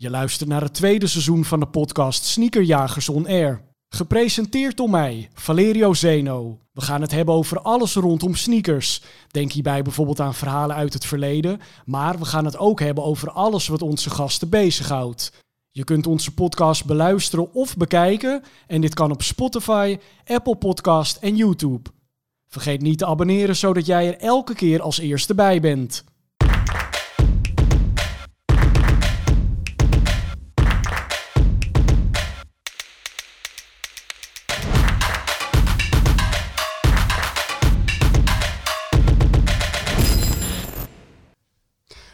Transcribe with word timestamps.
Je 0.00 0.10
luistert 0.10 0.48
naar 0.48 0.62
het 0.62 0.74
tweede 0.74 1.06
seizoen 1.06 1.44
van 1.44 1.60
de 1.60 1.66
podcast 1.66 2.24
Sneakerjagers 2.24 3.08
on 3.08 3.26
Air. 3.26 3.62
Gepresenteerd 3.88 4.76
door 4.76 4.90
mij, 4.90 5.28
Valerio 5.34 5.94
Zeno. 5.94 6.58
We 6.72 6.80
gaan 6.80 7.00
het 7.00 7.10
hebben 7.10 7.34
over 7.34 7.60
alles 7.60 7.94
rondom 7.94 8.34
sneakers. 8.34 9.02
Denk 9.30 9.52
hierbij 9.52 9.82
bijvoorbeeld 9.82 10.20
aan 10.20 10.34
verhalen 10.34 10.76
uit 10.76 10.92
het 10.92 11.04
verleden, 11.04 11.60
maar 11.84 12.18
we 12.18 12.24
gaan 12.24 12.44
het 12.44 12.58
ook 12.58 12.80
hebben 12.80 13.04
over 13.04 13.30
alles 13.30 13.68
wat 13.68 13.82
onze 13.82 14.10
gasten 14.10 14.48
bezighoudt. 14.48 15.32
Je 15.70 15.84
kunt 15.84 16.06
onze 16.06 16.34
podcast 16.34 16.84
beluisteren 16.84 17.52
of 17.54 17.76
bekijken 17.76 18.42
en 18.66 18.80
dit 18.80 18.94
kan 18.94 19.10
op 19.10 19.22
Spotify, 19.22 19.98
Apple 20.24 20.56
Podcast 20.56 21.16
en 21.16 21.36
YouTube. 21.36 21.90
Vergeet 22.48 22.82
niet 22.82 22.98
te 22.98 23.06
abonneren 23.06 23.56
zodat 23.56 23.86
jij 23.86 24.06
er 24.06 24.18
elke 24.18 24.54
keer 24.54 24.82
als 24.82 24.98
eerste 24.98 25.34
bij 25.34 25.60
bent. 25.60 26.04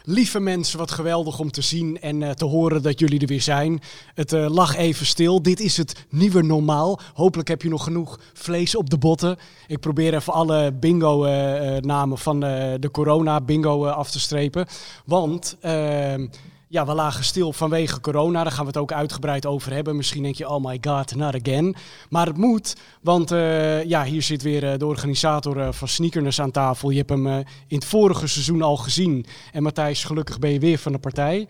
Lieve 0.07 0.39
mensen, 0.39 0.79
wat 0.79 0.91
geweldig 0.91 1.39
om 1.39 1.51
te 1.51 1.61
zien 1.61 2.01
en 2.01 2.21
uh, 2.21 2.29
te 2.29 2.45
horen 2.45 2.81
dat 2.81 2.99
jullie 2.99 3.19
er 3.19 3.27
weer 3.27 3.41
zijn. 3.41 3.81
Het 4.13 4.33
uh, 4.33 4.49
lag 4.49 4.75
even 4.75 5.05
stil. 5.05 5.41
Dit 5.41 5.59
is 5.59 5.77
het 5.77 6.05
nieuwe 6.09 6.41
normaal. 6.41 6.99
Hopelijk 7.13 7.47
heb 7.47 7.61
je 7.61 7.69
nog 7.69 7.83
genoeg 7.83 8.19
vlees 8.33 8.75
op 8.75 8.89
de 8.89 8.97
botten. 8.97 9.37
Ik 9.67 9.79
probeer 9.79 10.13
even 10.13 10.33
alle 10.33 10.71
bingo-namen 10.71 12.17
uh, 12.17 12.23
van 12.23 12.39
de 12.79 12.89
corona-bingo 12.91 13.85
af 13.85 14.11
te 14.11 14.19
strepen. 14.19 14.65
Want 15.05 15.57
ehm, 15.61 16.27
ja, 16.75 16.85
we 16.85 16.93
lagen 16.93 17.23
stil 17.23 17.53
vanwege 17.53 17.99
corona. 17.99 18.43
Daar 18.43 18.51
gaan 18.51 18.61
we 18.61 18.67
het 18.67 18.77
ook 18.77 18.91
uitgebreid 18.91 19.45
over 19.45 19.73
hebben. 19.73 19.95
Misschien 19.95 20.23
denk 20.23 20.35
je, 20.35 20.49
oh 20.49 20.65
my 20.65 20.77
god, 20.81 21.15
not 21.15 21.35
again. 21.35 21.75
Maar 22.09 22.25
het 22.25 22.37
moet, 22.37 22.75
want 23.01 23.31
uh, 23.31 23.83
ja, 23.83 24.03
hier 24.03 24.21
zit 24.21 24.41
weer 24.41 24.63
uh, 24.63 24.77
de 24.77 24.85
organisator 24.85 25.57
uh, 25.57 25.71
van 25.71 25.87
Sneakerness 25.87 26.41
aan 26.41 26.51
tafel. 26.51 26.89
Je 26.89 26.97
hebt 26.97 27.09
hem 27.09 27.27
in 27.27 27.45
het 27.67 27.85
vorige 27.85 28.27
seizoen 28.27 28.61
al 28.61 28.77
gezien. 28.77 29.25
En 29.51 29.63
Matthijs, 29.63 30.03
gelukkig 30.03 30.39
ben 30.39 30.51
je 30.51 30.59
weer 30.59 30.77
van 30.77 30.91
de 30.91 30.97
partij. 30.97 31.47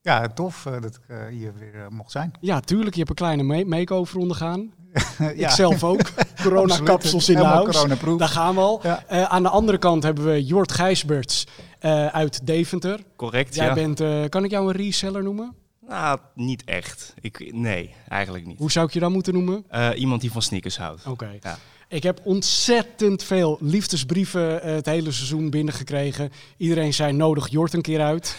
Ja, 0.00 0.28
tof 0.28 0.68
dat 0.80 0.84
ik 0.84 1.16
hier 1.30 1.52
weer 1.58 1.86
mocht 1.90 2.10
zijn. 2.10 2.32
Ja, 2.40 2.60
tuurlijk. 2.60 2.92
Je 2.92 2.98
hebt 2.98 3.10
een 3.10 3.26
kleine 3.26 3.64
make-over 3.64 4.18
ondergaan. 4.18 4.72
ja. 5.18 5.28
Ik 5.28 5.50
zelf 5.50 5.84
ook. 5.84 6.00
Corona-kapsels 6.42 7.28
in 7.28 7.36
de 7.36 7.44
house. 7.44 8.16
Daar 8.16 8.28
gaan 8.28 8.54
we 8.54 8.60
al. 8.60 8.80
Ja. 8.82 9.28
aan 9.28 9.42
de 9.42 9.48
andere 9.48 9.78
kant 9.78 10.02
hebben 10.02 10.24
we 10.24 10.44
Jort 10.44 10.72
Gijsberts. 10.72 11.46
Uh, 11.84 12.06
uit 12.06 12.46
Deventer. 12.46 13.00
Correct, 13.16 13.54
Jij 13.54 13.66
ja. 13.66 13.74
bent, 13.74 14.00
uh, 14.00 14.24
kan 14.28 14.44
ik 14.44 14.50
jou 14.50 14.66
een 14.66 14.76
reseller 14.76 15.22
noemen? 15.22 15.54
Nou, 15.88 16.18
niet 16.34 16.64
echt. 16.64 17.14
Ik, 17.20 17.52
nee, 17.52 17.94
eigenlijk 18.08 18.46
niet. 18.46 18.58
Hoe 18.58 18.70
zou 18.70 18.86
ik 18.86 18.92
je 18.92 19.00
dan 19.00 19.12
moeten 19.12 19.32
noemen? 19.32 19.64
Uh, 19.72 19.88
iemand 19.94 20.20
die 20.20 20.32
van 20.32 20.42
sneakers 20.42 20.76
houdt. 20.76 21.00
Oké. 21.00 21.10
Okay. 21.10 21.38
Ja. 21.40 21.58
Ik 21.88 22.02
heb 22.02 22.20
ontzettend 22.24 23.22
veel 23.22 23.58
liefdesbrieven 23.60 24.74
het 24.74 24.86
hele 24.86 25.12
seizoen 25.12 25.50
binnengekregen. 25.50 26.30
Iedereen 26.56 26.94
zei 26.94 27.12
nodig 27.12 27.48
Jort 27.48 27.72
een 27.72 27.82
keer 27.82 28.00
uit. 28.00 28.36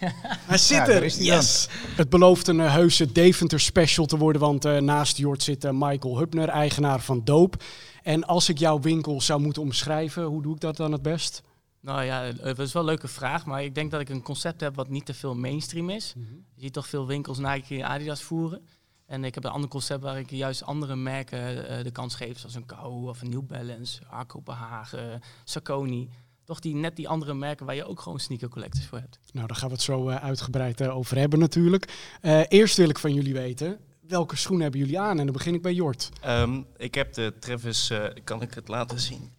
Hij 0.46 0.58
zit 0.58 0.88
er. 0.88 1.04
Ja, 1.04 1.34
yes. 1.34 1.68
Het 1.96 2.10
belooft 2.10 2.48
een 2.48 2.58
uh, 2.58 2.72
heuse 2.72 3.12
Deventer 3.12 3.60
special 3.60 4.06
te 4.06 4.16
worden, 4.16 4.40
want 4.40 4.66
uh, 4.66 4.76
naast 4.76 5.16
Jort 5.16 5.42
zit 5.42 5.64
uh, 5.64 5.70
Michael 5.74 6.18
Hubner, 6.18 6.48
eigenaar 6.48 7.00
van 7.00 7.20
Doop. 7.24 7.62
En 8.02 8.24
als 8.26 8.48
ik 8.48 8.58
jouw 8.58 8.80
winkel 8.80 9.20
zou 9.20 9.40
moeten 9.40 9.62
omschrijven, 9.62 10.22
hoe 10.22 10.42
doe 10.42 10.54
ik 10.54 10.60
dat 10.60 10.76
dan 10.76 10.92
het 10.92 11.02
best? 11.02 11.42
Nou 11.80 12.02
ja, 12.02 12.32
dat 12.32 12.58
is 12.58 12.72
wel 12.72 12.82
een 12.82 12.88
leuke 12.88 13.08
vraag, 13.08 13.46
maar 13.46 13.64
ik 13.64 13.74
denk 13.74 13.90
dat 13.90 14.00
ik 14.00 14.08
een 14.08 14.22
concept 14.22 14.60
heb 14.60 14.74
wat 14.74 14.88
niet 14.88 15.06
te 15.06 15.14
veel 15.14 15.34
mainstream 15.34 15.90
is. 15.90 16.14
Mm 16.16 16.26
-hmm. 16.26 16.44
Je 16.54 16.62
ziet 16.62 16.72
toch 16.72 16.86
veel 16.86 17.06
winkels 17.06 17.38
Nike 17.38 17.74
en 17.74 17.84
Adidas 17.84 18.22
voeren. 18.22 18.66
En 19.06 19.24
ik 19.24 19.34
heb 19.34 19.44
een 19.44 19.50
ander 19.50 19.70
concept 19.70 20.02
waar 20.02 20.18
ik 20.18 20.30
juist 20.30 20.64
andere 20.64 20.96
merken 20.96 21.70
uh, 21.70 21.84
de 21.84 21.90
kans 21.90 22.14
geef, 22.14 22.38
zoals 22.38 22.54
een 22.54 22.66
Kou 22.66 23.08
of 23.08 23.20
een 23.20 23.30
New 23.30 23.46
Balance, 23.46 24.02
Kopenhagen, 24.26 25.20
Saucony. 25.44 26.08
Toch 26.44 26.60
die, 26.60 26.74
net 26.74 26.96
die 26.96 27.08
andere 27.08 27.34
merken 27.34 27.66
waar 27.66 27.74
je 27.74 27.84
ook 27.84 28.00
gewoon 28.00 28.20
sneaker 28.20 28.48
collectors 28.48 28.86
voor 28.86 28.98
hebt. 28.98 29.18
Nou, 29.32 29.46
daar 29.46 29.56
gaan 29.56 29.68
we 29.68 29.74
het 29.74 29.82
zo 29.82 30.08
uh, 30.08 30.16
uitgebreid 30.16 30.80
uh, 30.80 30.96
over 30.96 31.18
hebben 31.18 31.38
natuurlijk. 31.38 32.16
Uh, 32.22 32.42
eerst 32.48 32.76
wil 32.76 32.88
ik 32.88 32.98
van 32.98 33.14
jullie 33.14 33.32
weten, 33.32 33.78
welke 34.00 34.36
schoenen 34.36 34.62
hebben 34.62 34.80
jullie 34.80 35.00
aan? 35.00 35.18
En 35.18 35.24
dan 35.24 35.32
begin 35.32 35.54
ik 35.54 35.62
bij 35.62 35.74
Jort. 35.74 36.08
Um, 36.26 36.66
ik 36.76 36.94
heb 36.94 37.12
de 37.12 37.34
Travis, 37.40 37.92
kan 38.24 38.42
ik 38.42 38.54
het 38.54 38.68
laten 38.68 39.00
zien? 39.00 39.30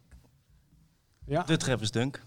Ja. 1.26 1.44
De 1.44 1.58
Travis 1.58 1.92
Dunk. 1.92 2.22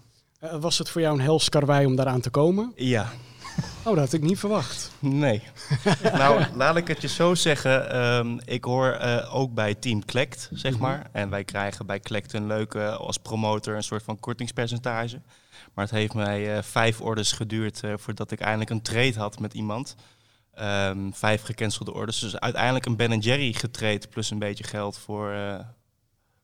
Uh, 0.45 0.61
was 0.61 0.77
het 0.77 0.89
voor 0.89 1.01
jou 1.01 1.13
een 1.13 1.23
hels 1.23 1.49
karwei 1.49 1.85
om 1.85 1.95
daaraan 1.95 2.21
te 2.21 2.29
komen? 2.29 2.71
Ja. 2.75 3.11
Oh, 3.57 3.93
dat 3.93 3.97
had 3.97 4.13
ik 4.13 4.21
niet 4.21 4.39
verwacht. 4.39 4.91
Nee. 4.99 5.43
nou, 6.13 6.43
laat 6.55 6.75
ik 6.75 6.87
het 6.87 7.01
je 7.01 7.07
zo 7.07 7.35
zeggen. 7.35 7.97
Um, 7.97 8.39
ik 8.45 8.63
hoor 8.63 8.97
uh, 9.01 9.35
ook 9.35 9.53
bij 9.53 9.75
Team 9.75 10.05
Klekt, 10.05 10.49
zeg 10.53 10.71
mm 10.71 10.77
-hmm. 10.77 10.87
maar. 10.87 11.09
En 11.11 11.29
wij 11.29 11.43
krijgen 11.43 11.85
bij 11.85 11.99
Klekt 11.99 12.33
een 12.33 12.47
leuke, 12.47 12.89
als 12.89 13.17
promotor, 13.17 13.75
een 13.75 13.83
soort 13.83 14.03
van 14.03 14.19
kortingspercentage. 14.19 15.21
Maar 15.73 15.85
het 15.85 15.93
heeft 15.93 16.13
mij 16.13 16.55
uh, 16.55 16.61
vijf 16.63 17.01
orders 17.01 17.31
geduurd 17.31 17.81
voordat 17.95 18.31
ik 18.31 18.39
eindelijk 18.39 18.69
een 18.69 18.81
trade 18.81 19.19
had 19.19 19.39
met 19.39 19.53
iemand. 19.53 19.95
Um, 20.59 21.13
vijf 21.13 21.41
gecancelde 21.41 21.93
orders. 21.93 22.19
Dus 22.19 22.39
uiteindelijk 22.39 22.85
een 22.85 22.95
Ben 22.95 23.19
Jerry 23.19 23.53
getrade 23.53 24.07
plus 24.09 24.31
een 24.31 24.39
beetje 24.39 24.63
geld 24.63 24.97
voor, 24.97 25.35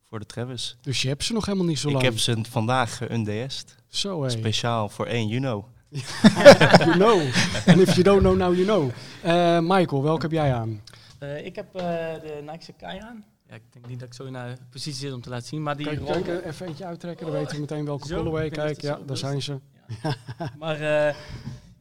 voor 0.10 0.20
de 0.20 0.26
Travis. 0.26 0.78
Dus 0.82 1.02
je 1.02 1.08
hebt 1.08 1.24
ze 1.24 1.34
nog 1.34 1.46
helemaal 1.46 1.68
niet 1.68 1.80
zo 1.80 1.88
lang? 1.92 2.04
Ik 2.04 2.10
heb 2.10 2.20
ze 2.20 2.42
vandaag 2.50 2.98
geundeest. 2.98 3.81
Zo. 3.91 4.29
Speciaal 4.29 4.90
voor 4.90 5.06
1 5.06 5.28
juni. 5.28 5.46
you 5.46 6.94
know. 6.94 7.22
And 7.68 7.79
if 7.79 7.96
you 7.96 8.03
don't 8.03 8.22
know, 8.22 8.35
now 8.35 8.53
you 8.53 8.66
know. 8.66 8.91
Uh, 9.25 9.59
Michael, 9.62 10.03
welke 10.03 10.22
heb 10.22 10.31
jij 10.31 10.53
aan? 10.53 10.81
Uh, 11.19 11.46
ik 11.46 11.56
heb 11.56 11.75
uh, 11.75 11.81
de 11.81 12.40
Nike 12.41 12.63
Sakai 12.63 13.00
aan. 13.00 13.25
Ja, 13.50 13.56
ik 13.56 13.62
denk 13.69 13.88
niet 13.88 14.00
dat 14.00 14.07
ik 14.07 14.13
zo 14.13 14.24
in 14.24 14.34
de 14.34 14.57
positie 14.69 15.00
zit 15.00 15.13
om 15.13 15.22
te 15.22 15.29
laten 15.29 15.47
zien. 15.47 15.63
Maar 15.63 15.78
die 15.78 15.85
Kijk, 15.85 16.06
kijk 16.06 16.46
even 16.46 16.68
eentje 16.68 16.85
uittrekken, 16.85 17.25
dan 17.25 17.35
weten 17.35 17.56
we 17.56 17.62
meteen 17.62 17.85
welke 17.85 18.07
colorway. 18.07 18.50
Kijk, 18.50 18.81
ja, 18.81 19.00
daar 19.06 19.18
zijn 19.18 19.41
ze. 19.41 19.59
Ja. 20.03 20.16
maar 20.58 20.81
uh, 20.81 21.16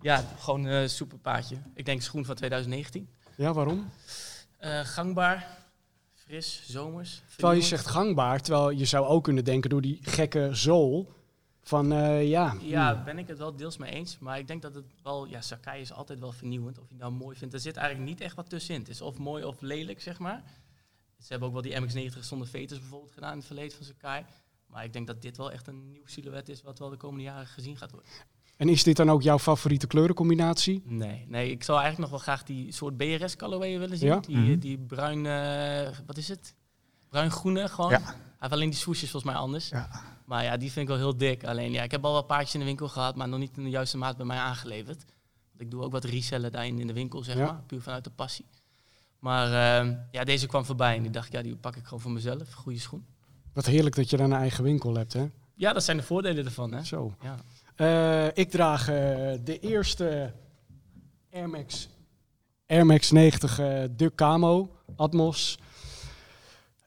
ja, 0.00 0.24
gewoon 0.38 0.64
een 0.64 0.90
super 0.90 1.18
paardje. 1.18 1.56
Ik 1.74 1.84
denk 1.84 2.02
schoen 2.02 2.24
van 2.24 2.34
2019. 2.34 3.08
Ja, 3.36 3.52
waarom? 3.52 3.90
gangbaar, 4.82 5.48
fris, 6.14 6.62
zomers. 6.66 7.22
Terwijl 7.36 7.58
je 7.58 7.66
zegt 7.66 7.86
gangbaar, 7.86 8.40
terwijl 8.40 8.70
je 8.70 8.84
zou 8.84 9.06
ook 9.06 9.24
kunnen 9.24 9.44
denken 9.44 9.70
door 9.70 9.80
die 9.80 9.98
gekke 10.02 10.48
zool 10.52 11.18
van 11.62 11.92
uh, 11.92 12.28
ja. 12.28 12.56
Ja, 12.60 13.02
ben 13.02 13.18
ik 13.18 13.28
het 13.28 13.38
wel 13.38 13.56
deels 13.56 13.76
mee 13.76 13.90
eens. 13.92 14.18
Maar 14.18 14.38
ik 14.38 14.46
denk 14.46 14.62
dat 14.62 14.74
het 14.74 14.84
wel, 15.02 15.26
ja, 15.26 15.40
Sakai 15.40 15.80
is 15.80 15.92
altijd 15.92 16.20
wel 16.20 16.32
vernieuwend. 16.32 16.78
Of 16.78 16.84
je 16.84 16.94
het 16.94 17.02
nou 17.02 17.12
mooi 17.12 17.36
vindt. 17.36 17.54
Er 17.54 17.60
zit 17.60 17.76
eigenlijk 17.76 18.08
niet 18.08 18.20
echt 18.20 18.36
wat 18.36 18.48
tussenin. 18.48 18.80
Het 18.80 18.90
is 18.90 19.00
of 19.00 19.18
mooi 19.18 19.44
of 19.44 19.60
lelijk, 19.60 20.00
zeg 20.00 20.18
maar. 20.18 20.42
Ze 21.18 21.26
hebben 21.28 21.48
ook 21.48 21.54
wel 21.54 21.62
die 21.62 22.10
MX-90 22.10 22.18
zonder 22.18 22.48
veters 22.48 22.80
bijvoorbeeld 22.80 23.12
gedaan 23.12 23.30
in 23.30 23.38
het 23.38 23.46
verleden 23.46 23.76
van 23.76 23.86
Sakai. 23.86 24.24
Maar 24.66 24.84
ik 24.84 24.92
denk 24.92 25.06
dat 25.06 25.22
dit 25.22 25.36
wel 25.36 25.52
echt 25.52 25.66
een 25.66 25.90
nieuw 25.90 26.06
silhouet 26.06 26.48
is 26.48 26.62
wat 26.62 26.78
wel 26.78 26.90
de 26.90 26.96
komende 26.96 27.24
jaren 27.24 27.46
gezien 27.46 27.76
gaat 27.76 27.90
worden. 27.90 28.10
En 28.56 28.68
is 28.68 28.82
dit 28.82 28.96
dan 28.96 29.10
ook 29.10 29.22
jouw 29.22 29.38
favoriete 29.38 29.86
kleurencombinatie? 29.86 30.82
Nee, 30.84 31.24
nee 31.28 31.50
ik 31.50 31.62
zou 31.62 31.80
eigenlijk 31.80 32.10
nog 32.10 32.20
wel 32.20 32.34
graag 32.34 32.46
die 32.46 32.72
soort 32.72 32.96
BRS 32.96 33.36
colorway 33.36 33.78
willen 33.78 33.98
zien. 33.98 34.08
Ja? 34.08 34.20
Die, 34.20 34.36
mm 34.36 34.44
-hmm. 34.44 34.58
die 34.58 34.78
bruin, 34.78 35.24
uh, 35.24 35.98
wat 36.06 36.16
is 36.16 36.28
het? 36.28 36.54
Bruin-groene 37.10 37.68
gewoon. 37.68 37.90
Ja. 37.90 38.00
Hij 38.04 38.14
heeft 38.38 38.52
alleen 38.52 38.70
die 38.70 38.78
swoesjes 38.78 39.10
volgens 39.10 39.32
mij 39.32 39.42
anders. 39.42 39.68
Ja. 39.68 39.88
Maar 40.24 40.44
ja, 40.44 40.56
die 40.56 40.72
vind 40.72 40.88
ik 40.88 40.96
wel 40.96 40.96
heel 41.06 41.16
dik. 41.16 41.44
Alleen 41.44 41.72
ja, 41.72 41.82
ik 41.82 41.90
heb 41.90 42.04
al 42.04 42.12
wel 42.12 42.22
paardjes 42.22 42.54
in 42.54 42.60
de 42.60 42.66
winkel 42.66 42.88
gehad, 42.88 43.16
maar 43.16 43.28
nog 43.28 43.38
niet 43.38 43.56
in 43.56 43.62
de 43.64 43.70
juiste 43.70 43.96
maat 43.96 44.16
bij 44.16 44.26
mij 44.26 44.38
aangeleverd. 44.38 45.04
Want 45.50 45.60
ik 45.60 45.70
doe 45.70 45.82
ook 45.82 45.92
wat 45.92 46.04
resellen 46.04 46.52
daarin 46.52 46.78
in 46.78 46.86
de 46.86 46.92
winkel, 46.92 47.22
zeg 47.22 47.36
Ja. 47.36 47.44
maar. 47.44 47.62
Puur 47.66 47.80
vanuit 47.82 48.04
de 48.04 48.10
passie. 48.10 48.46
Maar 49.18 49.46
uh, 49.86 49.92
ja, 50.10 50.24
deze 50.24 50.46
kwam 50.46 50.64
voorbij 50.64 50.96
en 50.96 51.02
die 51.02 51.10
dacht, 51.10 51.32
ja, 51.32 51.42
die 51.42 51.56
pak 51.56 51.76
ik 51.76 51.84
gewoon 51.84 52.00
voor 52.00 52.10
mezelf. 52.10 52.52
Goede 52.52 52.78
schoen. 52.78 53.06
Wat 53.52 53.66
heerlijk 53.66 53.96
dat 53.96 54.10
je 54.10 54.16
dan 54.16 54.30
een 54.30 54.38
eigen 54.38 54.64
winkel 54.64 54.94
hebt, 54.94 55.12
hè? 55.12 55.30
Ja, 55.54 55.72
dat 55.72 55.84
zijn 55.84 55.96
de 55.96 56.02
voordelen 56.02 56.44
ervan, 56.44 56.72
hè? 56.72 56.84
Zo. 56.84 57.14
Ja. 57.22 57.36
Uh, 57.76 58.26
ik 58.34 58.50
draag 58.50 58.80
uh, 58.80 58.94
de 59.44 59.58
eerste 59.60 60.34
Air 61.32 61.48
Max, 61.48 61.88
Air 62.66 62.86
Max 62.86 63.10
90 63.10 63.60
uh, 63.60 63.82
Duck 63.90 64.14
Camo 64.14 64.76
Atmos. 64.96 65.58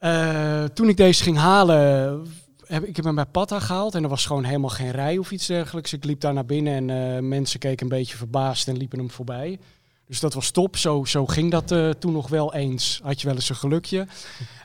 Uh, 0.04 0.64
toen 0.64 0.90
ik 0.90 0.98
deze 0.98 1.24
ging 1.24 1.38
halen, 1.38 2.28
heb 2.66 2.84
ik 2.84 2.96
heb 2.96 3.06
hem 3.06 3.16
bij 3.16 3.26
Patta 3.26 3.60
gehaald 3.60 3.96
en 3.96 4.04
er 4.04 4.10
was 4.10 4.26
gewoon 4.26 4.44
helemaal 4.44 4.70
geen 4.70 4.92
rij 4.92 5.18
of 5.18 5.32
iets 5.32 5.46
dergelijks. 5.46 5.94
Ik 5.94 6.04
liep 6.04 6.20
daar 6.20 6.34
naar 6.34 6.46
binnen 6.46 6.90
en 6.90 7.16
uh, 7.16 7.30
mensen 7.30 7.60
keken 7.60 7.84
een 7.84 7.98
beetje 7.98 8.18
verbaasd 8.18 8.68
en 8.68 8.78
liepen 8.78 9.00
hem 9.00 9.12
voorbij. 9.12 9.60
Dus 10.06 10.20
dat 10.20 10.34
was 10.34 10.52
top. 10.52 10.78
Zo, 10.78 11.04
zo 11.04 11.26
ging 11.26 11.52
dat 11.52 11.72
uh, 11.72 11.90
toen 11.90 12.14
nog 12.14 12.28
wel 12.28 12.54
eens. 12.54 13.00
Had 13.04 13.22
je 13.22 13.28
wel 13.28 13.36
eens 13.36 13.50
een 13.50 13.56
gelukje. 13.56 14.08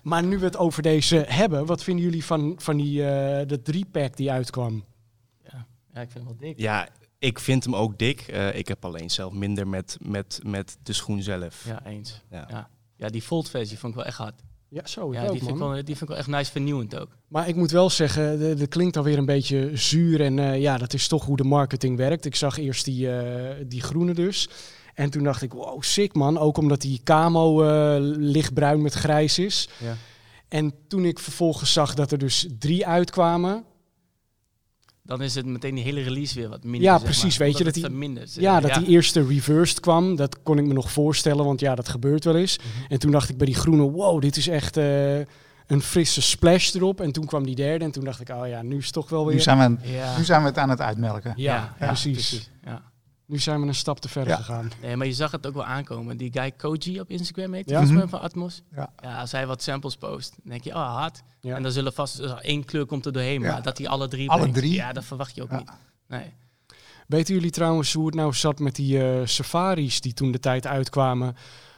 Maar 0.03 0.25
nu 0.25 0.39
we 0.39 0.45
het 0.45 0.57
over 0.57 0.83
deze 0.83 1.25
hebben, 1.29 1.67
wat 1.67 1.83
vinden 1.83 2.05
jullie 2.05 2.25
van, 2.25 2.55
van 2.59 2.77
die, 2.77 3.01
uh, 3.01 3.07
de 3.47 3.61
drie-pack 3.63 4.17
die 4.17 4.31
uitkwam? 4.31 4.85
Ja. 5.43 5.67
ja, 5.95 6.01
ik 6.01 6.11
vind 6.11 6.15
hem 6.15 6.25
wel 6.25 6.37
dik. 6.49 6.59
Ja, 6.59 6.89
ik 7.19 7.39
vind 7.39 7.65
hem 7.65 7.75
ook 7.75 7.99
dik. 7.99 8.27
Uh, 8.31 8.55
ik 8.55 8.69
heb 8.69 8.85
alleen 8.85 9.11
zelf 9.11 9.33
minder 9.33 9.69
met, 9.69 9.97
met, 10.01 10.41
met 10.43 10.79
de 10.83 10.93
schoen 10.93 11.23
zelf. 11.23 11.65
Ja, 11.67 11.87
eens. 11.87 12.23
Ja. 12.31 12.47
Ja, 12.51 12.69
ja 12.97 13.09
die 13.09 13.23
Volt 13.23 13.51
versie 13.51 13.79
vond 13.79 13.93
ik 13.93 13.99
wel 13.99 14.09
echt 14.09 14.19
hard. 14.19 14.43
Ja, 14.71 14.87
zo. 14.87 15.13
Ja, 15.13 15.25
ook, 15.25 15.31
die, 15.31 15.39
vind 15.39 15.51
ik 15.51 15.59
wel, 15.59 15.73
die 15.73 15.85
vind 15.85 16.01
ik 16.01 16.09
wel 16.09 16.17
echt 16.17 16.27
nice 16.27 16.51
vernieuwend 16.51 16.97
ook. 16.97 17.09
Maar 17.29 17.49
ik 17.49 17.55
moet 17.55 17.71
wel 17.71 17.91
zeggen, 17.91 18.59
dat 18.59 18.69
klinkt 18.69 18.97
alweer 18.97 19.19
een 19.19 19.27
beetje 19.27 19.71
zuur. 19.75 20.21
En 20.21 20.39
uh, 20.39 20.61
ja, 20.61 20.79
dat 20.79 20.95
is 20.95 21.09
toch 21.09 21.25
hoe 21.25 21.37
de 21.37 21.45
marketing 21.45 21.97
werkt. 21.97 22.25
Ik 22.25 22.35
zag 22.35 22.59
eerst 22.59 22.85
die, 22.85 23.07
uh, 23.07 23.51
die 23.67 23.83
groene 23.83 24.15
dus. 24.15 24.49
En 24.95 25.11
toen 25.11 25.23
dacht 25.23 25.43
ik, 25.43 25.53
wow, 25.53 25.83
sick 25.83 26.15
man. 26.15 26.39
Ook 26.39 26.57
omdat 26.57 26.81
die 26.81 27.01
camo 27.05 27.63
eh, 27.63 27.97
lichtbruin 28.01 28.83
met 28.83 28.95
grijs 28.95 29.39
is. 29.39 29.69
Ja. 29.83 29.97
En 30.49 30.75
toen 30.89 31.05
ik 31.05 31.19
vervolgens 31.19 31.73
zag 31.73 31.95
dat 31.95 32.13
er 32.13 32.19
dus 32.19 32.47
drie 32.59 32.87
uitkwamen. 32.87 33.65
Dan 35.09 35.23
is 35.23 35.35
het 35.35 35.47
meteen 35.47 35.75
die 35.75 35.85
hele 35.85 36.01
release 36.03 36.35
weer 36.35 36.49
wat 36.49 36.63
minder. 36.65 36.81
Ja, 36.83 36.95
zeg 36.99 37.05
precies, 37.05 37.39
maar, 37.39 37.47
weet 37.49 37.59
je, 37.59 37.65
dat 37.65 37.75
die- 37.75 37.83
vermindert. 37.83 38.35
Ja, 38.35 38.61
dat 38.61 38.75
die 38.75 38.87
eerste 38.87 39.27
reversed 39.27 39.81
kwam, 39.81 40.17
dat 40.17 40.43
kon 40.43 40.59
ik 40.59 40.65
me 40.65 40.73
nog 40.73 40.93
voorstellen, 40.93 41.45
want 41.45 41.61
ja, 41.61 41.75
dat 41.75 41.89
gebeurt 41.89 42.25
wel 42.25 42.37
eens. 42.37 42.59
Mhm. 42.59 42.93
En 42.93 42.99
toen 42.99 43.11
dacht 43.11 43.29
ik 43.29 43.37
bij 43.37 43.47
die 43.47 43.55
groene, 43.55 43.83
wow, 43.83 44.21
dit 44.21 44.37
is 44.37 44.49
echt 44.49 44.77
eh, 44.77 45.17
een 45.67 45.81
frisse 45.81 46.23
splash 46.23 46.75
erop. 46.75 47.01
En 47.01 47.13
toen 47.13 47.27
kwam 47.27 47.45
die 47.45 47.55
derde 47.55 47.85
en 47.85 47.91
toen 47.91 48.05
dacht 48.05 48.21
ik, 48.21 48.29
oh 48.29 48.49
ja, 48.49 48.63
nu 48.63 48.77
is 48.77 48.85
het 48.85 48.93
toch 48.95 49.09
wel 49.09 49.25
weer... 49.27 49.35
Nu 49.35 49.41
zijn, 49.41 49.59
we, 49.81 49.89
Ja, 49.93 50.17
nu 50.19 50.25
zijn 50.25 50.41
we 50.41 50.47
het 50.47 50.59
aan 50.59 50.71
het 50.71 50.81
uitmelken. 50.81 51.33
Ja, 51.37 51.75
precies. 51.79 52.51
Ja. 52.65 52.83
Nu 53.29 53.39
zijn 53.39 53.61
we 53.61 53.67
een 53.67 53.75
stap 53.75 54.01
te 54.01 54.09
ver 54.09 54.27
Ja. 54.29 54.37
gegaan. 54.37 54.71
Nee, 54.83 54.97
maar 54.97 55.07
je 55.07 55.13
zag 55.13 55.31
het 55.31 55.47
ook 55.47 55.55
wel 55.55 55.65
aankomen. 55.65 56.17
Die 56.17 56.33
guy 56.33 56.51
Koji 56.53 57.01
op 57.01 57.11
Instagram 57.11 57.53
heet, 57.53 57.65
Ja. 57.69 57.71
volgens 57.77 57.91
mij 57.97 58.01
Mhm. 58.07 58.11
van 58.11 58.21
Atmos. 58.21 58.63
Ja. 58.75 58.93
Ja, 59.03 59.21
als 59.21 59.33
hij 59.33 59.47
wat 59.47 59.63
samples 59.63 59.97
post, 59.97 60.31
dan 60.31 60.51
denk 60.51 60.65
je, 60.65 60.71
oh, 60.71 60.95
hard. 60.97 61.23
Ja. 61.41 61.57
En 61.57 61.63
dan 61.63 61.73
zullen 61.73 61.93
vast 61.93 62.17
dus 62.17 62.33
één 62.41 62.65
kleur 62.65 62.87
komt 62.87 63.07
er 63.07 63.13
doorheen, 63.13 63.41
Ja. 63.41 63.53
maar 63.53 63.63
dat 63.63 63.79
hij 63.79 63.89
alle 63.89 64.09
drie 64.09 64.31
Alle 64.31 64.41
brengt, 64.41 64.59
drie? 64.59 64.73
Ja, 64.73 64.93
dat 64.93 65.05
verwacht 65.05 65.35
je 65.35 65.43
ook 65.43 65.51
Ja. 65.51 65.57
niet. 65.59 65.71
Nee. 66.07 66.33
Weten 67.07 67.35
jullie 67.35 67.51
trouwens 67.51 67.93
hoe 67.93 68.07
het 68.07 68.15
nou 68.15 68.33
zat 68.35 68.59
met 68.59 68.75
die 68.77 69.03
eh, 69.11 69.27
safaris 69.27 70.01
die 70.01 70.13
toen 70.15 70.33
de 70.33 70.39
tijd 70.41 70.67
uitkwamen, 70.67 71.37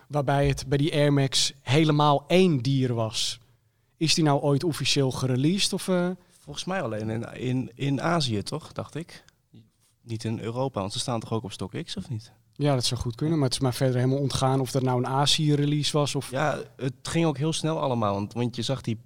waarbij 0.08 0.49
het 0.49 0.64
bij 0.67 0.79
die 0.79 0.93
Air 0.93 1.12
Max 1.12 1.52
helemaal 1.62 2.25
één 2.26 2.58
dier 2.58 2.94
was? 2.94 3.38
Is 3.97 4.14
die 4.14 4.25
nou 4.25 4.41
ooit 4.41 4.64
officieel 4.64 5.11
gereleased? 5.11 5.73
Of, 5.73 5.88
eh? 5.88 6.08
Volgens 6.43 6.64
mij 6.64 6.82
alleen 6.82 7.11
in, 7.11 7.32
in, 7.35 7.70
in 7.75 8.02
Azië, 8.02 8.43
toch? 8.43 8.73
Dacht 8.73 8.94
ik. 8.94 9.25
Niet 10.11 10.25
in 10.25 10.41
Europa, 10.41 10.81
want 10.81 10.93
ze 10.93 10.99
staan 10.99 11.21
toch 11.21 11.33
ook 11.33 11.45
op 11.45 11.53
StockX, 11.53 11.97
of 11.97 12.09
niet? 12.09 12.33
Ja, 12.53 12.75
dat 12.75 12.85
zou 12.85 13.01
goed 13.01 13.15
kunnen, 13.15 13.39
maar 13.39 13.47
het 13.47 13.55
is 13.55 13.61
maar 13.62 13.75
verder 13.75 13.97
helemaal 13.97 14.19
ontgaan 14.19 14.61
of 14.61 14.71
dat 14.71 14.83
nou 14.83 14.99
een 14.99 15.07
Azië-release 15.07 15.99
was. 15.99 16.15
Of... 16.15 16.31
Ja, 16.31 16.59
het 16.77 16.95
ging 17.03 17.27
ook 17.27 17.39
heel 17.39 17.53
snel 17.53 17.81
allemaal. 17.81 18.15
Want, 18.15 18.33
want 18.33 18.57
je 18.57 18.62
zag 18.62 18.81
die 18.81 18.99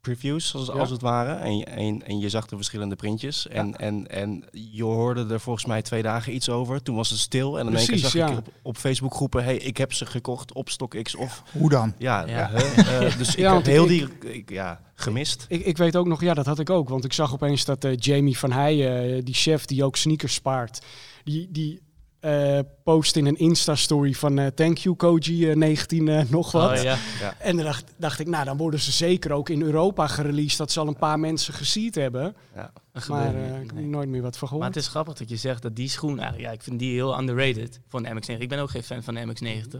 previews, 0.00 0.54
als, 0.54 0.66
Ja. 0.66 0.72
als 0.72 0.90
het 0.90 1.00
ware. 1.00 1.32
En, 1.32 1.56
je- 1.56 1.64
en, 1.64 2.06
en 2.06 2.18
je 2.18 2.28
zag 2.28 2.46
de 2.46 2.56
verschillende 2.56 2.96
printjes. 2.96 3.48
En, 3.48 3.76
en, 3.78 4.08
en 4.10 4.44
je 4.52 4.82
hoorde 4.82 5.26
er 5.32 5.40
volgens 5.40 5.64
mij 5.66 5.82
twee 5.82 6.02
dagen 6.02 6.34
iets 6.34 6.48
over. 6.48 6.82
Toen 6.82 6.96
was 6.96 7.10
het 7.10 7.18
stil. 7.18 7.58
En 7.58 7.66
in 7.66 7.76
één 7.76 7.86
keer 7.86 7.94
Precies, 7.94 8.10
zag 8.10 8.28
ja. 8.28 8.32
ik 8.32 8.38
op, 8.38 8.48
op 8.62 8.76
Facebook 8.76 9.14
groepen... 9.14 9.44
hey, 9.44 9.56
ik 9.56 9.76
heb 9.76 9.92
ze 9.92 10.06
gekocht 10.06 10.52
op 10.54 10.68
StockX. 10.68 11.14
Of 11.14 11.42
Hoe 11.58 11.68
dan? 11.70 11.94
ja? 11.98 12.26
Eh, 12.50 13.16
dus 13.18 13.34
ik 13.34 13.44
heb 13.44 13.64
heel 13.64 13.90
ik- 13.90 14.20
die 14.22 14.32
ik, 14.32 14.50
ja, 14.50 14.80
gemist. 14.94 15.44
Ik, 15.48 15.64
ik 15.64 15.76
weet 15.76 15.96
ook 15.96 16.06
nog, 16.06 16.20
ja, 16.20 16.34
dat 16.34 16.46
had 16.46 16.58
ik 16.58 16.70
ook. 16.70 16.88
Want 16.88 17.04
ik 17.04 17.12
zag 17.12 17.32
opeens 17.32 17.64
dat 17.64 17.84
eh, 17.84 17.96
Jamie 17.96 18.38
van 18.38 18.52
Heijen, 18.52 19.16
eh, 19.16 19.24
die 19.24 19.34
chef 19.34 19.64
die 19.64 19.84
ook 19.84 19.96
sneakers 19.96 20.34
spaart, 20.34 20.80
die, 21.24 21.48
die 21.50 21.80
eh, 22.20 22.58
post 22.84 23.16
in 23.16 23.26
een 23.26 23.38
Insta-story 23.38 24.12
van 24.12 24.38
eh, 24.38 24.46
thank 24.46 24.78
you 24.78 24.96
Koji 24.96 25.50
eh, 25.50 25.56
19 25.56 26.08
eh, 26.08 26.22
nog 26.28 26.52
wat. 26.52 26.78
Oh, 26.78 26.82
ja. 26.82 26.98
En 27.38 27.56
dan 27.56 27.64
dacht, 27.64 27.92
dacht 27.96 28.18
ik, 28.18 28.26
nou 28.26 28.44
dan 28.44 28.56
worden 28.56 28.80
ze 28.80 28.92
zeker 28.92 29.32
ook 29.32 29.48
in 29.48 29.62
Europa 29.62 30.06
gereleased. 30.06 30.58
Dat 30.58 30.72
ze 30.72 30.80
al 30.80 30.86
een 30.86 30.96
paar 30.96 31.18
mensen 31.18 31.54
gezien 31.54 31.90
hebben. 31.92 32.36
Ja. 32.54 32.72
Maar 33.08 33.34
ik 33.34 33.66
heb 33.66 33.74
nee. 33.74 33.86
nooit 33.86 34.08
meer 34.08 34.22
wat 34.22 34.36
van 34.36 34.58
Maar 34.58 34.66
het 34.66 34.76
is 34.76 34.88
grappig 34.88 35.14
dat 35.14 35.28
je 35.28 35.36
zegt 35.36 35.62
dat 35.62 35.76
die 35.76 35.88
schoen 35.88 36.18
eigenlijk, 36.18 36.48
ja, 36.48 36.50
ik 36.50 36.62
vind 36.62 36.78
die 36.78 36.92
heel 36.92 37.18
underrated 37.18 37.80
voor 37.88 38.00
een 38.04 38.16
MX-90. 38.16 38.38
Ik 38.38 38.48
ben 38.48 38.58
ook 38.58 38.70
geen 38.70 38.82
fan 38.82 39.02
van 39.02 39.14
de 39.14 39.26
MX-90. 39.26 39.76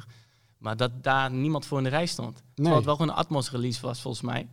Maar 0.59 0.77
dat 0.77 0.91
daar 1.03 1.31
niemand 1.31 1.67
voor 1.67 1.79
in 1.79 1.85
de 1.85 1.91
rij 1.91 2.07
stond. 2.07 2.43
Terwijl 2.55 2.77
het 2.77 2.85
wel 2.85 2.97
gewoon 2.97 3.11
een 3.11 3.19
Atmos 3.19 3.51
release 3.51 3.81
was 3.81 4.01
volgens 4.01 4.23
mij. 4.23 4.49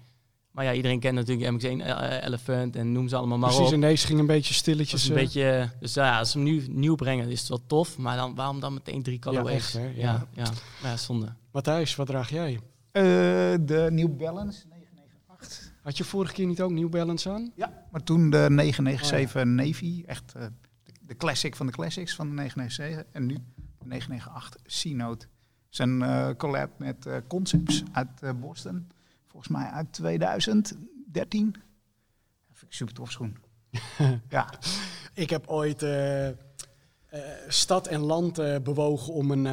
Maar 0.58 0.66
ja, 0.66 0.74
iedereen 0.74 1.00
kent 1.00 1.16
natuurlijk 1.16 1.64
MX-1 1.64 1.66
eh, 1.66 2.24
Elephant 2.24 2.76
en 2.76 2.92
noem 2.92 3.08
ze 3.08 3.16
allemaal 3.16 3.38
maar 3.38 3.50
Precies, 3.50 3.68
op. 3.68 3.74
en 3.74 3.82
deze 3.82 4.08
ging 4.08 4.20
een 4.20 4.26
beetje 4.26 4.54
stilletjes. 4.54 5.02
is 5.02 5.10
een 5.10 5.16
eh, 5.16 5.22
beetje, 5.22 5.50
eh, 5.50 5.70
dus 5.80 5.94
ja, 5.94 6.20
als 6.20 6.32
ze 6.32 6.38
hem 6.38 6.48
nu 6.48 6.66
nieuw 6.68 6.96
brengen 6.96 7.30
is 7.30 7.40
het 7.40 7.50
wel 7.50 7.62
tof. 7.68 7.98
Maar 7.98 8.18
dan, 8.18 8.36
waarom 8.36 8.60
dan 8.60 8.74
meteen 8.74 9.04
drie 9.04 9.20
colorways? 9.20 9.56
echt, 9.56 9.74
hè? 9.74 9.86
Ja. 9.86 9.94
Ja, 9.96 10.28
ja, 10.34 10.52
ja, 10.84 10.98
zonde. 10.98 11.34
Matthijs, 11.52 11.96
wat 11.96 12.08
draag 12.08 12.30
jij? 12.30 12.60
Eh, 12.92 13.04
de 13.62 13.88
New 13.92 14.18
Balance 14.18 14.66
998. 14.68 15.74
Had 15.82 15.98
je 15.98 16.04
vorige 16.04 16.34
keer 16.34 16.46
niet 16.46 16.62
ook 16.62 16.72
New 16.72 16.90
Balance 16.90 17.30
aan? 17.30 17.52
Ja, 17.56 17.86
maar 17.92 18.04
toen 18.04 18.30
de 18.30 18.46
997 18.50 19.44
Navy, 19.44 20.04
echt 20.06 20.34
eh, 20.36 20.42
de, 20.84 20.92
de 21.02 21.16
classic 21.16 21.56
van 21.56 21.66
de 21.66 21.72
classics 21.72 22.16
van 22.16 22.28
de 22.28 22.34
997. 22.34 23.14
En 23.14 23.26
nu 23.26 23.34
de 23.80 23.86
998 23.86 24.62
C-Note. 24.82 25.28
Zijn 25.70 26.02
eh 26.02 26.30
collab 26.38 26.70
met 26.78 27.06
eh, 27.06 27.18
Concepts 27.28 27.84
uit 27.92 28.22
eh, 28.22 28.32
Boston. 28.40 28.88
Volgens 29.38 29.58
mij 29.58 29.70
uit 29.72 29.92
2013. 29.94 31.52
Dat 31.52 31.62
vind 32.58 32.72
ik 32.72 32.74
super 32.78 32.94
tof 32.94 33.12
schoen. 33.12 33.38
ja, 34.30 34.50
Ik 35.14 35.30
heb 35.30 35.48
ooit 35.48 35.84
eh, 35.84 36.28
eh, 36.28 36.34
stad 37.48 37.88
en 37.88 38.00
land 38.00 38.38
eh, 38.38 38.56
bewogen 38.64 39.14
om 39.14 39.32
een, 39.32 39.46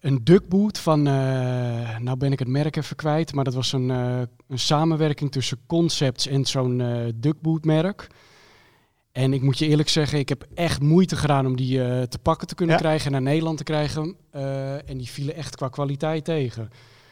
een 0.00 0.24
duckboot 0.24 0.78
van, 0.78 1.06
eh, 1.06 1.98
nou 1.98 2.16
ben 2.16 2.32
ik 2.32 2.38
het 2.38 2.48
merk 2.48 2.76
even 2.76 2.96
kwijt, 2.96 3.32
maar 3.34 3.44
dat 3.44 3.54
was 3.54 3.72
een, 3.72 3.90
eh, 3.90 4.20
een 4.48 4.58
samenwerking 4.58 5.32
tussen 5.32 5.58
Concepts 5.66 6.26
en 6.26 6.44
zo'n 6.44 6.80
eh 6.80 7.06
duckboot 7.14 7.64
merk. 7.64 8.06
En 9.12 9.32
ik 9.32 9.42
moet 9.42 9.58
je 9.58 9.66
eerlijk 9.66 9.88
zeggen, 9.88 10.18
ik 10.18 10.28
heb 10.28 10.46
echt 10.54 10.80
moeite 10.82 11.16
gedaan 11.16 11.46
om 11.46 11.56
die 11.56 11.84
eh, 11.84 12.02
te 12.02 12.18
pakken 12.18 12.46
te 12.48 12.54
kunnen 12.54 12.74
Ja. 12.74 12.80
krijgen 12.80 13.06
en 13.06 13.12
naar 13.12 13.22
Nederland 13.32 13.58
te 13.58 13.64
krijgen. 13.64 14.16
Eh, 14.30 14.90
en 14.90 14.98
die 14.98 15.08
vielen 15.08 15.34
echt 15.34 15.56
qua 15.56 15.68
kwaliteit 15.68 16.24
tegen. 16.24 16.70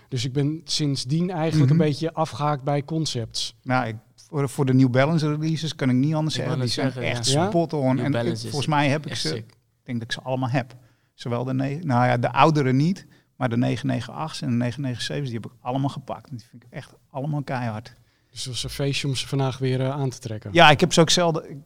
Dus 0.08 0.24
ik 0.24 0.32
ben 0.32 0.60
sindsdien 0.64 1.30
eigenlijk 1.30 1.70
Mhm. 1.72 1.80
een 1.80 1.86
beetje 1.86 2.12
afgehaakt 2.12 2.62
bij 2.62 2.84
Concepts. 2.84 3.56
nou, 3.62 3.86
ik, 3.86 3.96
voor, 4.14 4.48
voor 4.48 4.66
de 4.66 4.74
New 4.74 4.90
Balance 4.90 5.30
releases 5.30 5.74
kan 5.74 5.90
ik 5.90 5.96
niet 5.96 6.14
anders 6.14 6.34
Ik 6.36 6.40
zeggen. 6.42 6.60
Die 6.60 6.68
zijn 6.70 6.92
zeggen, 6.92 7.10
echt 7.12 7.28
ja. 7.30 7.46
spot 7.46 7.72
on. 7.72 7.96
New 7.96 8.14
En 8.14 8.26
ik- 8.26 8.38
volgens 8.38 8.66
mij 8.66 8.88
heb 8.88 9.06
ik 9.06 9.14
ze, 9.14 9.28
sick. 9.28 9.36
ik 9.50 9.56
denk 9.84 9.98
dat 9.98 10.08
ik 10.08 10.12
ze 10.12 10.20
allemaal 10.22 10.48
heb. 10.48 10.76
Zowel 11.14 11.44
de, 11.44 11.52
nou 11.52 11.80
ja, 12.06 12.16
de 12.16 12.32
oudere 12.32 12.72
niet, 12.72 13.06
maar 13.36 13.48
de 13.48 13.56
998's 13.56 14.42
en 14.42 14.50
de 14.50 14.56
997's, 14.56 15.24
die 15.30 15.34
heb 15.34 15.46
ik 15.46 15.52
allemaal 15.60 15.88
gepakt. 15.90 16.30
Die 16.30 16.46
vind 16.50 16.62
ik 16.64 16.68
echt 16.72 16.94
allemaal 17.10 17.42
keihard. 17.42 17.92
Dus 18.30 18.44
het 18.44 18.52
was 18.52 18.64
een 18.64 18.70
feestje 18.70 19.08
om 19.08 19.14
ze 19.16 19.28
vandaag 19.28 19.58
weer 19.58 19.80
eh, 19.80 19.90
aan 19.90 20.10
te 20.10 20.18
trekken. 20.18 20.50
Ja, 20.52 20.70
ik 20.70 20.80
heb 20.80 20.92
ze 20.92 21.00
ook 21.00 21.10
zelden. 21.10 21.50
Ik 21.50 21.56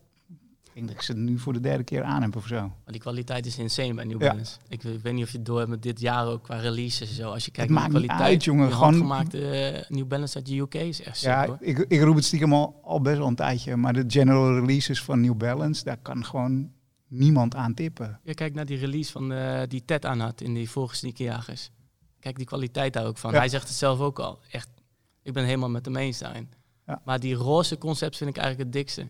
denk 0.75 0.87
dat 0.87 0.97
ik 0.97 1.03
ze 1.03 1.13
nu 1.17 1.39
voor 1.39 1.53
de 1.53 1.61
derde 1.61 1.85
keer 1.85 2.03
aan 2.03 2.23
heb 2.23 2.37
of 2.37 2.47
zo. 2.47 2.61
Maar 2.61 2.93
die 2.93 3.01
kwaliteit 3.01 3.47
is 3.47 3.59
insane 3.59 3.95
bij 3.95 4.05
New 4.05 4.23
Ja. 4.23 4.29
Balance. 4.31 4.57
Ik, 4.69 4.83
weet- 4.83 4.95
ik 4.95 5.03
weet 5.03 5.13
niet 5.15 5.25
of 5.25 5.31
je 5.31 5.37
het 5.37 5.47
door 5.47 5.59
hebt 5.59 5.71
met 5.71 5.83
dit 5.83 6.01
jaar 6.01 6.27
ook 6.27 6.43
qua 6.43 6.57
releases 6.57 7.09
en 7.09 7.15
zo. 7.15 7.31
Als 7.31 7.45
je 7.45 7.51
kijkt 7.51 7.73
naar 7.73 7.85
de 7.85 7.91
kwaliteit, 7.91 8.21
uit, 8.21 8.45
jongen. 8.45 8.65
die 8.67 8.75
Gewoon- 8.75 8.89
handgemaakte 8.89 9.51
eh, 9.51 9.91
New 9.91 10.07
Balance 10.07 10.37
uit 10.37 10.47
de 10.47 10.57
UK 10.59 10.75
is 10.75 11.03
echt 11.03 11.21
Ja, 11.21 11.57
ik, 11.61 11.79
ik 11.79 12.01
roep 12.03 12.15
het 12.15 12.25
stiekem 12.25 12.53
al, 12.53 12.81
al 12.83 13.01
best 13.01 13.19
wel 13.19 13.27
een 13.27 13.35
tijdje. 13.35 13.77
Maar 13.77 13.93
de 13.93 14.05
general 14.07 14.55
releases 14.55 15.03
van 15.03 15.21
New 15.21 15.35
Balance, 15.37 15.85
daar 15.85 15.97
kan 15.97 16.25
gewoon 16.25 16.71
niemand 17.09 17.55
aan 17.55 17.75
tippen. 17.75 18.21
Je 18.23 18.35
kijkt 18.35 18.55
naar 18.55 18.67
die 18.67 18.79
release 18.79 19.13
van 19.13 19.33
eh, 19.33 19.61
die 19.69 19.85
Ted 19.85 20.05
aan 20.07 20.21
had 20.21 20.41
in 20.41 20.55
die 20.55 20.71
vorige 20.71 20.95
sneakerjagers. 20.97 21.71
Kijk 22.21 22.37
die 22.37 22.47
kwaliteit 22.47 22.93
daar 22.93 23.07
ook 23.07 23.19
van. 23.19 23.33
Ja. 23.33 23.39
Hij 23.39 23.49
zegt 23.49 23.69
het 23.69 23.77
zelf 23.77 24.01
ook 24.01 24.19
al. 24.19 24.39
Echt, 24.51 24.69
ik 25.23 25.33
ben 25.33 25.45
helemaal 25.45 25.71
met 25.71 25.85
hem 25.85 25.97
eens 25.97 26.19
daarin. 26.19 26.49
Ja. 26.87 27.01
Maar 27.05 27.21
die 27.21 27.35
roze 27.35 27.79
concept 27.79 28.17
vind 28.17 28.31
ik 28.31 28.37
eigenlijk 28.37 28.65
het 28.67 28.79
dikste. 28.85 29.09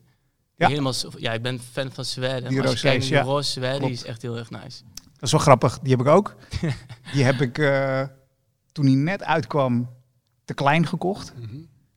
Ja. 0.61 0.69
Helemaal, 0.69 0.95
ja, 1.17 1.33
ik 1.33 1.43
ben 1.43 1.61
fan 1.61 1.91
van 1.93 2.05
Zweden. 2.05 2.49
Die 2.49 2.63
je 2.63 2.81
kijkt 2.81 3.07
ja. 3.07 3.23
roze 3.23 3.51
Zweden, 3.51 3.81
die 3.81 3.91
is 3.91 4.05
echt 4.05 4.23
heel 4.23 4.37
erg 4.37 4.51
nice. 4.51 4.83
Dat 4.95 5.23
is 5.23 5.31
wel 5.31 5.41
grappig, 5.41 5.79
die 5.79 5.91
heb 5.91 6.01
ik 6.01 6.07
ook. 6.07 6.37
die 7.13 7.25
heb 7.25 7.41
ik 7.41 7.59
eh, 7.59 8.03
toen 8.73 8.87
hij 8.87 8.95
net 8.95 9.23
uitkwam 9.23 9.91
te 10.45 10.55
klein 10.55 10.87
gekocht. 10.87 11.33
Mhm. 11.37 11.57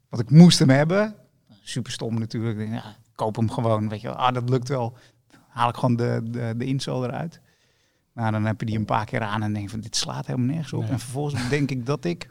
Want 0.09 0.21
ik 0.21 0.29
moest 0.29 0.59
hem 0.59 0.69
hebben. 0.69 1.15
Super 1.63 1.91
stom 1.91 2.19
natuurlijk. 2.19 2.59
Ik 2.59 2.69
denk, 2.69 2.83
Ja, 2.83 2.95
koop 3.15 3.35
hem 3.35 3.51
gewoon. 3.51 3.89
Weet 3.89 4.01
je, 4.01 4.07
wel. 4.07 4.15
ah, 4.15 4.33
dat 4.33 4.49
lukt 4.49 4.67
wel. 4.67 4.97
Haal 5.47 5.69
ik 5.69 5.75
gewoon 5.75 5.95
de, 5.95 6.21
de, 6.23 6.53
de 6.57 6.65
insole 6.65 7.07
eruit. 7.07 7.41
Nou, 8.13 8.31
dan 8.31 8.45
heb 8.45 8.59
je 8.59 8.65
die 8.65 8.77
een 8.77 8.85
paar 8.85 9.05
keer 9.05 9.21
aan 9.21 9.43
en 9.43 9.53
denk 9.53 9.65
je 9.65 9.71
van 9.71 9.79
dit 9.79 9.95
slaat 9.95 10.25
helemaal 10.25 10.47
nergens 10.47 10.73
op. 10.73 10.81
Nee. 10.81 10.89
En 10.91 10.99
vervolgens 10.99 11.49
denk 11.49 11.69
ik 11.69 11.85
dat 11.85 12.05
ik. 12.05 12.29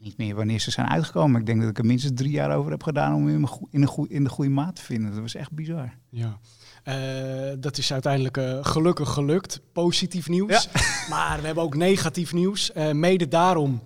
Weet 0.00 0.08
niet 0.08 0.18
meer 0.18 0.34
wanneer 0.34 0.60
ze 0.60 0.70
zijn 0.70 0.88
uitgekomen. 0.88 1.40
Ik 1.40 1.46
denk 1.46 1.60
dat 1.60 1.70
ik 1.70 1.78
er 1.78 1.84
minstens 1.84 2.12
drie 2.14 2.30
jaar 2.30 2.56
over 2.56 2.70
heb 2.70 2.82
gedaan 2.82 3.14
om 3.14 3.26
hem 3.26 3.46
in, 3.70 3.88
in, 4.08 4.24
de 4.24 4.30
goede 4.30 4.50
maat 4.50 4.76
te 4.76 4.82
vinden. 4.82 5.10
Dat 5.10 5.20
was 5.20 5.34
echt 5.34 5.52
bizar. 5.52 5.94
Ja. 6.08 6.38
Eh, 6.82 7.56
dat 7.58 7.78
is 7.78 7.92
uiteindelijk 7.92 8.36
eh, 8.36 8.58
gelukkig 8.62 9.10
gelukt. 9.10 9.60
Positief 9.72 10.28
nieuws. 10.28 10.68
Maar 11.10 11.40
we 11.40 11.46
hebben 11.46 11.64
ook 11.64 11.74
negatief 11.74 12.32
nieuws. 12.32 12.72
Eh, 12.72 12.90
mede 12.90 13.28
daarom 13.28 13.80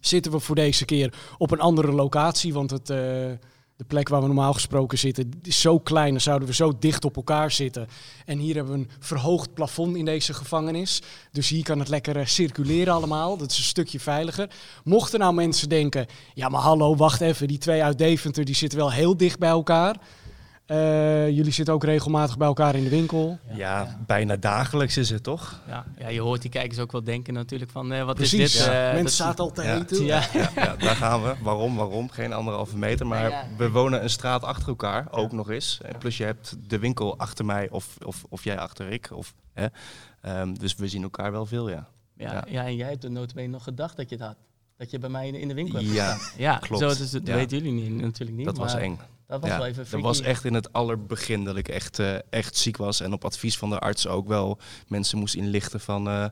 zitten 0.00 0.32
we 0.32 0.38
voor 0.38 0.54
deze 0.54 0.84
keer 0.84 1.14
op 1.38 1.50
een 1.50 1.60
andere 1.60 1.92
locatie. 1.92 2.52
Want 2.52 2.70
het, 2.70 2.92
de 3.78 3.84
plek 3.84 4.08
waar 4.08 4.20
we 4.20 4.26
normaal 4.26 4.52
gesproken 4.52 4.98
zitten 4.98 5.30
is 5.42 5.60
zo 5.60 5.78
klein. 5.78 6.10
Dan 6.10 6.20
zouden 6.20 6.48
we 6.48 6.54
zo 6.54 6.72
dicht 6.78 7.04
op 7.04 7.16
elkaar 7.16 7.50
zitten. 7.50 7.88
En 8.24 8.38
hier 8.38 8.54
hebben 8.54 8.72
we 8.72 8.78
een 8.78 8.90
verhoogd 8.98 9.54
plafond 9.54 9.96
in 9.96 10.04
deze 10.04 10.34
gevangenis. 10.34 11.02
Dus 11.32 11.48
hier 11.48 11.64
kan 11.64 11.78
het 11.78 11.88
lekker 11.88 12.16
eh, 12.16 12.26
circuleren 12.26 12.94
allemaal. 12.94 13.36
Dat 13.36 13.50
is 13.50 13.58
een 13.58 13.64
stukje 13.64 14.00
veiliger. 14.00 14.50
Mochten 14.84 15.18
nou 15.18 15.34
mensen 15.34 15.68
denken... 15.68 16.06
Ja, 16.34 16.48
maar 16.48 16.60
hallo, 16.60 16.96
wacht 16.96 17.20
even. 17.20 17.48
Die 17.48 17.58
twee 17.58 17.82
uit 17.82 17.98
Deventer 17.98 18.44
die 18.44 18.54
zitten 18.54 18.78
wel 18.78 18.92
heel 18.92 19.16
dicht 19.16 19.38
bij 19.38 19.48
elkaar. 19.48 19.96
Eh, 20.68 21.28
jullie 21.30 21.52
zitten 21.52 21.74
ook 21.74 21.84
regelmatig 21.84 22.36
bij 22.36 22.46
elkaar 22.46 22.74
in 22.74 22.84
de 22.84 22.88
winkel. 22.90 23.38
Ja, 23.54 23.98
bijna 24.06 24.36
dagelijks 24.36 24.96
is 24.96 25.10
het 25.10 25.22
toch? 25.22 25.60
Ja, 25.66 25.84
ja, 25.98 26.08
je 26.08 26.20
hoort 26.20 26.42
die 26.42 26.50
kijkers 26.50 26.78
ook 26.78 26.92
wel 26.92 27.04
denken 27.04 27.34
natuurlijk 27.34 27.70
van 27.70 27.92
eh, 27.92 28.04
wat 28.04 28.14
Precies. 28.16 28.40
is 28.40 28.52
dit? 28.52 28.64
Ja. 28.64 28.72
Eh, 28.72 28.94
Mensen 28.94 29.02
dat- 29.04 29.12
zaten 29.12 29.44
al 29.44 29.50
te 29.50 29.62
Ja. 29.62 29.74
eten. 29.76 30.04
Ja. 30.04 30.22
Ja, 30.32 30.50
ja, 30.54 30.76
daar 30.76 30.96
gaan 30.96 31.22
we. 31.22 31.34
Waarom? 31.42 31.76
Waarom? 31.76 32.10
Geen 32.10 32.32
anderhalve 32.32 32.76
meter. 32.76 33.06
Maar 33.06 33.22
Ja, 33.22 33.28
ja. 33.28 33.46
we 33.56 33.70
wonen 33.70 34.02
een 34.02 34.10
straat 34.10 34.42
achter 34.44 34.68
elkaar, 34.68 35.06
ook 35.10 35.32
nog 35.32 35.50
eens. 35.50 35.78
En 35.82 35.98
plus 35.98 36.16
je 36.16 36.24
hebt 36.24 36.56
de 36.68 36.78
winkel 36.78 37.18
achter 37.18 37.44
mij 37.44 37.68
of, 37.70 37.96
of, 38.04 38.24
of 38.28 38.44
jij 38.44 38.58
achter 38.58 38.88
ik. 38.90 39.08
Of, 39.12 39.34
hè. 39.52 39.66
Ehm, 40.22 40.54
dus 40.54 40.74
we 40.74 40.88
zien 40.88 41.02
elkaar 41.02 41.32
wel 41.32 41.46
veel, 41.46 41.68
ja. 41.68 41.88
Ja, 42.16 42.32
Ja. 42.32 42.44
ja. 42.48 42.64
en 42.66 42.76
jij 42.76 42.88
hebt 42.88 43.04
er 43.04 43.10
notabene 43.10 43.48
nog 43.48 43.62
gedacht 43.62 43.96
dat 43.96 44.08
je 44.10 44.16
het 44.16 44.24
had. 44.24 44.36
Dat 44.78 44.90
je 44.90 44.98
bij 44.98 45.08
mij 45.10 45.26
in 45.26 45.32
de, 45.32 45.40
in 45.40 45.48
de 45.48 45.54
winkel 45.54 45.78
hebt 45.78 45.92
Ja, 45.92 46.14
gestaan. 46.14 46.40
Ja, 46.40 46.56
klopt. 46.58 46.82
Zo, 46.82 46.88
dus 46.88 47.10
dat 47.10 47.26
Ja. 47.26 47.34
weten 47.34 47.58
jullie 47.58 47.72
niet, 47.90 48.00
natuurlijk 48.02 48.36
niet. 48.36 48.46
dat 48.46 48.56
was 48.58 48.74
eng. 48.74 48.98
Dat 49.26 49.40
was 49.40 49.50
ja, 49.50 49.56
wel 49.56 49.66
even 49.66 49.78
dat 49.78 49.86
freaky. 49.88 50.06
was 50.06 50.20
echt 50.20 50.44
in 50.44 50.54
het 50.54 50.72
allerbegin 50.72 51.44
dat 51.44 51.56
ik 51.56 51.68
echt, 51.68 51.98
eh, 51.98 52.14
echt 52.30 52.56
ziek 52.56 52.76
was. 52.76 53.00
En 53.00 53.12
op 53.12 53.24
advies 53.24 53.58
van 53.58 53.70
de 53.70 53.78
arts 53.78 54.06
ook 54.06 54.28
wel 54.28 54.58
mensen 54.86 55.18
moest 55.18 55.34
inlichten 55.34 55.80
van... 55.80 56.08
eh, 56.08 56.26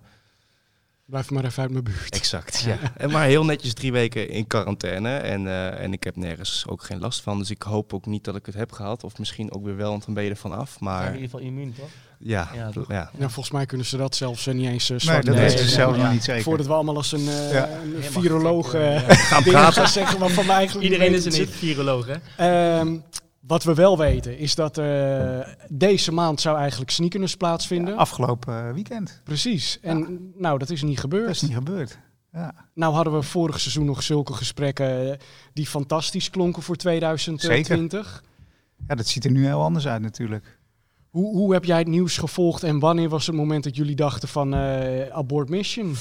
Blijf 1.07 1.31
maar 1.31 1.45
even 1.45 1.63
uit 1.63 1.71
mijn 1.71 1.85
buurt. 1.85 2.15
exact, 2.15 2.61
ja. 2.61 2.79
En 2.97 3.11
maar 3.11 3.25
heel 3.27 3.45
netjes 3.45 3.75
drie 3.75 3.93
weken 3.93 4.29
in 4.29 4.47
quarantaine. 4.47 5.17
En, 5.17 5.47
eh, 5.47 5.81
en 5.81 5.93
ik 5.93 6.05
heb 6.05 6.17
nergens 6.17 6.65
ook 6.69 6.83
geen 6.83 6.99
last 6.99 7.21
van. 7.21 7.39
Dus 7.39 7.51
ik 7.51 7.63
hoop 7.63 7.93
ook 7.95 8.07
niet 8.07 8.25
dat 8.25 8.37
ik 8.37 8.47
het 8.47 8.55
heb 8.55 8.73
gehad. 8.73 9.05
Of 9.05 9.19
misschien 9.19 9.53
ook 9.53 9.65
weer 9.65 9.77
wel, 9.77 9.91
want 9.91 10.05
dan 10.05 10.15
ben 10.15 10.25
je 10.25 10.31
ervan 10.31 10.53
af. 10.53 10.71
Ja, 10.71 10.77
in 10.79 10.85
Maar 10.85 11.07
ieder 11.07 11.21
geval 11.23 11.41
immuun, 11.41 11.75
toch? 11.79 11.89
ja, 12.19 12.51
Ja, 12.55 12.71
toch? 12.71 12.89
ja. 12.89 13.11
Ja, 13.19 13.29
volgens 13.29 13.51
mij 13.51 13.67
kunnen 13.67 13.87
ze 13.87 13.97
dat 13.97 14.15
zelfs 14.17 14.47
eh, 14.47 14.55
niet 14.55 14.67
eens 14.69 14.85
uh, 14.85 14.91
Nee, 14.91 14.99
zwart 15.01 15.27
dat 15.27 15.35
Nee, 15.35 15.45
weten 15.45 15.59
ze 15.59 15.65
nee, 15.65 15.75
zelf 15.75 15.93
nee, 15.95 16.03
nog 16.03 16.13
niet 16.13 16.25
zeker. 16.25 16.43
Voordat 16.43 16.67
we 16.67 16.73
allemaal 16.73 16.97
als 16.97 17.13
een, 17.13 17.29
eh 17.29 17.53
Ja. 17.53 17.69
een 17.97 18.03
viroloog 18.03 18.75
eh, 18.75 18.97
eh, 18.97 19.19
Gaan 19.19 19.43
dingen 19.43 19.59
praten. 19.59 19.75
gaan 19.83 19.89
zeggen 19.93 20.19
we 20.19 20.53
eigenlijk 20.53 20.85
Iedereen 20.85 21.15
is 21.15 21.25
een 21.25 21.49
viroloog, 21.49 22.07
hè? 22.07 22.13
zit. 22.13 23.25
Wat 23.47 23.65
we 23.65 23.75
wel 23.75 23.99
weten 23.99 24.39
is 24.39 24.55
dat 24.55 24.79
eh, 24.79 25.39
deze 25.69 26.13
maand 26.13 26.41
zou 26.41 26.59
eigenlijk 26.59 26.91
sneakers 26.91 27.37
plaatsvinden. 27.37 27.97
Afgelopen 27.97 28.67
eh, 28.69 28.73
weekend. 28.73 29.21
Precies. 29.25 29.79
En 29.83 30.31
nou, 30.37 30.59
dat 30.59 30.71
is 30.71 30.83
niet 30.83 30.91
Dat 30.95 31.01
gebeurd. 31.01 31.31
is 31.31 31.43
niet 31.43 31.55
gebeurd. 31.55 31.99
Ja. 32.33 32.55
Nou 32.75 32.95
hadden 32.95 33.13
we 33.13 33.23
vorig 33.23 33.61
seizoen 33.61 33.85
nog 33.85 34.03
zulke 34.03 34.33
gesprekken 34.33 35.11
eh, 35.13 35.19
die 35.53 35.67
fantastisch 35.67 36.31
klonken 36.31 36.63
voor 36.63 36.77
2020. 36.77 38.23
ja, 38.89 38.95
dat 38.95 39.07
ziet 39.07 39.25
er 39.25 39.31
nu 39.31 39.45
heel 39.47 39.63
anders 39.63 39.87
uit 39.87 40.03
natuurlijk. 40.03 40.59
Hoe, 41.11 41.37
hoe 41.37 41.53
heb 41.53 41.65
jij 41.65 41.79
het 41.79 41.89
nieuws 41.89 42.19
gevolgd 42.19 42.63
en 42.63 42.79
wanneer 42.79 43.09
was 43.09 43.27
het 43.27 43.37
moment 43.37 43.65
dat 43.65 43.77
jullie 43.77 43.97
dachten 43.97 44.29
van 44.29 44.55
eh 44.55 45.11
abort 45.13 45.49
mission? 45.49 45.95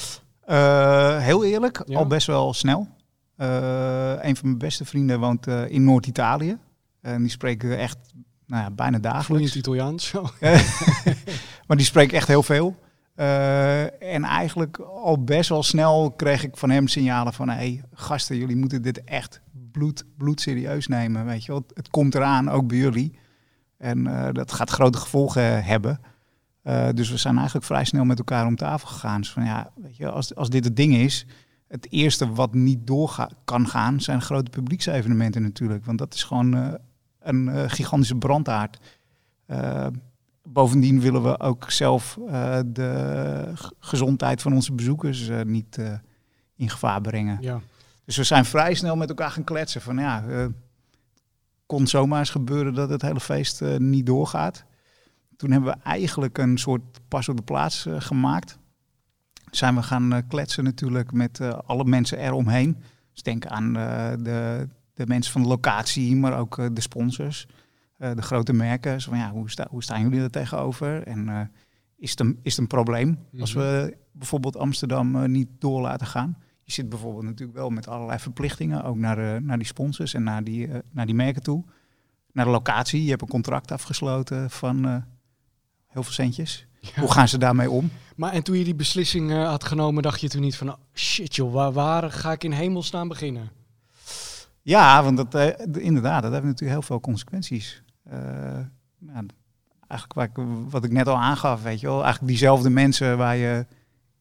Heel 1.20 1.44
eerlijk, 1.44 1.82
Ja. 1.86 1.98
al 1.98 2.06
best 2.06 2.26
wel 2.26 2.52
snel. 2.54 2.88
Eh, 3.36 4.12
een 4.20 4.36
van 4.36 4.46
mijn 4.46 4.58
beste 4.58 4.84
vrienden 4.84 5.20
woont 5.20 5.46
in 5.46 5.84
Noord-Italië. 5.84 6.58
En 7.06 7.20
die 7.20 7.30
spreekt 7.30 7.64
echt 7.64 7.98
nou 8.46 8.62
ja, 8.62 8.70
bijna 8.70 8.98
Vloeiend 8.98 9.02
dagelijks. 9.02 9.56
Italiaans. 9.56 10.06
Zo. 10.06 10.22
maar 11.66 11.76
die 11.76 11.86
spreekt 11.86 12.12
echt 12.12 12.28
heel 12.28 12.42
veel. 12.42 12.76
Eh, 13.14 14.14
en 14.14 14.24
eigenlijk 14.24 14.78
al 14.78 15.24
best 15.24 15.48
wel 15.48 15.62
snel 15.62 16.10
kreeg 16.10 16.44
ik 16.44 16.56
van 16.56 16.70
hem 16.70 16.88
signalen 16.88 17.32
van... 17.32 17.48
hé, 17.48 17.54
hey, 17.54 17.82
gasten, 17.92 18.36
jullie 18.36 18.56
moeten 18.56 18.82
dit 18.82 19.04
echt 19.04 19.40
bloed, 19.72 20.04
bloedserieus 20.16 20.86
nemen. 20.86 21.24
Weet 21.24 21.44
je 21.44 21.52
wel? 21.52 21.64
Het, 21.74 21.90
komt 21.90 22.14
eraan, 22.14 22.50
ook 22.50 22.66
bij 22.66 22.76
jullie. 22.76 23.18
En 23.78 24.06
eh, 24.06 24.32
dat 24.32 24.52
gaat 24.52 24.70
grote 24.70 24.98
gevolgen 24.98 25.64
hebben. 25.64 26.00
Eh, 26.62 26.88
dus 26.94 27.10
we 27.10 27.16
zijn 27.16 27.36
eigenlijk 27.36 27.66
vrij 27.66 27.84
snel 27.84 28.04
met 28.04 28.18
elkaar 28.18 28.46
om 28.46 28.56
tafel 28.56 28.88
gegaan. 28.88 29.20
Dus 29.20 29.30
van 29.30 29.44
ja, 29.44 29.70
weet 29.74 29.96
je, 29.96 30.10
als, 30.10 30.34
als 30.34 30.50
dit 30.50 30.64
het 30.64 30.76
ding 30.76 30.94
is... 30.94 31.26
Het 31.68 31.86
eerste 31.90 32.32
wat 32.32 32.54
niet 32.54 32.86
door 32.86 33.28
kan 33.44 33.68
gaan, 33.68 34.00
zijn 34.00 34.22
grote 34.22 34.50
publieksevenementen 34.50 35.42
natuurlijk. 35.42 35.84
Want 35.84 35.98
dat 35.98 36.14
is 36.14 36.22
gewoon 36.22 36.54
eh, 36.54 36.72
een 37.26 37.48
eh, 37.48 37.64
gigantische 37.66 38.16
brandaard. 38.16 38.78
Eh, 39.46 39.86
bovendien 40.42 41.00
willen 41.00 41.22
we 41.22 41.40
ook 41.40 41.70
zelf 41.70 42.18
eh, 42.28 42.58
de 42.66 43.52
gezondheid 43.78 44.42
van 44.42 44.52
onze 44.52 44.72
bezoekers 44.72 45.30
niet 45.44 45.80
in 46.56 46.70
gevaar 46.70 47.00
brengen. 47.00 47.38
Ja. 47.40 47.60
Dus 48.04 48.16
we 48.16 48.24
zijn 48.24 48.44
vrij 48.44 48.74
snel 48.74 48.96
met 48.96 49.08
elkaar 49.08 49.30
gaan 49.30 49.44
kletsen. 49.44 49.80
Van 49.80 49.98
ja, 49.98 50.24
kon 51.66 51.86
zomaar 51.86 52.18
eens 52.18 52.30
gebeuren 52.30 52.74
dat 52.74 52.90
het 52.90 53.02
hele 53.02 53.20
feest 53.20 53.60
niet 53.78 54.06
doorgaat. 54.06 54.64
Toen 55.36 55.50
hebben 55.50 55.72
we 55.72 55.80
eigenlijk 55.82 56.38
een 56.38 56.58
soort 56.58 57.00
pas 57.08 57.28
op 57.28 57.36
de 57.36 57.42
plaats 57.42 57.86
gemaakt. 57.98 58.58
Zijn 59.50 59.74
we 59.74 59.82
gaan 59.82 60.24
kletsen 60.28 60.64
natuurlijk 60.64 61.12
met 61.12 61.40
alle 61.66 61.84
mensen 61.84 62.18
eromheen. 62.18 62.76
Dus 63.12 63.22
denk 63.22 63.46
aan 63.46 63.72
de, 64.22 64.68
de 64.96 65.06
mensen 65.06 65.32
van 65.32 65.42
de 65.42 65.48
locatie, 65.48 66.16
maar 66.16 66.38
ook 66.38 66.58
eh, 66.58 66.66
de 66.72 66.80
sponsors. 66.80 67.46
eh, 67.98 68.10
de 68.14 68.22
grote 68.22 68.52
merken. 68.52 69.00
Zo 69.00 69.10
van, 69.10 69.18
ja, 69.18 69.30
hoe, 69.30 69.50
sta, 69.50 69.66
hoe 69.70 69.82
staan 69.82 70.02
jullie 70.02 70.20
er 70.20 70.30
tegenover? 70.30 71.02
En 71.02 71.28
eh, 71.28 71.40
is, 71.96 72.10
het 72.10 72.20
een, 72.20 72.38
is 72.42 72.50
het 72.52 72.60
een 72.60 72.66
probleem 72.66 73.18
als 73.40 73.54
Mhm. 73.54 73.64
we 73.64 73.96
bijvoorbeeld 74.12 74.56
Amsterdam 74.56 75.30
niet 75.32 75.48
door 75.58 75.80
laten 75.80 76.06
gaan? 76.06 76.36
Je 76.62 76.72
zit 76.72 76.88
bijvoorbeeld 76.88 77.24
natuurlijk 77.24 77.58
wel 77.58 77.70
met 77.70 77.88
allerlei 77.88 78.18
verplichtingen, 78.18 78.84
ook 78.84 78.96
naar, 78.96 79.42
naar 79.42 79.56
die 79.58 79.66
sponsors 79.66 80.14
en 80.14 80.22
naar 80.22 80.44
die, 80.44 80.68
naar 80.90 81.06
die 81.06 81.14
merken 81.14 81.42
toe. 81.42 81.64
Naar 82.32 82.44
de 82.44 82.50
locatie, 82.50 83.02
je 83.04 83.10
hebt 83.10 83.22
een 83.22 83.28
contract 83.28 83.70
afgesloten 83.72 84.50
van 84.50 84.84
heel 85.86 86.02
veel 86.02 86.12
centjes. 86.12 86.66
Ja. 86.80 87.00
Hoe 87.00 87.12
gaan 87.12 87.28
ze 87.28 87.38
daarmee 87.38 87.70
om? 87.70 87.90
Maar 88.16 88.32
en 88.32 88.42
toen 88.42 88.58
je 88.58 88.64
die 88.64 88.74
beslissing 88.74 89.32
had 89.32 89.64
genomen, 89.64 90.02
dacht 90.02 90.20
je 90.20 90.28
toen 90.28 90.40
niet 90.40 90.56
van... 90.56 90.68
oh, 90.68 90.76
shit 90.94 91.34
joh, 91.34 91.52
waar, 91.52 91.72
waar 91.72 92.10
ga 92.10 92.32
ik 92.32 92.44
in 92.44 92.52
hemelsnaam 92.52 93.08
beginnen? 93.08 93.50
Ja, 94.66 95.02
want 95.02 95.16
dat, 95.16 95.34
eh, 95.34 95.84
inderdaad, 95.84 96.22
dat 96.22 96.32
heeft 96.32 96.44
natuurlijk 96.44 96.72
heel 96.72 96.82
veel 96.82 97.00
consequenties. 97.00 97.82
Eh, 98.02 98.18
nou, 98.98 99.26
eigenlijk 99.88 100.12
waar 100.12 100.24
ik, 100.24 100.46
wat 100.68 100.84
ik 100.84 100.92
net 100.92 101.08
al 101.08 101.16
aangaf, 101.16 101.62
weet 101.62 101.80
je 101.80 101.86
wel, 101.86 102.02
eigenlijk 102.02 102.26
diezelfde 102.26 102.70
mensen 102.70 103.16
waar 103.16 103.36
je 103.36 103.66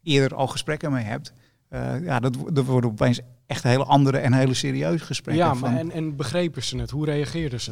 eerder 0.04 0.38
al 0.38 0.48
gesprekken 0.48 0.92
mee 0.92 1.04
hebt. 1.04 1.34
eh, 1.68 2.04
ja, 2.04 2.20
dat, 2.20 2.38
dat 2.54 2.66
worden 2.66 2.90
opeens 2.90 3.20
echt 3.46 3.64
hele 3.64 3.84
andere 3.84 4.18
en 4.18 4.34
hele 4.34 4.54
serieuze 4.54 5.06
gesprekken. 5.06 5.46
ja, 5.46 5.56
van, 5.56 5.72
maar 5.72 5.80
en, 5.80 5.92
en 5.92 6.16
begrepen 6.16 6.64
ze 6.64 6.78
het? 6.78 6.90
Hoe 6.90 7.06
reageerden 7.06 7.62
ze? 7.62 7.72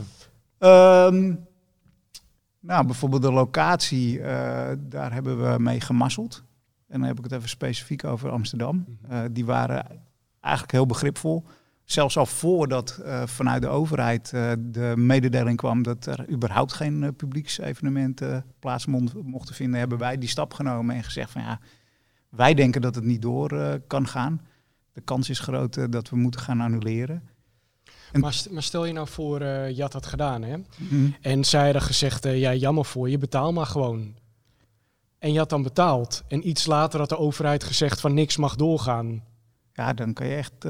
Ehm, 0.57 1.33
nou, 2.59 2.85
bijvoorbeeld 2.85 3.21
de 3.21 3.31
locatie, 3.31 4.21
daar 4.77 5.13
hebben 5.13 5.51
we 5.51 5.59
mee 5.59 5.81
gemasseld. 5.81 6.43
En 6.87 6.99
dan 6.99 7.07
heb 7.07 7.17
ik 7.17 7.23
het 7.23 7.33
even 7.33 7.49
specifiek 7.49 8.03
over 8.03 8.29
Amsterdam. 8.29 8.85
Eh, 9.09 9.19
die 9.31 9.45
waren 9.45 9.85
eigenlijk 10.39 10.73
heel 10.73 10.85
begripvol. 10.85 11.43
Zelfs 11.93 12.17
al 12.17 12.25
voordat 12.25 12.97
eh, 13.05 13.21
vanuit 13.25 13.61
de 13.61 13.67
overheid 13.67 14.33
eh, 14.33 14.51
de 14.59 14.93
mededeling 14.97 15.57
kwam 15.57 15.83
dat 15.83 16.05
er 16.05 16.29
überhaupt 16.29 16.73
geen 16.73 17.03
eh, 17.03 17.09
publieksevenementen 17.17 18.45
plaats 18.59 18.85
mochten 19.23 19.55
vinden, 19.55 19.79
hebben 19.79 19.97
wij 19.97 20.17
die 20.17 20.29
stap 20.29 20.53
genomen 20.53 20.95
en 20.95 21.03
gezegd 21.03 21.31
van 21.31 21.41
ja, 21.41 21.59
wij 22.29 22.53
denken 22.53 22.81
dat 22.81 22.95
het 22.95 23.03
niet 23.03 23.21
door 23.21 23.79
kan 23.87 24.07
gaan. 24.07 24.41
De 24.93 25.01
kans 25.01 25.29
is 25.29 25.39
groot 25.39 25.91
dat 25.91 26.09
we 26.09 26.15
moeten 26.15 26.39
gaan 26.41 26.61
annuleren. 26.61 27.23
En- 28.11 28.19
Maar, 28.19 28.33
st- 28.33 28.49
maar 28.51 28.63
stel 28.63 28.85
je 28.85 28.93
nou 28.93 29.07
voor, 29.07 29.43
je 29.45 29.81
had 29.81 29.91
dat 29.91 30.05
gedaan 30.05 30.41
hè? 30.43 30.57
Mhm. 30.77 31.09
En 31.21 31.43
zij 31.43 31.63
hadden 31.63 31.81
gezegd, 31.81 32.23
ja 32.23 32.53
jammer 32.53 32.85
voor 32.85 33.09
je, 33.09 33.17
betaal 33.17 33.53
maar 33.53 33.65
gewoon. 33.65 34.15
En 35.19 35.31
je 35.31 35.37
had 35.37 35.49
dan 35.49 35.63
betaald. 35.63 36.23
En 36.27 36.47
iets 36.47 36.65
later 36.65 36.99
had 36.99 37.09
de 37.09 37.17
overheid 37.17 37.63
gezegd 37.63 37.99
van 38.01 38.13
niks 38.13 38.37
mag 38.37 38.55
doorgaan. 38.55 39.23
Ja, 39.73 39.93
dan 39.93 40.13
kan 40.13 40.27
je 40.27 40.35
echt 40.35 40.65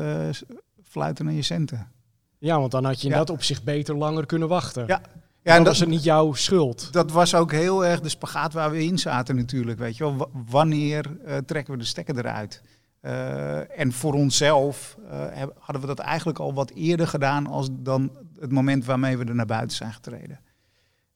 fluiten 0.94 1.26
naar 1.26 1.34
je 1.34 1.42
centen. 1.42 1.92
Ja, 2.38 2.60
want 2.60 2.72
dan 2.72 2.86
had 2.86 3.02
je 3.02 3.08
in 3.08 3.14
Ja. 3.14 3.20
dat 3.20 3.30
opzicht 3.30 3.64
beter 3.64 3.96
langer 3.96 4.26
kunnen 4.26 4.48
wachten. 4.48 4.84
Ja, 4.88 5.02
Ja, 5.42 5.52
en 5.52 5.58
en 5.58 5.64
was 5.64 5.66
dat, 5.80 5.80
het 5.80 5.90
niet 5.90 6.04
jouw 6.04 6.34
schuld. 6.34 6.94
dat 6.94 7.12
was 7.12 7.36
ook 7.36 7.52
heel 7.52 7.86
erg 7.86 8.00
de 8.02 8.10
spagaat 8.10 8.54
waar 8.54 8.72
we 8.72 8.84
in 8.84 8.98
zaten 8.98 9.36
natuurlijk. 9.36 9.80
Weet 9.80 9.98
je 9.98 10.04
wel. 10.04 10.16
Wa- 10.18 10.28
Wanneer 10.50 11.18
eh, 11.26 11.38
trekken 11.38 11.74
we 11.74 11.80
de 11.80 11.86
stekker 11.86 12.18
eruit? 12.18 12.62
Eh, 13.00 13.80
en 13.80 13.92
voor 13.92 14.14
onszelf 14.14 14.98
eh, 15.10 15.44
hadden 15.60 15.82
we 15.82 15.88
dat 15.88 16.00
eigenlijk 16.00 16.40
al 16.40 16.54
wat 16.54 16.70
eerder 16.72 17.08
gedaan 17.08 17.48
als 17.48 17.68
dan 17.72 18.12
het 18.40 18.52
moment 18.52 18.86
waarmee 18.86 19.18
we 19.18 19.26
er 19.26 19.36
naar 19.36 19.46
buiten 19.46 19.78
zijn 19.78 19.94
getreden. 19.94 20.40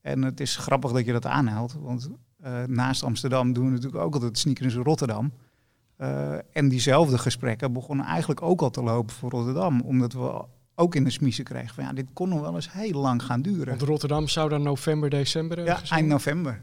En 0.02 0.22
het 0.22 0.40
is 0.40 0.56
grappig 0.56 0.92
dat 0.92 1.06
je 1.06 1.12
dat 1.12 1.26
aanhaalt, 1.26 1.76
want 1.80 2.10
naast 2.66 3.04
Amsterdam 3.04 3.54
doen 3.54 3.66
we 3.66 3.72
natuurlijk 3.72 4.04
ook 4.04 4.14
altijd 4.14 4.38
sneakers 4.38 4.74
in 4.76 4.82
Rotterdam. 4.84 5.32
Eh, 5.98 6.34
en 6.52 6.70
diezelfde 6.70 7.18
gesprekken 7.18 7.74
begonnen 7.74 8.06
eigenlijk 8.06 8.42
ook 8.42 8.62
al 8.62 8.70
te 8.70 8.84
lopen 8.84 9.16
voor 9.16 9.30
Rotterdam, 9.30 9.82
omdat 9.82 10.14
we 10.14 10.46
ook 10.76 10.96
in 10.96 11.04
de 11.04 11.10
smiezen 11.10 11.44
kregen 11.44 11.76
van 11.76 11.84
ja, 11.84 11.94
dit 11.94 12.06
kon 12.14 12.30
nog 12.30 12.42
wel 12.42 12.56
eens 12.56 12.72
heel 12.72 13.00
lang 13.02 13.24
gaan 13.24 13.42
duren. 13.42 13.68
Want 13.68 13.82
Rotterdam 13.82 14.28
zou 14.28 14.50
dan 14.50 14.62
november, 14.62 15.10
december 15.10 15.58
Ja, 15.60 15.66
ergens 15.66 15.88
zijn? 15.88 16.00
eind 16.00 16.12
november. 16.12 16.62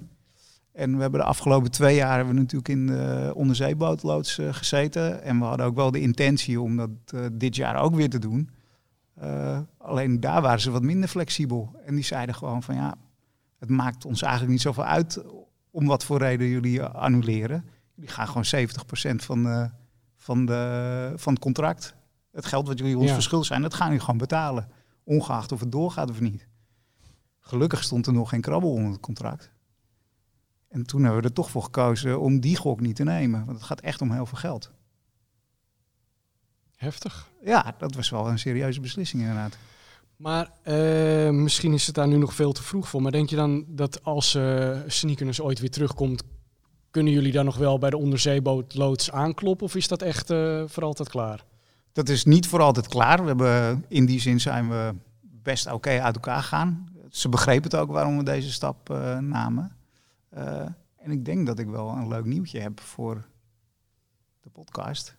En 0.72 0.94
we 0.94 1.00
hebben 1.02 1.20
de 1.20 1.26
afgelopen 1.26 1.70
twee 1.70 1.96
jaar 1.96 2.16
hebben 2.16 2.34
we 2.34 2.40
natuurlijk 2.40 2.68
in 2.68 2.86
de 2.86 3.32
onderzeebootloods 3.34 4.38
eh, 4.38 4.54
gezeten. 4.54 5.22
En 5.22 5.38
we 5.38 5.44
hadden 5.44 5.66
ook 5.66 5.74
wel 5.74 5.90
de 5.90 6.00
intentie 6.00 6.60
om 6.60 6.76
dat 6.76 6.90
eh, 7.06 7.20
dit 7.32 7.56
jaar 7.56 7.76
ook 7.82 7.94
weer 7.94 8.10
te 8.10 8.18
doen. 8.18 8.50
Eh, 9.14 9.58
alleen 9.78 10.20
daar 10.20 10.42
waren 10.42 10.60
ze 10.60 10.70
wat 10.70 10.82
minder 10.82 11.08
flexibel. 11.08 11.80
En 11.86 11.94
die 11.94 12.04
zeiden 12.04 12.34
gewoon 12.34 12.62
van 12.62 12.74
ja, 12.74 12.94
het 13.58 13.68
maakt 13.70 14.04
ons 14.04 14.22
eigenlijk 14.22 14.52
niet 14.52 14.62
zoveel 14.62 14.84
uit 14.84 15.24
om 15.70 15.86
wat 15.86 16.04
voor 16.04 16.18
reden 16.18 16.46
jullie 16.46 16.80
eh, 16.80 16.94
annuleren. 16.94 17.64
Jullie 17.94 18.10
gaan 18.10 18.26
gewoon 18.28 18.68
70% 19.20 19.24
van, 19.24 19.42
de, 19.42 19.70
van, 20.16 20.46
de, 20.46 21.12
van 21.16 21.32
het 21.32 21.42
contract, 21.42 21.94
het 22.32 22.46
geld 22.46 22.66
wat 22.66 22.78
jullie 22.78 22.98
ons 22.98 23.08
Ja. 23.08 23.14
verschuldigd 23.14 23.50
zijn, 23.50 23.62
dat 23.62 23.74
gaan 23.74 23.86
jullie 23.86 24.00
gewoon 24.02 24.18
betalen. 24.18 24.68
Ongeacht 25.04 25.52
of 25.52 25.60
het 25.60 25.72
doorgaat 25.72 26.10
of 26.10 26.20
niet. 26.20 26.46
Gelukkig 27.40 27.82
stond 27.82 28.06
er 28.06 28.12
nog 28.12 28.28
geen 28.28 28.40
krabbel 28.40 28.70
onder 28.70 28.92
het 28.92 29.00
contract. 29.00 29.52
En 30.68 30.86
toen 30.86 31.02
hebben 31.02 31.20
we 31.22 31.28
er 31.28 31.34
toch 31.34 31.50
voor 31.50 31.62
gekozen 31.62 32.20
om 32.20 32.40
die 32.40 32.56
gok 32.56 32.80
niet 32.80 32.96
te 32.96 33.04
nemen. 33.04 33.44
Want 33.44 33.56
het 33.56 33.66
gaat 33.66 33.80
echt 33.80 34.00
om 34.02 34.12
heel 34.12 34.26
veel 34.26 34.38
geld. 34.38 34.70
Heftig. 36.76 37.28
Ja, 37.42 37.74
dat 37.78 37.94
was 37.94 38.10
wel 38.10 38.28
een 38.28 38.38
serieuze 38.38 38.80
beslissing 38.80 39.22
inderdaad. 39.22 39.56
Maar 40.16 40.50
eh, 40.62 41.30
misschien 41.30 41.72
is 41.72 41.86
het 41.86 41.94
daar 41.94 42.08
nu 42.08 42.16
nog 42.16 42.34
veel 42.34 42.52
te 42.52 42.62
vroeg 42.62 42.88
voor. 42.88 43.02
Maar 43.02 43.12
denk 43.12 43.30
je 43.30 43.36
dan 43.36 43.64
dat 43.68 44.04
als 44.04 44.34
uh, 44.34 44.78
Sneakers 44.86 45.40
ooit 45.40 45.58
weer 45.58 45.70
terugkomt, 45.70 46.22
kunnen 46.94 47.12
jullie 47.12 47.32
dan 47.32 47.44
nog 47.44 47.56
wel 47.56 47.78
bij 47.78 47.90
de 47.90 47.96
onderzeeboot 47.96 48.74
loods 48.74 49.10
aankloppen? 49.10 49.66
Of 49.66 49.74
is 49.74 49.88
dat 49.88 50.02
echt 50.02 50.30
uh, 50.30 50.62
voor 50.66 50.82
altijd 50.82 51.08
klaar? 51.08 51.44
Dat 51.92 52.08
is 52.08 52.24
niet 52.24 52.46
voor 52.46 52.60
altijd 52.60 52.88
klaar. 52.88 53.20
We 53.20 53.26
hebben, 53.26 53.84
in 53.88 54.06
die 54.06 54.20
zin 54.20 54.40
zijn 54.40 54.68
we 54.68 54.94
best 55.20 55.72
oké 55.72 56.00
uit 56.00 56.14
elkaar 56.14 56.42
gegaan. 56.42 56.88
Ze 57.10 57.28
begrepen 57.28 57.62
het 57.70 57.74
ook 57.74 57.90
waarom 57.90 58.16
we 58.16 58.22
deze 58.22 58.52
stap 58.52 58.88
namen. 59.20 59.76
en 60.96 61.10
ik 61.10 61.24
denk 61.24 61.46
dat 61.46 61.58
ik 61.58 61.66
wel 61.66 61.88
een 61.88 62.08
leuk 62.08 62.24
nieuwtje 62.24 62.60
heb 62.60 62.80
voor 62.80 63.26
de 64.40 64.50
podcast. 64.50 65.16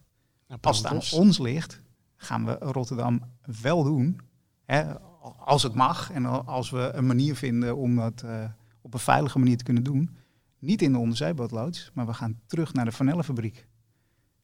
Nou, 0.48 0.60
Als 0.62 0.78
het 0.78 0.88
aan 0.88 1.20
ons 1.20 1.38
ligt, 1.38 1.82
gaan 2.16 2.46
we 2.46 2.58
Rotterdam 2.60 3.22
wel 3.62 3.84
doen. 3.84 4.20
Hè, 4.66 5.00
als 5.40 5.64
het 5.64 5.74
mag 5.74 6.12
en 6.12 6.46
als 6.46 6.70
we 6.70 6.92
een 6.94 7.06
manier 7.06 7.36
vinden 7.36 7.78
om 7.78 7.96
dat 7.96 8.24
op 8.82 8.94
een 8.94 9.00
veilige 9.00 9.40
manier 9.40 9.58
te 9.58 9.64
kunnen 9.64 9.84
doen. 9.84 10.18
Niet 10.60 10.82
in 10.82 10.92
de 10.92 10.98
onderzeebootloods, 10.98 11.92
maar 11.94 12.06
we 12.06 12.14
gaan 12.14 12.40
terug 12.46 12.74
naar 12.74 12.86
de 12.86 12.92
vanellenfabriek. 12.92 13.58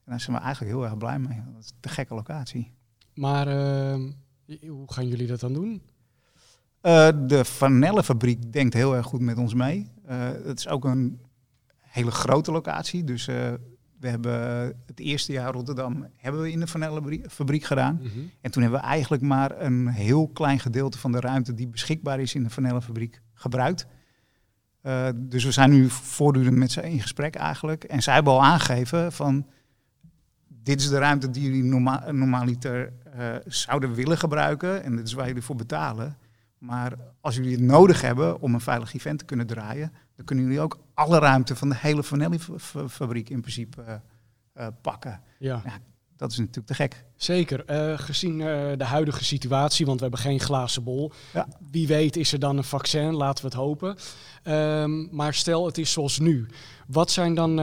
En 0.04 0.12
daar 0.12 0.20
zijn 0.20 0.36
we 0.36 0.42
eigenlijk 0.42 0.74
heel 0.74 0.84
erg 0.84 0.98
blij 0.98 1.20
mee. 1.20 1.42
Dat 1.54 1.64
is 1.64 1.74
de 1.80 1.90
gekke 1.90 2.14
locatie. 2.14 2.74
Maar 3.14 3.48
uh, 3.48 4.12
hoe 4.68 4.94
gaan 4.94 5.08
jullie 5.08 5.28
dat 5.28 5.40
dan 5.40 5.54
doen? 5.54 5.82
Uh, 6.82 7.10
de 7.28 7.46
vanellenfabriek 7.46 8.54
denkt 8.54 8.74
heel 8.74 8.96
erg 8.96 9.06
goed 9.06 9.22
met 9.22 9.38
ons 9.38 9.54
mee. 9.54 9.92
het 10.44 10.60
is 10.60 10.68
ook 10.68 10.86
een 10.86 11.22
hele 11.78 12.12
grote 12.12 12.52
locatie. 12.52 13.04
Dus 13.04 13.26
we 14.02 14.08
hebben 14.08 14.32
het 14.86 15.00
eerste 15.00 15.32
jaar 15.32 15.54
Rotterdam 15.54 16.08
hebben 16.16 16.42
we 16.42 16.52
in 16.52 16.60
de 16.60 16.68
vanellenfabriek 16.68 17.64
gedaan. 17.64 18.00
Mhm. 18.02 18.20
En 18.42 18.52
toen 18.52 18.62
hebben 18.62 18.82
we 18.82 18.86
eigenlijk 18.88 19.24
maar 19.24 19.62
een 19.62 19.88
heel 19.88 20.28
klein 20.28 20.60
gedeelte 20.60 20.98
van 20.98 21.12
de 21.12 21.20
ruimte 21.20 21.54
die 21.54 21.68
beschikbaar 21.68 22.20
is 22.20 22.36
in 22.36 22.44
de 22.44 22.50
vanellenfabriek 22.50 23.22
gebruikt. 23.34 23.88
Uh, 24.84 25.08
dus 25.16 25.44
we 25.44 25.52
zijn 25.52 25.70
nu 25.70 25.90
voortdurend 25.90 26.58
met 26.58 26.72
ze 26.72 26.82
in 26.82 27.02
gesprek 27.02 27.36
eigenlijk. 27.36 27.84
En 27.84 28.02
zij 28.02 28.14
hebben 28.14 28.34
al 28.34 28.44
aangegeven 28.44 29.12
van 29.12 29.46
dit 30.48 30.82
is 30.82 30.90
de 30.90 30.98
ruimte 30.98 31.30
die 31.30 31.44
jullie 31.44 31.64
norma 31.64 32.12
normaliter 32.12 32.94
uh, 33.18 33.36
zouden 33.46 33.94
willen 33.94 34.18
gebruiken. 34.18 34.84
En 34.84 34.96
dit 34.96 35.08
is 35.08 35.14
waar 35.14 35.28
jullie 35.28 35.42
voor 35.42 35.56
betalen. 35.56 36.18
Maar 36.58 36.94
als 37.22 37.36
jullie 37.36 37.52
het 37.52 37.62
nodig 37.62 38.02
hebben 38.02 38.42
om 38.42 38.54
een 38.54 38.62
veilig 38.62 38.94
event 38.94 39.20
te 39.20 39.26
kunnen 39.26 39.48
draaien, 39.48 39.92
dan 40.16 40.26
kunnen 40.26 40.46
jullie 40.46 40.60
ook 40.60 40.80
alle 40.94 41.20
ruimte 41.20 41.56
van 41.56 41.70
de 41.70 41.76
hele 41.78 42.04
Vanelli-fabriek 42.04 43.30
in 43.30 43.42
principe 43.42 43.82
uh, 43.82 43.94
uh, 44.58 44.68
pakken. 44.82 45.22
Ja. 45.40 45.62
ja. 45.66 45.80
Dat 46.22 46.32
is 46.32 46.38
natuurlijk 46.38 46.68
te 46.68 46.74
gek. 46.74 47.04
Zeker. 47.16 47.64
Uh, 47.70 47.98
gezien 48.00 48.38
de 48.78 48.84
huidige 48.84 49.24
situatie, 49.24 49.86
want 49.86 49.98
we 49.98 50.04
hebben 50.04 50.24
geen 50.24 50.40
glazen 50.40 50.84
bol. 50.84 51.12
Ja. 51.34 51.48
Wie 51.72 51.88
weet 51.88 52.16
is 52.16 52.34
er 52.34 52.40
dan 52.40 52.58
een 52.58 52.64
vaccin, 52.64 53.14
laten 53.14 53.44
we 53.44 53.50
het 53.50 53.60
hopen. 53.60 53.96
Um, 54.44 55.08
maar 55.12 55.34
stel 55.34 55.66
het 55.66 55.78
is 55.78 55.92
zoals 55.92 56.20
nu. 56.20 56.48
Wat 56.88 57.12
zijn 57.12 57.36
dan 57.36 57.56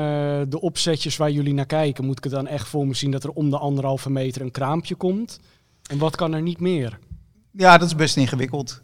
de 0.48 0.60
opzetjes 0.60 1.16
waar 1.16 1.30
jullie 1.30 1.54
naar 1.54 1.66
kijken? 1.66 2.04
Moet 2.04 2.16
ik 2.16 2.24
het 2.24 2.32
dan 2.32 2.46
echt 2.46 2.68
voor 2.68 2.86
me 2.86 2.94
zien 2.94 3.10
dat 3.10 3.24
er 3.24 3.30
om 3.30 3.50
de 3.50 3.58
anderhalve 3.58 4.10
meter 4.10 4.42
een 4.42 4.50
kraampje 4.50 4.94
komt? 4.94 5.40
En 5.90 5.98
wat 5.98 6.16
kan 6.16 6.32
er 6.32 6.42
niet 6.42 6.60
meer? 6.60 6.98
Ja, 7.52 7.78
dat 7.78 7.88
is 7.88 7.94
best 7.94 8.16
ingewikkeld. 8.16 8.82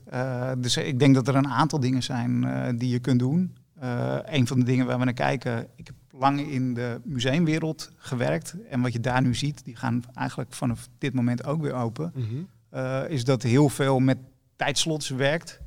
Dus 0.59 0.77
ik 0.77 0.99
denk 0.99 1.15
dat 1.15 1.29
er 1.29 1.35
een 1.35 1.49
aantal 1.49 1.81
dingen 1.81 2.03
zijn 2.03 2.47
die 2.79 2.89
je 2.89 2.99
kunt 2.99 3.19
doen. 3.19 3.57
Een 4.25 4.47
van 4.47 4.59
de 4.59 4.65
dingen 4.65 4.87
waar 4.87 4.99
we 4.99 5.05
naar 5.05 5.15
kijken, 5.15 5.67
ik 5.77 5.87
heb 5.87 5.97
lang 6.19 6.41
in 6.41 6.75
de 6.75 7.01
museumwereld 7.05 7.93
gewerkt. 7.97 8.57
En 8.71 8.81
wat 8.81 8.93
je 8.93 9.01
daar 9.01 9.23
nu 9.23 9.35
ziet, 9.35 9.65
die 9.65 9.77
gaan 9.77 10.03
eigenlijk 10.15 10.53
vanaf 10.53 10.89
dit 10.99 11.15
moment 11.15 11.45
ook 11.45 11.63
weer 11.63 11.75
open. 11.75 12.13
Mm 12.15 12.25
-hmm. 12.25 13.07
is 13.09 13.25
dat 13.25 13.43
heel 13.43 13.69
veel 13.69 13.99
met 13.99 14.19
tijdslots 14.57 15.09
werkt. 15.09 15.61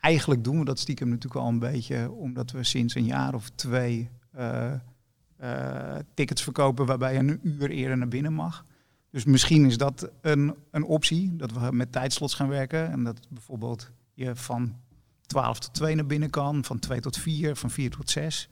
Eigenlijk 0.00 0.44
doen 0.44 0.58
we 0.58 0.64
dat 0.64 0.78
stiekem 0.78 1.08
natuurlijk 1.08 1.44
al 1.44 1.48
een 1.48 1.58
beetje, 1.58 2.10
omdat 2.10 2.50
we 2.50 2.64
sinds 2.64 2.94
een 2.94 3.04
jaar 3.04 3.34
of 3.34 3.50
twee 3.54 4.10
tickets 6.14 6.42
verkopen 6.42 6.86
waarbij 6.86 7.12
je 7.12 7.18
een 7.18 7.40
uur 7.42 7.70
eerder 7.70 7.96
naar 7.96 8.08
binnen 8.08 8.32
mag. 8.32 8.64
Dus 9.10 9.24
misschien 9.24 9.64
is 9.64 9.76
dat 9.76 10.10
een, 10.20 10.54
een 10.70 10.84
optie, 10.84 11.36
dat 11.36 11.52
we 11.52 11.72
met 11.72 11.92
tijdslots 11.92 12.34
gaan 12.34 12.48
werken. 12.48 12.90
En 12.90 13.04
dat 13.04 13.26
bijvoorbeeld 13.28 13.90
je 14.14 14.36
van 14.36 14.76
12 15.26 15.58
tot 15.58 15.74
2 15.74 15.94
naar 15.94 16.06
binnen 16.06 16.30
kan, 16.30 16.64
van 16.64 16.78
2 16.78 17.00
tot 17.00 17.16
4, 17.16 17.56
van 17.56 17.70
4 17.70 17.90
tot 17.90 18.10
6. 18.10 18.48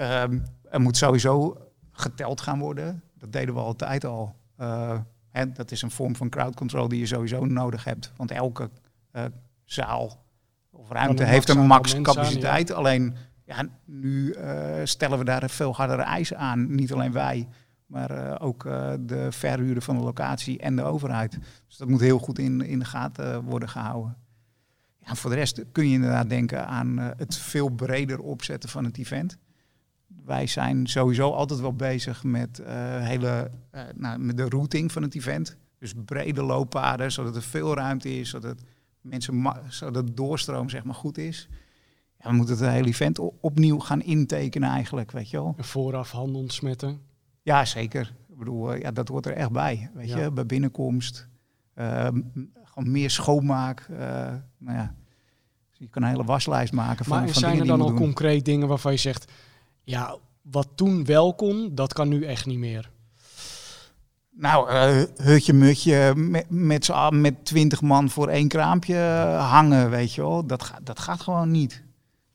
Um, 0.00 0.42
er 0.70 0.80
moet 0.80 0.96
sowieso 0.96 1.56
geteld 1.92 2.40
gaan 2.40 2.58
worden. 2.58 3.02
Dat 3.14 3.32
deden 3.32 3.54
we 3.54 3.60
altijd 3.60 4.04
al. 4.04 4.34
Uh, 4.60 4.98
hè, 5.28 5.52
dat 5.52 5.70
is 5.70 5.82
een 5.82 5.90
vorm 5.90 6.16
van 6.16 6.28
crowd 6.28 6.54
control 6.54 6.88
die 6.88 6.98
je 6.98 7.06
sowieso 7.06 7.44
nodig 7.44 7.84
hebt. 7.84 8.12
Want 8.16 8.30
elke 8.30 8.70
uh, 9.12 9.24
zaal 9.64 10.24
of 10.70 10.90
ruimte 10.90 11.24
heeft 11.24 11.48
een 11.48 11.66
max 11.66 12.00
capaciteit. 12.00 12.72
Alleen 12.72 13.14
ja, 13.44 13.68
nu 13.84 14.34
uh, 14.34 14.74
stellen 14.84 15.18
we 15.18 15.24
daar 15.24 15.50
veel 15.50 15.74
hardere 15.74 16.02
eisen 16.02 16.38
aan. 16.38 16.74
Niet 16.74 16.92
alleen 16.92 17.12
wij, 17.12 17.48
maar 17.86 18.40
ook 18.40 18.62
de 19.00 19.26
verhuurder 19.30 19.82
van 19.82 19.96
de 19.96 20.02
locatie 20.02 20.58
en 20.58 20.76
de 20.76 20.82
overheid. 20.82 21.38
Dus 21.66 21.76
dat 21.76 21.88
moet 21.88 22.00
heel 22.00 22.18
goed 22.18 22.38
in, 22.38 22.60
in 22.60 22.78
de 22.78 22.84
gaten 22.84 23.42
worden 23.42 23.68
gehouden. 23.68 24.16
Ja, 24.98 25.14
voor 25.14 25.30
de 25.30 25.36
rest 25.36 25.64
kun 25.72 25.88
je 25.88 25.94
inderdaad 25.94 26.28
denken 26.28 26.66
aan 26.66 26.98
het 26.98 27.36
veel 27.36 27.68
breder 27.68 28.20
opzetten 28.20 28.68
van 28.68 28.84
het 28.84 28.98
event. 28.98 29.38
Wij 30.28 30.46
zijn 30.46 30.86
sowieso 30.86 31.30
altijd 31.30 31.60
wel 31.60 31.74
bezig 31.74 32.24
met, 32.24 32.62
hele, 33.00 33.50
nou, 33.94 34.18
met 34.18 34.36
de 34.36 34.48
routing 34.48 34.92
van 34.92 35.02
het 35.02 35.14
event. 35.14 35.56
Dus 35.78 35.92
brede 36.04 36.42
looppaden, 36.42 37.12
zodat 37.12 37.36
er 37.36 37.42
veel 37.42 37.74
ruimte 37.74 38.18
is, 38.18 38.28
zodat 38.30 38.62
mensen 39.00 39.52
zodat 39.68 40.06
de 40.06 40.14
doorstroom 40.14 40.68
zeg 40.68 40.84
maar, 40.84 40.94
goed 40.94 41.18
is. 41.18 41.48
Ja, 42.18 42.30
we 42.30 42.36
moeten 42.36 42.56
het 42.56 42.72
hele 42.72 42.88
event 42.88 43.18
opnieuw 43.40 43.78
gaan 43.78 44.02
intekenen 44.02 44.68
eigenlijk, 44.68 45.10
weet 45.10 45.30
je 45.30 45.36
wel. 45.36 45.54
vooraf 45.58 46.10
hand 46.10 46.36
ontsmetten. 46.36 47.00
Ja, 47.42 47.64
zeker. 47.64 48.14
Ik 48.28 48.38
bedoel, 48.38 48.72
eh, 48.72 48.80
ja, 48.80 48.90
dat 48.90 49.08
hoort 49.08 49.26
er 49.26 49.32
echt 49.32 49.52
bij. 49.52 49.90
Weet 49.94 50.08
je, 50.08 50.30
bij 50.30 50.46
binnenkomst. 50.46 51.28
Uh, 51.74 52.08
gewoon 52.64 52.90
meer 52.90 53.10
schoonmaak. 53.10 53.86
Uh, 53.90 53.98
nou 54.58 54.76
ja, 54.76 54.94
dus 55.70 55.78
je 55.78 55.88
kan 55.88 56.02
een 56.02 56.08
hele 56.08 56.24
waslijst 56.24 56.72
maken 56.72 57.04
van, 57.04 57.18
maar 57.18 57.28
van 57.28 57.40
zijn 57.40 57.58
er 57.58 57.66
dan 57.66 57.80
al 57.80 57.92
concreet 57.92 58.44
dingen 58.44 58.68
waarvan 58.68 58.92
je 58.92 58.98
zegt... 58.98 59.32
ja, 59.88 60.16
wat 60.42 60.68
toen 60.74 61.04
wel 61.04 61.34
kon, 61.34 61.74
dat 61.74 61.92
kan 61.92 62.08
nu 62.08 62.24
echt 62.24 62.46
niet 62.46 62.58
meer? 62.58 62.90
Nou, 64.30 64.70
uh, 64.70 65.02
hutje 65.16 65.52
mutje 65.52 66.12
met, 66.16 66.50
met, 66.50 66.90
met 67.10 67.44
twintig 67.44 67.80
man 67.80 68.10
voor 68.10 68.28
één 68.28 68.48
kraampje 68.48 68.96
hangen, 69.38 69.90
weet 69.90 70.14
je 70.14 70.20
wel. 70.20 70.46
Dat, 70.46 70.62
gaat 70.62 70.86
dat 70.86 70.98
gaat 70.98 71.20
gewoon 71.20 71.50
niet. 71.50 71.82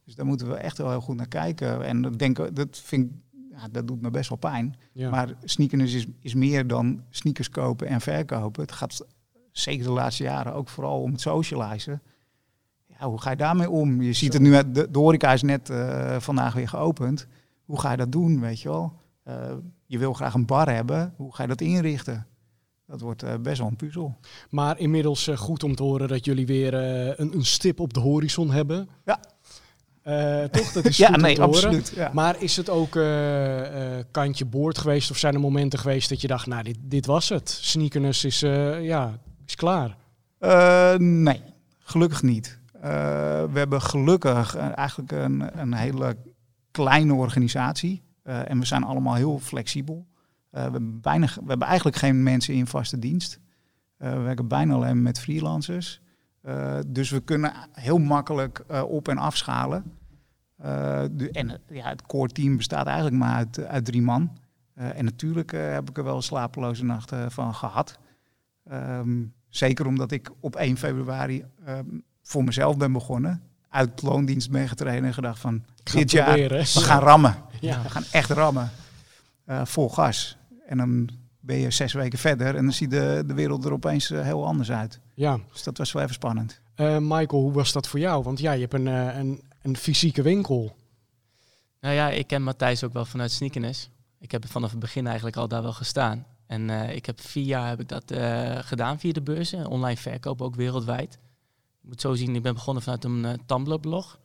Dus 0.05 0.15
daar 0.15 0.25
moeten 0.25 0.49
we 0.49 0.55
echt 0.55 0.77
wel 0.77 0.89
heel 0.89 1.01
goed 1.01 1.15
naar 1.15 1.27
kijken. 1.27 1.85
En 1.85 2.01
dat, 2.01 2.19
denk, 2.19 2.55
dat 2.55 2.81
vind 2.83 3.05
ik 3.05 3.11
ja, 3.51 3.67
dat 3.71 3.87
doet 3.87 4.01
me 4.01 4.09
best 4.09 4.29
wel 4.29 4.37
pijn. 4.37 4.75
Maar 4.93 5.33
sneakers 5.43 5.93
is, 5.93 6.05
is 6.19 6.33
meer 6.33 6.67
dan 6.67 7.03
sneakers 7.09 7.49
kopen 7.49 7.87
en 7.87 8.01
verkopen. 8.01 8.61
Het 8.61 8.71
gaat 8.71 9.05
zeker 9.51 9.85
de 9.85 9.91
laatste 9.91 10.23
jaren 10.23 10.53
ook 10.53 10.69
vooral 10.69 11.01
om 11.01 11.11
het 11.11 11.21
socializen. 11.21 12.01
Ja, 12.99 13.07
hoe 13.07 13.21
ga 13.21 13.29
je 13.29 13.35
daarmee 13.35 13.69
om? 13.69 14.01
Je 14.01 14.13
ziet 14.13 14.33
het 14.33 14.41
nu, 14.41 14.71
de, 14.71 14.91
de 14.91 14.99
horeca 14.99 15.33
is 15.33 15.41
net 15.41 15.69
uh, 15.69 16.19
vandaag 16.19 16.53
weer 16.53 16.67
geopend. 16.67 17.27
Hoe 17.73 17.81
ga 17.81 17.91
je 17.91 17.97
dat 17.97 18.11
doen, 18.11 18.39
weet 18.39 18.61
je 18.61 18.69
wel? 18.69 18.93
Uh, 19.27 19.35
je 19.85 19.97
wil 19.97 20.13
graag 20.13 20.33
een 20.33 20.45
bar 20.45 20.69
hebben. 20.69 21.13
Hoe 21.17 21.35
ga 21.35 21.41
je 21.41 21.49
dat 21.49 21.61
inrichten? 21.61 22.27
Dat 22.87 23.01
wordt 23.01 23.23
uh, 23.23 23.33
best 23.41 23.57
wel 23.57 23.67
een 23.67 23.75
puzzel. 23.75 24.17
Maar 24.49 24.79
inmiddels 24.79 25.29
goed 25.35 25.63
om 25.63 25.75
te 25.75 25.83
horen 25.83 26.07
dat 26.07 26.25
jullie 26.25 26.45
weer 26.45 26.73
een, 26.73 27.33
een 27.33 27.45
stip 27.45 27.79
op 27.79 27.93
de 27.93 27.99
horizon 27.99 28.51
hebben. 28.51 28.89
Ja. 29.05 29.19
Toch? 30.47 30.71
Dat 30.71 30.85
is 30.85 30.97
ja, 31.07 31.09
nee, 31.15 31.41
absoluut. 31.41 31.91
Ja. 31.95 32.11
Maar 32.13 32.41
is 32.41 32.55
het 32.55 32.69
ook 32.69 32.91
kantje 34.11 34.45
boord 34.45 34.77
geweest 34.77 35.11
of 35.11 35.17
zijn 35.17 35.33
er 35.33 35.39
momenten 35.39 35.79
geweest 35.79 36.09
dat 36.09 36.21
je 36.21 36.27
dacht, 36.27 36.45
nou, 36.45 36.63
dit, 36.63 36.77
dit 36.81 37.05
was 37.05 37.29
het. 37.29 37.49
Sneakerness 37.49 38.25
is, 38.25 38.39
ja, 38.81 39.19
is 39.45 39.55
klaar. 39.55 39.97
nee, 40.99 41.41
gelukkig 41.79 42.21
niet. 42.21 42.59
we 42.81 43.51
hebben 43.53 43.81
gelukkig 43.81 44.55
eigenlijk 44.55 45.11
een, 45.11 45.59
een 45.59 45.73
hele 45.73 46.15
kleine 46.73 47.13
organisatie. 47.13 48.01
en 48.23 48.59
we 48.59 48.65
zijn 48.65 48.83
allemaal 48.83 49.15
heel 49.15 49.39
flexibel. 49.39 50.05
we, 50.49 50.59
hebben 50.59 51.01
we 51.01 51.27
hebben 51.47 51.67
eigenlijk 51.67 51.97
geen 51.97 52.23
mensen 52.23 52.53
in 52.53 52.67
vaste 52.67 52.99
dienst. 52.99 53.39
we 53.97 54.17
werken 54.17 54.47
bijna 54.47 54.73
alleen 54.73 55.01
met 55.01 55.19
freelancers. 55.19 56.01
Dus 56.87 57.09
we 57.09 57.19
kunnen 57.19 57.53
heel 57.71 57.97
makkelijk 57.97 58.65
op- 58.87 59.07
en 59.07 59.17
afschalen. 59.17 59.83
En 61.31 61.61
ja, 61.67 61.89
het 61.89 62.01
core 62.01 62.31
team 62.31 62.57
bestaat 62.57 62.85
eigenlijk 62.85 63.15
maar 63.15 63.35
uit, 63.35 63.65
uit 63.65 63.85
drie 63.85 64.01
man. 64.01 64.37
en 64.73 65.05
natuurlijk 65.05 65.51
heb 65.51 65.89
ik 65.89 65.97
er 65.97 66.03
wel 66.03 66.21
slapeloze 66.21 66.83
nachten 66.83 67.31
van 67.31 67.53
gehad. 67.53 67.99
Um, 68.71 69.33
zeker 69.49 69.85
omdat 69.85 70.11
ik 70.11 70.31
op 70.39 70.55
1 70.55 70.77
februari 70.77 71.45
voor 72.21 72.43
mezelf 72.43 72.77
ben 72.77 72.91
begonnen. 72.91 73.41
Uit 73.73 74.01
loondienst 74.01 74.51
ben 74.51 74.67
getraind 74.67 75.05
en 75.05 75.13
gedacht 75.13 75.39
van 75.39 75.63
dit 75.83 76.11
jaar, 76.11 76.25
proberen. 76.25 76.59
we 76.59 76.65
gaan 76.65 76.99
rammen. 77.01 77.35
Ja. 77.59 77.81
We 77.81 77.89
gaan 77.89 78.03
echt 78.11 78.29
rammen. 78.29 78.71
Eh, 79.45 79.61
vol 79.65 79.89
gas. 79.89 80.37
En 80.67 80.77
dan 80.77 81.09
ben 81.39 81.57
je 81.57 81.71
zes 81.71 81.93
weken 81.93 82.19
verder 82.19 82.55
en 82.55 82.63
dan 82.63 82.73
ziet 82.73 82.89
de, 82.91 83.23
de 83.27 83.33
wereld 83.33 83.65
er 83.65 83.71
opeens 83.73 84.11
eh, 84.11 84.21
heel 84.21 84.45
anders 84.45 84.71
uit. 84.71 84.99
ja. 85.13 85.39
Dus 85.51 85.63
dat 85.63 85.77
was 85.77 85.91
wel 85.91 86.01
even 86.01 86.13
spannend. 86.13 86.61
Eh, 86.75 86.97
Michael, 86.99 87.41
hoe 87.41 87.51
was 87.51 87.71
dat 87.71 87.87
voor 87.87 87.99
jou? 87.99 88.23
Want 88.23 88.39
ja, 88.39 88.51
je 88.51 88.61
hebt 88.61 88.73
een, 88.73 88.87
eh, 88.87 89.17
een, 89.17 89.41
een 89.61 89.77
fysieke 89.77 90.21
winkel. 90.21 90.75
Nou 91.81 91.95
ja, 91.95 92.09
ik 92.09 92.27
ken 92.27 92.43
Matthijs 92.43 92.83
ook 92.83 92.93
wel 92.93 93.05
vanuit 93.05 93.31
Sneakernes. 93.31 93.89
Ik 94.19 94.31
heb 94.31 94.47
vanaf 94.47 94.71
het 94.71 94.79
begin 94.79 95.05
eigenlijk 95.07 95.35
al 95.35 95.47
daar 95.47 95.61
wel 95.61 95.73
gestaan. 95.73 96.25
En 96.47 96.69
eh, 96.69 96.95
ik 96.95 97.05
heb 97.05 97.21
vier 97.21 97.43
jaar 97.43 97.69
heb 97.69 97.79
ik 97.79 97.87
dat 97.87 98.11
eh, 98.11 98.57
gedaan 98.61 98.99
via 98.99 99.11
de 99.11 99.21
beurzen. 99.21 99.67
Online 99.67 99.97
verkoop 99.97 100.41
ook 100.41 100.55
wereldwijd. 100.55 101.17
Je 101.83 101.89
moet 101.89 102.01
zo 102.01 102.13
zien, 102.13 102.35
ik 102.35 102.41
ben 102.41 102.53
begonnen 102.53 102.83
vanuit 102.83 103.03
een 103.03 103.25
eh, 103.25 103.33
Tumblr-blog. 103.45 104.19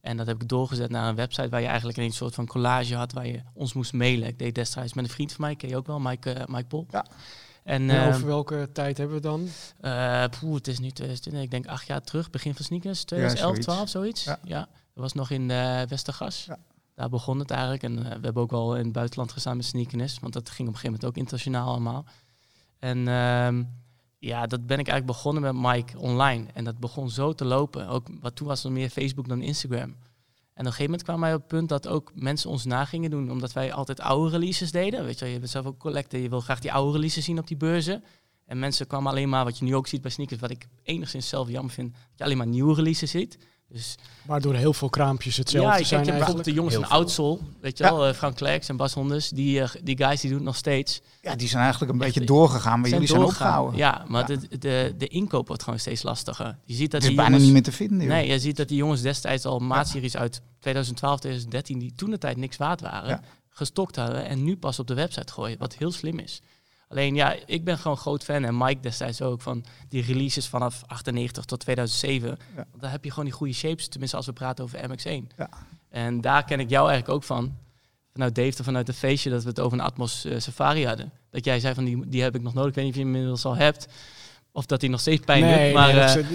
En 0.00 0.16
dat 0.16 0.26
heb 0.26 0.42
ik 0.42 0.48
doorgezet 0.48 0.90
naar 0.90 1.08
een 1.08 1.14
website 1.14 1.48
waar 1.48 1.60
je 1.60 1.66
eigenlijk 1.66 1.98
een 1.98 2.12
soort 2.12 2.34
van 2.34 2.46
collage 2.46 2.94
had 2.94 3.12
waar 3.12 3.26
je 3.26 3.42
ons 3.54 3.72
moest 3.72 3.92
mailen. 3.92 4.28
Ik 4.28 4.38
deed 4.38 4.54
destijds 4.54 4.94
met 4.94 5.04
een 5.04 5.10
vriend 5.10 5.32
van 5.32 5.44
mij, 5.44 5.56
ken 5.56 5.68
je 5.68 5.76
ook 5.76 5.86
wel, 5.86 6.00
Mike, 6.00 6.32
eh, 6.32 6.46
Mike 6.46 6.66
Pol. 6.66 6.86
Ja. 6.90 7.06
En 7.64 7.90
En 7.90 8.02
eh, 8.02 8.08
over 8.08 8.26
welke 8.26 8.68
tijd 8.72 8.98
hebben 8.98 9.16
we 9.16 9.22
dan? 9.22 9.48
poeh, 10.40 10.54
het 10.54 10.68
is 10.68 10.78
nu 10.78 10.90
2020, 10.90 11.42
ik 11.42 11.50
denk 11.50 11.66
acht 11.66 11.86
jaar 11.86 12.02
terug, 12.02 12.30
begin 12.30 12.54
van 12.54 12.64
sneakers, 12.64 13.04
2011, 13.04 13.50
zoiets. 13.50 13.66
12, 13.66 13.88
zoiets. 13.88 14.24
Ja. 14.24 14.38
Ja. 14.44 14.58
dat 14.58 14.68
was 15.02 15.12
nog 15.12 15.30
in 15.30 15.46
Westergas. 15.88 16.44
Ja. 16.44 16.58
Daar 16.94 17.08
begon 17.08 17.38
het 17.38 17.50
eigenlijk. 17.50 17.82
En 17.82 18.02
we 18.02 18.08
hebben 18.08 18.42
ook 18.42 18.50
wel 18.50 18.76
in 18.76 18.84
het 18.84 18.92
buitenland 18.92 19.32
gestaan 19.32 19.56
met 19.56 19.66
sneakers, 19.66 20.18
want 20.18 20.32
dat 20.32 20.50
ging 20.50 20.68
op 20.68 20.74
een 20.74 20.80
gegeven 20.80 20.90
moment 20.90 21.04
ook 21.04 21.16
internationaal 21.16 21.68
allemaal. 21.68 22.04
En 22.78 23.08
ehm, 23.08 23.62
ja, 24.18 24.46
dat 24.46 24.66
ben 24.66 24.78
ik 24.78 24.88
eigenlijk 24.88 25.18
begonnen 25.18 25.42
met 25.42 25.72
Mike 25.72 25.98
online. 25.98 26.46
En 26.54 26.64
dat 26.64 26.78
begon 26.78 27.10
zo 27.10 27.32
te 27.32 27.44
lopen. 27.44 27.88
Ook, 27.88 28.06
wat 28.20 28.36
toen 28.36 28.46
was 28.46 28.64
er 28.64 28.72
meer 28.72 28.88
Facebook 28.88 29.28
dan 29.28 29.42
Instagram. 29.42 29.96
En 30.58 30.64
op 30.64 30.72
een 30.72 30.76
gegeven 30.76 30.84
moment 30.84 31.02
kwam 31.02 31.20
wij 31.20 31.34
op 31.34 31.40
het 31.40 31.48
punt 31.48 31.68
dat 31.68 31.88
ook 31.88 32.12
mensen 32.14 32.50
ons 32.50 32.64
na 32.64 32.84
gingen 32.84 33.10
doen, 33.10 33.30
omdat 33.30 33.52
wij 33.52 33.72
altijd 33.72 34.00
oude 34.00 34.30
releases 34.30 34.70
deden. 34.70 35.04
Weet 35.04 35.18
je, 35.18 35.26
je 35.26 35.38
bent 35.38 35.50
zelf 35.50 35.66
ook 35.66 35.78
collector, 35.78 36.20
je 36.20 36.28
wil 36.28 36.40
graag 36.40 36.60
die 36.60 36.72
oude 36.72 36.92
releases 36.92 37.24
zien 37.24 37.38
op 37.38 37.46
die 37.46 37.56
beurzen. 37.56 38.04
En 38.44 38.58
mensen 38.58 38.86
kwamen 38.86 39.10
alleen 39.10 39.28
maar, 39.28 39.44
wat 39.44 39.58
je 39.58 39.64
nu 39.64 39.74
ook 39.74 39.86
ziet 39.86 40.02
bij 40.02 40.10
sneakers, 40.10 40.40
wat 40.40 40.50
ik 40.50 40.66
enigszins 40.82 41.28
zelf 41.28 41.48
jammer 41.48 41.72
vind, 41.72 41.92
dat 41.92 42.00
je 42.16 42.24
alleen 42.24 42.36
maar 42.36 42.46
nieuwe 42.46 42.74
releases 42.74 43.10
ziet. 43.10 43.38
Dus 43.72 43.94
Waardoor 44.26 44.54
heel 44.54 44.72
veel 44.72 44.88
kraampjes 44.88 45.36
hetzelfde 45.36 45.70
ja, 45.72 45.76
ik 45.78 45.86
zijn 45.86 46.02
kijk, 46.04 46.16
je 46.16 46.22
hebt 46.24 46.34
eigenlijk. 46.34 46.44
bijvoorbeeld 46.56 46.70
de 46.72 46.80
jongens 46.82 47.14
van 47.14 47.16
Heel 47.16 47.32
Outsol, 47.32 47.56
weet 47.60 47.78
je 47.78 47.84
wel, 47.84 48.06
eh, 48.06 48.14
Frank 48.14 48.36
Klerks 48.36 48.68
en 48.68 48.76
Bas 48.76 48.94
Honders, 48.94 49.28
die, 49.28 49.60
eh, 49.60 49.68
die 49.82 49.96
guys 49.96 50.20
die 50.20 50.28
doen 50.30 50.38
het 50.38 50.46
nog 50.48 50.56
steeds. 50.56 51.00
Ja, 51.22 51.34
die 51.36 51.48
zijn 51.48 51.62
eigenlijk 51.62 51.92
een 51.92 52.00
Echt, 52.02 52.12
beetje 52.14 52.26
doorgegaan, 52.26 52.80
maar 52.80 52.88
Zijn 52.88 53.00
jullie 53.00 53.16
zijn 53.16 53.28
opgehouden. 53.28 53.78
Ja, 53.78 54.04
maar 54.08 54.30
Ja. 54.30 54.36
De, 54.36 54.58
de, 54.58 54.94
de 54.98 55.06
inkoop 55.08 55.46
wordt 55.46 55.62
gewoon 55.62 55.78
steeds 55.78 56.02
lastiger. 56.02 56.56
Je 56.64 56.74
ziet 56.74 56.90
dat 56.90 56.92
Het 56.92 57.02
is 57.02 57.06
die 57.08 57.16
bijna 57.16 57.24
jongens, 57.30 57.44
niet 57.44 57.52
meer 57.52 57.62
te 57.62 57.72
vinden. 57.72 57.98
joh. 57.98 58.08
Nee, 58.08 58.26
je 58.26 58.38
ziet 58.38 58.56
dat 58.56 58.68
die 58.68 58.76
jongens 58.76 59.00
destijds 59.02 59.44
al 59.44 59.58
maatseries 59.58 60.16
uit 60.16 60.40
2012, 60.60 61.18
2013, 61.20 61.78
die 61.78 61.92
toen 61.96 62.10
de 62.10 62.18
tijd 62.18 62.36
niks 62.36 62.56
waard 62.56 62.80
waren, 62.80 63.08
Ja. 63.08 63.20
gestokt 63.48 63.96
hadden 63.96 64.24
en 64.26 64.44
nu 64.44 64.56
pas 64.56 64.78
op 64.78 64.86
de 64.86 64.94
website 64.94 65.32
gooien, 65.32 65.58
wat 65.58 65.74
heel 65.74 65.92
slim 65.92 66.18
is. 66.18 66.40
Alleen 66.88 67.14
ja, 67.14 67.36
ik 67.46 67.64
ben 67.64 67.78
gewoon 67.78 67.96
groot 67.96 68.24
fan 68.24 68.44
en 68.44 68.56
Mike 68.56 68.80
destijds 68.80 69.22
ook 69.22 69.40
van 69.40 69.64
die 69.88 70.02
releases 70.02 70.48
vanaf 70.48 70.82
98 70.86 71.44
tot 71.44 71.60
2007. 71.60 72.28
Ja. 72.28 72.36
Want 72.70 72.82
daar 72.82 72.90
heb 72.90 73.04
je 73.04 73.10
gewoon 73.10 73.24
die 73.24 73.34
goede 73.34 73.52
shapes, 73.52 73.88
tenminste 73.88 74.16
als 74.16 74.26
we 74.26 74.32
praten 74.32 74.64
over 74.64 74.78
MX1. 74.78 75.36
Ja. 75.36 75.48
En 75.90 76.20
daar 76.20 76.44
ken 76.44 76.60
ik 76.60 76.70
jou 76.70 76.88
eigenlijk 76.88 77.16
ook 77.16 77.24
van. 77.24 77.56
Vanuit 78.12 78.34
Dave, 78.34 78.64
vanuit 78.64 78.86
het 78.86 78.96
feestje 78.96 79.30
dat 79.30 79.42
we 79.42 79.48
het 79.48 79.60
over 79.60 79.78
een 79.78 79.84
Atmos 79.84 80.24
eh, 80.24 80.38
Safari 80.38 80.86
hadden. 80.86 81.12
Dat 81.30 81.44
jij 81.44 81.60
zei 81.60 81.74
van 81.74 81.84
die, 81.84 82.08
die 82.08 82.22
heb 82.22 82.34
ik 82.34 82.42
nog 82.42 82.54
nodig. 82.54 82.68
Ik 82.68 82.74
weet 82.74 82.84
niet 82.84 82.92
of 82.92 82.98
je 83.00 83.04
hem 83.04 83.14
inmiddels 83.14 83.44
al 83.44 83.56
hebt. 83.56 83.86
Of 84.52 84.66
dat 84.66 84.80
hij 84.80 84.90
nog 84.90 85.00
steeds 85.00 85.24
pijn 85.24 85.40
doet. 85.40 85.50
nee, 85.50 85.72
Maar, 85.72 85.94
nee, 85.94 86.02
eh, 86.02 86.26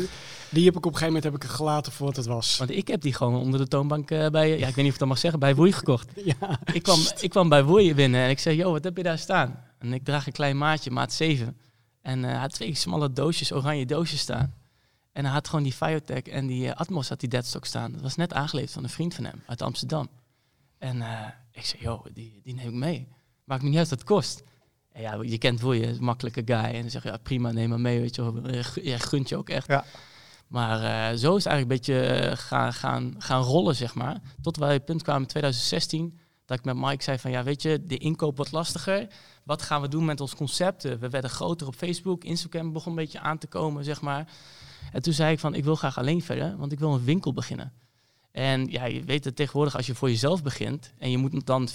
die 0.50 0.66
heb 0.66 0.76
ik 0.76 0.86
op 0.86 0.92
een 0.92 0.98
gegeven 0.98 1.06
moment 1.06 1.24
heb 1.24 1.36
ik 1.36 1.44
gelaten 1.44 1.92
voor 1.92 2.06
wat 2.06 2.16
het 2.16 2.26
was. 2.26 2.58
want 2.58 2.72
ik 2.72 2.88
heb 2.88 3.02
die 3.02 3.14
gewoon 3.14 3.36
onder 3.36 3.60
de 3.60 3.68
toonbank 3.68 4.12
eh, 4.12 4.28
bij, 4.28 4.50
ja, 4.50 4.68
ik 4.68 4.76
weet 4.76 4.76
niet 4.76 4.88
of 4.88 4.94
ik 4.94 5.00
dat 5.00 5.08
mag 5.08 5.18
zeggen, 5.18 5.40
bij 5.40 5.56
Woei 5.56 5.72
gekocht. 5.72 6.12
Ja. 6.40 6.60
Ik 6.74 6.84
kwam, 6.84 7.00
ik 7.20 7.30
kwam 7.30 7.50
bij 7.50 7.64
Woei 7.64 7.96
binnen 7.96 8.22
en 8.22 8.30
ik 8.30 8.40
zei, 8.40 8.56
joh, 8.56 8.72
wat 8.72 8.84
heb 8.84 8.98
je 8.98 9.04
daar 9.04 9.18
staan? 9.18 9.60
En 9.84 9.94
ik 9.94 10.04
draag 10.04 10.26
een 10.26 10.34
klein 10.34 10.58
maatje, 10.58 10.92
maat 10.92 11.14
7. 11.14 11.58
En 12.02 12.24
eh, 12.24 12.32
hij 12.32 12.40
had 12.40 12.54
twee 12.54 12.76
smalle 12.76 13.14
doosjes, 13.14 13.54
oranje 13.54 13.86
doosjes 13.86 14.20
staan. 14.20 14.54
En 15.12 15.24
hij 15.24 15.34
had 15.34 15.48
gewoon 15.48 15.64
die 15.64 15.74
Fiotech 15.74 16.22
en 16.22 16.48
die 16.48 16.70
eh, 16.70 16.76
Atmos 16.76 17.10
had 17.10 17.20
die 17.20 17.30
deadstock 17.30 17.66
staan. 17.66 17.92
Dat 17.92 18.02
was 18.02 18.16
net 18.16 18.34
aangeleverd 18.34 18.74
van 18.74 18.84
een 18.84 18.90
vriend 18.90 19.14
van 19.14 19.24
hem 19.24 19.42
uit 19.46 19.62
Amsterdam. 19.62 20.10
En 20.78 21.02
eh, 21.02 21.28
ik 21.52 21.66
zei, 21.66 21.82
joh, 21.82 22.06
die, 22.14 22.42
die 22.44 22.54
neem 22.54 22.68
ik 22.68 22.74
mee. 22.74 23.08
Maakt 23.44 23.62
me 23.62 23.70
niet 23.70 23.78
uit 23.78 23.90
wat 23.90 24.00
het 24.00 24.08
kost. 24.08 24.44
En 24.92 25.02
ja, 25.02 25.18
je 25.22 25.38
kent 25.38 25.62
Woei, 25.62 25.84
een 25.84 26.04
makkelijke 26.04 26.42
guy. 26.46 26.64
En 26.74 26.82
dan 26.82 26.90
zeg 26.90 27.04
je, 27.04 27.10
ja, 27.10 27.18
prima, 27.18 27.52
neem 27.52 27.70
maar 27.70 27.80
mee, 27.80 28.00
weet 28.00 28.16
je 28.16 28.22
wel. 28.22 28.54
Ja, 28.82 28.98
gunt 28.98 29.30
je 29.30 29.38
ook 29.38 29.50
echt. 29.50 29.68
Ja. 29.68 29.86
Maar 30.48 30.80
zo 31.18 31.36
is 31.36 31.44
het 31.44 31.54
eigenlijk 31.54 31.62
een 31.62 31.68
beetje 31.68 32.32
gaan, 32.36 32.74
gaan, 32.74 33.16
gaan 33.18 33.42
rollen, 33.42 33.76
zeg 33.76 33.94
maar. 33.94 34.22
Tot 34.42 34.58
wij 34.58 34.74
het 34.74 34.86
punt 34.86 35.02
kwamen 35.02 35.22
in 35.22 35.28
2016, 35.28 36.20
dat 36.46 36.58
ik 36.58 36.66
met 36.66 36.76
Mike 36.76 37.04
zei 37.04 37.20
van, 37.20 37.32
ja, 37.32 37.44
weet 37.44 37.62
je, 37.62 37.84
de 37.86 37.98
inkoop 37.98 38.36
wordt 38.36 38.52
lastiger. 38.52 39.08
Wat 39.44 39.62
gaan 39.62 39.82
we 39.82 39.88
doen 39.88 40.06
met 40.06 40.22
ons 40.22 40.36
concept? 40.36 40.86
Eh, 40.86 40.94
We 40.94 41.10
werden 41.10 41.30
groter 41.30 41.68
op 41.68 41.76
Facebook, 41.76 42.24
Instagram 42.24 42.74
begon 42.74 42.92
een 42.92 42.98
beetje 42.98 43.20
aan 43.20 43.38
te 43.38 43.48
komen, 43.48 43.84
zeg 43.84 44.02
maar. 44.02 44.28
En 44.92 45.02
toen 45.02 45.14
zei 45.14 45.32
ik 45.32 45.40
van, 45.40 45.56
ik 45.56 45.64
wil 45.64 45.76
graag 45.76 45.98
alleen 45.98 46.22
verder, 46.22 46.58
want 46.58 46.72
ik 46.72 46.80
wil 46.80 46.94
een 46.94 47.04
winkel 47.04 47.34
beginnen. 47.34 47.74
En 48.32 48.68
ja, 48.68 48.86
je 48.86 49.04
weet 49.04 49.26
het 49.26 49.36
tegenwoordig, 49.36 49.76
als 49.76 49.86
je 49.86 49.96
voor 49.96 50.10
jezelf 50.10 50.44
begint 50.44 50.94
en 50.98 51.12
je 51.12 51.18
moet 51.18 51.34
het 51.34 51.46
dan 51.46 51.70
50-50 51.70 51.74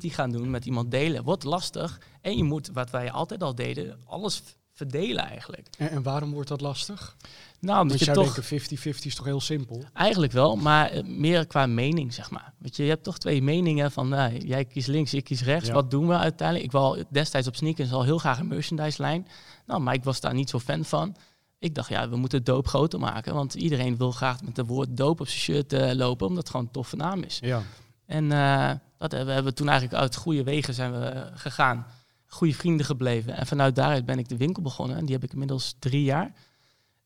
gaan 0.00 0.30
doen 0.30 0.50
met 0.50 0.64
iemand 0.66 0.90
delen, 0.90 1.24
wordt 1.24 1.44
lastig. 1.44 2.00
En 2.20 2.36
je 2.36 2.44
moet, 2.44 2.70
wat 2.72 2.90
wij 2.90 3.10
altijd 3.10 3.42
al 3.42 3.54
deden, 3.54 4.00
alles 4.06 4.42
verdelen 4.72 5.24
eigenlijk. 5.24 5.68
En, 5.78 5.90
en 5.90 6.02
waarom 6.02 6.32
wordt 6.32 6.48
dat 6.48 6.60
lastig? 6.60 7.16
Nou, 7.60 7.80
omdat 7.80 7.98
Want 7.98 8.08
je 8.08 8.22
toch... 8.22 8.48
denken 8.48 8.94
50-50 8.94 8.98
is 9.02 9.14
toch 9.14 9.24
heel 9.24 9.40
simpel? 9.40 9.84
Eigenlijk 9.92 10.32
wel, 10.32 10.56
maar 10.56 10.90
eh, 10.90 11.04
meer 11.04 11.46
qua 11.46 11.66
mening, 11.66 12.14
zeg 12.14 12.30
maar. 12.30 12.52
Weet 12.58 12.76
je, 12.76 12.82
je 12.82 12.88
hebt 12.88 13.04
toch 13.04 13.18
twee 13.18 13.42
meningen 13.42 13.90
van, 13.90 14.08
nou, 14.08 14.36
jij 14.36 14.64
kiest 14.64 14.88
links, 14.88 15.14
ik 15.14 15.24
kies 15.24 15.42
rechts. 15.42 15.68
Ja. 15.68 15.74
Wat 15.74 15.90
doen 15.90 16.08
we 16.08 16.16
uiteindelijk? 16.16 16.66
Ik 16.66 16.72
wou 16.72 17.04
destijds 17.10 17.48
op 17.48 17.56
sneakers 17.56 17.92
al 17.92 18.02
heel 18.02 18.18
graag 18.18 18.38
een 18.38 18.48
merchandise-lijn. 18.48 19.26
Nou, 19.66 19.80
maar 19.80 19.94
ik 19.94 20.04
was 20.04 20.20
daar 20.20 20.34
niet 20.34 20.50
zo 20.50 20.58
fan 20.58 20.84
van. 20.84 21.16
Ik 21.58 21.74
dacht, 21.74 21.88
ja, 21.88 22.08
we 22.08 22.16
moeten 22.16 22.44
doop 22.44 22.66
groter 22.66 22.98
maken. 22.98 23.34
Want 23.34 23.54
iedereen 23.54 23.96
wil 23.96 24.10
graag 24.10 24.42
met 24.42 24.56
het 24.56 24.66
woord 24.66 24.96
doop 24.96 25.20
op 25.20 25.28
zijn 25.28 25.40
shirt 25.40 25.72
eh, 25.72 25.92
lopen, 25.92 26.26
omdat 26.26 26.42
het 26.42 26.50
gewoon 26.50 26.66
een 26.66 26.72
toffe 26.72 26.96
naam 26.96 27.22
is. 27.22 27.38
Ja. 27.40 27.62
En 28.06 28.32
eh, 28.32 28.70
dat 28.98 29.10
hebben 29.10 29.26
we 29.26 29.32
hebben 29.32 29.54
toen 29.54 29.68
eigenlijk 29.68 30.00
uit 30.00 30.16
goede 30.16 30.42
wegen 30.42 30.74
zijn 30.74 30.92
we 30.92 31.30
gegaan. 31.34 31.86
Goede 32.26 32.54
vrienden 32.54 32.86
gebleven. 32.86 33.36
En 33.36 33.46
vanuit 33.46 33.74
daaruit 33.74 34.04
ben 34.04 34.18
ik 34.18 34.28
de 34.28 34.36
winkel 34.36 34.62
begonnen. 34.62 34.96
En 34.96 35.04
die 35.04 35.14
heb 35.14 35.24
ik 35.24 35.32
inmiddels 35.32 35.74
drie 35.78 36.02
jaar. 36.02 36.32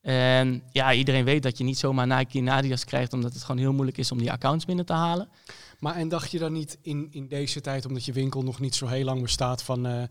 En 0.04 0.62
ja, 0.72 0.92
iedereen 0.92 1.24
weet 1.24 1.42
dat 1.42 1.58
je 1.58 1.64
niet 1.64 1.78
zomaar 1.78 2.06
Nike 2.06 2.38
en 2.38 2.48
Adidas 2.48 2.84
krijgt, 2.84 3.12
omdat 3.12 3.32
het 3.32 3.42
gewoon 3.42 3.60
heel 3.60 3.72
moeilijk 3.72 3.98
is 3.98 4.12
om 4.12 4.18
die 4.18 4.32
accounts 4.32 4.64
binnen 4.64 4.86
te 4.86 4.92
halen. 4.92 5.28
Maar 5.78 5.96
en 5.96 6.08
dacht 6.08 6.30
je 6.30 6.38
dan 6.38 6.52
niet 6.52 6.78
in, 6.82 7.08
in 7.10 7.28
deze 7.28 7.60
tijd, 7.60 7.86
omdat 7.86 8.04
je 8.04 8.12
winkel 8.12 8.42
nog 8.42 8.60
niet 8.60 8.74
zo 8.74 8.86
heel 8.86 9.04
lang 9.04 9.22
bestaat, 9.22 9.62
van 9.62 9.86
eh, 9.86 10.02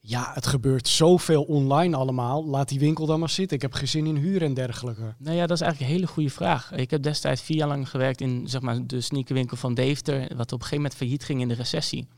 ja, 0.00 0.30
het 0.34 0.46
gebeurt 0.46 0.88
zoveel 0.88 1.42
online 1.42 1.96
allemaal, 1.96 2.46
laat 2.46 2.68
die 2.68 2.78
winkel 2.78 3.06
dan 3.06 3.20
maar 3.20 3.28
zitten. 3.30 3.56
Ik 3.56 3.62
heb 3.62 3.72
geen 3.72 3.88
zin 3.88 4.06
in 4.06 4.16
huur 4.16 4.42
en 4.42 4.54
dergelijke. 4.54 5.14
Nou 5.18 5.36
ja, 5.36 5.46
dat 5.46 5.56
is 5.56 5.62
eigenlijk 5.62 5.80
een 5.80 5.96
hele 5.96 6.12
goede 6.12 6.30
vraag. 6.30 6.72
Ik 6.72 6.90
heb 6.90 7.02
destijds 7.02 7.42
vier 7.42 7.56
jaar 7.56 7.68
lang 7.68 7.88
gewerkt 7.88 8.20
in 8.20 8.48
zeg 8.48 8.60
maar, 8.60 8.86
de 8.86 9.00
sneakerwinkel 9.00 9.56
van 9.56 9.74
Deventer, 9.74 10.20
wat 10.20 10.30
op 10.30 10.36
een 10.38 10.48
gegeven 10.50 10.76
moment 10.76 10.94
failliet 10.94 11.24
ging 11.24 11.40
in 11.40 11.48
de 11.48 11.54
recessie. 11.54 12.08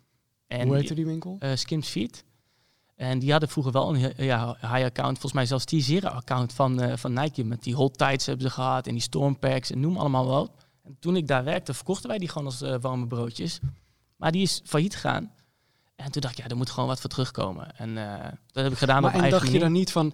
En 0.47 0.67
Hoe 0.67 0.77
heette 0.77 0.95
die 0.95 1.07
winkel? 1.07 1.37
eh 1.39 1.51
Skims 1.55 1.89
Feet. 1.89 2.25
En 2.97 3.19
die 3.19 3.31
hadden 3.31 3.49
vroeger 3.49 3.73
wel 3.73 3.95
een 3.95 4.13
ja, 4.17 4.57
high 4.61 4.85
account, 4.85 5.13
volgens 5.13 5.33
mij 5.33 5.47
zelfs 5.47 5.65
die 5.65 5.83
zero 5.83 6.09
account 6.09 6.53
van, 6.53 6.81
eh, 6.81 6.97
van 6.97 7.13
Nike. 7.13 7.45
Met 7.45 7.63
die 7.63 7.75
hot 7.75 7.99
tights 7.99 8.27
hebben 8.27 8.47
ze 8.47 8.53
gehad 8.53 8.87
en 8.87 8.93
die 8.93 9.03
stormpacks 9.03 9.71
en 9.71 9.81
noem 9.81 9.97
allemaal 9.97 10.27
wel. 10.27 10.55
En 10.85 10.97
toen 11.01 11.17
ik 11.17 11.27
daar 11.27 11.45
werkte, 11.45 11.75
verkochten 11.75 12.09
wij 12.09 12.19
die 12.19 12.29
gewoon 12.29 12.47
als 12.47 12.63
eh, 12.63 12.75
warme 12.81 13.07
broodjes. 13.07 13.61
Maar 14.17 14.33
die 14.33 14.43
is 14.43 14.61
failliet 14.65 14.95
gegaan. 14.95 15.33
En 15.97 16.11
toen 16.11 16.23
dacht 16.23 16.39
ik, 16.39 16.45
ja, 16.45 16.51
er 16.51 16.57
moet 16.57 16.71
gewoon 16.71 16.89
wat 16.89 17.01
voor 17.01 17.11
terugkomen. 17.11 17.77
En 17.77 17.99
eh, 17.99 18.33
dat 18.53 18.63
heb 18.63 18.73
ik 18.73 18.79
gedaan 18.79 19.03
maar 19.03 19.11
op 19.11 19.17
en 19.17 19.23
eigen 19.23 19.39
dacht 19.39 19.53
je 19.53 19.59
manier. 19.59 19.69
dan 19.69 19.79
niet 19.79 19.93
van, 19.93 20.13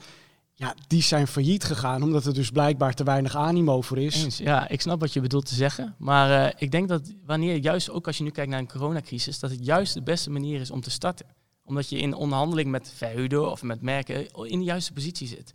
ja, 0.55 0.75
die 0.87 1.03
zijn 1.03 1.27
failliet 1.27 1.65
gegaan, 1.65 2.03
omdat 2.03 2.25
er 2.25 2.35
dus 2.35 2.51
blijkbaar 2.51 2.95
te 2.95 3.05
weinig 3.05 3.37
animo 3.37 3.81
voor 3.81 3.99
is. 3.99 4.25
Eens, 4.25 4.39
ja, 4.39 4.69
ik 4.69 4.81
snap 4.81 5.01
wat 5.01 5.13
je 5.13 5.21
bedoelt 5.21 5.47
te 5.47 5.55
zeggen. 5.55 5.95
Maar 5.99 6.55
ik 6.59 6.71
denk 6.71 6.89
dat 6.89 7.13
wanneer, 7.27 7.57
juist 7.57 7.91
ook 7.91 8.07
als 8.07 8.19
je 8.19 8.25
nu 8.25 8.31
kijkt 8.31 8.51
naar 8.51 8.61
een 8.61 8.69
coronacrisis, 8.69 9.39
dat 9.39 9.51
het 9.51 9.65
juist 9.65 9.95
de 9.95 10.03
beste 10.03 10.31
manier 10.31 10.61
is 10.61 10.71
om 10.71 10.81
te 10.81 10.91
starten. 10.91 11.27
Omdat 11.65 11.89
je 11.89 11.99
in 11.99 12.15
onderhandeling 12.15 12.71
met 12.71 12.93
verhuurder 12.97 13.41
of 13.47 13.63
met 13.63 13.81
merken 13.81 14.31
in 14.31 14.59
de 14.59 14.65
juiste 14.65 14.93
positie 14.93 15.29
zit. 15.29 15.55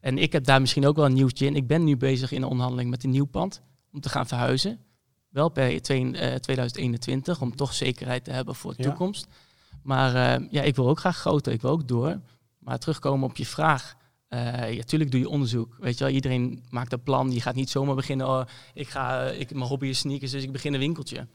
En 0.00 0.18
ik 0.18 0.32
heb 0.32 0.44
daar 0.44 0.60
misschien 0.60 0.86
ook 0.86 0.96
wel 0.96 1.04
een 1.04 1.12
nieuwtje 1.12 1.46
in. 1.46 1.56
Ik 1.56 1.66
ben 1.66 1.84
nu 1.84 1.96
bezig 1.96 2.32
in 2.32 2.42
een 2.42 2.48
onderhandeling 2.48 2.90
met 2.90 3.04
een 3.04 3.10
nieuw 3.10 3.24
pand 3.26 3.62
om 3.92 4.00
te 4.00 4.08
gaan 4.08 4.26
verhuizen. 4.26 4.78
Wel 5.28 5.48
per 5.48 5.82
twee- 5.82 6.12
eh, 6.16 6.34
2021, 6.34 7.40
om 7.40 7.56
toch 7.56 7.74
zekerheid 7.74 8.24
te 8.24 8.30
hebben 8.30 8.54
voor 8.54 8.74
de 8.76 8.82
Ja. 8.82 8.88
toekomst. 8.88 9.26
Maar 9.82 10.14
eh, 10.40 10.46
ja, 10.50 10.62
ik 10.62 10.76
wil 10.76 10.88
ook 10.88 10.98
graag 10.98 11.16
groter, 11.16 11.52
ik 11.52 11.60
wil 11.62 11.70
ook 11.70 11.88
door. 11.88 12.20
Maar 12.58 12.78
terugkomen 12.78 13.28
op 13.28 13.36
je 13.36 13.46
vraag. 13.46 13.96
Eh 14.28 14.72
ja, 14.74 14.82
tuurlijk 14.82 15.10
doe 15.10 15.20
je 15.20 15.28
onderzoek. 15.28 15.76
Weet 15.80 15.98
je 15.98 16.04
wel, 16.04 16.12
iedereen 16.12 16.64
maakt 16.70 16.92
een 16.92 17.02
plan. 17.02 17.32
Je 17.32 17.40
gaat 17.40 17.54
niet 17.54 17.70
zomaar 17.70 17.94
beginnen. 17.94 18.26
Oh, 18.28 18.42
ik 18.74 18.88
ga, 18.88 19.22
ik, 19.26 19.54
mijn 19.54 19.66
hobby 19.68 19.86
is 19.86 19.98
sneakers, 19.98 20.30
dus 20.30 20.42
ik 20.42 20.52
begin 20.52 20.72
een 20.74 20.78
winkeltje. 20.80 21.26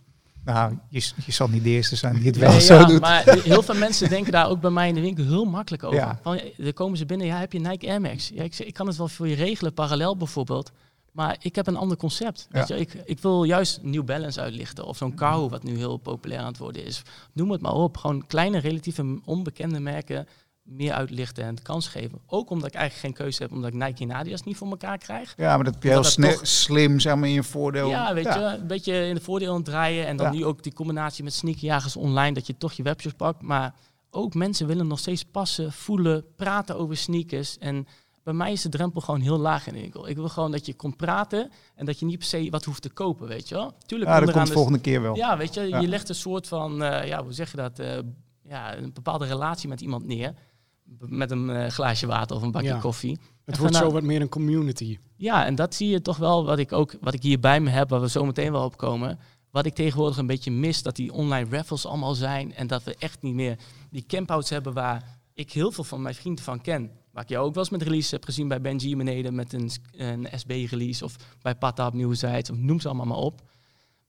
Nou, 0.46 0.78
je, 0.90 1.12
je 1.26 1.32
zal 1.32 1.48
niet 1.48 1.64
de 1.64 1.70
eerste 1.70 1.96
zijn 1.96 2.16
die 2.16 2.26
het 2.26 2.38
wel 2.38 2.52
Nee, 2.52 2.62
zo 2.62 2.74
ja, 2.74 2.86
doet. 2.86 3.02
Maar 3.02 3.24
heel 3.24 3.64
veel 3.64 3.76
mensen 3.88 4.10
denken 4.10 4.32
daar 4.32 4.50
ook 4.50 4.62
bij 4.62 4.70
mij 4.70 4.88
in 4.88 4.96
de 4.96 5.02
winkel 5.02 5.24
heel 5.24 5.46
makkelijk 5.46 5.84
over. 5.84 5.98
Ja. 5.98 6.20
Van, 6.22 6.40
dan 6.58 6.74
komen 6.74 6.98
ze 6.98 7.06
binnen, 7.06 7.28
ja, 7.28 7.38
heb 7.38 7.54
je 7.54 7.60
Nike 7.60 7.88
Air 7.88 8.02
Max? 8.02 8.32
Ja, 8.34 8.44
ik, 8.44 8.54
zeg, 8.54 8.68
ik 8.68 8.74
kan 8.74 8.88
het 8.88 8.98
wel 8.98 9.08
voor 9.08 9.28
je 9.28 9.36
regelen, 9.36 9.74
parallel 9.74 10.18
bijvoorbeeld. 10.18 10.72
Maar 11.12 11.38
ik 11.40 11.56
heb 11.56 11.68
een 11.68 11.76
ander 11.76 11.98
concept. 11.98 12.48
Ja. 12.52 12.60
Weet 12.60 12.68
je? 12.68 12.78
Ik, 12.78 12.94
ik 13.06 13.20
wil 13.20 13.44
juist 13.44 13.80
New 13.82 14.04
Balance 14.04 14.42
uitlichten. 14.42 14.86
Of 14.86 14.98
zo'n 14.98 15.16
Kao, 15.16 15.50
wat 15.50 15.64
nu 15.64 15.78
heel 15.78 15.98
populair 15.98 16.40
aan 16.40 16.48
het 16.48 16.58
worden 16.58 16.86
is. 16.86 17.02
Noem 17.34 17.52
het 17.52 17.62
maar 17.62 17.74
op. 17.74 17.98
Gewoon 17.98 18.28
kleine, 18.28 18.58
relatieve 18.58 19.20
onbekende 19.26 19.80
merken 19.80 20.28
meer 20.64 20.94
uitlichten 20.94 21.44
en 21.44 21.62
kans 21.62 21.88
geven. 21.88 22.20
Ook 22.28 22.50
omdat 22.50 22.68
ik 22.68 22.74
eigenlijk 22.74 23.06
geen 23.06 23.26
keuze 23.26 23.42
heb, 23.44 23.52
omdat 23.52 23.74
ik 23.74 23.80
Nike 23.86 24.04
en 24.04 24.12
Adidas 24.14 24.44
niet 24.44 24.58
voor 24.58 24.70
elkaar 24.70 24.98
krijg. 24.98 25.34
Ja, 25.38 25.56
maar 25.56 25.64
dat 25.64 25.74
heb 25.74 25.84
je 25.84 25.90
heel 25.90 26.02
toch- 26.02 26.40
slim 26.48 27.00
zeg 27.00 27.16
maar, 27.16 27.28
in 27.28 27.34
je 27.34 27.44
voordeel. 27.44 27.90
Ja, 27.90 28.14
weet 28.14 28.24
je, 28.34 28.40
een 28.40 28.68
beetje 28.68 29.06
in 29.08 29.16
de 29.16 29.22
voordeel 29.22 29.50
aan 29.50 29.56
het 29.56 29.66
draaien. 29.66 30.08
En 30.08 30.18
dan 30.18 30.26
Ja. 30.26 30.32
nu 30.40 30.46
ook 30.46 30.64
die 30.64 30.74
combinatie 30.74 31.24
met 31.24 31.34
sneakerjagers 31.34 31.96
online, 31.96 32.34
dat 32.34 32.48
je 32.48 32.58
toch 32.58 32.74
je 32.74 32.84
webshops 32.84 33.16
pakt. 33.16 33.42
Maar 33.42 33.74
ook 34.12 34.34
mensen 34.34 34.68
willen 34.68 34.88
nog 34.88 35.00
steeds 35.00 35.24
passen, 35.26 35.72
voelen, 35.72 36.26
praten 36.36 36.78
over 36.78 36.98
sneakers. 36.98 37.58
En 37.58 37.88
bij 38.24 38.34
mij 38.34 38.52
is 38.52 38.62
de 38.62 38.70
drempel 38.70 39.02
gewoon 39.02 39.22
heel 39.22 39.38
laag 39.40 39.68
in 39.68 39.74
de 39.74 39.80
winkel. 39.80 40.08
Ik 40.10 40.16
wil 40.16 40.30
gewoon 40.30 40.52
dat 40.52 40.66
je 40.66 40.74
komt 40.74 40.98
praten 40.98 41.52
en 41.76 41.86
dat 41.86 42.00
je 42.00 42.06
niet 42.06 42.18
per 42.18 42.28
se 42.28 42.48
wat 42.50 42.64
hoeft 42.66 42.82
te 42.82 42.90
kopen, 42.90 43.28
weet 43.28 43.50
je 43.50 43.56
wel. 43.56 43.74
Tuurlijk 43.86 44.10
Ja, 44.12 44.20
dat 44.20 44.32
komt 44.32 44.48
de- 44.48 44.54
volgende 44.54 44.80
keer 44.80 45.02
wel. 45.02 45.16
Ja, 45.16 45.38
weet 45.38 45.54
je, 45.54 45.62
Ja. 45.62 45.80
je 45.80 45.88
legt 45.88 46.10
een 46.10 46.16
soort 46.16 46.48
van, 46.48 46.84
eh, 46.84 47.08
ja, 47.08 47.24
hoe 47.24 47.34
zeg 47.34 47.52
je 47.52 47.58
dat, 47.58 47.80
eh, 47.80 47.98
ja, 48.48 48.78
een 48.78 48.94
bepaalde 48.94 49.26
relatie 49.26 49.70
met 49.70 49.82
iemand 49.82 50.06
neer. 50.06 50.34
Met 51.00 51.32
een 51.32 51.50
eh, 51.50 51.70
glaasje 51.70 52.08
water 52.08 52.36
of 52.36 52.42
een 52.42 52.52
bakje 52.52 52.68
Ja. 52.68 52.80
koffie. 52.80 53.20
Het 53.46 53.58
wordt 53.58 53.76
zo 53.76 53.92
wat 53.92 54.04
meer 54.04 54.22
een 54.22 54.30
community. 54.30 54.98
ja, 55.16 55.46
en 55.46 55.56
dat 55.56 55.76
zie 55.76 55.90
je 55.90 56.02
toch 56.02 56.18
wel, 56.18 56.46
wat 56.46 56.60
ik 56.60 56.72
ook, 56.72 56.96
wat 57.02 57.14
ik 57.14 57.24
hier 57.24 57.40
bij 57.40 57.60
me 57.60 57.70
heb, 57.70 57.90
waar 57.90 58.02
we 58.02 58.10
zo 58.10 58.26
meteen 58.26 58.52
wel 58.52 58.64
op 58.66 58.78
komen. 58.78 59.20
Wat 59.52 59.66
ik 59.66 59.74
tegenwoordig 59.74 60.18
een 60.18 60.28
beetje 60.28 60.52
mis, 60.52 60.82
dat 60.82 60.96
die 60.96 61.14
online 61.14 61.50
raffles 61.50 61.86
allemaal 61.86 62.14
zijn. 62.16 62.54
En 62.54 62.68
dat 62.68 62.84
we 62.84 62.96
echt 63.00 63.22
niet 63.22 63.34
meer 63.34 63.58
die 63.90 64.06
campouts 64.08 64.50
hebben 64.50 64.74
waar 64.74 65.20
ik 65.34 65.52
heel 65.52 65.72
veel 65.72 65.84
van 65.84 66.02
mijn 66.02 66.16
vrienden 66.16 66.44
van 66.44 66.62
ken. 66.62 66.92
Waar 67.12 67.24
ik 67.24 67.30
jou 67.30 67.46
ook 67.46 67.54
wel 67.54 67.64
eens 67.64 67.72
met 67.72 67.82
release 67.82 68.16
heb 68.16 68.26
gezien 68.26 68.48
bij 68.48 68.62
Benji 68.62 68.96
beneden 68.96 69.36
met 69.36 69.54
een, 69.54 69.72
een 69.92 70.28
SB-release. 70.36 71.04
Of 71.04 71.16
bij 71.42 71.56
Pata 71.56 71.88
op 71.88 71.94
of 71.96 72.52
noem 72.52 72.80
ze 72.80 72.88
allemaal 72.88 73.06
maar 73.06 73.18
op. 73.18 73.42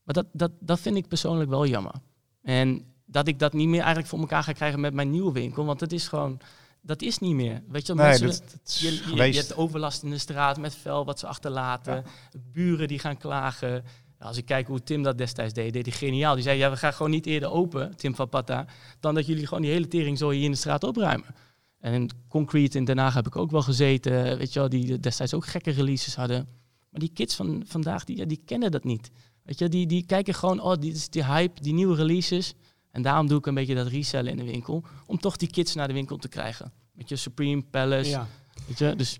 Maar 0.03 0.13
dat, 0.13 0.25
dat, 0.33 0.51
dat 0.59 0.79
vind 0.79 0.95
ik 0.95 1.07
persoonlijk 1.07 1.49
wel 1.49 1.65
jammer. 1.65 1.93
En 2.41 2.85
dat 3.05 3.27
ik 3.27 3.39
dat 3.39 3.53
niet 3.53 3.67
meer 3.67 3.79
eigenlijk 3.79 4.07
voor 4.07 4.19
elkaar 4.19 4.43
ga 4.43 4.51
krijgen 4.51 4.79
met 4.79 4.93
mijn 4.93 5.09
nieuwe 5.09 5.31
winkel. 5.31 5.65
Want 5.65 5.79
het 5.79 5.93
is 5.93 6.07
gewoon, 6.07 6.39
dat 6.85 7.01
is 7.01 7.19
niet 7.19 7.33
meer. 7.35 7.61
Weet 7.67 7.87
je, 7.87 7.93
Nee, 7.93 8.05
mensen, 8.05 8.27
dat, 8.27 8.37
dat 8.51 8.59
is 8.65 8.79
je, 8.79 8.87
je, 8.87 8.93
je 8.93 9.01
geweest. 9.01 9.37
hebt 9.47 9.57
overlast 9.57 10.03
in 10.03 10.09
de 10.09 10.17
straat 10.17 10.57
met 10.57 10.75
vuil 10.75 11.05
wat 11.05 11.19
ze 11.19 11.27
achterlaten. 11.27 12.03
Buren 12.51 12.87
die 12.87 12.99
gaan 12.99 13.17
klagen. 13.17 13.71
Nou, 13.71 14.29
als 14.29 14.37
ik 14.37 14.45
kijk 14.45 14.67
hoe 14.67 14.83
Tim 14.83 15.03
dat 15.03 15.17
destijds 15.17 15.53
deed, 15.53 15.73
deed 15.73 15.85
hij 15.85 15.95
geniaal. 15.95 16.33
Die 16.35 16.43
zei, 16.43 16.57
ja, 16.57 16.69
we 16.69 16.77
gaan 16.77 16.93
gewoon 16.93 17.11
niet 17.11 17.25
eerder 17.25 17.49
open, 17.51 17.95
Tim 17.95 18.15
van 18.15 18.29
Pata, 18.29 18.65
dan 18.99 19.15
dat 19.15 19.25
jullie 19.25 19.47
gewoon 19.47 19.63
die 19.63 19.71
hele 19.71 19.87
tering 19.87 20.17
zo 20.17 20.29
hier 20.29 20.43
in 20.43 20.51
de 20.51 20.57
straat 20.57 20.83
opruimen. 20.83 21.35
En 21.79 22.09
Concrete 22.29 22.77
in 22.77 22.85
Den 22.85 22.97
Haag 22.97 23.13
heb 23.13 23.27
ik 23.27 23.35
ook 23.35 23.51
wel 23.51 23.61
gezeten, 23.61 24.37
weet 24.37 24.53
je 24.53 24.59
wel, 24.59 24.69
die 24.69 24.99
destijds 24.99 25.33
ook 25.33 25.45
gekke 25.45 25.71
releases 25.71 26.15
hadden. 26.15 26.47
Maar 26.89 26.99
die 26.99 27.11
kids 27.13 27.35
van 27.35 27.63
vandaag, 27.67 28.03
die, 28.03 28.17
ja, 28.17 28.25
die 28.25 28.41
kennen 28.45 28.71
dat 28.71 28.83
niet. 28.83 29.11
Weet 29.43 29.59
je, 29.59 29.69
die, 29.69 29.87
die 29.87 30.05
kijken 30.05 30.33
gewoon, 30.33 30.59
oh, 30.59 30.73
dit 30.79 30.95
is 30.95 31.09
die 31.09 31.25
hype, 31.25 31.61
die 31.61 31.73
nieuwe 31.73 31.95
releases. 31.95 32.53
En 32.95 33.01
daarom 33.01 33.27
doe 33.27 33.37
ik 33.37 33.45
een 33.45 33.53
beetje 33.53 33.75
dat 33.75 33.87
resellen 33.87 34.31
in 34.31 34.37
de 34.37 34.51
winkel, 34.51 34.83
om 35.05 35.19
toch 35.19 35.37
die 35.37 35.49
kids 35.49 35.75
naar 35.75 35.87
de 35.87 35.93
winkel 35.93 36.17
te 36.17 36.27
krijgen. 36.27 36.71
Met 36.93 37.09
je 37.09 37.15
Supreme 37.15 37.61
Palace, 37.71 38.09
Ja. 38.09 38.27
weet 38.67 38.77
je, 38.77 38.95
dus... 38.95 39.19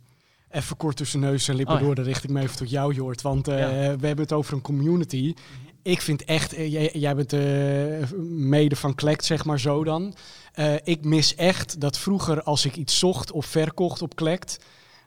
Even 0.50 0.78
kort 0.78 0.96
tussen 0.98 1.20
neus 1.20 1.48
en 1.48 1.56
lippen 1.56 1.74
Oh 1.74 1.80
ja. 1.80 1.86
door, 1.86 1.96
dan 1.96 2.04
richt 2.06 2.24
ik 2.24 2.30
me 2.30 2.42
even 2.42 2.56
tot 2.58 2.70
jou, 2.70 2.94
Jort. 2.94 3.22
Want 3.22 3.48
eh, 3.48 3.60
Ja. 3.60 3.68
we 3.98 4.08
hebben 4.08 4.18
het 4.26 4.32
over 4.34 4.54
een 4.54 4.62
community. 4.62 5.34
Ik 5.82 6.02
vind 6.02 6.24
echt, 6.24 6.54
eh, 6.54 6.72
jij, 6.72 6.90
jij 6.94 7.16
bent 7.16 7.34
eh, 7.34 8.20
mede 8.30 8.76
van 8.76 8.96
Klekt, 8.96 9.26
zeg 9.26 9.46
maar 9.46 9.60
zo 9.60 9.84
dan. 9.84 10.14
Ik 10.84 11.06
mis 11.06 11.36
echt 11.36 11.80
dat 11.82 11.98
vroeger 11.98 12.44
als 12.44 12.66
ik 12.66 12.76
iets 12.76 13.00
zocht 13.00 13.32
of 13.32 13.46
verkocht 13.46 14.02
op 14.02 14.16
Klekt, 14.16 14.60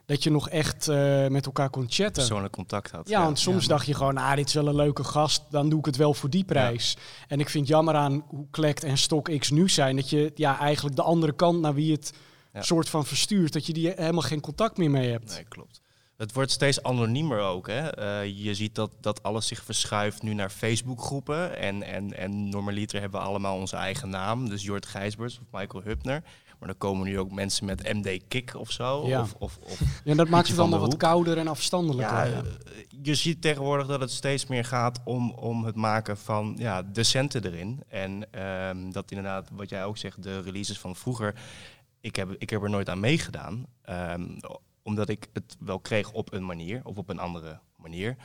dat 0.09 0.23
je 0.23 0.31
nog 0.31 0.49
echt 0.49 0.87
eh, 0.87 1.27
met 1.27 1.45
elkaar 1.45 1.69
kon 1.69 1.85
chatten. 1.87 2.11
persoonlijk 2.13 2.53
contact 2.53 2.91
had. 2.91 3.09
Ja, 3.09 3.23
want 3.23 3.39
soms 3.39 3.67
dacht 3.67 3.85
je 3.85 3.93
gewoon, 3.93 4.17
ah, 4.17 4.35
dit 4.35 4.47
is 4.47 4.53
wel 4.53 4.67
een 4.67 4.75
leuke 4.75 5.03
gast, 5.03 5.43
dan 5.49 5.69
doe 5.69 5.79
ik 5.79 5.85
het 5.85 5.95
wel 5.95 6.13
voor 6.13 6.29
die 6.29 6.43
prijs. 6.43 6.97
En 7.27 7.39
ik 7.39 7.49
vind 7.49 7.67
jammer 7.67 7.95
aan 7.95 8.23
hoe 8.27 8.45
Klekt 8.51 8.83
en 8.83 8.97
StockX 8.97 9.49
nu 9.49 9.69
zijn, 9.69 9.95
dat 9.95 10.09
je 10.09 10.31
ja, 10.35 10.59
eigenlijk 10.59 10.95
de 10.95 11.01
andere 11.01 11.31
kant 11.35 11.61
naar 11.61 11.73
wie 11.73 11.91
het 11.91 12.13
Ja. 12.53 12.61
soort 12.61 12.89
van 12.89 13.05
verstuurt, 13.05 13.53
dat 13.53 13.65
je 13.65 13.73
die 13.73 13.87
helemaal 13.95 14.21
geen 14.21 14.41
contact 14.41 14.77
meer 14.77 14.91
mee 14.91 15.11
hebt. 15.11 15.33
Nee, 15.35 15.45
klopt. 15.49 15.81
Het 16.17 16.33
wordt 16.33 16.51
steeds 16.51 16.83
anoniemer 16.83 17.39
ook. 17.39 17.67
Hè? 17.67 17.89
Eh, 17.89 18.43
je 18.43 18.53
ziet 18.53 18.75
dat, 18.75 18.91
dat 19.01 19.23
alles 19.23 19.47
zich 19.47 19.63
verschuift 19.63 20.21
nu 20.23 20.33
naar 20.33 20.49
Facebookgroepen. 20.49 21.57
En, 21.57 21.83
en, 21.83 22.17
en 22.17 22.49
normaliter 22.49 22.99
hebben 23.01 23.19
we 23.19 23.25
allemaal 23.25 23.57
onze 23.57 23.75
eigen 23.75 24.09
naam. 24.09 24.49
Dus 24.49 24.63
Jort 24.63 24.85
Gijsbers 24.85 25.39
of 25.39 25.59
Michael 25.59 25.83
Hupner. 25.83 26.23
Maar 26.59 26.67
dan 26.67 26.77
komen 26.77 27.07
nu 27.07 27.19
ook 27.19 27.31
mensen 27.31 27.65
met 27.65 27.93
MD 27.93 28.19
Kik 28.27 28.55
of 28.55 28.71
zo. 28.71 29.07
Ja. 29.07 29.21
Of, 29.21 29.35
of, 29.37 29.57
of 29.57 29.81
Ja, 30.03 30.15
dat 30.15 30.29
maakt 30.29 30.47
het 30.47 30.57
de 30.57 30.77
wat 30.77 30.97
kouder 30.97 31.37
en 31.37 31.47
afstandelijker. 31.47 32.15
Ja, 32.15 32.23
Ja, 32.23 32.41
eh, 32.41 32.83
je 33.01 33.15
ziet 33.15 33.41
tegenwoordig 33.41 33.87
dat 33.87 33.99
het 33.99 34.11
steeds 34.11 34.45
meer 34.45 34.65
gaat 34.65 34.99
om, 35.03 35.31
om 35.31 35.65
het 35.65 35.75
maken 35.75 36.17
van 36.17 36.55
ja, 36.57 36.83
de 36.83 37.03
centen 37.03 37.45
erin. 37.45 37.83
En 37.87 38.33
ehm, 38.33 38.91
dat 38.91 39.11
inderdaad, 39.11 39.49
wat 39.51 39.69
jij 39.69 39.85
ook 39.85 39.97
zegt, 39.97 40.23
de 40.23 40.41
releases 40.41 40.79
van 40.79 40.95
vroeger. 40.95 41.35
Ik 41.99 42.15
heb, 42.15 42.35
ik 42.37 42.49
heb 42.49 42.63
er 42.63 42.69
nooit 42.69 42.89
aan 42.89 42.99
meegedaan. 42.99 43.65
ehm, 43.81 44.23
omdat 44.83 45.09
ik 45.09 45.27
het 45.33 45.57
wel 45.59 45.79
kreeg 45.79 46.11
op 46.11 46.33
een 46.33 46.45
manier 46.45 46.81
of 46.83 46.97
op 46.97 47.09
een 47.09 47.19
andere 47.19 47.59
manier. 47.75 48.15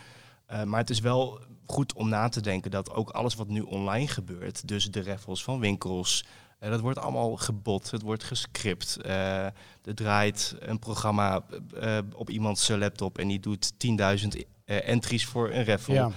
Eh, 0.46 0.62
maar 0.62 0.80
het 0.80 0.90
is 0.90 1.00
wel 1.00 1.40
goed 1.66 1.92
om 1.92 2.08
na 2.08 2.28
te 2.28 2.40
denken 2.40 2.70
dat 2.70 2.90
ook 2.90 3.10
alles 3.10 3.34
wat 3.34 3.48
nu 3.48 3.60
online 3.60 4.08
gebeurt, 4.08 4.68
dus 4.68 4.90
de 4.90 5.02
raffles 5.02 5.44
van 5.44 5.60
winkels, 5.60 6.24
eh, 6.64 6.70
dat 6.70 6.80
wordt 6.80 6.98
allemaal 6.98 7.36
gebot, 7.36 7.90
het 7.90 8.02
wordt 8.02 8.24
gescript. 8.24 8.96
eh, 8.96 9.44
er 9.84 9.94
draait 9.94 10.56
een 10.58 10.78
programma 10.78 11.44
eh, 11.80 11.98
op 12.14 12.30
iemands 12.30 12.68
laptop 12.68 13.18
en 13.18 13.28
die 13.28 13.40
doet 13.40 13.72
10.000 13.72 14.28
eh, 14.64 14.88
entries 14.88 15.26
voor 15.26 15.50
een 15.50 15.64
raffle. 15.64 15.94
ja. 15.94 16.10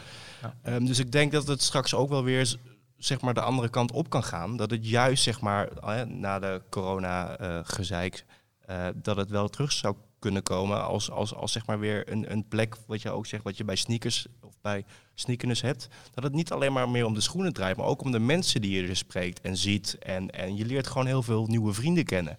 Ehm, 0.61 0.85
dus 0.85 0.99
ik 0.99 1.11
denk 1.11 1.31
dat 1.31 1.47
het 1.47 1.61
straks 1.61 1.93
ook 1.93 2.09
wel 2.09 2.23
weer 2.23 2.55
zeg 2.97 3.21
maar, 3.21 3.33
de 3.33 3.41
andere 3.41 3.69
kant 3.69 3.91
op 3.91 4.09
kan 4.09 4.23
gaan. 4.23 4.57
Dat 4.57 4.71
het 4.71 4.87
juist 4.87 5.23
zeg 5.23 5.41
maar, 5.41 5.69
na 6.07 6.39
de 6.39 6.61
corona-gezeik, 6.69 8.25
dat 8.95 9.17
het 9.17 9.29
wel 9.29 9.47
terug 9.47 9.71
zou 9.71 9.95
kunnen 10.19 10.43
komen 10.43 10.83
als, 10.85 11.11
als, 11.11 11.33
als 11.33 11.51
zeg 11.51 11.65
maar 11.65 11.79
weer 11.79 12.11
een, 12.11 12.31
een 12.31 12.47
plek, 12.47 12.75
wat 12.87 13.01
je 13.01 13.11
ook 13.11 13.25
zegt, 13.25 13.43
wat 13.43 13.57
je 13.57 13.63
bij 13.63 13.75
sneakers 13.75 14.27
of 14.41 14.53
bij 14.61 14.85
sneakers 15.13 15.61
hebt. 15.61 15.87
Dat 16.13 16.23
het 16.23 16.33
niet 16.33 16.51
alleen 16.51 16.73
maar 16.73 16.89
meer 16.89 17.05
om 17.05 17.13
de 17.13 17.21
schoenen 17.21 17.53
draait, 17.53 17.77
maar 17.77 17.85
ook 17.85 18.01
om 18.01 18.11
de 18.11 18.19
mensen 18.19 18.61
die 18.61 18.81
je 18.81 18.87
er 18.87 18.95
spreekt 18.95 19.41
en 19.41 19.57
ziet. 19.57 19.97
En, 19.97 20.29
en 20.29 20.55
je 20.55 20.65
leert 20.65 20.87
gewoon 20.87 21.07
heel 21.07 21.23
veel 21.23 21.45
nieuwe 21.45 21.73
vrienden 21.73 22.05
kennen. 22.05 22.37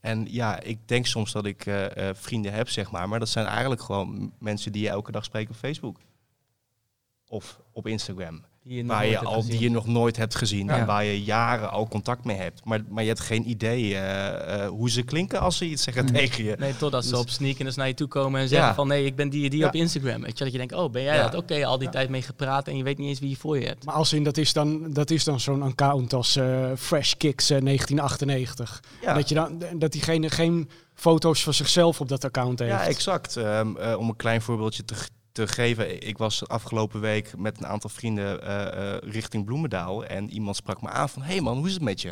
En 0.00 0.26
ja, 0.30 0.60
ik 0.60 0.88
denk 0.88 1.06
soms 1.06 1.32
dat 1.32 1.44
ik 1.44 1.66
eh, 1.66 2.08
eh, 2.08 2.14
vrienden 2.16 2.52
heb, 2.52 2.68
zeg 2.68 2.90
maar. 2.90 3.08
Maar 3.08 3.18
dat 3.18 3.28
zijn 3.28 3.46
eigenlijk 3.46 3.82
gewoon 3.82 4.32
mensen 4.38 4.72
die 4.72 4.82
je 4.82 4.88
elke 4.88 5.12
dag 5.12 5.24
spreekt 5.24 5.50
op 5.50 5.56
Facebook. 5.56 6.00
Of 7.26 7.60
op 7.72 7.86
Instagram. 7.86 8.44
Die 8.68 8.76
je 8.76 8.84
Waar 8.86 9.06
je 9.06 9.18
al, 9.18 9.32
gezien. 9.32 9.50
die 9.50 9.60
je 9.60 9.70
nog 9.70 9.86
nooit 9.86 10.16
hebt 10.16 10.34
gezien. 10.34 10.66
Ja. 10.66 10.78
En 10.78 10.86
waar 10.86 11.04
je 11.04 11.22
jaren 11.24 11.70
al 11.70 11.88
contact 11.88 12.24
mee 12.24 12.36
hebt. 12.36 12.64
Maar, 12.64 12.80
maar 12.88 13.02
je 13.02 13.08
hebt 13.08 13.20
geen 13.20 13.50
idee 13.50 13.94
eh, 13.94 14.62
eh, 14.64 14.68
hoe 14.68 14.90
ze 14.90 15.02
klinken 15.02 15.40
als 15.40 15.56
ze 15.56 15.64
iets 15.64 15.82
zeggen 15.82 16.04
Mm. 16.04 16.12
tegen 16.12 16.44
je. 16.44 16.56
Nee, 16.58 16.76
totdat 16.76 17.04
ze 17.04 17.10
Dus- 17.10 17.18
op 17.20 17.28
sneakers 17.30 17.76
naar 17.76 17.86
je 17.86 17.94
toe 17.94 18.08
komen 18.08 18.40
en 18.40 18.48
zeggen 18.48 18.68
Ja. 18.68 18.74
van 18.74 18.88
nee, 18.88 19.04
ik 19.04 19.16
ben 19.16 19.28
die 19.28 19.50
die 19.50 19.58
Ja. 19.58 19.66
op 19.66 19.74
Instagram. 19.74 20.22
Weet 20.22 20.38
je, 20.38 20.44
dat 20.44 20.52
je 20.52 20.58
denkt, 20.58 20.74
oh, 20.74 20.90
ben 20.90 21.02
jij 21.02 21.14
Ja. 21.16 21.22
dat? 21.22 21.34
Oké, 21.34 21.66
al 21.66 21.76
die 21.78 21.86
Ja. 21.86 21.92
tijd 21.92 22.08
mee 22.08 22.22
gepraat 22.22 22.68
en 22.68 22.76
je 22.76 22.82
weet 22.82 22.98
niet 22.98 23.08
eens 23.08 23.20
wie 23.20 23.30
je 23.30 23.36
voor 23.36 23.58
je 23.58 23.66
hebt. 23.66 23.84
Maar 23.84 23.94
als 23.94 24.12
in, 24.12 24.22
dat 24.24 24.36
is 24.36 24.52
dan, 24.52 24.92
dat 24.92 25.10
is 25.10 25.24
dan 25.24 25.40
zo'n 25.40 25.62
account 25.62 26.12
als 26.12 26.36
eh, 26.36 26.66
Fresh 26.76 27.12
Kicks 27.12 27.50
eh, 27.50 27.60
1998. 27.60 28.82
Ja. 29.02 29.14
Dat, 29.14 29.28
je 29.28 29.34
dan, 29.34 29.62
dat 29.76 29.92
diegene 29.92 30.30
geen 30.30 30.68
foto's 30.94 31.42
van 31.42 31.54
zichzelf 31.54 32.00
op 32.00 32.08
dat 32.08 32.24
account 32.24 32.58
heeft. 32.58 32.72
Ja, 32.72 32.86
exact. 32.86 33.36
Ehm, 33.36 33.76
eh, 33.76 33.98
om 33.98 34.08
een 34.08 34.16
klein 34.16 34.42
voorbeeldje 34.42 34.84
te, 34.84 34.94
te 35.46 35.52
geven. 35.52 36.06
Ik 36.06 36.18
was 36.18 36.48
afgelopen 36.48 37.00
week 37.00 37.36
met 37.36 37.58
een 37.58 37.66
aantal 37.66 37.90
vrienden 37.90 38.42
eh, 38.42 38.94
eh, 38.94 39.02
richting 39.02 39.44
Bloemendaal. 39.44 40.04
En 40.04 40.30
iemand 40.30 40.56
sprak 40.56 40.82
me 40.82 40.88
aan 40.88 41.08
van... 41.08 41.22
Hé 41.22 41.32
hey 41.32 41.40
man, 41.40 41.56
hoe 41.56 41.66
is 41.66 41.72
het 41.72 41.82
met 41.82 42.00
je? 42.00 42.08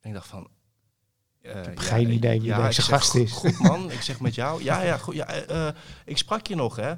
En 0.00 0.08
ik 0.08 0.12
dacht 0.12 0.26
van... 0.28 0.48
eh, 1.42 1.54
heb 1.54 1.78
geen 1.78 2.10
idee 2.10 2.40
wie 2.40 2.54
deze 2.54 2.66
ik 2.66 2.72
zeg, 2.72 2.84
gast 2.86 3.10
"Goed- 3.10 3.20
is." 3.20 3.32
Goed 3.32 3.58
man, 3.58 3.90
ik 3.90 4.00
zeg 4.00 4.20
met 4.20 4.34
jou. 4.34 4.62
Ja, 4.62 4.82
ja, 4.82 4.96
goed, 4.96 5.14
ja 5.14 5.74
ik 6.04 6.18
sprak 6.18 6.46
je 6.46 6.54
nog 6.54 6.76
hè, 6.76 6.94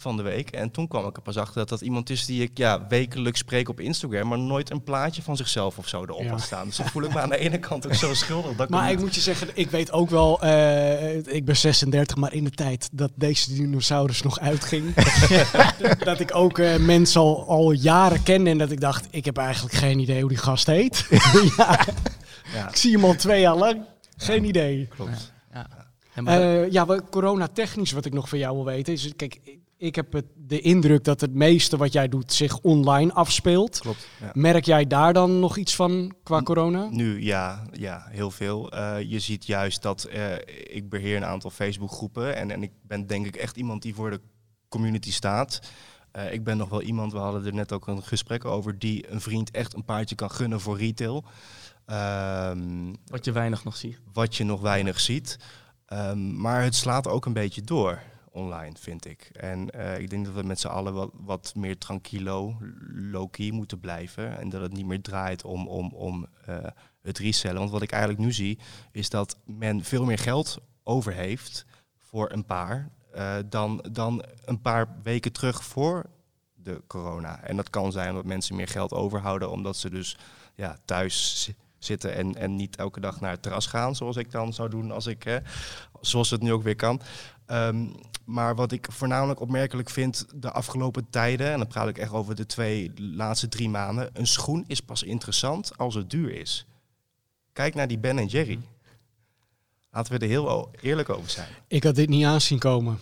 van 0.00 0.16
de 0.16 0.22
week. 0.22 0.50
En 0.50 0.70
toen 0.70 0.88
kwam 0.88 1.06
ik 1.06 1.16
er 1.16 1.22
pas 1.22 1.36
achter 1.36 1.54
dat 1.54 1.68
dat 1.68 1.80
iemand 1.80 2.10
is 2.10 2.24
die 2.26 2.42
ik 2.42 2.58
ja, 2.58 2.86
wekelijks 2.88 3.38
spreek 3.38 3.68
op 3.68 3.80
Instagram. 3.80 4.28
Maar 4.28 4.38
nooit 4.38 4.70
een 4.70 4.82
plaatje 4.82 5.22
van 5.22 5.36
zichzelf 5.36 5.78
of 5.78 5.88
zo 5.88 6.02
erop 6.02 6.22
Ja. 6.22 6.30
had 6.30 6.40
staan. 6.40 6.66
Dus 6.66 6.76
dan 6.76 6.86
voel 6.86 7.02
ik 7.02 7.12
me 7.12 7.20
aan 7.20 7.28
de 7.28 7.38
ene 7.38 7.58
kant 7.58 7.86
ook 7.86 7.94
zo 7.94 8.14
schuldig. 8.24 8.56
Dat 8.56 8.64
ik 8.66 8.70
Maar 8.72 8.84
ik 8.90 8.94
niet- 8.96 9.04
moet 9.04 9.14
je 9.14 9.20
zeggen, 9.20 9.48
ik 9.54 9.70
weet 9.70 9.92
ook 9.92 10.10
wel, 10.10 10.42
eh, 10.42 11.16
ik 11.34 11.44
ben 11.44 11.56
36, 11.56 12.16
maar 12.16 12.32
in 12.32 12.44
de 12.44 12.50
tijd 12.50 12.88
dat 12.92 13.10
deze 13.14 13.54
dinosaurus 13.54 14.22
nog 14.22 14.40
uitging, 14.40 14.94
dat 16.04 16.20
ik 16.20 16.34
ook 16.34 16.58
eh, 16.58 16.76
mensen 16.76 17.20
al, 17.20 17.46
al 17.48 17.70
jaren 17.72 18.22
kende 18.22 18.50
en 18.50 18.58
dat 18.58 18.70
ik 18.70 18.80
dacht, 18.80 19.06
ik 19.10 19.24
heb 19.24 19.36
eigenlijk 19.36 19.74
geen 19.74 19.98
idee 19.98 20.20
hoe 20.20 20.28
die 20.28 20.38
gast 20.38 20.66
heet. 20.66 21.06
ja, 21.56 21.84
ja, 22.54 22.68
ik 22.68 22.76
zie 22.76 22.92
hem 22.92 23.04
al 23.04 23.14
twee 23.14 23.40
jaar 23.40 23.56
lang, 23.56 23.80
geen 24.16 24.44
idee. 24.44 24.86
klopt. 24.96 25.32
Ja. 25.52 25.66
En 26.14 26.24
maar- 26.24 26.40
Eh, 26.40 26.70
ja, 26.72 26.86
wat 26.86 27.02
corona-technisch 27.10 27.92
wat 27.92 28.04
ik 28.04 28.12
nog 28.12 28.28
van 28.28 28.38
jou 28.38 28.54
wil 28.54 28.64
weten 28.64 28.92
is, 28.92 29.12
kijk, 29.16 29.38
ik- 29.78 29.94
heb 29.94 30.12
het, 30.12 30.24
de 30.36 30.60
indruk 30.60 31.04
dat 31.04 31.20
het 31.20 31.34
meeste 31.34 31.76
wat 31.76 31.92
jij 31.92 32.08
doet 32.08 32.32
zich 32.32 32.58
online 32.58 33.12
afspeelt. 33.12 33.78
Klopt. 33.78 34.06
Ja. 34.20 34.30
Merk 34.34 34.64
jij 34.64 34.86
daar 34.86 35.12
dan 35.12 35.40
nog 35.40 35.56
iets 35.56 35.74
van 35.76 36.14
qua 36.22 36.42
corona? 36.42 36.88
Nu 36.90 37.22
ja, 37.22 37.66
ja 37.72 38.06
heel 38.10 38.30
veel. 38.30 38.70
Eh, 38.72 38.96
je 39.10 39.18
ziet 39.18 39.46
juist 39.46 39.82
dat 39.82 40.04
eh, 40.04 40.32
ik 40.76 40.88
beheer 40.88 41.16
een 41.16 41.24
aantal 41.24 41.50
Facebookgroepen 41.50 42.36
en, 42.36 42.50
en 42.50 42.62
ik 42.62 42.70
ben 42.82 43.06
denk 43.06 43.26
ik 43.26 43.36
echt 43.36 43.56
iemand 43.56 43.82
die 43.82 43.94
voor 43.94 44.10
de 44.10 44.20
community 44.68 45.12
staat. 45.12 45.60
Eh, 46.12 46.32
ik 46.32 46.44
ben 46.44 46.56
nog 46.56 46.68
wel 46.68 46.82
iemand, 46.82 47.12
we 47.12 47.18
hadden 47.18 47.46
er 47.46 47.54
net 47.54 47.72
ook 47.72 47.86
een 47.86 48.02
gesprek 48.02 48.44
over, 48.44 48.78
die 48.78 49.10
een 49.12 49.20
vriend 49.20 49.50
echt 49.50 49.74
een 49.74 49.84
paardje 49.84 50.14
kan 50.14 50.30
gunnen 50.30 50.60
voor 50.60 50.78
retail. 50.78 51.24
Ehm, 51.86 52.92
Wat 53.06 53.24
je 53.24 53.32
weinig 53.32 53.64
nog 53.64 53.76
ziet. 53.76 53.98
wat 54.12 54.36
je 54.36 54.44
nog 54.44 54.60
weinig 54.60 55.00
ziet. 55.00 55.38
Ehm, 55.86 56.40
maar 56.40 56.62
het 56.62 56.74
slaat 56.74 57.08
ook 57.08 57.26
een 57.26 57.32
beetje 57.32 57.62
door 57.62 58.02
online, 58.38 58.74
vind 58.78 59.06
ik. 59.06 59.30
En 59.32 59.70
eh, 59.70 59.98
ik 59.98 60.10
denk 60.10 60.24
dat 60.24 60.34
we 60.34 60.42
met 60.42 60.60
z'n 60.60 60.66
allen 60.66 60.94
wat, 60.94 61.10
wat 61.12 61.52
meer 61.56 61.78
tranquilo, 61.78 62.56
low-key 62.92 63.50
moeten 63.50 63.80
blijven. 63.80 64.38
En 64.38 64.48
dat 64.48 64.60
het 64.60 64.72
niet 64.72 64.86
meer 64.86 65.02
draait 65.02 65.44
om, 65.44 65.68
om, 65.68 65.92
om 65.92 66.26
eh, 66.46 66.56
het 67.02 67.18
resellen. 67.18 67.58
Want 67.58 67.70
wat 67.70 67.82
ik 67.82 67.92
eigenlijk 67.92 68.22
nu 68.22 68.32
zie, 68.32 68.58
is 68.92 69.10
dat 69.10 69.38
men 69.44 69.84
veel 69.84 70.04
meer 70.04 70.18
geld 70.18 70.58
over 70.82 71.12
heeft 71.12 71.64
voor 71.96 72.32
een 72.32 72.44
paar... 72.44 72.90
eh, 73.12 73.36
dan, 73.46 73.84
dan 73.92 74.24
een 74.44 74.60
paar 74.60 74.96
weken 75.02 75.32
terug 75.32 75.64
voor 75.64 76.04
de 76.54 76.82
corona. 76.86 77.42
En 77.42 77.56
dat 77.56 77.70
kan 77.70 77.92
zijn 77.92 78.14
dat 78.14 78.24
mensen 78.24 78.56
meer 78.56 78.68
geld 78.68 78.92
overhouden... 78.92 79.50
omdat 79.50 79.76
ze 79.76 79.90
dus 79.90 80.16
ja, 80.54 80.78
thuis 80.84 81.42
zi- 81.42 81.54
zitten 81.78 82.14
en, 82.14 82.34
en 82.34 82.56
niet 82.56 82.76
elke 82.76 83.00
dag 83.00 83.20
naar 83.20 83.30
het 83.30 83.42
terras 83.42 83.66
gaan... 83.66 83.96
zoals 83.96 84.16
ik 84.16 84.30
dan 84.30 84.52
zou 84.52 84.68
doen 84.68 84.90
als 84.90 85.06
ik... 85.06 85.22
hè, 85.22 85.38
zoals 86.00 86.30
het 86.30 86.42
nu 86.42 86.52
ook 86.52 86.62
weer 86.62 86.76
kan. 86.76 87.00
Ehm, 87.48 87.86
maar 88.24 88.54
wat 88.54 88.72
ik 88.72 88.86
voornamelijk 88.90 89.40
opmerkelijk 89.40 89.90
vind 89.90 90.26
de 90.34 90.50
afgelopen 90.50 91.10
tijden, 91.10 91.52
en 91.52 91.58
dan 91.58 91.66
praat 91.66 91.88
ik 91.88 91.98
echt 91.98 92.12
over 92.12 92.34
de 92.34 92.46
twee 92.46 92.92
laatste 92.96 93.48
drie 93.48 93.68
maanden, 93.68 94.10
een 94.12 94.26
schoen 94.26 94.64
is 94.66 94.80
pas 94.80 95.02
interessant 95.02 95.78
als 95.78 95.94
het 95.94 96.10
duur 96.10 96.30
is. 96.30 96.66
Kijk 97.52 97.74
naar 97.74 97.88
die 97.88 97.98
Ben 97.98 98.26
Jerry. 98.26 98.58
Laten 99.90 100.12
we 100.12 100.18
er 100.18 100.28
heel 100.28 100.70
eerlijk 100.80 101.08
over 101.08 101.30
zijn. 101.30 101.48
Ik 101.68 101.84
had 101.84 101.94
dit 101.94 102.08
niet 102.08 102.24
aanzien 102.24 102.58
komen. 102.58 102.98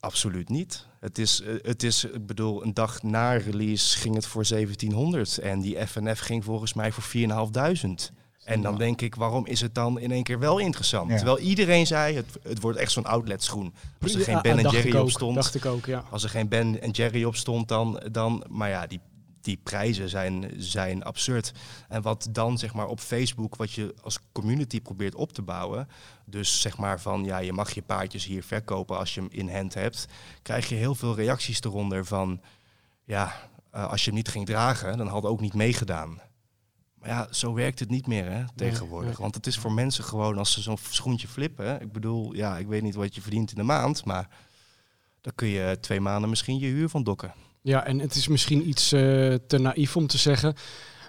Absoluut 0.00 0.48
niet. 0.48 0.86
Het 1.00 1.18
is, 1.18 1.40
eh, 1.40 1.54
het 1.62 1.82
is, 1.82 2.04
ik 2.04 2.26
bedoel, 2.26 2.62
een 2.64 2.74
dag 2.74 3.02
na 3.02 3.32
release 3.32 3.98
ging 3.98 4.14
het 4.14 4.26
voor 4.26 4.44
1700 4.44 5.38
en 5.38 5.60
die 5.60 5.86
FNF 5.86 6.18
ging 6.18 6.44
volgens 6.44 6.74
mij 6.74 6.92
voor 6.92 7.02
4.500. 7.02 8.12
En 8.44 8.62
dan 8.62 8.78
denk 8.78 9.00
ik, 9.00 9.14
waarom 9.14 9.46
is 9.46 9.60
het 9.60 9.74
dan 9.74 9.98
in 9.98 10.10
één 10.10 10.22
keer 10.22 10.38
wel 10.38 10.58
interessant? 10.58 11.10
Ja. 11.10 11.16
Terwijl 11.16 11.38
iedereen 11.38 11.86
zei, 11.86 12.16
het, 12.16 12.26
het 12.42 12.60
wordt 12.60 12.78
echt 12.78 12.92
zo'n 12.92 13.06
outlet 13.06 13.42
schoen. 13.42 13.74
Als 14.02 14.14
er 14.14 14.20
geen 14.20 14.42
Ben 14.42 14.62
dacht 14.62 14.74
Jerry 14.74 14.96
op 14.96 15.10
stond, 15.10 15.34
Dacht 15.34 15.54
ik 15.54 15.64
ook, 15.64 15.86
ja. 15.86 16.04
als 16.10 16.22
er 16.22 16.30
geen 16.30 16.48
Ben 16.48 16.80
en 16.80 16.90
Jerry 16.90 17.24
op 17.24 17.36
stond, 17.36 17.68
dan, 17.68 18.02
dan 18.10 18.44
maar 18.48 18.68
ja, 18.68 18.86
die, 18.86 19.00
die 19.40 19.60
prijzen 19.62 20.08
zijn, 20.08 20.50
zijn 20.56 21.02
absurd. 21.02 21.52
En 21.88 22.02
wat 22.02 22.28
dan 22.30 22.58
zeg 22.58 22.74
maar 22.74 22.86
op 22.86 23.00
Facebook, 23.00 23.56
wat 23.56 23.72
je 23.72 23.94
als 24.02 24.18
community 24.32 24.80
probeert 24.80 25.14
op 25.14 25.32
te 25.32 25.42
bouwen, 25.42 25.88
dus 26.24 26.60
zeg 26.60 26.78
maar 26.78 27.00
van 27.00 27.24
ja, 27.24 27.38
je 27.38 27.52
mag 27.52 27.70
je 27.70 27.82
paardjes 27.82 28.24
hier 28.24 28.42
verkopen 28.42 28.98
als 28.98 29.14
je 29.14 29.20
hem 29.20 29.30
in 29.32 29.54
hand 29.54 29.74
hebt, 29.74 30.06
krijg 30.42 30.68
je 30.68 30.74
heel 30.74 30.94
veel 30.94 31.14
reacties 31.14 31.60
eronder 31.62 32.04
van 32.04 32.40
ja, 33.04 33.34
eh, 33.70 33.90
als 33.90 34.00
je 34.00 34.06
hem 34.06 34.18
niet 34.18 34.28
ging 34.28 34.46
dragen, 34.46 34.98
dan 34.98 35.06
had 35.06 35.24
ook 35.24 35.40
niet 35.40 35.54
meegedaan. 35.54 36.20
Maar 37.02 37.10
ja, 37.10 37.28
zo 37.30 37.54
werkt 37.54 37.78
het 37.78 37.90
niet 37.90 38.06
meer 38.06 38.30
hè, 38.30 38.44
tegenwoordig. 38.54 39.18
Want 39.18 39.34
het 39.34 39.46
is 39.46 39.58
voor 39.58 39.72
mensen 39.72 40.04
gewoon 40.04 40.38
als 40.38 40.52
ze 40.52 40.60
zo'n 40.60 40.78
schoentje 40.90 41.28
flippen. 41.28 41.80
Ik 41.80 41.92
bedoel, 41.92 42.34
ja, 42.34 42.58
ik 42.58 42.66
weet 42.66 42.82
niet 42.82 42.94
wat 42.94 43.14
je 43.14 43.20
verdient 43.20 43.50
in 43.50 43.56
de 43.56 43.62
maand, 43.62 44.04
maar 44.04 44.28
dan 45.20 45.32
kun 45.34 45.48
je 45.48 45.78
twee 45.80 46.00
maanden 46.00 46.30
misschien 46.30 46.58
je 46.58 46.66
huur 46.66 46.88
van 46.88 47.02
dokken. 47.02 47.34
Ja, 47.60 47.84
en 47.84 47.98
het 47.98 48.14
is 48.14 48.28
misschien 48.28 48.68
iets 48.68 48.92
eh, 48.92 49.00
te 49.46 49.58
naïef 49.58 49.96
om 49.96 50.06
te 50.06 50.18
zeggen. 50.18 50.54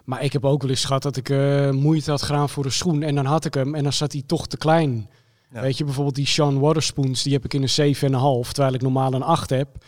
Maar 0.03 0.23
ik 0.23 0.33
heb 0.33 0.45
ook 0.45 0.61
wel 0.61 0.71
eens 0.71 0.85
gehad 0.85 1.01
dat 1.01 1.17
ik 1.17 1.29
eh, 1.29 1.69
moeite 1.69 2.11
had 2.11 2.21
gedaan 2.21 2.49
voor 2.49 2.65
een 2.65 2.71
schoen. 2.71 3.03
En 3.03 3.15
dan 3.15 3.25
had 3.25 3.45
ik 3.45 3.53
hem 3.53 3.75
en 3.75 3.83
dan 3.83 3.93
zat 3.93 4.11
hij 4.11 4.23
toch 4.25 4.47
te 4.47 4.57
klein. 4.57 5.09
Ja. 5.51 5.61
Weet 5.61 5.77
je, 5.77 5.83
bijvoorbeeld 5.83 6.15
die 6.15 6.27
Sean 6.27 6.59
Waterspoons, 6.59 7.23
die 7.23 7.33
heb 7.33 7.45
ik 7.45 7.53
in 7.53 7.61
een 7.61 7.95
7,5, 7.95 8.51
terwijl 8.51 8.73
ik 8.73 8.81
normaal 8.81 9.13
een 9.13 9.23
8 9.23 9.49
heb. 9.49 9.85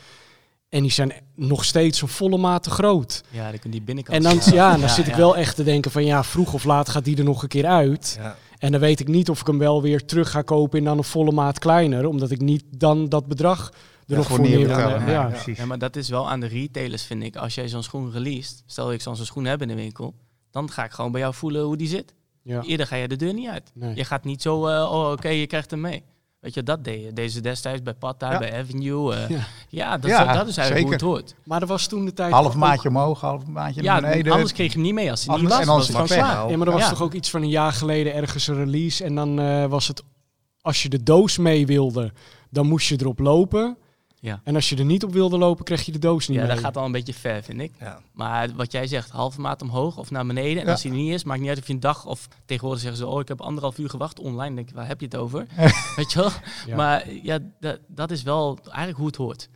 En 0.75 0.81
die 0.81 0.91
zijn 0.91 1.13
nog 1.35 1.65
steeds 1.65 2.01
een 2.01 2.07
volle 2.07 2.37
maat 2.37 2.63
te 2.63 2.69
groot. 2.69 3.23
Ja, 3.29 3.49
dan 3.49 3.59
kun 3.59 3.59
je 3.63 3.69
die 3.69 3.81
binnenkant 3.81 4.17
En 4.17 4.23
dan, 4.23 4.53
ja, 4.53 4.71
dan 4.71 4.79
Ja, 4.79 4.87
zit 4.87 5.07
ik 5.07 5.13
wel 5.15 5.37
echt 5.37 5.55
te 5.55 5.63
denken 5.63 5.91
van 5.91 6.05
ja, 6.05 6.23
vroeg 6.23 6.53
of 6.53 6.63
laat 6.63 6.89
gaat 6.89 7.05
die 7.05 7.17
er 7.17 7.23
nog 7.23 7.41
een 7.43 7.47
keer 7.47 7.65
uit. 7.65 8.15
Ja. 8.19 8.35
En 8.57 8.71
dan 8.71 8.81
weet 8.81 8.99
ik 8.99 9.07
niet 9.07 9.29
of 9.29 9.41
ik 9.41 9.47
hem 9.47 9.57
wel 9.57 9.81
weer 9.81 10.05
terug 10.05 10.31
ga 10.31 10.41
kopen 10.41 10.77
in 10.79 10.83
dan 10.85 10.97
een 10.97 11.03
volle 11.03 11.31
maat 11.31 11.59
kleiner. 11.59 12.05
Omdat 12.07 12.31
ik 12.31 12.41
niet 12.41 12.63
dan 12.69 13.09
dat 13.09 13.27
bedrag 13.27 13.67
er 13.69 13.73
Ja, 14.05 14.15
nog 14.15 14.27
voor 14.27 14.39
neer 14.41 14.67
leggen. 14.67 14.89
Ja, 15.05 15.11
Ja. 15.11 15.25
precies. 15.25 15.57
Ja, 15.57 15.65
maar 15.65 15.79
dat 15.79 15.95
is 15.95 16.09
wel 16.09 16.29
aan 16.29 16.39
de 16.39 16.47
retailers, 16.47 17.03
vind 17.03 17.23
ik. 17.23 17.35
Als 17.35 17.55
jij 17.55 17.67
zo'n 17.67 17.83
schoen 17.83 18.11
released, 18.11 18.63
stel 18.65 18.91
ik 18.91 19.01
zo'n 19.01 19.15
schoen 19.15 19.45
hebben 19.45 19.69
in 19.69 19.75
de 19.75 19.81
winkel, 19.81 20.13
dan 20.51 20.71
ga 20.71 20.83
ik 20.83 20.91
gewoon 20.91 21.11
bij 21.11 21.21
jou 21.21 21.33
voelen 21.33 21.61
hoe 21.63 21.77
die 21.77 21.87
zit. 21.87 22.13
Ja. 22.43 22.61
Eerder 22.61 22.87
ga 22.87 22.95
je 22.95 23.07
de 23.07 23.15
deur 23.15 23.33
niet 23.33 23.49
uit. 23.49 23.71
Nee. 23.73 23.95
Je 23.95 24.05
gaat 24.05 24.23
niet 24.23 24.41
zo, 24.41 24.67
eh, 24.67 24.91
oh 24.91 25.11
oké, 25.11 25.27
je 25.29 25.47
krijgt 25.47 25.71
hem 25.71 25.81
mee. 25.81 26.03
Weet 26.45 26.53
je, 26.53 26.63
dat 26.63 26.83
deed 26.83 27.03
je. 27.03 27.13
Deze 27.13 27.41
destijds 27.41 27.81
bij 27.81 27.93
Patta, 27.93 28.31
Ja. 28.31 28.37
bij 28.37 28.59
Avenue. 28.59 29.13
eh, 29.15 29.29
Ja. 29.29 29.39
ja. 29.69 29.97
dat, 29.97 30.09
Ja, 30.09 30.33
dat 30.33 30.47
is 30.47 30.57
eigenlijk 30.57 30.87
hoe 30.87 30.93
het 30.95 31.01
zeker. 31.01 31.05
hoort. 31.15 31.35
Maar 31.43 31.61
er 31.61 31.67
was 31.67 31.87
toen 31.87 32.05
de 32.05 32.13
tijd 32.13 32.31
Half 32.31 32.45
ook- 32.47 32.55
maatje 32.55 32.89
omhoog, 32.89 33.21
half 33.21 33.45
maatje 33.45 33.83
Ja, 33.83 33.99
naar 33.99 34.09
beneden. 34.09 34.31
anders 34.33 34.51
kreeg 34.53 34.67
je 34.67 34.73
hem 34.73 34.81
niet 34.81 34.93
mee. 34.93 35.09
Als 35.11 35.25
hij 35.25 35.35
niet 35.35 35.43
Anders- 35.43 35.59
was, 35.59 35.67
en 35.67 35.73
was 35.75 35.85
anders 35.87 35.99
het 36.09 36.11
gewoon 36.17 36.27
weg. 36.27 36.35
klaar. 36.41 36.51
Ja, 36.51 36.57
maar 36.57 36.67
er 36.67 36.73
was 36.73 36.81
Ja. 36.81 36.89
toch 36.89 37.01
ook 37.01 37.13
iets 37.13 37.29
van 37.29 37.41
een 37.41 37.49
jaar 37.49 37.71
geleden 37.73 38.13
ergens 38.13 38.47
een 38.47 38.55
release. 38.55 39.03
En 39.03 39.15
dan 39.15 39.39
eh, 39.39 39.65
was 39.65 39.87
het, 39.87 40.03
als 40.61 40.83
je 40.83 40.89
de 40.89 41.03
doos 41.03 41.37
mee 41.37 41.65
wilde, 41.65 42.13
dan 42.49 42.67
moest 42.67 42.87
je 42.87 42.95
erop 42.99 43.19
lopen. 43.19 43.77
Ja. 44.25 44.41
En 44.43 44.55
als 44.55 44.69
je 44.69 44.75
er 44.75 44.85
niet 44.85 45.03
op 45.03 45.13
wilde 45.13 45.37
lopen, 45.37 45.65
kreeg 45.65 45.81
je 45.85 45.91
de 45.91 45.99
doos 45.99 46.27
niet 46.27 46.37
Ja, 46.37 46.43
mee. 46.45 46.53
dat 46.53 46.63
gaat 46.63 46.77
al 46.77 46.85
een 46.85 46.91
beetje 46.91 47.13
ver, 47.13 47.43
vind 47.43 47.61
ik. 47.61 47.71
Ja. 47.79 48.01
Maar 48.13 48.53
wat 48.55 48.71
jij 48.71 48.87
zegt, 48.87 49.09
halve 49.09 49.41
maat 49.41 49.61
omhoog 49.61 49.97
of 49.97 50.11
naar 50.11 50.25
beneden. 50.25 50.59
En 50.59 50.65
Ja. 50.65 50.71
als 50.71 50.83
hij 50.83 50.91
er 50.91 50.97
niet 50.97 51.13
is, 51.13 51.23
maakt 51.23 51.39
niet 51.39 51.49
uit 51.49 51.57
of 51.57 51.67
je 51.67 51.73
een 51.73 51.79
dag 51.79 52.05
of 52.05 52.27
tegenwoordig 52.45 52.81
zeggen 52.81 52.99
ze, 52.99 53.07
oh, 53.07 53.19
ik 53.19 53.27
heb 53.27 53.41
anderhalf 53.41 53.77
uur 53.77 53.89
gewacht 53.89 54.19
online. 54.19 54.55
Denk 54.55 54.69
ik, 54.69 54.75
waar 54.75 54.87
heb 54.87 54.99
je 54.99 55.05
het 55.05 55.15
over? 55.15 55.45
Weet 55.95 56.11
je 56.11 56.19
wel? 56.19 56.29
Ja. 56.67 56.75
Maar 56.75 57.11
ja, 57.23 57.39
dat, 57.59 57.79
dat 57.87 58.11
is 58.11 58.23
wel 58.23 58.57
eigenlijk 58.63 58.97
hoe 58.97 59.07
het 59.07 59.15
hoort. 59.15 59.49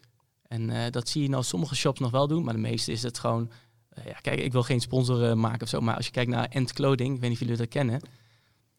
En 0.47 0.69
eh, 0.69 0.91
dat 0.91 1.09
zie 1.09 1.21
je 1.21 1.29
nou 1.29 1.43
sommige 1.43 1.75
shops 1.75 1.99
nog 1.99 2.11
wel 2.11 2.27
doen, 2.27 2.43
maar 2.43 2.53
de 2.53 2.59
meeste 2.59 2.91
is 2.91 3.03
het 3.03 3.19
gewoon. 3.19 3.51
eh, 3.89 4.05
ja, 4.05 4.13
kijk, 4.21 4.39
ik 4.39 4.51
wil 4.51 4.63
geen 4.63 4.79
sponsor 4.79 5.29
eh, 5.29 5.33
maken 5.35 5.61
of 5.61 5.69
zo, 5.69 5.81
maar 5.81 5.95
als 5.95 6.05
je 6.05 6.11
kijkt 6.11 6.31
naar 6.31 6.47
End 6.49 6.73
Clothing, 6.73 7.13
ik 7.15 7.19
weet 7.21 7.29
niet 7.29 7.39
of 7.39 7.45
jullie 7.47 7.57
dat 7.57 7.67
kennen. 7.67 8.01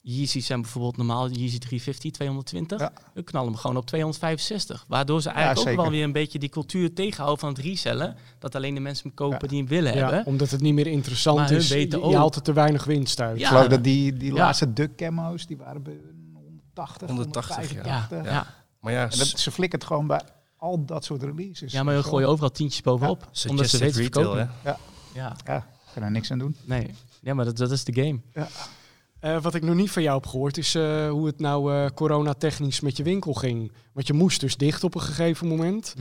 Yeezys 0.02 0.46
zijn 0.46 0.60
bijvoorbeeld 0.60 0.96
normaal 0.96 1.28
Yeezy 1.30 1.58
350, 1.58 2.10
220. 2.10 2.80
Ja. 2.80 2.92
We 3.14 3.22
knallen 3.22 3.48
hem 3.48 3.56
gewoon 3.56 3.76
op 3.76 3.86
265. 3.86 4.84
Waardoor 4.88 5.22
ze 5.22 5.28
eigenlijk 5.30 5.68
ook 5.70 5.82
wel 5.84 5.90
weer 5.90 6.04
een 6.04 6.12
beetje 6.12 6.38
die 6.38 6.48
cultuur 6.48 6.92
tegenhouden 6.94 7.38
van 7.40 7.48
het 7.48 7.58
resellen. 7.58 8.16
Dat 8.38 8.54
alleen 8.54 8.74
de 8.74 8.80
mensen 8.80 9.04
hem 9.06 9.14
kopen 9.14 9.38
Ja. 9.42 9.46
die 9.48 9.58
hem 9.58 9.68
willen 9.68 9.94
ja, 9.94 9.98
hebben. 10.00 10.26
omdat 10.26 10.50
het 10.50 10.60
niet 10.60 10.74
meer 10.74 10.86
interessant 10.86 11.38
Maar 11.38 11.50
is. 11.52 11.68
weten 11.68 12.00
je, 12.00 12.06
je 12.08 12.16
haalt 12.16 12.34
er 12.36 12.42
te 12.42 12.52
weinig 12.52 12.84
winst 12.84 13.20
uit. 13.20 13.34
Ik 13.34 13.40
Ja. 13.40 13.48
geloof 13.48 13.66
dat 13.66 13.84
die, 13.84 14.12
die 14.16 14.32
Ja. 14.32 14.38
laatste 14.38 14.72
duck 14.72 14.96
camo's, 14.96 15.46
die 15.46 15.56
waren 15.56 15.82
bij 15.82 15.96
180, 16.32 17.08
180, 17.08 17.56
ja. 17.72 17.82
185. 17.82 18.24
Ja, 18.24 18.32
ja. 18.32 18.46
Maar 18.80 18.92
ja, 18.92 19.02
En 19.10 19.18
dat, 19.18 19.26
ze 19.26 19.50
flikkert 19.50 19.84
gewoon 19.84 20.06
bij 20.06 20.20
al 20.56 20.84
dat 20.84 21.04
soort 21.04 21.22
releases. 21.22 21.72
ja, 21.72 21.82
maar 21.82 21.96
we 21.96 22.02
gooien 22.02 22.28
overal 22.28 22.50
tientjes 22.50 22.82
bovenop. 22.82 23.30
omdat 23.48 23.68
ze 23.68 23.78
weten 23.78 23.94
te 23.96 24.02
retail, 24.02 24.34
hè? 24.34 24.46
verkopen. 24.46 24.60
Ja, 24.64 24.78
Ja, 25.44 25.60
ik 25.60 25.94
kan 25.94 26.02
er 26.02 26.10
niks 26.10 26.30
aan 26.30 26.38
doen. 26.38 26.56
nee. 26.64 26.90
Ja, 27.22 27.34
maar 27.34 27.44
dat, 27.44 27.56
dat 27.56 27.70
is 27.70 27.84
de 27.84 27.92
game. 28.02 28.20
Eh, 29.20 29.42
wat 29.42 29.54
ik 29.54 29.62
nog 29.62 29.74
niet 29.74 29.90
van 29.90 30.02
jou 30.02 30.14
heb 30.20 30.26
gehoord, 30.26 30.58
is 30.58 30.74
eh, 30.74 31.10
hoe 31.10 31.26
het 31.26 31.40
nou 31.40 31.74
eh 31.74 31.86
coronatechnisch 31.94 32.80
met 32.80 32.96
je 32.96 33.02
winkel 33.02 33.32
ging. 33.34 33.72
Want 33.92 34.06
je 34.06 34.12
moest 34.12 34.40
dus 34.40 34.56
dicht 34.56 34.84
op 34.84 34.94
een 34.94 35.00
gegeven 35.00 35.46
moment. 35.48 35.94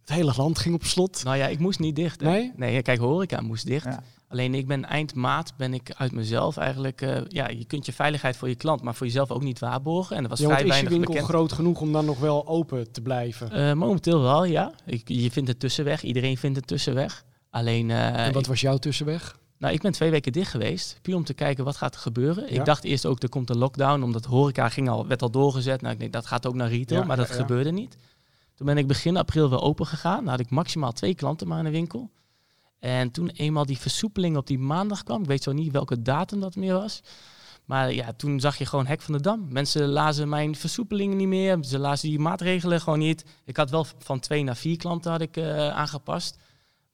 Het 0.00 0.14
hele 0.16 0.32
land 0.36 0.58
ging 0.58 0.74
op 0.74 0.84
slot. 0.84 1.24
Nou 1.24 1.36
ja, 1.36 1.46
ik 1.46 1.58
moest 1.58 1.78
niet 1.78 1.96
dicht. 1.96 2.20
Hè? 2.20 2.30
Nee? 2.30 2.52
Nee, 2.56 2.82
kijk, 2.82 2.98
horeca 2.98 3.40
moest 3.40 3.66
dicht. 3.66 3.84
Ja. 3.84 4.02
Alleen 4.28 4.54
ik 4.54 4.66
ben 4.66 4.84
eind 4.84 5.14
maart 5.14 5.56
ben 5.56 5.74
ik 5.74 5.92
uit 5.96 6.12
mezelf 6.12 6.56
eigenlijk... 6.56 7.00
ja, 7.28 7.48
je 7.48 7.64
kunt 7.64 7.86
je 7.86 7.92
veiligheid 7.92 8.36
voor 8.36 8.48
je 8.48 8.54
klant, 8.54 8.82
maar 8.82 8.94
voor 8.94 9.06
jezelf 9.06 9.30
ook 9.30 9.42
niet 9.42 9.58
waarborgen. 9.58 10.16
En 10.16 10.22
er 10.22 10.28
was 10.28 10.38
Ja, 10.38 10.46
vrij 10.46 10.64
is 10.64 10.80
je 10.80 10.88
winkel 10.88 11.10
bekend. 11.12 11.28
groot 11.28 11.52
genoeg 11.52 11.80
om 11.80 11.92
dan 11.92 12.04
nog 12.04 12.18
wel 12.18 12.46
open 12.46 12.92
te 12.92 13.00
blijven? 13.00 13.78
Momenteel 13.78 14.20
wel, 14.20 14.44
ja. 14.44 14.72
Ik, 14.86 15.08
je 15.08 15.30
vindt 15.30 15.48
het 15.48 15.60
tussenweg. 15.60 16.02
Iedereen 16.02 16.36
vindt 16.36 16.56
het 16.56 16.66
tussenweg. 16.66 17.24
Alleen, 17.50 17.90
en 17.90 18.32
wat 18.32 18.46
was 18.46 18.60
jouw 18.60 18.76
tussenweg? 18.76 19.38
Nou, 19.64 19.76
ik 19.76 19.82
ben 19.82 19.92
twee 19.92 20.10
weken 20.10 20.32
dicht 20.32 20.50
geweest. 20.50 20.98
Puur 21.02 21.16
om 21.16 21.24
te 21.24 21.34
kijken 21.34 21.64
wat 21.64 21.76
gaat 21.76 21.94
er 21.94 22.00
gebeuren. 22.00 22.44
Ja. 22.44 22.58
Ik 22.58 22.64
dacht 22.64 22.84
eerst 22.84 23.06
ook, 23.06 23.22
er 23.22 23.28
komt 23.28 23.50
een 23.50 23.58
lockdown. 23.58 24.02
Omdat 24.02 24.24
horeca 24.24 24.68
ging 24.68 24.88
al, 24.88 25.06
werd 25.06 25.22
al 25.22 25.30
doorgezet. 25.30 25.80
Nou, 25.80 25.92
ik 25.92 26.00
denk, 26.00 26.12
dat 26.12 26.26
gaat 26.26 26.46
ook 26.46 26.54
naar 26.54 26.68
retail. 26.68 27.00
Ja, 27.00 27.06
maar 27.06 27.16
dat 27.16 27.28
ja, 27.28 27.34
gebeurde 27.34 27.70
niet. 27.70 27.96
Toen 28.54 28.66
ben 28.66 28.78
ik 28.78 28.86
begin 28.86 29.16
april 29.16 29.50
weer 29.50 29.60
open 29.60 29.86
gegaan. 29.86 30.18
Dan 30.18 30.28
had 30.28 30.40
ik 30.40 30.50
maximaal 30.50 30.92
twee 30.92 31.14
klanten 31.14 31.48
maar 31.48 31.58
in 31.58 31.64
de 31.64 31.70
winkel. 31.70 32.10
En 32.80 33.10
toen 33.10 33.28
eenmaal 33.28 33.66
die 33.66 33.78
versoepeling 33.78 34.36
op 34.36 34.46
die 34.46 34.58
maandag 34.58 35.02
kwam. 35.02 35.22
Ik 35.22 35.28
weet 35.28 35.42
zo 35.42 35.52
niet 35.52 35.72
welke 35.72 36.02
datum 36.02 36.40
dat 36.40 36.56
meer 36.56 36.74
was. 36.74 37.02
Maar 37.64 37.92
ja, 37.92 38.12
toen 38.12 38.40
zag 38.40 38.56
je 38.56 38.66
gewoon 38.66 38.86
hek 38.86 39.02
van 39.02 39.14
de 39.14 39.20
dam. 39.20 39.46
Mensen 39.48 39.88
lazen 39.88 40.28
mijn 40.28 40.56
versoepelingen 40.56 41.16
niet 41.16 41.28
meer. 41.28 41.58
Ze 41.60 41.78
lazen 41.78 42.08
die 42.08 42.18
maatregelen 42.18 42.80
gewoon 42.80 42.98
niet. 42.98 43.24
Ik 43.44 43.56
had 43.56 43.70
wel 43.70 43.86
van 43.98 44.20
twee 44.20 44.42
naar 44.42 44.56
vier 44.56 44.76
klanten 44.76 45.10
had 45.10 45.20
ik, 45.20 45.36
eh, 45.36 45.68
aangepast. 45.68 46.38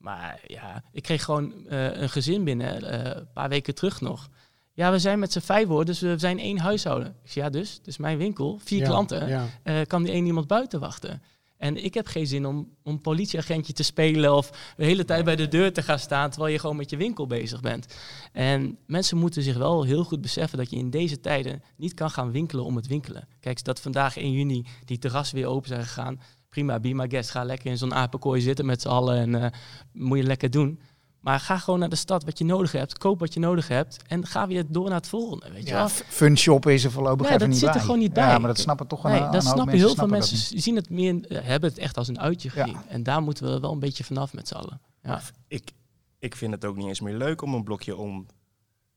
Maar 0.01 0.41
ja, 0.47 0.83
ik 0.93 1.03
kreeg 1.03 1.25
gewoon 1.25 1.67
eh, 1.69 1.97
een 1.97 2.09
gezin 2.09 2.45
binnen, 2.45 2.83
eh, 2.83 3.17
een 3.17 3.33
paar 3.33 3.49
weken 3.49 3.75
terug 3.75 4.01
nog. 4.01 4.29
Ja, 4.73 4.91
we 4.91 4.99
zijn 4.99 5.19
met 5.19 5.33
z'n 5.33 5.41
vijf 5.41 5.67
hoor, 5.69 5.85
dus 5.85 6.01
we 6.01 6.19
zijn 6.19 6.39
één 6.39 6.59
huishouden. 6.59 7.17
Ik 7.25 7.31
zei, 7.31 7.45
ja 7.45 7.51
dus, 7.51 7.73
het 7.73 7.87
is 7.87 7.97
mijn 7.97 8.19
winkel, 8.19 8.59
vier 8.65 8.79
Ja, 8.79 8.87
klanten. 8.87 9.29
Ja. 9.29 9.47
Eh, 9.63 9.81
kan 9.87 10.03
die 10.03 10.13
één 10.13 10.27
iemand 10.27 10.47
buiten 10.47 10.81
wachten? 10.81 11.23
En 11.57 11.85
ik 11.85 11.95
heb 11.95 12.07
geen 12.07 12.27
zin 12.27 12.47
om 12.47 12.69
om 12.83 13.01
politieagentje 13.01 13.73
te 13.73 13.83
spelen 13.83 14.35
of 14.37 14.51
de 14.77 14.85
hele 14.85 15.05
tijd 15.05 15.25
bij 15.25 15.37
de 15.37 15.49
deur 15.49 15.73
te 15.73 15.83
gaan 15.83 15.99
staan 15.99 16.31
terwijl 16.31 16.53
je 16.53 16.59
gewoon 16.59 16.77
met 16.77 16.91
je 16.91 16.97
winkel 16.97 17.27
bezig 17.27 17.61
bent. 17.61 17.95
En 18.33 18.79
mensen 18.87 19.17
moeten 19.17 19.43
zich 19.43 19.57
wel 19.57 19.83
heel 19.83 20.05
goed 20.05 20.21
beseffen 20.21 20.59
dat 20.59 20.71
je 20.71 20.77
in 20.77 20.91
deze 20.91 21.21
tijden 21.21 21.63
niet 21.77 21.95
kan 21.95 22.11
gaan 22.11 22.31
winkelen 22.31 22.65
om 22.65 22.77
het 22.77 22.87
winkelen. 22.87 23.29
Kijk, 23.41 23.65
dat 23.65 23.81
vandaag 23.81 24.17
1 24.17 24.33
juni 24.33 24.67
die 24.85 24.99
terrassen 24.99 25.37
weer 25.37 25.47
open 25.47 25.69
zijn 25.69 25.83
gegaan. 25.83 26.21
Prima, 26.51 26.81
be 26.81 26.95
my 26.95 27.09
guest. 27.09 27.31
Ga 27.31 27.45
lekker 27.45 27.71
in 27.71 27.79
zo'n 27.79 27.95
apenkooi 27.95 28.41
zitten 28.41 28.67
met 28.67 28.81
z'n 28.83 28.89
allen 28.89 29.17
en 29.17 29.43
eh, 29.45 29.51
moet 29.93 30.19
je 30.19 30.25
lekker 30.25 30.51
doen. 30.51 30.81
Maar 31.21 31.41
ga 31.41 31.59
gewoon 31.59 31.81
naar 31.81 31.89
de 31.89 31.97
stad 31.97 32.25
wat 32.25 32.39
je 32.39 32.45
nodig 32.45 32.73
hebt. 32.73 32.99
Koop 32.99 33.19
wat 33.21 33.35
je 33.35 33.41
nodig 33.41 33.69
hebt. 33.69 34.03
En 34.07 34.27
ga 34.27 34.47
weer 34.47 34.65
door 34.69 34.85
naar 34.89 34.97
het 34.99 35.09
volgende. 35.09 35.51
Weet 35.53 35.67
je 35.67 35.73
wel? 35.73 35.83
Ja, 35.83 35.89
fun 35.89 36.37
shop 36.39 36.67
is 36.67 36.85
er 36.85 36.91
voorlopig 36.91 37.19
Nee, 37.27 37.27
even 37.29 37.39
dat 37.41 37.49
niet 37.49 37.59
zit 37.59 37.69
er 37.69 37.75
bij. 37.75 37.83
gewoon 37.85 37.99
niet 37.99 38.17
Ja, 38.17 38.27
bij. 38.27 38.39
maar 38.39 38.49
dat 38.49 38.59
snappen 38.59 38.87
toch 38.87 39.05
een, 39.05 39.11
Nee, 39.11 39.21
een 39.21 39.31
dat 39.31 39.43
snappen 39.45 39.75
heel 39.75 39.87
veel 39.87 39.97
dat 39.97 40.09
mensen. 40.09 40.61
zien 40.61 40.77
het 40.77 40.91
meer, 40.91 41.27
eh, 41.27 41.43
hebben 41.43 41.69
het 41.71 41.79
echt 41.79 41.97
als 41.97 42.09
een 42.09 42.21
uitje 42.21 42.51
Ja. 42.55 42.69
En 42.89 43.03
daar 43.03 43.23
moeten 43.23 43.53
we 43.53 43.61
wel 43.61 43.73
een 43.73 43.79
beetje 43.79 44.05
vanaf 44.05 44.33
met 44.33 44.49
z'n 44.49 44.55
allen. 44.55 44.81
Ja. 45.03 45.21
Ik, 45.49 45.71
ik 46.19 46.37
vind 46.37 46.53
het 46.53 46.65
ook 46.65 46.77
niet 46.77 46.87
eens 46.87 47.01
meer 47.01 47.17
leuk 47.17 47.43
om 47.43 47.55
een 47.55 47.65
blokje 47.65 47.97
om 47.97 48.27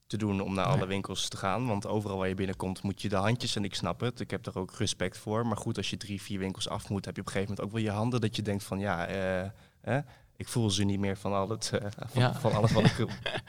te 0.08 0.18
doen 0.18 0.41
om 0.41 0.54
naar 0.54 0.66
alle 0.66 0.86
winkels 0.86 1.28
te 1.28 1.38
gaan. 1.38 1.68
Want 1.68 1.88
overal 1.88 2.18
waar 2.18 2.28
je 2.28 2.36
binnenkomt 2.36 2.84
moet 2.84 3.01
je 3.01 3.10
de 3.10 3.16
handjes 3.16 3.56
en 3.56 3.64
ik 3.64 3.76
snap 3.76 3.99
het. 3.99 4.20
Ik 4.20 4.32
heb 4.32 4.45
er 4.45 4.58
ook 4.60 4.74
respect 4.78 5.18
voor. 5.18 5.47
Maar 5.47 5.58
goed, 5.58 5.78
als 5.78 5.89
je 5.89 5.97
drie, 5.97 6.22
vier 6.22 6.39
winkels 6.39 6.70
af 6.70 6.89
moet, 6.89 7.06
heb 7.06 7.16
je 7.16 7.22
op 7.22 7.28
een 7.28 7.34
gegeven 7.34 7.56
moment 7.56 7.68
ook 7.76 7.82
wel 7.82 7.91
je 7.91 7.97
handen 7.97 8.22
dat 8.22 8.36
je 8.36 8.41
denkt 8.41 8.64
van 8.64 8.80
ja, 8.80 9.06
eh, 9.08 9.43
eh, 9.82 10.04
ik 10.36 10.47
voel 10.47 10.70
ze 10.70 10.84
niet 10.84 10.99
meer 10.99 11.18
van, 11.18 11.34
al 11.34 11.49
het, 11.49 11.72
eh, 11.74 11.82
van, 11.97 12.22
Ja. 12.22 12.34
van 12.34 12.54
alles 12.54 12.72
wat 12.72 12.86
ik, 12.86 12.95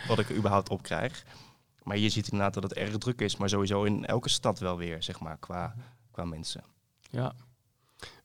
wat 0.09 0.19
ik 0.19 0.29
er 0.29 0.37
überhaupt 0.37 0.69
op 0.69 0.83
krijg. 0.83 1.25
Maar 1.83 1.99
je 1.99 2.09
ziet 2.09 2.25
inderdaad 2.29 2.55
dat 2.55 2.63
het 2.63 2.73
erg 2.73 2.99
druk 2.99 3.21
is. 3.21 3.37
Maar 3.37 3.49
sowieso 3.49 3.83
in 3.85 4.07
elke 4.07 4.29
stad 4.29 4.59
wel 4.59 4.77
weer, 4.77 5.03
zeg 5.03 5.21
maar, 5.21 5.37
qua, 5.39 5.75
qua 6.11 6.25
mensen. 6.25 6.65
Ja. 7.11 7.33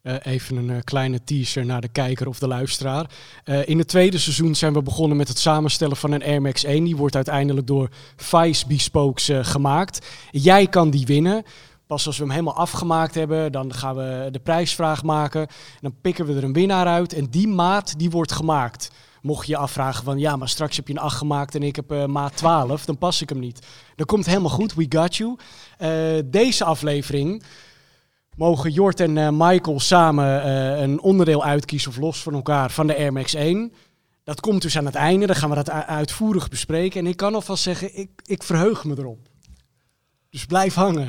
Eh, 0.01 0.15
even 0.21 0.57
een 0.57 0.69
eh, 0.69 0.77
kleine 0.83 1.23
teaser 1.23 1.65
naar 1.65 1.81
de 1.81 1.87
kijker 1.87 2.27
of 2.27 2.39
de 2.39 2.47
luisteraar. 2.47 3.09
Eh, 3.43 3.67
in 3.67 3.77
het 3.77 3.87
tweede 3.87 4.17
seizoen 4.17 4.55
zijn 4.55 4.73
we 4.73 4.81
begonnen 4.81 5.17
met 5.17 5.27
het 5.27 5.39
samenstellen 5.39 5.97
van 5.97 6.11
een 6.11 6.23
Air 6.23 6.41
Max 6.41 6.63
1. 6.63 6.83
Die 6.83 6.95
wordt 6.95 7.15
uiteindelijk 7.15 7.67
door 7.67 7.89
Vice 8.15 8.67
Bespokes 8.67 9.29
gemaakt. 9.41 10.07
Jij 10.31 10.67
kan 10.67 10.89
die 10.89 11.05
winnen. 11.05 11.43
Pas 11.87 12.05
als 12.05 12.17
we 12.17 12.23
hem 12.23 12.31
helemaal 12.31 12.55
afgemaakt 12.55 13.15
hebben, 13.15 13.51
dan 13.51 13.73
gaan 13.73 13.95
we 13.95 14.27
de 14.31 14.39
prijsvraag 14.39 15.03
maken. 15.03 15.41
En 15.41 15.79
dan 15.81 15.95
pikken 16.01 16.25
we 16.25 16.35
er 16.35 16.43
een 16.43 16.53
winnaar 16.53 16.85
uit. 16.85 17.13
En 17.13 17.25
die 17.29 17.47
maat 17.47 17.99
die 17.99 18.09
wordt 18.09 18.31
gemaakt. 18.31 18.91
Mocht 19.21 19.45
je 19.45 19.51
je 19.51 19.57
afvragen 19.57 20.03
van 20.03 20.19
ja, 20.19 20.35
maar 20.35 20.49
straks 20.49 20.75
heb 20.75 20.87
je 20.87 20.93
een 20.93 20.99
8 20.99 21.17
gemaakt 21.17 21.55
en 21.55 21.63
ik 21.63 21.75
heb 21.75 22.07
maat 22.07 22.37
12, 22.37 22.85
dan 22.85 22.97
pas 22.97 23.21
ik 23.21 23.29
hem 23.29 23.39
niet. 23.39 23.67
Dan 23.95 24.05
komt 24.05 24.25
helemaal 24.25 24.49
goed, 24.49 24.73
we 24.73 24.85
got 24.89 25.15
you. 25.15 25.37
Deze 26.25 26.63
aflevering 26.63 27.43
mogen 28.39 28.71
Jort 28.71 28.99
en 28.99 29.17
eh, 29.17 29.29
Michael 29.31 29.79
samen 29.79 30.43
eh, 30.43 30.81
een 30.81 31.01
onderdeel 31.01 31.43
uitkiezen 31.43 31.91
of 31.91 31.97
los 31.97 32.21
van 32.21 32.33
elkaar 32.33 32.71
van 32.71 32.87
de 32.87 32.97
Air 32.97 33.13
Max 33.13 33.33
1. 33.33 33.73
Dat 34.23 34.39
komt 34.39 34.61
dus 34.61 34.77
aan 34.77 34.85
het 34.85 34.95
einde, 34.95 35.25
dan 35.25 35.35
gaan 35.35 35.49
we 35.49 35.55
dat 35.55 35.69
uitvoerig 35.69 36.49
bespreken. 36.49 36.99
En 36.99 37.07
ik 37.07 37.17
kan 37.17 37.35
alvast 37.35 37.63
zeggen, 37.63 37.97
ik, 37.97 38.09
ik 38.23 38.43
verheug 38.43 38.83
me 38.83 38.95
erop. 38.97 39.19
Dus 40.29 40.45
blijf 40.45 40.73
hangen. 40.73 41.07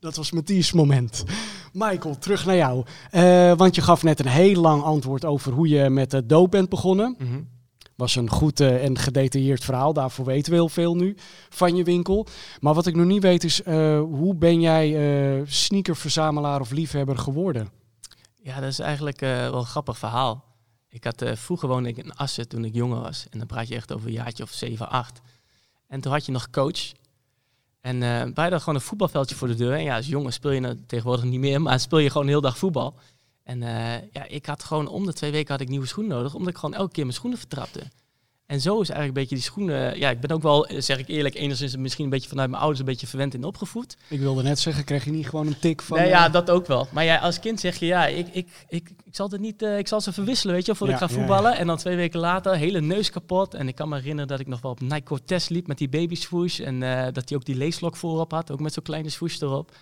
Dat 0.00 0.16
was 0.16 0.32
Matthias' 0.32 0.72
moment. 0.72 1.24
Michael, 1.72 2.18
terug 2.18 2.46
naar 2.46 2.56
jou. 2.56 2.84
Eh, 3.10 3.52
want 3.56 3.74
je 3.74 3.82
gaf 3.82 4.02
net 4.02 4.20
een 4.20 4.26
heel 4.26 4.60
lang 4.60 4.82
antwoord 4.82 5.24
over 5.24 5.52
hoe 5.52 5.68
je 5.68 5.90
met 5.90 6.10
de 6.10 6.26
doop 6.26 6.50
bent 6.50 6.68
begonnen. 6.68 7.16
Was 7.96 8.16
een 8.16 8.30
goed 8.30 8.60
eh, 8.60 8.84
en 8.84 8.98
gedetailleerd 8.98 9.64
verhaal. 9.64 9.92
Daarvoor 9.92 10.24
weten 10.24 10.50
we 10.50 10.58
heel 10.58 10.68
veel 10.68 10.94
nu 10.94 11.16
van 11.48 11.76
je 11.76 11.84
winkel. 11.84 12.26
Maar 12.60 12.74
wat 12.74 12.86
ik 12.86 12.96
nog 12.96 13.06
niet 13.06 13.22
weet 13.22 13.44
is, 13.44 13.62
eh, 13.62 14.00
hoe 14.00 14.34
ben 14.34 14.60
jij 14.60 14.94
eh, 15.38 15.42
sneakerverzamelaar 15.46 16.60
of 16.60 16.70
liefhebber 16.70 17.18
geworden? 17.18 17.68
Ja, 18.42 18.60
dat 18.60 18.70
is 18.70 18.78
eigenlijk 18.78 19.20
wel 19.20 19.54
een 19.54 19.64
grappig 19.64 19.98
verhaal. 19.98 20.44
Ik 20.88 21.04
had, 21.04 21.24
vroeger 21.34 21.68
woonde 21.68 21.88
ik 21.88 21.96
in 21.96 22.14
Assen 22.14 22.48
toen 22.48 22.64
ik 22.64 22.74
jonger 22.74 23.00
was. 23.00 23.26
En 23.30 23.38
dan 23.38 23.46
praat 23.46 23.68
je 23.68 23.74
echt 23.74 23.92
over 23.92 24.06
een 24.06 24.12
jaartje 24.12 24.42
of 24.42 24.50
7, 24.50 24.88
8. 24.88 25.20
En 25.88 26.00
toen 26.00 26.12
had 26.12 26.26
je 26.26 26.32
nog 26.32 26.50
coach. 26.50 26.92
En 27.80 28.00
wij 28.00 28.32
hadden 28.34 28.60
gewoon 28.60 28.74
een 28.74 28.80
voetbalveldje 28.80 29.34
voor 29.34 29.48
de 29.48 29.54
deur. 29.54 29.72
En 29.72 29.82
ja, 29.82 29.96
als 29.96 30.06
jongen 30.06 30.32
speel 30.32 30.50
je 30.50 30.60
nou 30.60 30.80
tegenwoordig 30.86 31.24
niet 31.24 31.40
meer, 31.40 31.62
maar 31.62 31.80
speel 31.80 31.98
je 31.98 32.10
gewoon 32.10 32.26
de 32.26 32.32
hele 32.32 32.42
dag 32.42 32.58
voetbal. 32.58 32.94
En 33.44 33.62
eh, 33.62 34.02
ja, 34.12 34.26
ik 34.28 34.46
had 34.46 34.64
gewoon 34.64 34.88
om 34.88 35.06
de 35.06 35.12
twee 35.12 35.30
weken 35.30 35.52
had 35.52 35.60
ik 35.60 35.68
nieuwe 35.68 35.86
schoenen 35.86 36.16
nodig, 36.16 36.34
omdat 36.34 36.48
ik 36.52 36.58
gewoon 36.58 36.74
elke 36.74 36.92
keer 36.92 37.04
mijn 37.04 37.16
schoenen 37.16 37.38
vertrapte. 37.38 37.80
En 38.46 38.60
zo 38.60 38.80
is 38.80 38.88
eigenlijk 38.88 39.06
een 39.06 39.22
beetje 39.22 39.34
die 39.34 39.44
schoenen. 39.44 39.98
Ja, 39.98 40.10
ik 40.10 40.20
ben 40.20 40.30
ook 40.30 40.42
wel, 40.42 40.66
eh, 40.66 40.80
zeg 40.80 40.98
ik 40.98 41.08
eerlijk, 41.08 41.34
enigszins 41.34 41.76
misschien 41.76 42.04
een 42.04 42.10
beetje 42.10 42.28
vanuit 42.28 42.48
mijn 42.48 42.60
ouders 42.60 42.80
een 42.80 42.86
beetje 42.90 43.06
verwend 43.06 43.34
in 43.34 43.44
opgevoed. 43.44 43.96
Ik 44.08 44.20
wilde 44.20 44.42
net 44.42 44.58
zeggen, 44.58 44.84
krijg 44.84 45.04
je 45.04 45.10
niet 45.10 45.28
gewoon 45.28 45.46
een 45.46 45.58
tik 45.58 45.82
van... 45.82 45.96
Nee, 45.96 46.06
eh, 46.06 46.12
ja, 46.12 46.28
dat 46.28 46.50
ook 46.50 46.66
wel. 46.66 46.88
Maar 46.90 47.04
ja, 47.04 47.18
als 47.18 47.40
kind 47.40 47.60
zeg 47.60 47.76
je, 47.76 47.86
ja, 47.86 48.06
ik, 48.06 48.26
ik, 48.32 48.48
ik, 48.68 48.90
ik 49.04 49.14
zal 49.14 49.28
het 49.30 49.40
niet, 49.40 49.62
eh, 49.62 49.78
ik 49.78 49.88
zal 49.88 50.00
ze 50.00 50.12
verwisselen, 50.12 50.54
weet 50.54 50.66
je, 50.66 50.74
voordat 50.74 50.98
Ja, 50.98 51.04
ik 51.04 51.10
ga 51.10 51.14
ja, 51.18 51.20
ja. 51.22 51.26
voetballen. 51.26 51.58
En 51.58 51.66
dan 51.66 51.76
twee 51.76 51.96
weken 51.96 52.20
later, 52.20 52.56
hele 52.56 52.80
neus 52.80 53.10
kapot. 53.10 53.54
En 53.54 53.68
ik 53.68 53.74
kan 53.74 53.88
me 53.88 53.96
herinneren 53.96 54.28
dat 54.28 54.40
ik 54.40 54.46
nog 54.46 54.60
wel 54.60 54.70
op 54.70 54.80
Nike 54.80 55.02
Cortez 55.02 55.48
liep 55.48 55.66
met 55.66 55.78
die 55.78 55.88
baby 55.88 56.14
swoosh. 56.14 56.60
En 56.60 56.82
eh, 56.82 57.12
dat 57.12 57.28
hij 57.28 57.38
ook 57.38 57.44
die 57.44 57.56
leeslok 57.56 57.96
voorop 57.96 58.30
had, 58.30 58.50
ook 58.50 58.60
met 58.60 58.72
zo'n 58.72 58.82
kleine 58.82 59.08
swoosh 59.08 59.40
erop. 59.40 59.72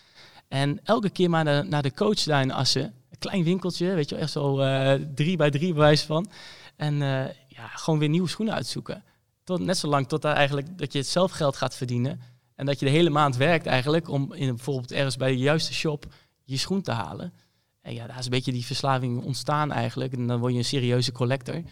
En 0.53 0.81
elke 0.85 1.11
keer 1.11 1.31
maar 1.31 1.45
naar 1.45 1.63
de, 1.63 1.69
naar 1.69 1.83
de 1.83 1.95
coach 1.95 2.23
daar 2.23 2.43
in 2.43 2.53
Assen. 2.53 2.83
Een 2.83 3.19
klein 3.19 3.45
winkeltje, 3.45 3.95
weet 3.95 4.09
je 4.09 4.15
wel, 4.15 4.25
echt 4.25 4.33
zo 4.33 4.59
eh, 4.59 4.95
drie 5.15 5.37
bij 5.37 5.51
drie 5.51 5.73
bewijs 5.73 6.03
van. 6.03 6.31
En 6.77 7.03
eh, 7.03 7.35
ja, 7.49 7.67
gewoon 7.67 7.99
weer 7.99 8.09
nieuwe 8.09 8.29
schoenen 8.29 8.55
uitzoeken. 8.55 9.05
Tot, 9.45 9.61
net 9.61 9.79
zolang 9.79 10.09
tot 10.09 10.25
eigenlijk 10.25 10.79
dat 10.79 10.93
je 10.93 10.99
het 10.99 11.09
zelf 11.09 11.31
geld 11.31 11.57
gaat 11.57 11.77
verdienen. 11.77 12.21
En 12.55 12.67
dat 12.67 12.79
je 12.79 12.85
de 12.85 12.91
hele 12.91 13.11
maand 13.11 13.37
werkt 13.37 13.67
eigenlijk 13.67 14.09
om 14.09 14.33
in, 14.33 14.55
bijvoorbeeld 14.55 14.93
ergens 14.93 15.17
bij 15.17 15.31
de 15.31 15.39
juiste 15.39 15.73
shop 15.73 16.07
je 16.45 16.57
schoen 16.57 16.83
te 16.83 16.93
halen. 16.93 17.33
En 17.81 17.95
ja, 17.95 18.07
daar 18.07 18.19
is 18.19 18.25
een 18.25 18.31
beetje 18.31 18.53
die 18.53 18.67
verslaving 18.67 19.23
ontstaan 19.23 19.73
eigenlijk. 19.73 20.13
En 20.13 20.27
dan 20.27 20.41
word 20.41 20.53
je 20.53 20.59
een 20.59 20.65
serieuze 20.65 21.13
collector. 21.13 21.63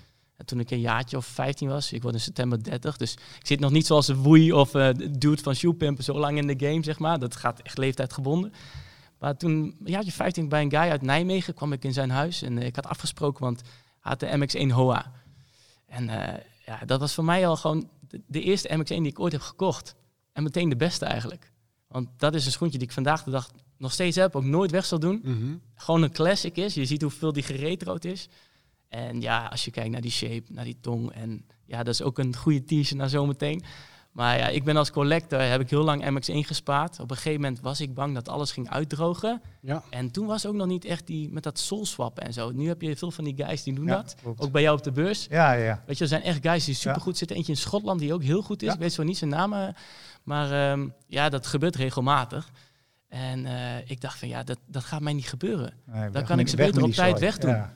En 0.40 0.46
toen 0.46 0.60
ik 0.60 0.70
een 0.70 0.80
jaartje 0.80 1.16
of 1.16 1.26
15 1.26 1.68
was, 1.68 1.92
ik 1.92 2.02
word 2.02 2.14
in 2.14 2.20
september 2.20 2.62
30. 2.62 2.96
Dus 2.96 3.12
ik 3.12 3.46
zit 3.46 3.60
nog 3.60 3.70
niet 3.70 3.86
zoals 3.86 4.08
een 4.08 4.16
woei 4.16 4.52
of 4.52 4.74
eh 4.74 4.88
dude 5.10 5.42
van 5.42 5.54
Shoe 5.54 5.74
Pimp 5.74 6.02
zo 6.02 6.18
lang 6.18 6.38
in 6.38 6.46
de 6.46 6.66
game, 6.66 6.84
zeg 6.84 6.98
maar. 6.98 7.18
Dat 7.18 7.36
gaat 7.36 7.60
echt 7.62 7.78
leeftijdgebonden. 7.78 8.52
Maar 9.18 9.36
toen, 9.36 9.50
een 9.52 9.90
jaartje 9.90 10.12
15, 10.12 10.48
bij 10.48 10.62
een 10.62 10.70
guy 10.70 10.80
uit 10.80 11.02
Nijmegen 11.02 11.54
kwam 11.54 11.72
ik 11.72 11.84
in 11.84 11.92
zijn 11.92 12.10
huis. 12.10 12.42
En 12.42 12.58
eh, 12.58 12.66
ik 12.66 12.76
had 12.76 12.86
afgesproken, 12.86 13.44
want 13.44 13.60
hij 14.00 14.16
had 14.18 14.20
de 14.20 14.66
MX-1 14.66 14.72
HOA. 14.72 15.12
En 15.86 16.08
eh, 16.08 16.40
ja, 16.66 16.84
dat 16.86 17.00
was 17.00 17.14
voor 17.14 17.24
mij 17.24 17.46
al 17.46 17.56
gewoon 17.56 17.88
de, 18.08 18.20
de 18.26 18.42
eerste 18.42 18.68
MX-1 18.68 18.84
die 18.84 19.06
ik 19.06 19.20
ooit 19.20 19.32
heb 19.32 19.42
gekocht. 19.42 19.94
En 20.32 20.42
meteen 20.42 20.68
de 20.68 20.76
beste 20.76 21.04
eigenlijk. 21.04 21.52
Want 21.88 22.08
dat 22.16 22.34
is 22.34 22.46
een 22.46 22.52
schoentje 22.52 22.78
die 22.78 22.86
ik 22.86 22.94
vandaag 22.94 23.22
de 23.24 23.30
dag 23.30 23.50
nog 23.76 23.92
steeds 23.92 24.16
heb, 24.16 24.36
ook 24.36 24.44
nooit 24.44 24.70
weg 24.70 24.84
zal 24.84 24.98
doen. 24.98 25.20
mhm. 25.24 25.56
Gewoon 25.74 26.02
een 26.02 26.12
classic 26.12 26.56
is. 26.56 26.74
Je 26.74 26.84
ziet 26.84 27.02
hoeveel 27.02 27.32
die 27.32 27.42
geretrood 27.42 28.04
is. 28.04 28.28
En 28.90 29.20
ja, 29.20 29.46
als 29.46 29.64
je 29.64 29.70
kijkt 29.70 29.90
naar 29.90 30.00
die 30.00 30.10
shape, 30.10 30.42
naar 30.48 30.64
die 30.64 30.78
tong. 30.80 31.12
En 31.12 31.44
ja, 31.64 31.82
dat 31.82 31.94
is 31.94 32.02
ook 32.02 32.18
een 32.18 32.36
goede 32.36 32.64
t-shirt 32.64 32.94
naar 32.94 33.08
zometeen. 33.08 33.62
Maar 34.12 34.38
ja, 34.38 34.48
ik 34.48 34.64
ben 34.64 34.76
als 34.76 34.90
collector, 34.90 35.40
heb 35.40 35.60
ik 35.60 35.70
heel 35.70 35.82
lang 35.84 36.04
MX1 36.04 36.34
gespaard. 36.46 37.00
Op 37.00 37.10
een 37.10 37.16
gegeven 37.16 37.40
moment 37.40 37.60
was 37.60 37.80
ik 37.80 37.94
bang 37.94 38.14
dat 38.14 38.28
alles 38.28 38.52
ging 38.52 38.70
uitdrogen. 38.70 39.42
Ja. 39.60 39.82
En 39.90 40.10
toen 40.10 40.26
was 40.26 40.46
ook 40.46 40.54
nog 40.54 40.66
niet 40.66 40.84
echt 40.84 41.06
die 41.06 41.28
met 41.30 41.42
dat 41.42 41.58
soulswappen 41.58 42.22
en 42.24 42.32
zo. 42.32 42.50
Nu 42.50 42.68
heb 42.68 42.82
je 42.82 42.96
veel 42.96 43.10
van 43.10 43.24
die 43.24 43.34
guys 43.36 43.62
die 43.62 43.74
doen 43.74 43.86
Ja, 43.86 43.94
dat. 43.96 44.14
klopt. 44.22 44.40
Ook 44.40 44.52
bij 44.52 44.62
jou 44.62 44.76
op 44.76 44.84
de 44.84 44.92
beurs. 44.92 45.26
Ja, 45.30 45.52
ja. 45.52 45.82
Weet 45.86 45.96
je, 45.98 46.02
er 46.02 46.10
zijn 46.10 46.22
echt 46.22 46.38
guys 46.42 46.64
die 46.64 46.74
supergoed 46.74 47.18
zitten. 47.18 47.36
Eentje 47.36 47.52
in 47.52 47.58
Schotland 47.58 48.00
die 48.00 48.14
ook 48.14 48.22
heel 48.22 48.42
goed 48.42 48.62
is. 48.62 48.72
Ik 48.72 48.78
weet 48.78 48.92
zo 48.92 49.02
niet 49.02 49.18
zijn 49.18 49.30
naam. 49.30 49.74
Maar 50.22 50.70
ehm, 50.70 50.88
ja, 51.06 51.28
dat 51.28 51.46
gebeurt 51.46 51.76
regelmatig. 51.76 52.50
En 53.08 53.46
eh, 53.46 53.90
ik 53.90 54.00
dacht 54.00 54.18
van 54.18 54.28
ja, 54.28 54.42
dat, 54.42 54.58
dat 54.66 54.84
gaat 54.84 55.00
mij 55.00 55.12
niet 55.12 55.28
gebeuren. 55.28 55.72
Nee, 55.86 56.22
kan 56.22 56.38
ik 56.38 56.48
ze 56.48 56.56
beter 56.56 56.82
op 56.82 56.92
tijd 56.92 57.18
wegdoen. 57.18 57.50
Ja. 57.50 57.74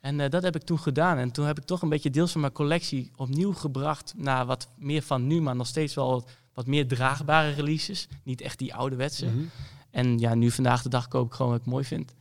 En 0.00 0.20
eh, 0.20 0.30
dat 0.30 0.42
heb 0.42 0.56
ik 0.56 0.62
toen 0.62 0.78
gedaan. 0.78 1.18
En 1.18 1.30
toen 1.30 1.46
heb 1.46 1.58
ik 1.58 1.64
toch 1.64 1.82
een 1.82 1.88
beetje 1.88 2.10
deels 2.10 2.32
van 2.32 2.40
mijn 2.40 2.52
collectie 2.52 3.10
opnieuw 3.16 3.52
gebracht 3.52 4.14
naar 4.16 4.46
wat 4.46 4.68
meer 4.76 5.02
van 5.02 5.26
nu, 5.26 5.40
maar 5.40 5.56
nog 5.56 5.66
steeds 5.66 5.94
wel 5.94 6.10
wat, 6.10 6.30
wat 6.54 6.66
meer 6.66 6.86
draagbare 6.88 7.50
releases. 7.50 8.08
Niet 8.22 8.40
echt 8.40 8.58
die 8.58 8.74
ouderwetse. 8.74 9.26
Mhm. 9.26 9.44
En 9.90 10.18
ja, 10.18 10.34
nu 10.34 10.50
vandaag 10.50 10.82
de 10.82 10.88
dag 10.88 11.08
koop 11.08 11.26
ik 11.26 11.32
gewoon 11.32 11.52
wat 11.52 11.60
ik 11.60 11.66
mooi 11.66 11.84
vind. 11.84 12.14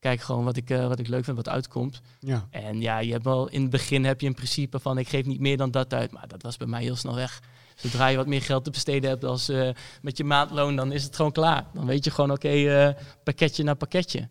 Kijk 0.00 0.20
gewoon 0.20 0.44
wat 0.44 0.56
ik, 0.56 0.70
eh, 0.70 0.86
wat 0.86 0.98
ik 0.98 1.08
leuk 1.08 1.24
vind, 1.24 1.36
wat 1.36 1.48
uitkomt. 1.48 2.00
ja. 2.20 2.46
En 2.50 2.80
ja, 2.80 2.98
je 2.98 3.12
hebt 3.12 3.24
wel, 3.24 3.48
in 3.48 3.60
het 3.62 3.70
begin 3.70 4.04
heb 4.04 4.20
je 4.20 4.26
een 4.26 4.34
principe 4.34 4.78
van 4.80 4.98
ik 4.98 5.08
geef 5.08 5.24
niet 5.24 5.40
meer 5.40 5.56
dan 5.56 5.70
dat 5.70 5.94
uit. 5.94 6.12
Maar 6.12 6.28
dat 6.28 6.42
was 6.42 6.56
bij 6.56 6.66
mij 6.66 6.82
heel 6.82 6.96
snel 6.96 7.14
weg. 7.14 7.42
Zodra 7.74 8.06
je 8.06 8.16
wat 8.16 8.26
meer 8.26 8.42
geld 8.42 8.64
te 8.64 8.70
besteden 8.70 9.10
hebt 9.10 9.24
als 9.24 9.48
eh, 9.48 9.70
met 10.02 10.16
je 10.16 10.24
maandloon, 10.24 10.76
dan 10.76 10.92
is 10.92 11.04
het 11.04 11.16
gewoon 11.16 11.32
klaar. 11.32 11.66
Dan 11.74 11.86
weet 11.86 12.04
je 12.04 12.10
gewoon, 12.10 12.30
oké, 12.30 12.96
pakketje 13.24 13.64
na 13.64 13.74
pakketje. 13.74 14.28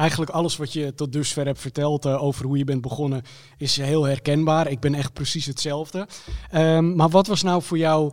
Eigenlijk 0.00 0.30
alles 0.30 0.56
wat 0.56 0.72
je 0.72 0.94
tot 0.94 1.12
dusver 1.12 1.46
hebt 1.46 1.60
verteld 1.60 2.04
eh, 2.04 2.22
over 2.22 2.44
hoe 2.46 2.58
je 2.58 2.64
bent 2.64 2.80
begonnen 2.80 3.22
is 3.56 3.76
heel 3.76 4.04
herkenbaar. 4.04 4.70
Ik 4.70 4.80
ben 4.80 4.94
echt 4.94 5.12
precies 5.12 5.46
hetzelfde. 5.46 6.06
Ehm, 6.50 6.94
maar 6.94 7.08
wat 7.08 7.26
was 7.26 7.42
nou 7.42 7.62
voor 7.62 7.78
jou 7.78 8.12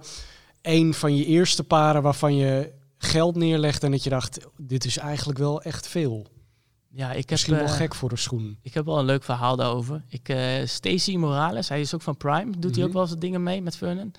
een 0.62 0.94
van 0.94 1.16
je 1.16 1.26
eerste 1.26 1.64
paren 1.64 2.02
waarvan 2.02 2.36
je 2.36 2.72
geld 2.98 3.36
neerlegde 3.36 3.86
en 3.86 3.92
dat 3.92 4.04
je 4.04 4.10
dacht, 4.10 4.40
dit 4.58 4.86
is 4.86 4.98
eigenlijk 4.98 5.40
wel 5.40 5.62
echt 5.62 5.88
veel. 5.88 6.26
Ja, 6.92 7.10
ik 7.12 7.16
heb, 7.18 7.30
Misschien 7.30 7.56
wel 7.56 7.64
eh, 7.66 7.72
gek 7.72 7.96
voor 7.96 8.12
een 8.12 8.18
schoen. 8.18 8.58
Ik 8.62 8.74
heb 8.74 8.86
wel 8.86 9.00
een 9.00 9.06
leuk 9.06 9.24
verhaal 9.24 9.56
daarover. 9.56 10.04
Ik, 10.08 10.30
eh 10.30 10.66
Stacy 10.66 11.16
Morales, 11.16 11.70
hij 11.70 11.82
is 11.82 11.96
ook 11.96 12.02
van 12.02 12.18
Prime. 12.18 12.52
Doet 12.58 12.72
hij 12.72 12.80
Mhm. 12.80 12.88
ook 12.88 12.94
wel 12.94 13.02
eens 13.02 13.16
dingen 13.20 13.44
mee 13.44 13.62
met 13.62 13.78
Vernon. 13.78 14.12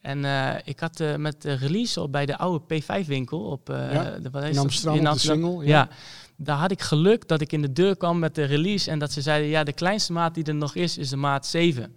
En 0.00 0.24
ik 0.64 0.80
had 0.80 1.02
met 1.16 1.42
de 1.42 1.52
release 1.52 2.00
op 2.00 2.12
bij 2.12 2.26
de 2.26 2.38
oude 2.38 2.64
P5-winkel 2.64 3.40
op 3.40 3.68
Ja, 3.68 4.18
de, 4.18 4.30
wat 4.30 4.42
is 4.42 4.48
In 4.48 4.54
dat? 4.54 4.64
Amsterdam 4.64 5.04
de 5.12 5.18
single. 5.18 5.66
Ja. 5.66 5.88
Daar 6.40 6.56
had 6.56 6.70
ik 6.70 6.80
geluk 6.80 7.28
dat 7.28 7.40
ik 7.40 7.52
in 7.52 7.62
de 7.62 7.72
deur 7.72 7.96
kwam 7.96 8.18
met 8.18 8.34
de 8.34 8.44
release 8.44 8.90
en 8.90 8.98
dat 8.98 9.12
ze 9.12 9.20
zeiden, 9.22 9.48
ja, 9.48 9.64
de 9.64 9.72
kleinste 9.72 10.12
maat 10.12 10.34
die 10.34 10.44
er 10.44 10.54
nog 10.54 10.74
is, 10.74 10.98
is 10.98 11.08
de 11.08 11.16
maat 11.16 11.46
7. 11.46 11.94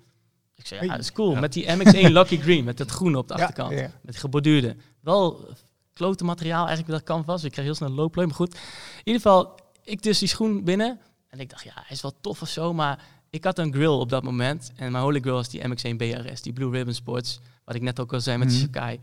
Ik 0.55 0.67
zei, 0.67 0.85
ja, 0.85 0.91
dat 0.91 0.99
is 0.99 1.11
cool. 1.11 1.33
Ja. 1.33 1.39
Met 1.39 1.53
die 1.53 1.65
MX1 1.65 2.11
Lucky 2.17 2.37
Green, 2.39 2.63
met 2.63 2.77
dat 2.77 2.89
groen 2.91 3.15
op 3.15 3.27
de 3.27 3.33
achterkant. 3.33 3.71
ja. 3.71 3.91
Met 4.01 4.15
geborduurde. 4.17 4.75
Wel 4.99 5.47
klote 5.93 6.23
materiaal 6.23 6.67
eigenlijk 6.67 6.89
dat 6.97 7.03
canvas. 7.03 7.43
Ik 7.43 7.51
krijg 7.51 7.67
heel 7.67 7.75
snel 7.75 7.89
een 7.89 7.95
loopleuk, 7.95 8.25
maar 8.25 8.35
goed. 8.35 8.53
In 8.53 8.59
ieder 9.03 9.21
geval, 9.21 9.59
ik 9.83 10.01
dus 10.03 10.19
die 10.19 10.27
schoen 10.27 10.63
binnen. 10.63 10.99
En 11.27 11.39
ik 11.39 11.49
dacht, 11.49 11.63
ja, 11.63 11.71
hij 11.75 11.85
is 11.95 12.01
wel 12.01 12.13
tof 12.21 12.41
of 12.41 12.49
zo, 12.49 12.73
maar 12.73 13.03
ik 13.29 13.43
had 13.43 13.57
een 13.59 13.73
grill 13.73 13.87
op 13.99 14.09
dat 14.09 14.23
moment. 14.23 14.71
En 14.75 14.91
mijn 14.91 15.03
holy 15.03 15.19
grill 15.19 15.33
was 15.33 15.49
die 15.49 15.61
MX-1 15.67 15.95
BRS, 15.97 16.41
die 16.41 16.53
Blue 16.53 16.71
Ribbon 16.71 16.93
Sports, 16.93 17.39
wat 17.65 17.75
ik 17.75 17.81
net 17.81 17.99
ook 17.99 18.13
al 18.13 18.21
zei 18.21 18.37
met 18.37 18.47
Mhm. 18.47 18.55
de 18.57 18.61
Sakai. 18.63 18.99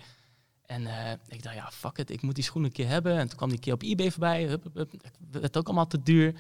En 0.69 0.87
eh, 0.87 1.13
ik 1.29 1.43
dacht, 1.43 1.55
ja, 1.55 1.71
fuck 1.71 1.99
it, 1.99 2.11
ik 2.11 2.23
moet 2.23 2.35
die 2.35 2.45
schoen 2.45 2.65
een 2.65 2.73
keer 2.73 2.89
hebben. 2.89 3.19
En 3.19 3.29
toen 3.29 3.37
kwam 3.37 3.49
die 3.49 3.59
keer 3.59 3.73
op 3.73 3.83
eBay 3.83 4.11
voorbij. 4.11 4.45
Hup, 4.45 4.65
hup. 4.75 4.93
Het 5.31 5.57
ook 5.57 5.67
allemaal 5.67 5.87
te 5.87 6.03
duur. 6.03 6.35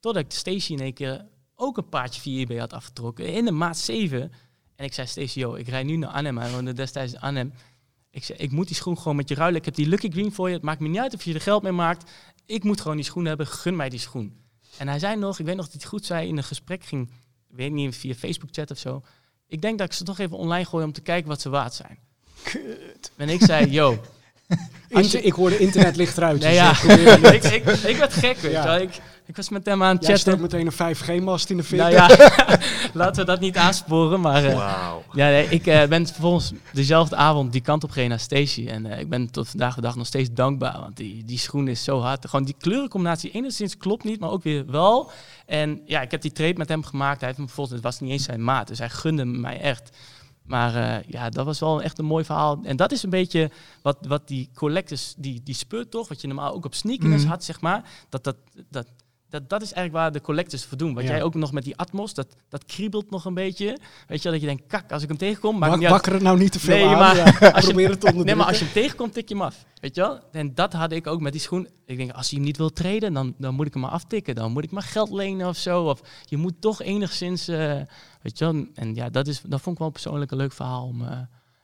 Totdat 0.00 0.24
ik 0.24 0.32
Stacy 0.32 0.72
in 0.72 0.80
één 0.80 0.92
keer 0.92 1.26
ook 1.54 1.76
een 1.76 1.88
paardje 1.88 2.20
via 2.20 2.40
eBay 2.40 2.56
had 2.56 2.72
afgetrokken. 2.72 3.32
In 3.32 3.44
de 3.44 3.50
maat 3.50 3.78
7. 3.78 4.32
En 4.76 4.84
ik 4.84 4.92
zei, 4.92 5.06
Stacy, 5.06 5.38
yo, 5.38 5.54
ik 5.54 5.68
rijd 5.68 5.86
nu 5.86 5.96
naar 5.96 6.10
Arnhem. 6.10 6.38
Hij 6.38 6.50
woonde 6.50 6.72
destijds 6.72 7.12
in 7.12 7.20
Arnhem. 7.20 7.52
Ik 8.10 8.24
zei, 8.24 8.38
ik 8.38 8.50
moet 8.50 8.66
die 8.66 8.76
schoen 8.76 8.98
gewoon 8.98 9.16
met 9.16 9.28
je 9.28 9.34
ruilen. 9.34 9.58
Ik 9.58 9.64
heb 9.64 9.74
die 9.74 9.88
Lucky 9.88 10.10
Green 10.10 10.32
voor 10.32 10.48
je. 10.48 10.54
Het 10.54 10.62
maakt 10.62 10.80
me 10.80 10.88
niet 10.88 11.00
uit 11.00 11.14
of 11.14 11.22
je 11.22 11.34
er 11.34 11.40
geld 11.40 11.62
mee 11.62 11.72
maakt. 11.72 12.10
Ik 12.46 12.64
moet 12.64 12.80
gewoon 12.80 12.96
die 12.96 13.06
schoen 13.06 13.24
hebben. 13.24 13.46
Gun 13.46 13.76
mij 13.76 13.88
die 13.88 13.98
schoen. 13.98 14.44
En 14.78 14.88
hij 14.88 14.98
zei 14.98 15.16
nog, 15.16 15.38
ik 15.38 15.46
weet 15.46 15.56
nog 15.56 15.64
dat 15.64 15.72
hij 15.72 15.82
het 15.82 15.90
goed 15.90 16.06
zei, 16.06 16.28
in 16.28 16.36
een 16.36 16.44
gesprek 16.44 16.84
ging, 16.84 17.10
ik 17.48 17.56
weet 17.56 17.72
niet, 17.72 17.96
via 17.96 18.14
Facebook 18.14 18.50
chat 18.52 18.70
of 18.70 18.78
zo. 18.78 19.02
Ik 19.46 19.62
denk 19.62 19.78
dat 19.78 19.86
ik 19.86 19.92
ze 19.92 20.04
toch 20.04 20.18
even 20.18 20.36
online 20.36 20.64
gooi 20.64 20.84
om 20.84 20.92
te 20.92 21.00
kijken 21.00 21.28
wat 21.28 21.40
ze 21.40 21.48
waard 21.48 21.74
zijn. 21.74 21.98
En 23.16 23.28
ik 23.28 23.42
zei, 23.42 23.70
yo, 23.70 23.98
Inter- 24.88 25.24
ik 25.24 25.32
hoorde 25.32 25.58
internet 25.58 25.96
ligt 25.96 26.16
eruit. 26.16 26.40
nee 26.40 26.48
dus 26.50 26.80
ja, 26.80 26.94
ik 27.24 27.44
ik, 27.44 27.52
ik, 27.52 27.66
ik 27.66 27.96
werd 27.96 28.12
gek, 28.12 28.36
weet 28.38 28.52
je 28.52 28.62
wel. 28.62 28.76
Ik, 28.76 29.00
ik 29.26 29.36
was 29.36 29.48
met 29.48 29.66
hem 29.66 29.82
aan 29.82 29.96
het 29.96 30.06
Jij 30.06 30.16
chatten. 30.16 30.40
meteen 30.40 30.66
een 30.78 30.96
5G-mast 30.96 31.50
in 31.50 31.56
de 31.56 31.62
fik. 31.64 31.78
Nou 31.78 31.90
ja, 31.92 32.08
laten 32.92 33.20
we 33.20 33.24
dat 33.24 33.40
niet 33.40 33.56
aansporen, 33.56 34.20
maar... 34.20 34.44
eh, 34.44 34.54
Wauw. 34.54 35.02
Ja, 35.12 35.28
nee, 35.28 35.46
ik 35.48 35.66
eh, 35.66 35.84
ben 35.88 36.06
vervolgens 36.06 36.52
dezelfde 36.72 37.16
avond 37.16 37.52
die 37.52 37.60
kant 37.60 37.84
op 37.84 37.90
gegaan 37.90 38.08
naar 38.08 38.20
Stacy. 38.20 38.66
En 38.68 38.86
eh, 38.86 39.00
ik 39.00 39.08
ben 39.08 39.30
tot 39.30 39.48
vandaag 39.48 39.74
de 39.74 39.80
dag 39.80 39.96
nog 39.96 40.06
steeds 40.06 40.28
dankbaar. 40.32 40.80
Want 40.80 40.96
die, 40.96 41.24
die 41.24 41.38
schoen 41.38 41.68
is 41.68 41.84
zo 41.84 42.00
hard. 42.00 42.28
Gewoon 42.28 42.44
die 42.44 42.56
kleurencombinatie 42.58 43.30
enigszins 43.30 43.76
klopt 43.76 44.04
niet, 44.04 44.20
maar 44.20 44.30
ook 44.30 44.42
weer 44.42 44.70
wel. 44.70 45.10
En 45.46 45.80
ja, 45.86 46.00
ik 46.00 46.10
heb 46.10 46.22
die 46.22 46.32
trade 46.32 46.54
met 46.56 46.68
hem 46.68 46.84
gemaakt. 46.84 47.18
Hij 47.18 47.26
heeft 47.28 47.38
me 47.40 47.44
bijvoorbeeld, 47.46 47.76
het 47.76 47.84
was 47.84 48.00
niet 48.00 48.10
eens 48.10 48.24
zijn 48.24 48.44
maat. 48.44 48.68
Dus 48.68 48.78
hij 48.78 48.88
gunde 48.90 49.24
mij 49.24 49.60
echt. 49.60 49.90
Maar 50.46 50.74
eh, 50.74 51.02
ja, 51.08 51.28
dat 51.30 51.44
was 51.44 51.60
wel 51.60 51.82
echt 51.82 51.98
een 51.98 52.04
mooi 52.04 52.24
verhaal. 52.24 52.58
En 52.62 52.76
dat 52.76 52.92
is 52.92 53.02
een 53.02 53.10
beetje 53.10 53.50
wat, 53.82 53.96
wat 54.08 54.28
die 54.28 54.50
collectors, 54.54 55.14
die, 55.18 55.40
die 55.44 55.54
speurt 55.54 55.90
toch, 55.90 56.08
wat 56.08 56.20
je 56.20 56.26
normaal 56.26 56.54
ook 56.54 56.64
op 56.64 56.74
sneakers 56.74 57.22
Mhm. 57.22 57.30
had, 57.30 57.44
zeg 57.44 57.60
maar. 57.60 57.90
Dat, 58.08 58.24
dat, 58.24 58.36
dat, 58.70 58.86
dat, 59.28 59.48
dat 59.48 59.62
is 59.62 59.72
eigenlijk 59.72 59.92
waar 60.04 60.12
de 60.12 60.20
collectors 60.20 60.64
voor 60.64 60.78
doen. 60.78 60.94
Wat 60.94 61.02
Ja. 61.04 61.10
jij 61.10 61.22
ook 61.22 61.34
nog 61.34 61.52
met 61.52 61.64
die 61.64 61.76
Atmos, 61.76 62.14
dat, 62.14 62.26
dat 62.48 62.64
kriebelt 62.64 63.10
nog 63.10 63.24
een 63.24 63.34
beetje. 63.34 63.66
Weet 64.06 64.22
je 64.22 64.22
wel, 64.22 64.32
dat 64.32 64.40
je 64.40 64.46
denkt, 64.46 64.62
kak, 64.66 64.92
als 64.92 65.02
ik 65.02 65.08
hem 65.08 65.16
tegenkom, 65.16 65.54
niet 65.54 65.64
uit. 65.64 65.88
wakker 65.88 66.12
het 66.12 66.22
nou 66.22 66.38
niet 66.38 66.52
te 66.52 66.60
veel 66.60 66.76
Nee, 66.76 66.86
aan. 66.86 66.98
maar 66.98 67.16
ja. 67.16 67.50
als 67.50 67.64
je- 67.66 67.72
Probeer 67.72 67.90
het. 67.90 68.24
Nee, 68.24 68.34
maar 68.34 68.46
als 68.46 68.58
je 68.58 68.64
hem 68.64 68.72
tegenkomt, 68.72 69.12
tik 69.12 69.28
je 69.28 69.34
hem 69.34 69.42
af. 69.44 69.64
Weet 69.80 69.94
je 69.94 70.00
wel? 70.00 70.18
En 70.32 70.54
dat 70.54 70.72
had 70.72 70.92
ik 70.92 71.06
ook 71.06 71.20
met 71.20 71.32
die 71.32 71.40
schoen. 71.40 71.68
Ik 71.86 71.96
denk, 71.96 72.10
als 72.12 72.28
hij 72.30 72.38
hem 72.38 72.46
niet 72.46 72.56
wil 72.56 72.70
treden, 72.72 73.12
dan, 73.12 73.34
dan 73.38 73.54
moet 73.54 73.66
ik 73.66 73.72
hem 73.72 73.82
maar 73.82 73.90
aftikken. 73.90 74.34
Dan 74.34 74.52
moet 74.52 74.64
ik 74.64 74.70
maar 74.70 74.82
geld 74.82 75.10
lenen 75.10 75.48
of 75.48 75.56
zo. 75.56 75.82
Of 75.84 76.00
je 76.24 76.36
moet 76.36 76.54
toch 76.60 76.82
enigszins, 76.82 77.48
eh, 77.48 77.80
weet 78.26 78.38
je 78.38 78.44
wel. 78.44 78.64
En 78.74 78.94
ja, 78.94 79.08
dat, 79.10 79.26
is, 79.26 79.40
dat 79.46 79.60
vond 79.60 79.76
ik 79.76 79.82
wel 79.82 79.90
persoonlijk 79.90 80.30
een 80.30 80.36
leuk 80.36 80.52
verhaal 80.52 80.86
om 80.86 81.04
eh, 81.04 81.18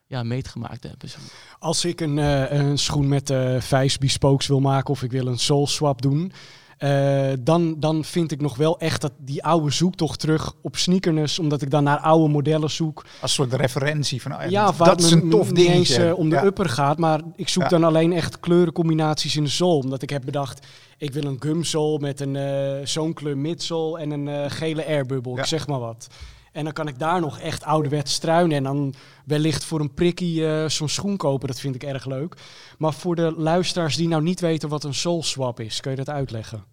ja, 0.06 0.22
meegemaakt 0.22 0.80
te 0.80 0.88
hebben. 0.88 1.08
Zo. 1.08 1.18
Als 1.58 1.84
ik 1.84 2.00
een, 2.00 2.18
eh, 2.18 2.50
een 2.50 2.78
schoen 2.78 3.08
met 3.08 3.30
eh 3.30 3.60
vijf 3.60 3.98
bespokes 3.98 4.46
wil 4.46 4.60
maken 4.60 4.90
of 4.90 5.02
ik 5.02 5.10
wil 5.10 5.26
een 5.26 5.38
soul 5.38 5.66
swap 5.66 6.02
doen, 6.02 6.32
eh, 6.78 7.32
dan, 7.40 7.80
dan 7.80 8.04
vind 8.04 8.32
ik 8.32 8.40
nog 8.40 8.56
wel 8.56 8.78
echt 8.78 9.00
dat 9.00 9.12
die 9.18 9.44
oude 9.44 9.70
zoektocht 9.70 10.20
terug 10.20 10.54
op 10.62 10.76
sneakerness, 10.76 11.38
omdat 11.38 11.62
ik 11.62 11.70
dan 11.70 11.84
naar 11.84 11.98
oude 11.98 12.28
modellen 12.32 12.70
zoek. 12.70 13.04
Als 13.20 13.34
soort 13.34 13.52
referentie 13.52 14.22
van, 14.22 14.50
Ja, 14.50 14.72
dat, 14.72 15.00
is 15.00 15.10
een 15.10 15.30
tof 15.30 15.46
niet 15.52 15.56
dingetje. 15.66 16.04
eens 16.08 16.14
om 16.16 16.28
de 16.28 16.34
Ja. 16.36 16.44
upper 16.44 16.68
gaat, 16.68 16.98
maar 16.98 17.20
ik 17.36 17.48
zoek 17.48 17.62
Ja. 17.62 17.68
dan 17.68 17.84
alleen 17.84 18.12
echt 18.12 18.40
kleurencombinaties 18.40 19.36
in 19.36 19.44
de 19.44 19.50
zool. 19.50 19.78
Omdat 19.78 20.02
ik 20.02 20.10
heb 20.10 20.24
bedacht, 20.24 20.66
ik 20.98 21.12
wil 21.12 21.24
een 21.24 21.36
gumzool 21.40 21.98
met 21.98 22.20
een 22.20 22.36
eh, 22.36 22.86
zo'n 22.86 23.12
kleur 23.12 23.38
midsole 23.38 23.98
en 24.00 24.10
een 24.10 24.28
eh, 24.28 24.50
gele 24.50 24.86
airbubble, 24.86 25.36
Ja. 25.36 25.44
zeg 25.44 25.66
maar 25.66 25.80
wat. 25.80 26.06
En 26.52 26.64
dan 26.64 26.72
kan 26.72 26.88
ik 26.88 26.98
daar 26.98 27.20
nog 27.20 27.38
echt 27.38 27.64
ouderwets 27.64 28.12
struinen 28.12 28.56
en 28.56 28.62
dan 28.62 28.94
wellicht 29.24 29.64
voor 29.64 29.80
een 29.80 29.94
prikkie 29.94 30.46
eh, 30.46 30.68
zo'n 30.68 30.88
schoen 30.88 31.16
kopen. 31.16 31.48
Dat 31.48 31.60
vind 31.60 31.74
ik 31.74 31.82
erg 31.82 32.04
leuk. 32.04 32.36
Maar 32.78 32.92
voor 32.92 33.16
de 33.16 33.34
luisteraars 33.36 33.96
die 33.96 34.08
nou 34.08 34.22
niet 34.22 34.40
weten 34.40 34.68
wat 34.68 34.84
een 34.84 34.94
soul 34.94 35.22
swap 35.22 35.60
is, 35.60 35.80
kun 35.80 35.90
je 35.90 35.96
dat 35.96 36.08
uitleggen? 36.08 36.64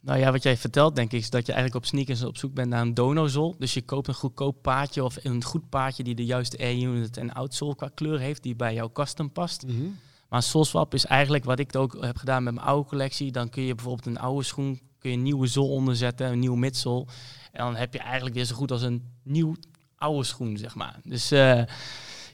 Nou 0.00 0.18
ja, 0.18 0.32
wat 0.32 0.42
jij 0.42 0.56
vertelt 0.56 0.96
denk 0.96 1.12
ik 1.12 1.20
is 1.20 1.30
dat 1.30 1.46
je 1.46 1.52
eigenlijk 1.52 1.84
op 1.84 1.90
sneakers 1.90 2.22
op 2.22 2.36
zoek 2.36 2.54
bent 2.54 2.68
naar 2.68 2.80
een 2.80 2.94
donozol. 2.94 3.54
Dus 3.58 3.74
je 3.74 3.82
koopt 3.82 4.08
een 4.08 4.14
goedkoop 4.14 4.62
paardje 4.62 5.04
of 5.04 5.16
een 5.22 5.44
goed 5.44 5.68
paardje 5.68 6.02
die 6.02 6.14
de 6.14 6.24
juiste 6.24 6.58
air-unit 6.58 7.16
en 7.16 7.32
outsole 7.32 7.74
qua 7.74 7.90
kleur 7.94 8.18
heeft, 8.18 8.42
die 8.42 8.56
bij 8.56 8.74
jouw 8.74 8.92
custom 8.92 9.32
past. 9.32 9.66
Maar 10.28 10.38
een 10.38 10.42
soulswap 10.42 10.94
is 10.94 11.06
eigenlijk 11.06 11.44
wat 11.44 11.58
ik 11.58 11.76
ook 11.76 11.96
heb 12.00 12.16
gedaan 12.16 12.42
met 12.42 12.54
mijn 12.54 12.66
oude 12.66 12.88
collectie. 12.88 13.32
Dan 13.32 13.48
kun 13.48 13.62
je 13.62 13.74
bijvoorbeeld 13.74 14.06
een 14.06 14.18
oude 14.18 14.44
schoen, 14.44 14.80
kun 15.04 15.12
je 15.12 15.18
een 15.18 15.24
nieuwe 15.24 15.46
zool 15.46 15.68
onderzetten, 15.68 16.26
een 16.26 16.38
nieuwe 16.38 16.58
midsole. 16.58 17.06
En 17.52 17.64
dan 17.64 17.76
heb 17.76 17.92
je 17.92 17.98
eigenlijk 17.98 18.34
weer 18.34 18.44
zo 18.44 18.54
goed 18.54 18.70
als 18.70 18.82
een 18.82 19.12
nieuw 19.22 19.54
oude 19.96 20.24
schoen, 20.24 20.56
zeg 20.56 20.74
maar. 20.74 20.98
Dus 21.02 21.30
eh, 21.30 21.62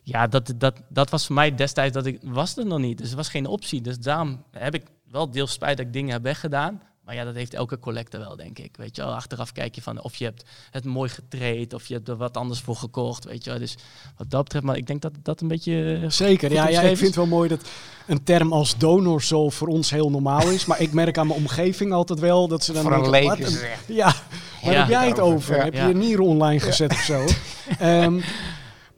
ja, 0.03 0.27
dat, 0.27 0.53
dat, 0.57 0.83
dat 0.89 1.11
was 1.11 1.27
voor 1.27 1.35
mij 1.35 1.55
destijds, 1.55 1.95
dat 1.95 2.07
ik, 2.07 2.19
was 2.23 2.57
er 2.57 2.67
nog 2.67 2.79
niet. 2.79 2.99
Dus 2.99 3.07
het 3.07 3.17
was 3.17 3.29
geen 3.29 3.47
optie. 3.47 3.81
Dus 3.81 3.99
daarom 3.99 4.45
heb 4.51 4.75
ik 4.75 4.83
wel 5.11 5.31
deels 5.31 5.53
spijt 5.53 5.77
dat 5.77 5.87
ik 5.87 5.93
dingen 5.93 6.13
heb 6.13 6.23
weggedaan. 6.23 6.83
Maar 7.11 7.19
ja, 7.19 7.25
dat 7.25 7.35
heeft 7.35 7.55
elke 7.55 7.79
collector 7.79 8.21
wel, 8.21 8.37
denk 8.37 8.59
ik. 8.59 8.75
Weet 8.77 8.97
je 8.97 9.03
wel, 9.03 9.15
achteraf 9.15 9.53
kijk 9.53 9.75
je 9.75 9.83
van 9.83 10.03
of 10.03 10.17
je 10.17 10.25
hebt 10.25 10.45
het 10.71 10.85
mooi 10.85 11.11
getraind, 11.11 11.75
of 11.75 11.87
je 11.87 11.95
hebt 11.95 12.09
er 12.09 12.17
wat 12.17 12.37
anders 12.37 12.61
voor 12.61 12.77
gekocht, 12.77 13.25
weet 13.25 13.45
je 13.45 13.51
wel. 13.51 13.59
Dus 13.59 13.77
wat 14.17 14.31
dat 14.31 14.43
betreft, 14.45 14.65
maar 14.65 14.77
ik 14.77 14.87
denk 14.87 15.03
dat 15.03 15.13
dat 15.23 15.41
een 15.41 15.49
beetje... 15.49 15.99
eh, 16.03 16.11
Zeker, 16.11 16.53
ja, 16.53 16.69
ja, 16.69 16.81
ik 16.81 16.87
vind 16.97 17.01
het 17.07 17.15
wel 17.15 17.27
mooi 17.27 17.49
dat 17.49 17.69
een 18.07 18.23
term 18.25 18.53
als 18.53 18.77
donorzool 18.79 19.51
voor 19.51 19.69
ons 19.69 19.91
heel 19.91 20.11
normaal 20.11 20.51
is. 20.51 20.67
Maar 20.67 20.81
ik 20.81 20.93
merk 20.93 21.19
aan 21.19 21.27
mijn 21.27 21.39
omgeving 21.39 21.93
altijd 21.93 22.19
wel 22.19 22.49
dat 22.49 22.65
ze 22.65 22.73
dan 22.73 22.83
Voor 22.83 22.93
een 22.93 23.11
leek 23.11 23.39
een-. 23.39 23.59
Ja, 23.87 24.15
waar 24.63 24.73
Ja. 24.73 24.79
heb 24.81 24.89
jij 24.89 25.09
het 25.09 25.21
over? 25.21 25.57
Ja. 25.57 25.65
Heb 25.65 25.75
je 25.75 25.81
je 25.87 25.95
nieren 25.95 26.25
online 26.25 26.61
gezet 26.61 26.93
of 26.93 27.01
zo? 27.01 27.25
Ehm, 27.79 28.21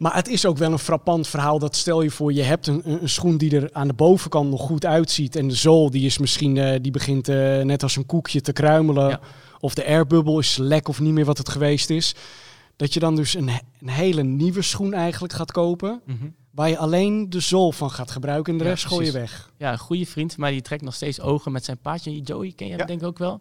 maar 0.02 0.14
het 0.14 0.28
is 0.28 0.46
ook 0.46 0.58
wel 0.58 0.72
een 0.72 0.78
frappant 0.78 1.28
verhaal. 1.28 1.58
Dat 1.58 1.76
stel 1.76 2.02
je 2.02 2.10
voor, 2.10 2.32
je 2.32 2.42
hebt 2.42 2.66
een, 2.66 2.82
een 3.02 3.08
schoen 3.08 3.36
die 3.36 3.56
er 3.56 3.68
aan 3.72 3.86
de 3.86 3.94
bovenkant 3.94 4.50
nog 4.50 4.60
goed 4.60 4.84
uitziet. 4.84 5.36
En 5.36 5.48
de 5.48 5.54
zool 5.54 5.90
die 5.90 6.06
is 6.06 6.18
misschien, 6.18 6.56
eh, 6.56 6.78
die 6.80 6.92
begint 6.92 7.28
eh, 7.28 7.60
net 7.60 7.82
als 7.82 7.96
een 7.96 8.06
koekje 8.06 8.40
te 8.40 8.52
kruimelen. 8.52 9.08
Ja. 9.08 9.20
Of 9.60 9.74
de 9.74 9.86
airbubble 9.86 10.38
is 10.38 10.56
lek 10.56 10.88
of 10.88 11.00
niet 11.00 11.12
meer 11.12 11.24
wat 11.24 11.38
het 11.38 11.48
geweest 11.48 11.90
is. 11.90 12.14
Dat 12.76 12.94
je 12.94 13.00
dan 13.00 13.16
dus 13.16 13.34
een, 13.34 13.48
een 13.80 13.88
hele 13.88 14.22
nieuwe 14.22 14.62
schoen 14.62 14.94
eigenlijk 14.94 15.32
gaat 15.32 15.52
kopen. 15.52 16.00
Mhm. 16.06 16.28
Waar 16.50 16.68
je 16.68 16.78
alleen 16.78 17.30
de 17.30 17.40
zool 17.40 17.72
van 17.72 17.90
gaat 17.90 18.10
gebruiken 18.10 18.52
en 18.52 18.58
de 18.58 18.64
Ja, 18.64 18.70
rest 18.70 18.86
gooi 18.86 19.06
je 19.06 19.12
weg. 19.12 19.50
Ja, 19.56 19.72
een 19.72 19.78
goede 19.78 20.06
vriend 20.06 20.36
mij 20.36 20.50
die 20.50 20.62
trekt 20.62 20.82
nog 20.82 20.94
steeds 20.94 21.20
ogen 21.20 21.52
met 21.52 21.64
zijn 21.64 21.78
paardje. 21.78 22.20
Joey, 22.20 22.52
ken 22.56 22.66
je 22.66 22.72
hem 22.72 22.80
Ja. 22.80 22.86
denk 22.86 23.00
ik 23.00 23.06
ook 23.06 23.18
wel. 23.18 23.40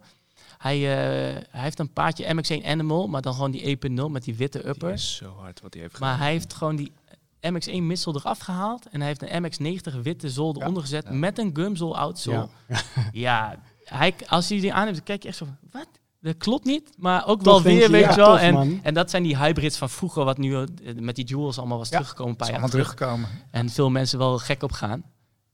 Hij, 0.62 0.76
eh, 0.76 1.42
hij 1.50 1.62
heeft 1.62 1.78
een 1.78 1.92
paardje 1.92 2.34
MX1 2.34 2.64
Animal, 2.66 3.08
maar 3.08 3.22
dan 3.22 3.34
gewoon 3.34 3.50
die 3.50 3.78
1.0 3.90 4.10
met 4.10 4.24
die 4.24 4.34
witte 4.36 4.58
Die 4.58 4.68
upper. 4.68 4.90
is 4.92 5.16
zo 5.16 5.34
hard 5.38 5.60
wat 5.60 5.72
hij 5.72 5.82
heeft 5.82 5.94
gedaan. 5.94 6.08
Maar 6.10 6.18
hij 6.18 6.30
heeft 6.30 6.54
gewoon 6.54 6.76
die 6.76 6.92
MX1 7.40 7.82
missel 7.82 8.14
eraf 8.16 8.38
gehaald. 8.38 8.86
En 8.90 9.00
hij 9.00 9.08
heeft 9.08 9.22
een 9.22 9.44
MX90 9.44 10.02
witte 10.02 10.30
zool 10.30 10.56
eronder 10.60 10.82
gezet 10.82 11.04
Ja. 11.04 11.12
met 11.12 11.38
een 11.38 11.50
gumzool 11.54 11.96
outsole. 11.98 12.48
Ja. 12.68 12.78
Ja, 13.12 13.58
hij, 13.84 14.14
als 14.28 14.48
hij 14.48 14.60
die 14.60 14.72
aan 14.72 14.82
heeft, 14.84 14.96
dan 14.96 15.04
kijk 15.04 15.22
je 15.22 15.28
echt 15.28 15.36
zo 15.36 15.44
van, 15.44 15.56
wat? 15.70 15.86
Dat 16.20 16.36
klopt 16.36 16.64
niet, 16.64 16.90
maar 16.98 17.26
ook 17.26 17.42
wel 17.42 17.62
weer, 17.62 17.80
je, 17.82 17.90
weet 17.90 18.02
ja, 18.04 18.10
je 18.10 18.16
wel. 18.16 18.26
tof, 18.26 18.38
en, 18.40 18.80
en 18.82 18.94
dat 18.94 19.10
zijn 19.10 19.22
die 19.22 19.36
hybrids 19.38 19.76
van 19.76 19.90
vroeger, 19.90 20.24
wat 20.24 20.38
nu 20.38 20.56
eh, 20.56 20.64
met 20.94 21.16
die 21.16 21.24
jewels 21.24 21.58
allemaal 21.58 21.78
was 21.78 21.88
Ja, 21.88 21.94
teruggekomen 21.96 22.30
een 22.32 22.36
paar 22.38 22.50
jaar 22.50 22.70
teruggekomen. 22.70 23.28
En 23.50 23.68
veel 23.68 23.90
mensen 23.90 24.18
wel 24.18 24.38
gek 24.38 24.62
op 24.62 24.72
gaan. 24.72 25.02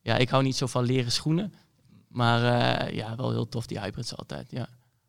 Ja, 0.02 0.16
ik 0.16 0.28
hou 0.28 0.42
niet 0.42 0.56
zo 0.56 0.66
van 0.66 0.84
leren 0.84 1.12
schoenen. 1.12 1.54
Maar 2.08 2.42
eh, 2.88 2.94
ja, 2.96 3.16
wel 3.16 3.30
heel 3.30 3.48
tof 3.48 3.66
die 3.66 3.80
hybrids 3.80 4.16
altijd, 4.16 4.50
ja. 4.50 4.68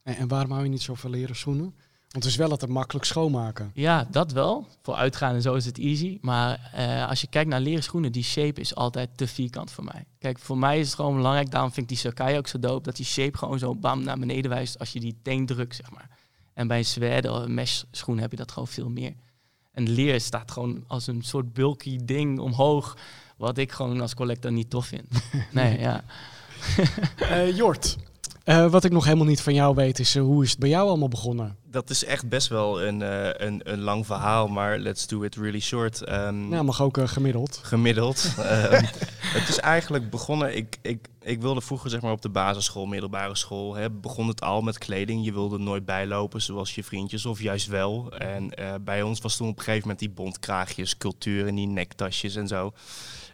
En, 0.09 0.17
en 0.17 0.27
waarom 0.27 0.51
hou 0.51 0.63
je 0.63 0.69
niet 0.69 0.81
zo 0.81 0.93
van 0.93 1.09
leren 1.09 1.35
schoenen? 1.35 1.73
Want 2.09 2.23
het 2.23 2.33
is 2.33 2.35
wel 2.35 2.49
altijd 2.49 2.71
makkelijk 2.71 3.05
schoonmaken. 3.05 3.71
Ja, 3.73 4.07
dat 4.11 4.31
wel. 4.31 4.67
Voor 4.81 4.95
uitgaan 4.95 5.35
en 5.35 5.41
zo 5.41 5.53
is 5.53 5.65
het 5.65 5.79
easy. 5.79 6.17
Maar 6.21 6.71
eh, 6.73 7.09
als 7.09 7.21
je 7.21 7.27
kijkt 7.27 7.49
naar 7.49 7.59
leren 7.59 7.83
schoenen, 7.83 8.11
die 8.11 8.23
shape 8.23 8.61
is 8.61 8.75
altijd 8.75 9.09
te 9.17 9.27
vierkant 9.27 9.71
voor 9.71 9.83
mij. 9.83 10.05
Kijk, 10.19 10.39
voor 10.39 10.57
mij 10.57 10.79
is 10.79 10.85
het 10.85 10.95
gewoon 10.95 11.15
belangrijk. 11.15 11.51
Daarom 11.51 11.71
vind 11.71 11.91
ik 11.91 11.97
die 11.97 12.11
Sakai 12.11 12.37
ook 12.37 12.47
zo 12.47 12.59
dope. 12.59 12.83
Dat 12.83 12.95
die 12.95 13.05
shape 13.05 13.37
gewoon 13.37 13.59
zo 13.59 13.75
bam 13.75 14.03
naar 14.03 14.19
beneden 14.19 14.51
wijst 14.51 14.79
als 14.79 14.91
je 14.91 14.99
die 14.99 15.17
teen 15.21 15.45
drukt, 15.45 15.75
zeg 15.75 15.91
maar. 15.91 16.09
En 16.53 16.67
bij 16.67 16.77
een 16.77 16.85
zwerde 16.85 17.31
of 17.31 17.43
een 17.43 17.53
mesh 17.53 17.83
schoen 17.91 18.19
heb 18.19 18.31
je 18.31 18.37
dat 18.37 18.51
gewoon 18.51 18.67
veel 18.67 18.89
meer. 18.89 19.13
En 19.71 19.89
leer 19.89 20.21
staat 20.21 20.51
gewoon 20.51 20.83
als 20.87 21.07
een 21.07 21.21
soort 21.21 21.53
bulky 21.53 21.99
ding 22.03 22.39
omhoog. 22.39 22.97
Wat 23.37 23.57
ik 23.57 23.71
gewoon 23.71 24.01
als 24.01 24.13
collector 24.13 24.51
niet 24.51 24.69
tof 24.69 24.85
vind. 24.85 25.07
Nee, 25.51 25.79
ja. 25.79 26.03
Eh, 27.17 27.55
Jort, 27.55 27.97
eh, 28.43 28.71
wat 28.71 28.83
ik 28.83 28.91
nog 28.91 29.03
helemaal 29.05 29.25
niet 29.25 29.41
van 29.41 29.53
jou 29.53 29.75
weet 29.75 29.99
is, 29.99 30.15
eh, 30.15 30.21
hoe 30.21 30.43
is 30.43 30.49
het 30.49 30.59
bij 30.59 30.69
jou 30.69 30.87
allemaal 30.87 31.07
begonnen? 31.07 31.57
Dat 31.65 31.89
is 31.89 32.05
echt 32.05 32.29
best 32.29 32.47
wel 32.47 32.83
een, 32.83 33.01
eh, 33.01 33.47
een, 33.47 33.61
een 33.63 33.79
lang 33.79 34.05
verhaal, 34.05 34.47
maar 34.47 34.77
let's 34.79 35.07
do 35.07 35.21
it 35.23 35.35
really 35.35 35.59
short. 35.59 36.01
Ehm, 36.03 36.49
Nou, 36.49 36.63
mag 36.63 36.81
ook 36.81 36.99
gemiddeld. 37.03 37.59
gemiddeld. 37.63 38.33
Ehm, 38.37 38.83
het 39.19 39.49
is 39.49 39.57
eigenlijk 39.59 40.09
begonnen. 40.09 40.55
Ik, 40.55 40.77
ik, 40.81 41.07
ik 41.21 41.41
wilde 41.41 41.61
vroeger 41.61 41.89
zeg 41.89 42.01
maar 42.01 42.11
op 42.11 42.21
de 42.21 42.29
basisschool, 42.29 42.85
middelbare 42.85 43.35
school. 43.35 43.75
Hè, 43.75 43.89
begon 43.89 44.27
het 44.27 44.41
al 44.41 44.61
met 44.61 44.77
kleding. 44.77 45.25
Je 45.25 45.33
wilde 45.33 45.57
nooit 45.57 45.85
bijlopen 45.85 46.41
zoals 46.41 46.75
je 46.75 46.83
vriendjes, 46.83 47.25
of 47.25 47.41
juist 47.41 47.67
wel. 47.67 48.11
En 48.11 48.51
bij 48.81 49.01
ons 49.01 49.19
was 49.19 49.35
toen 49.35 49.49
op 49.49 49.57
een 49.57 49.63
gegeven 49.63 49.81
moment 49.81 49.99
die 49.99 50.09
bontkraagjes, 50.09 50.97
cultuur 50.97 51.47
en 51.47 51.55
die 51.55 51.67
nektasjes 51.67 52.35
en 52.35 52.47
zo. 52.47 52.73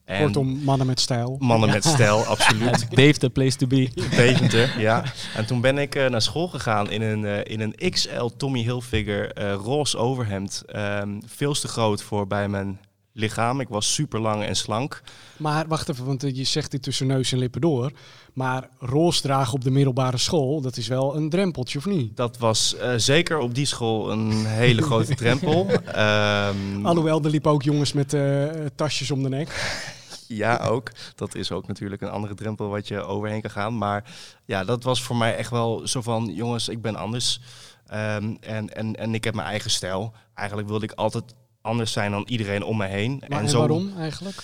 En 0.06 0.24
Kortom, 0.24 0.64
mannen 0.64 0.88
met 0.88 1.00
stijl. 1.00 1.36
mannen 1.40 1.70
met 1.70 1.84
stijl, 1.86 2.26
absoluut. 2.36 2.96
Dave, 2.96 3.14
the 3.18 3.30
place 3.30 3.58
to 3.58 3.68
be. 3.68 3.90
Deventer, 3.94 4.80
ja. 4.80 5.04
En 5.36 5.46
toen 5.46 5.62
ben 5.62 5.78
ik 5.78 5.96
eh, 5.96 6.10
naar 6.10 6.22
school 6.22 6.48
gegaan 6.48 6.92
in 6.92 7.02
een, 7.02 7.26
eh, 7.26 7.54
in 7.54 7.60
een 7.62 7.92
XL 7.92 8.26
Tommy 8.38 8.60
Hilfiger 8.62 9.32
eh 9.32 9.54
roze 9.54 9.98
overhemd. 9.98 10.64
Ehm, 10.68 11.20
veel 11.26 11.54
te 11.54 11.68
groot 11.68 12.04
voor 12.04 12.28
bij 12.28 12.48
mijn 12.48 12.80
lichaam. 13.16 13.60
Ik 13.60 13.70
was 13.70 13.94
super 13.94 14.20
lang 14.20 14.44
en 14.44 14.56
slank. 14.56 15.02
Maar 15.38 15.68
wacht 15.68 15.90
even, 15.90 16.06
want 16.06 16.24
eh, 16.24 16.36
je 16.36 16.44
zegt 16.44 16.72
dit 16.72 16.84
tussen 16.84 17.08
neus 17.08 17.32
en 17.32 17.38
lippen 17.38 17.62
door. 17.62 17.92
Maar 18.34 18.70
roze 18.80 19.22
dragen 19.22 19.54
op 19.54 19.64
de 19.64 19.72
middelbare 19.72 20.18
school, 20.18 20.62
dat 20.62 20.78
is 20.78 20.88
wel 20.88 21.16
een 21.16 21.30
drempeltje, 21.30 21.78
of 21.78 21.86
niet? 21.86 22.18
Dat 22.18 22.38
was 22.38 22.76
eh, 22.76 22.94
zeker 22.96 23.38
op 23.38 23.56
die 23.56 23.66
school 23.66 24.12
een 24.12 24.46
hele 24.46 24.82
grote 24.82 25.16
drempel. 25.24 25.68
Ehm, 25.70 26.86
Alhoewel, 26.86 27.24
er 27.24 27.30
liepen 27.30 27.52
ook 27.52 27.64
jongens 27.64 27.94
met 27.94 28.14
eh, 28.14 28.46
tasjes 28.76 29.12
om 29.12 29.24
de 29.24 29.30
nek. 29.30 29.50
Ja, 30.28 30.58
ook. 30.58 30.92
Dat 31.16 31.36
is 31.36 31.52
ook 31.52 31.68
natuurlijk 31.68 32.02
een 32.02 32.10
andere 32.10 32.34
drempel 32.34 32.68
wat 32.68 32.88
je 32.88 33.02
overheen 33.02 33.42
kan 33.42 33.52
gaan. 33.52 33.78
Maar 33.78 34.04
ja, 34.46 34.64
dat 34.64 34.84
was 34.84 35.04
voor 35.04 35.16
mij 35.16 35.36
echt 35.36 35.50
wel 35.50 35.88
zo 35.88 36.02
van, 36.02 36.32
jongens, 36.34 36.70
ik 36.70 36.82
ben 36.82 36.96
anders. 36.96 37.42
Ehm, 37.88 38.36
en, 38.40 38.76
en, 38.76 38.96
en 38.96 39.14
ik 39.14 39.24
heb 39.24 39.36
mijn 39.36 39.48
eigen 39.48 39.70
stijl. 39.70 40.14
Eigenlijk 40.34 40.68
wilde 40.68 40.86
ik 40.86 40.92
altijd 40.92 41.24
anders 41.66 41.92
zijn 41.92 42.12
dan 42.12 42.24
iedereen 42.28 42.64
om 42.64 42.78
me 42.78 42.86
heen. 42.88 43.24
Maar 43.28 43.40
en 43.42 43.50
zo, 43.50 43.60
waarom 43.60 43.92
eigenlijk? 43.98 44.44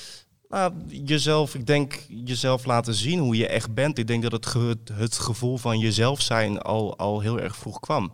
Nou, 0.49 0.74
jezelf, 0.88 1.55
ik 1.55 1.65
denk 1.67 2.05
jezelf 2.07 2.65
laten 2.65 2.93
zien 2.93 3.19
hoe 3.19 3.36
je 3.38 3.47
echt 3.47 3.74
bent. 3.74 3.97
Ik 3.97 4.07
denk 4.07 4.22
dat 4.24 4.32
het, 4.32 4.45
ge- 4.45 4.78
het 4.93 5.17
gevoel 5.17 5.57
van 5.57 5.80
jezelf 5.80 6.22
zijn 6.22 6.59
al, 6.61 6.97
al 6.97 7.19
heel 7.19 7.39
erg 7.39 7.55
vroeg 7.55 7.80
kwam. 7.80 8.13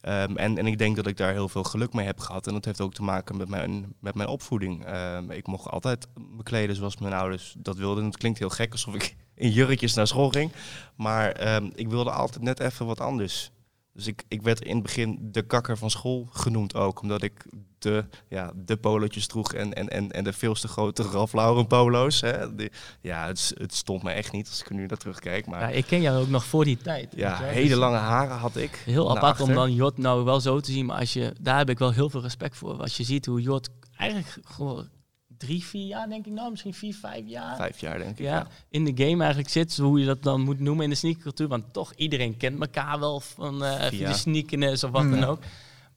Ehm, 0.00 0.36
en, 0.36 0.58
en 0.58 0.66
ik 0.66 0.78
denk 0.78 0.96
dat 0.96 1.06
ik 1.06 1.16
daar 1.16 1.32
heel 1.32 1.48
veel 1.48 1.62
geluk 1.64 1.92
mee 1.92 2.06
heb 2.06 2.18
gehad. 2.18 2.46
En 2.46 2.52
dat 2.52 2.64
heeft 2.64 2.80
ook 2.80 2.94
te 2.94 3.02
maken 3.02 3.36
met 3.36 3.48
mijn, 3.48 3.94
met 4.00 4.14
mijn 4.14 4.28
opvoeding. 4.28 4.84
Ehm, 4.84 5.30
ik 5.30 5.46
mocht 5.46 5.68
altijd 5.70 6.06
me 6.36 6.42
kleden 6.42 6.76
zoals 6.76 6.96
mijn 6.96 7.12
ouders 7.12 7.54
dat 7.58 7.76
wilden. 7.76 8.04
Het 8.04 8.16
klinkt 8.16 8.38
heel 8.38 8.48
gek 8.50 8.72
alsof 8.72 8.94
ik 8.94 9.16
in 9.34 9.50
jurkjes 9.50 9.94
naar 9.94 10.06
school 10.06 10.28
ging. 10.30 10.52
Maar 10.96 11.30
ehm, 11.32 11.70
ik 11.74 11.88
wilde 11.88 12.10
altijd 12.10 12.44
net 12.44 12.60
even 12.60 12.86
wat 12.86 13.00
anders. 13.00 13.50
Dus 13.92 14.06
ik, 14.06 14.22
ik 14.28 14.42
werd 14.42 14.60
in 14.64 14.74
het 14.74 14.82
begin 14.82 15.18
de 15.20 15.42
kakker 15.42 15.78
van 15.78 15.90
school 15.90 16.28
genoemd 16.30 16.74
ook. 16.74 17.02
Omdat 17.02 17.22
ik 17.22 17.44
de, 17.78 18.04
ja, 18.28 18.52
de 18.54 18.76
polootjes 18.76 19.26
droeg 19.26 19.52
en, 19.54 19.72
en, 19.74 19.88
en, 19.88 20.10
en 20.10 20.24
de 20.24 20.32
veel 20.32 20.54
te 20.54 20.68
grote 20.68 21.02
Ralph 21.02 21.32
Lauren 21.32 21.66
polo's. 21.66 22.20
Hè. 22.20 22.54
Die- 22.54 22.70
ja, 23.00 23.26
het, 23.26 23.52
het 23.54 23.74
stond 23.74 24.02
me 24.02 24.10
echt 24.10 24.32
niet 24.32 24.48
als 24.48 24.60
ik 24.60 24.70
nu 24.70 24.86
naar 24.86 24.96
terugkijk. 24.96 25.46
Maar 25.46 25.60
Ja, 25.60 25.68
ja, 25.68 25.74
ik 25.74 25.86
ken 25.86 26.00
jou 26.00 26.20
ook 26.22 26.28
nog 26.28 26.44
voor 26.44 26.64
die 26.64 26.76
tijd. 26.76 27.08
je 27.10 27.16
wel. 27.16 27.36
hele 27.36 27.68
Dus 27.68 27.76
lange 27.78 27.96
haren 27.96 28.36
had 28.36 28.56
ik. 28.56 28.82
Heel 28.84 29.16
apart 29.16 29.40
om 29.40 29.52
dan 29.52 29.74
Jot 29.74 29.98
nou 29.98 30.24
wel 30.24 30.40
zo 30.40 30.60
te 30.60 30.72
zien, 30.72 30.86
maar 30.86 30.98
als 30.98 31.12
je, 31.12 31.34
daar 31.40 31.58
heb 31.58 31.70
ik 31.70 31.78
wel 31.78 31.92
heel 31.92 32.10
veel 32.10 32.20
respect 32.22 32.56
voor. 32.56 32.80
Als 32.80 32.96
je 32.96 33.04
ziet 33.04 33.26
hoe 33.26 33.40
Jot 33.40 33.68
eigenlijk 33.96 34.38
gewoon 34.44 34.88
drie, 35.40 35.64
vier 35.64 35.86
jaar, 35.86 36.08
denk 36.08 36.26
ik 36.26 36.32
nou, 36.32 36.50
misschien 36.50 36.74
vier, 36.74 36.94
vijf 36.94 37.26
jaar. 37.26 37.56
Vijf 37.56 37.80
jaar 37.80 37.98
denk 37.98 38.10
ik. 38.10 38.18
ja, 38.18 38.46
in 38.68 38.84
de 38.84 39.04
game 39.04 39.18
eigenlijk 39.20 39.48
zit, 39.52 39.76
hoe 39.76 40.00
je 40.00 40.06
dat 40.06 40.22
dan 40.22 40.40
moet 40.40 40.60
noemen 40.60 40.84
in 40.84 40.90
de 40.90 40.96
sneakercultuur. 40.96 41.48
Want 41.48 41.72
toch, 41.72 41.92
iedereen 41.94 42.36
kent 42.36 42.60
elkaar 42.60 42.98
wel 42.98 43.20
van 43.20 43.64
eh 43.64 43.74
via 43.74 43.88
Via. 43.88 44.08
de 44.08 44.14
sneakerness 44.14 44.84
of 44.84 44.90
wat 44.90 45.02
Mm. 45.02 45.10
dan 45.10 45.24
ook. 45.24 45.42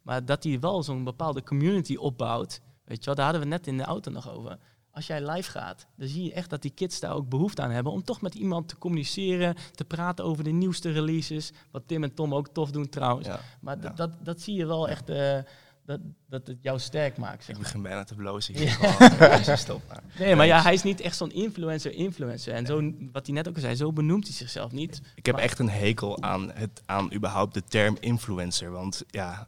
Maar 0.01 0.25
dat 0.25 0.43
hij 0.43 0.59
wel 0.59 0.83
zo'n 0.83 1.03
bepaalde 1.03 1.43
community 1.43 1.95
opbouwt, 1.95 2.61
weet 2.85 2.99
je 2.99 3.05
wel, 3.05 3.15
daar 3.15 3.23
hadden 3.25 3.43
we 3.43 3.47
net 3.49 3.67
in 3.67 3.77
de 3.77 3.83
auto 3.83 4.11
nog 4.11 4.31
over. 4.31 4.57
Als 4.91 5.07
jij 5.07 5.29
live 5.31 5.51
gaat, 5.51 5.85
dan 5.97 6.07
zie 6.07 6.23
je 6.23 6.33
echt 6.33 6.49
dat 6.49 6.61
die 6.61 6.71
kids 6.71 6.99
daar 6.99 7.13
ook 7.13 7.29
behoefte 7.29 7.61
aan 7.61 7.71
hebben 7.71 7.91
om 7.91 8.03
toch 8.03 8.21
met 8.21 8.35
iemand 8.35 8.67
te 8.67 8.77
communiceren, 8.77 9.55
te 9.71 9.85
praten 9.85 10.25
over 10.25 10.43
de 10.43 10.51
nieuwste 10.51 10.91
releases. 10.91 11.51
Wat 11.71 11.83
Tim 11.85 12.03
en 12.03 12.13
Tom 12.13 12.33
ook 12.35 12.47
tof 12.47 12.71
doen 12.71 12.89
trouwens. 12.89 13.27
Ja. 13.27 13.39
Maar 13.61 13.77
Ja. 13.81 13.89
dat, 13.89 14.11
dat 14.23 14.41
zie 14.41 14.55
je 14.55 14.65
wel 14.65 14.89
echt, 14.89 15.09
eh, 15.09 15.37
dat, 15.85 15.99
dat 16.29 16.47
het 16.47 16.57
jou 16.61 16.79
sterk 16.79 17.17
maakt. 17.17 17.43
Zeg 17.43 17.55
Ik 17.55 17.61
begin 17.61 17.81
bijna 17.81 18.03
te 18.03 18.15
blozen 18.15 18.53
Ja. 18.53 18.59
hier. 18.59 18.69
gewoon. 18.69 19.29
Jezus, 19.37 19.59
stop 19.59 19.81
maar. 19.87 20.03
Nee, 20.19 20.35
maar 20.35 20.45
ja, 20.45 20.61
hij 20.61 20.73
is 20.73 20.83
niet 20.83 21.01
echt 21.01 21.17
zo'n 21.17 21.31
influencer-influencer. 21.31 22.53
En 22.53 22.65
zo, 22.65 22.91
wat 23.11 23.25
hij 23.25 23.35
net 23.35 23.47
ook 23.47 23.55
al 23.55 23.61
zei, 23.61 23.75
zo 23.75 23.93
benoemt 23.93 24.23
hij 24.27 24.33
zichzelf 24.35 24.71
niet. 24.71 25.01
Ik 25.15 25.25
heb 25.25 25.35
Maar- 25.35 25.43
echt 25.43 25.59
een 25.59 25.69
hekel 25.69 26.21
aan, 26.21 26.51
het, 26.53 26.81
aan 26.85 27.13
überhaupt 27.13 27.53
de 27.53 27.63
term 27.63 27.97
influencer. 27.99 28.71
Want 28.71 29.03
ja, 29.07 29.47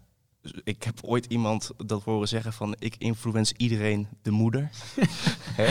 ik 0.64 0.84
heb 0.84 0.98
ooit 1.02 1.26
iemand 1.26 1.72
dat 1.86 2.04
horen 2.04 2.28
zeggen 2.28 2.54
van 2.54 2.76
ik 2.80 2.96
influence 2.98 3.54
iedereen 3.58 4.08
de 4.22 4.32
moeder. 4.32 4.70
Hè? 5.56 5.66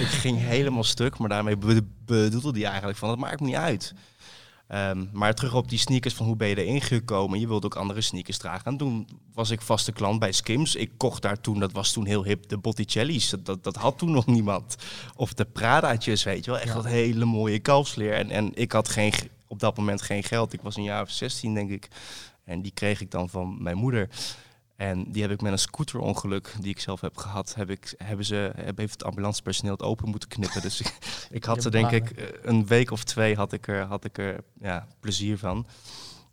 ik 0.00 0.06
ging 0.06 0.38
helemaal 0.38 0.84
stuk, 0.84 1.18
maar 1.18 1.28
daarmee 1.28 1.56
be- 1.56 1.82
bedoelde 2.04 2.58
hij 2.58 2.68
eigenlijk 2.68 2.98
van 2.98 3.10
het 3.10 3.18
maakt 3.18 3.40
me 3.40 3.46
niet 3.46 3.54
uit. 3.54 3.94
Ehm, 4.68 5.06
maar 5.12 5.34
terug 5.34 5.54
op 5.54 5.68
die 5.68 5.78
sneakers, 5.78 6.14
van 6.14 6.26
hoe 6.26 6.36
ben 6.36 6.48
je 6.48 6.64
erin 6.64 6.80
gekomen? 6.80 7.40
Je 7.40 7.48
wilde 7.48 7.66
ook 7.66 7.76
andere 7.76 8.00
sneakers 8.00 8.38
dragen. 8.38 8.64
En 8.64 8.76
toen 8.76 9.08
was 9.34 9.50
ik 9.50 9.60
vaste 9.60 9.92
klant 9.92 10.18
bij 10.18 10.32
Skims. 10.32 10.74
Ik 10.74 10.90
kocht 10.96 11.22
daar 11.22 11.40
toen, 11.40 11.58
dat 11.58 11.72
was 11.72 11.92
toen 11.92 12.06
heel 12.06 12.24
hip, 12.24 12.48
de 12.48 12.58
Botticelli's. 12.58 13.34
Dat, 13.42 13.64
dat, 13.64 13.76
had 13.76 13.98
toen 13.98 14.10
nog 14.10 14.26
niemand. 14.26 14.76
Of 15.16 15.34
de 15.34 15.44
Prada'tjes, 15.44 16.22
weet 16.22 16.44
je 16.44 16.50
wel. 16.50 16.60
Echt 16.60 16.74
dat 16.74 16.84
hele 16.84 17.24
mooie 17.24 17.58
kalfsleer. 17.58 18.12
En, 18.12 18.30
en 18.30 18.50
ik 18.54 18.72
had 18.72 18.88
geen, 18.88 19.12
op 19.46 19.60
dat 19.60 19.76
moment 19.76 20.02
geen 20.02 20.22
geld. 20.22 20.52
Ik 20.52 20.62
was 20.62 20.76
een 20.76 20.82
jaar 20.82 21.02
of 21.02 21.10
16, 21.10 21.54
denk 21.54 21.70
ik. 21.70 21.88
En 22.44 22.62
die 22.62 22.72
kreeg 22.72 23.00
ik 23.00 23.10
dan 23.10 23.28
van 23.28 23.62
mijn 23.62 23.76
moeder. 23.76 24.08
En 24.78 25.12
die 25.12 25.22
heb 25.22 25.30
ik 25.30 25.40
met 25.40 25.52
een 25.52 25.58
scooterongeluk 25.58 26.54
die 26.60 26.70
ik 26.70 26.80
zelf 26.80 27.00
heb 27.00 27.16
gehad, 27.16 27.54
heb 27.54 27.70
ik, 27.70 27.94
hebben 27.96 28.26
ze, 28.26 28.52
heb, 28.56 28.78
heeft 28.78 28.92
het 28.92 29.04
ambulancepersoneel 29.04 29.72
het 29.72 29.82
open 29.82 30.08
moeten 30.08 30.28
knippen. 30.28 30.62
Dus 30.62 30.80
ik, 30.82 30.98
ik 31.30 31.44
had 31.44 31.64
er 31.64 31.70
denk 31.70 31.90
ik 31.90 32.32
een 32.42 32.66
week 32.66 32.90
of 32.90 33.04
twee 33.04 33.36
had 33.36 33.52
ik 33.52 33.68
er, 33.68 33.84
had 33.84 34.04
ik 34.04 34.18
er 34.18 34.40
ja, 34.60 34.86
plezier 35.00 35.38
van. 35.38 35.66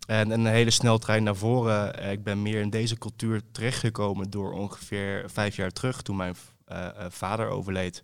En 0.05 0.31
een 0.31 0.45
hele 0.45 0.69
sneltrein 0.69 1.23
naar 1.23 1.35
voren. 1.35 1.97
Eh, 1.97 2.11
Ik 2.11 2.23
ben 2.23 2.41
meer 2.41 2.61
in 2.61 2.69
deze 2.69 2.97
cultuur 2.97 3.41
terechtgekomen 3.51 4.29
door 4.29 4.53
ongeveer 4.53 5.29
vijf 5.29 5.55
jaar 5.55 5.71
terug, 5.71 6.01
toen 6.01 6.15
mijn 6.15 6.35
eh, 6.65 6.87
eh, 6.87 7.05
vader 7.09 7.47
overleed. 7.47 8.03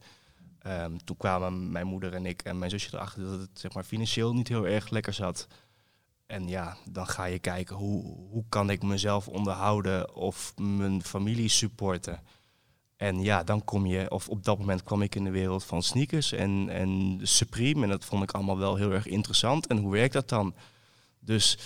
Ehm, 0.59 0.97
toen 1.03 1.17
kwamen 1.17 1.71
mijn 1.71 1.87
moeder 1.87 2.13
en 2.13 2.25
ik 2.25 2.41
en 2.41 2.59
mijn 2.59 2.71
zusje 2.71 2.89
erachter 2.93 3.23
dat 3.23 3.39
het 3.39 3.49
zeg 3.53 3.73
maar, 3.73 3.83
financieel 3.83 4.33
niet 4.33 4.47
heel 4.47 4.67
erg 4.67 4.89
lekker 4.89 5.13
zat. 5.13 5.47
En 6.31 6.47
ja, 6.47 6.77
dan 6.89 7.07
ga 7.07 7.25
je 7.25 7.39
kijken 7.39 7.75
hoe, 7.75 8.03
hoe 8.29 8.43
kan 8.49 8.69
ik 8.69 8.83
mezelf 8.83 9.27
onderhouden 9.27 10.15
of 10.15 10.53
mijn 10.57 11.03
familie 11.03 11.49
supporten. 11.49 12.19
En 12.97 13.21
ja, 13.21 13.43
dan 13.43 13.63
kom 13.63 13.85
je, 13.85 14.11
of 14.11 14.29
op 14.29 14.43
dat 14.43 14.57
moment 14.57 14.83
kwam 14.83 15.01
ik 15.01 15.15
in 15.15 15.23
de 15.23 15.31
wereld 15.31 15.63
van 15.63 15.83
sneakers 15.83 16.31
en, 16.31 16.69
en 16.69 17.19
Supreme. 17.21 17.83
En 17.83 17.89
dat 17.89 18.05
vond 18.05 18.23
ik 18.23 18.31
allemaal 18.31 18.57
wel 18.57 18.75
heel 18.75 18.91
erg 18.91 19.05
interessant. 19.05 19.67
En 19.67 19.77
hoe 19.77 19.91
werkt 19.91 20.13
dat 20.13 20.29
dan? 20.29 20.53
Dus 21.19 21.57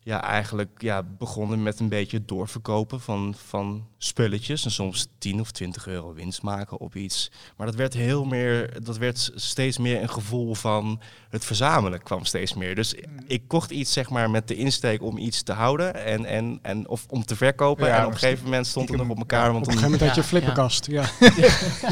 ja, 0.00 0.22
eigenlijk 0.22 0.82
ja, 0.82 1.02
begonnen 1.02 1.62
met 1.62 1.80
een 1.80 1.88
beetje 1.88 2.24
doorverkopen 2.24 3.00
van, 3.00 3.34
van 3.34 3.86
spulletjes. 4.04 4.64
En 4.64 4.70
soms 4.70 5.06
10 5.18 5.40
of 5.40 5.50
20 5.50 5.86
euro 5.86 6.14
winst 6.14 6.42
maken 6.42 6.78
op 6.80 6.94
iets. 6.96 7.30
Maar 7.56 7.66
dat 7.66 7.76
werd 7.76 7.94
heel 7.94 8.24
meer, 8.24 8.84
dat 8.84 8.98
werd 8.98 9.30
steeds 9.34 9.78
meer 9.78 10.02
een 10.02 10.10
gevoel 10.10 10.54
van 10.54 11.00
het 11.28 11.44
verzamelen 11.44 12.02
kwam 12.02 12.24
steeds 12.24 12.54
meer. 12.54 12.74
Dus 12.74 12.94
ik 13.26 13.42
kocht 13.48 13.70
iets 13.70 13.92
zeg 13.92 14.10
maar 14.10 14.30
met 14.30 14.48
de 14.48 14.54
insteek 14.56 15.02
om 15.02 15.18
iets 15.18 15.42
te 15.42 15.52
houden 15.52 15.94
en, 16.04 16.24
en, 16.24 16.58
en 16.62 16.88
of 16.88 17.06
om 17.08 17.24
te 17.24 17.36
verkopen. 17.36 17.86
Ja, 17.86 17.98
en 17.98 18.06
op 18.06 18.12
een 18.12 18.18
gegeven 18.18 18.44
moment 18.44 18.66
stond 18.66 18.88
het 18.88 18.98
nog 18.98 19.08
op 19.08 19.18
elkaar. 19.18 19.46
Op 19.46 19.52
Want 19.52 19.66
een 19.66 19.72
gegeven 19.72 19.90
moment 19.98 20.16
had 20.16 20.30
je 20.30 20.36
een 20.36 20.40
Ja, 20.40 20.42
flipperkast. 20.42 20.86
Ja. 20.86 21.04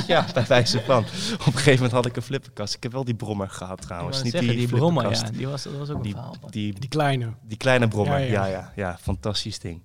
ja, 0.15 0.27
bij 0.35 0.47
wijze 0.47 0.81
van. 0.81 0.99
Op 1.35 1.47
een 1.47 1.53
gegeven 1.53 1.73
moment 1.75 1.93
had 1.93 2.07
ik 2.07 2.17
een 2.17 2.23
flipperkast. 2.23 2.75
Ik 2.75 2.83
heb 2.83 2.93
wel 2.93 3.05
die 3.05 3.15
brommer 3.15 3.51
gehad 3.51 3.81
trouwens. 3.83 4.23
Niet 4.23 4.39
die, 4.39 4.57
die 4.57 4.69
brommer, 4.69 5.11
ja, 5.11 5.31
die 5.31 5.49
was, 5.49 5.63
dat 5.63 5.73
was 5.73 5.91
ook 5.91 5.97
een 5.97 6.03
Die, 6.03 6.13
verhaal. 6.13 6.37
die, 6.51 6.73
Die 6.81 6.89
kleine. 6.89 7.33
die 7.43 7.57
kleine 7.57 7.89
brommer, 7.89 8.19
Ja, 8.19 8.27
ja 8.27 8.45
ja. 8.45 8.51
ja. 8.51 8.73
ja, 8.75 8.99
fantastisch 9.01 9.59
ding. 9.59 9.83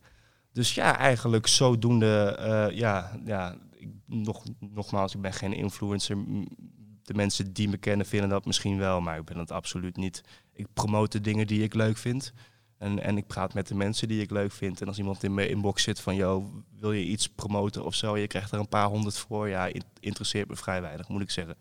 Dus 0.55 0.73
ja, 0.73 0.97
eigenlijk 0.97 1.47
zodoende, 1.47 2.35
eh 2.39 2.77
ja, 2.77 3.19
ja 3.25 3.55
ik, 3.75 3.89
nog, 4.05 4.43
nogmaals, 4.59 5.15
ik 5.15 5.21
ben 5.21 5.33
geen 5.33 5.53
influencer. 5.53 6.17
De 7.03 7.13
mensen 7.13 7.53
die 7.53 7.69
me 7.69 7.77
kennen 7.77 8.05
vinden 8.05 8.29
dat 8.29 8.45
misschien 8.45 8.77
wel, 8.77 9.01
maar 9.01 9.17
ik 9.17 9.25
ben 9.25 9.37
dat 9.37 9.51
absoluut 9.51 9.97
niet. 9.97 10.21
Ik 10.53 10.67
promote 10.73 11.21
dingen 11.21 11.47
die 11.47 11.63
ik 11.63 11.73
leuk 11.73 11.97
vind. 11.97 12.33
En, 12.77 12.99
en 12.99 13.17
ik 13.17 13.27
praat 13.27 13.53
met 13.53 13.67
de 13.67 13.75
mensen 13.75 14.07
die 14.07 14.21
ik 14.21 14.31
leuk 14.31 14.51
vind. 14.51 14.81
En 14.81 14.87
als 14.87 14.97
iemand 14.97 15.23
in 15.23 15.33
mijn 15.33 15.49
inbox 15.49 15.83
zit 15.83 15.99
van, 15.99 16.15
joh, 16.15 16.45
wil 16.79 16.91
je 16.91 17.05
iets 17.05 17.27
promoten 17.29 17.85
of 17.85 17.95
zo? 17.95 18.17
Je 18.17 18.27
krijgt 18.27 18.51
er 18.51 18.59
een 18.59 18.67
paar 18.69 18.87
honderd 18.87 19.17
voor. 19.17 19.49
Ja, 19.49 19.65
in- 19.65 19.83
interesseert 19.99 20.49
me 20.49 20.55
vrij 20.55 20.81
weinig, 20.81 21.07
moet 21.07 21.21
ik 21.21 21.31
zeggen. 21.31 21.57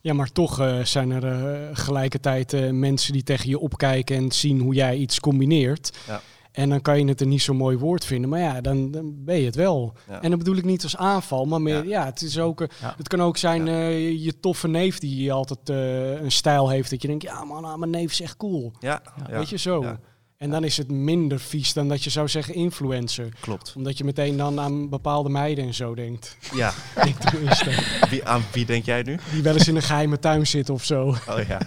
Ja, 0.00 0.12
maar 0.12 0.32
toch 0.32 0.60
eh, 0.60 0.84
zijn 0.84 1.10
er 1.10 1.24
eh 1.24 1.76
gelijkertijd 1.76 2.72
mensen 2.72 3.12
die 3.12 3.22
tegen 3.22 3.48
je 3.48 3.58
opkijken 3.58 4.16
en 4.16 4.32
zien 4.32 4.60
hoe 4.60 4.74
jij 4.74 4.96
iets 4.96 5.20
combineert. 5.20 5.98
Ja. 6.06 6.20
En 6.52 6.68
dan 6.68 6.80
kan 6.82 6.98
je 6.98 7.04
het 7.08 7.20
een 7.20 7.28
niet 7.28 7.42
zo 7.42 7.54
mooi 7.54 7.76
woord 7.76 8.04
vinden, 8.04 8.30
maar 8.30 8.40
ja, 8.40 8.60
dan, 8.60 8.90
dan 8.90 9.24
ben 9.24 9.36
je 9.38 9.44
het 9.46 9.54
wel. 9.54 9.94
Ja. 10.08 10.22
En 10.22 10.30
dat 10.30 10.38
bedoel 10.38 10.56
ik 10.56 10.64
niet 10.64 10.82
als 10.82 10.96
aanval, 10.96 11.44
maar 11.44 11.62
meer, 11.62 11.76
ja, 11.76 11.82
Ja. 12.00 12.04
het 12.04 12.22
is 12.22 12.38
ook, 12.38 12.60
eh, 12.60 12.68
Ja. 12.80 12.94
het 12.96 13.08
kan 13.08 13.22
ook 13.22 13.36
zijn 13.36 13.66
Ja. 13.66 13.72
eh, 13.72 14.24
je 14.24 14.40
toffe 14.40 14.68
neef 14.68 14.98
die 14.98 15.32
altijd 15.32 15.68
eh, 15.70 16.20
een 16.22 16.32
stijl 16.32 16.68
heeft, 16.68 16.90
dat 16.90 17.02
je 17.02 17.08
denkt, 17.08 17.22
ja 17.22 17.44
man, 17.44 17.64
ah, 17.64 17.78
mijn 17.78 17.90
neef 17.90 18.10
is 18.12 18.20
echt 18.20 18.36
cool. 18.36 18.72
Ja, 18.80 19.02
Weet 19.30 19.48
je 19.48 19.56
zo. 19.58 19.82
ja. 19.82 19.98
En 20.36 20.50
dan 20.50 20.64
is 20.64 20.76
het 20.76 20.90
minder 20.90 21.40
vies 21.40 21.72
dan 21.72 21.88
dat 21.88 22.04
je 22.04 22.10
zou 22.10 22.28
zeggen 22.28 22.54
influencer. 22.54 23.28
klopt. 23.40 23.72
Omdat 23.76 23.98
je 23.98 24.04
meteen 24.04 24.36
dan 24.36 24.60
aan 24.60 24.88
bepaalde 24.88 25.28
meiden 25.28 25.64
en 25.64 25.74
zo 25.74 25.94
denkt. 25.94 26.36
Ja, 26.54 26.72
wie, 28.10 28.24
aan 28.24 28.42
wie 28.52 28.64
denk 28.66 28.84
jij 28.84 29.02
nu? 29.02 29.18
Die 29.32 29.42
wel 29.42 29.54
eens 29.54 29.68
in 29.68 29.76
een 29.76 29.82
geheime 29.82 30.18
tuin 30.18 30.46
zitten 30.46 30.74
of 30.74 30.84
zo. 30.84 31.02
Oh 31.28 31.38
ja. 31.48 31.58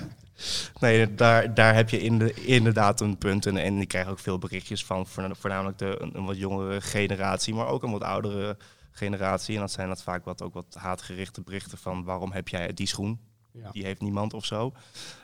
Nee, 0.79 1.15
daar, 1.15 1.53
daar 1.53 1.75
heb 1.75 1.89
je 1.89 2.01
in 2.01 2.19
de, 2.19 2.33
inderdaad 2.33 3.01
een 3.01 3.17
punt. 3.17 3.45
En, 3.45 3.57
en 3.57 3.77
ik 3.77 3.87
krijg 3.87 4.07
ook 4.07 4.19
veel 4.19 4.37
berichtjes 4.37 4.85
van 4.85 5.07
voorna- 5.07 5.35
voornamelijk 5.35 5.77
de, 5.77 5.97
een, 5.99 6.17
een 6.17 6.25
wat 6.25 6.37
jongere 6.37 6.81
generatie, 6.81 7.53
maar 7.53 7.67
ook 7.67 7.83
een 7.83 7.91
wat 7.91 8.03
oudere 8.03 8.57
generatie. 8.91 9.55
En 9.55 9.61
dat 9.61 9.71
zijn 9.71 9.87
dat 9.87 10.03
vaak 10.03 10.25
wat, 10.25 10.41
ook 10.41 10.53
wat 10.53 10.75
haatgerichte 10.77 11.41
berichten 11.41 11.77
van 11.77 12.03
waarom 12.03 12.31
heb 12.31 12.47
jij 12.47 12.73
die 12.73 12.87
schoen? 12.87 13.19
Ja. 13.51 13.71
Die 13.71 13.85
heeft 13.85 14.01
niemand 14.01 14.33
of 14.33 14.45
zo. 14.45 14.73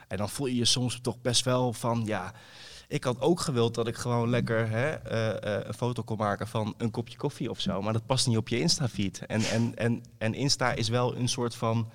En 0.08 0.16
dan 0.16 0.28
voel 0.28 0.46
je 0.46 0.56
je 0.56 0.64
soms 0.64 1.00
toch 1.00 1.20
best 1.20 1.44
wel 1.44 1.72
van, 1.72 2.02
ja, 2.04 2.32
ik 2.88 3.04
had 3.04 3.20
ook 3.20 3.40
gewild 3.40 3.74
dat 3.74 3.88
ik 3.88 3.96
gewoon 3.96 4.30
lekker 4.30 4.68
hè, 4.68 4.90
eh, 4.90 5.56
eh, 5.56 5.66
een 5.66 5.74
foto 5.74 6.02
kon 6.02 6.16
maken 6.16 6.48
van 6.48 6.74
een 6.76 6.90
kopje 6.90 7.16
koffie 7.16 7.50
of 7.50 7.60
zo. 7.60 7.82
Maar 7.82 7.92
dat 7.92 8.06
past 8.06 8.26
niet 8.26 8.36
op 8.36 8.48
je 8.48 8.60
Insta-feed. 8.60 9.18
En, 9.26 9.42
en, 9.42 9.76
en, 9.76 10.02
en 10.18 10.34
Insta 10.34 10.72
is 10.72 10.88
wel 10.88 11.16
een 11.16 11.28
soort 11.28 11.54
van, 11.54 11.90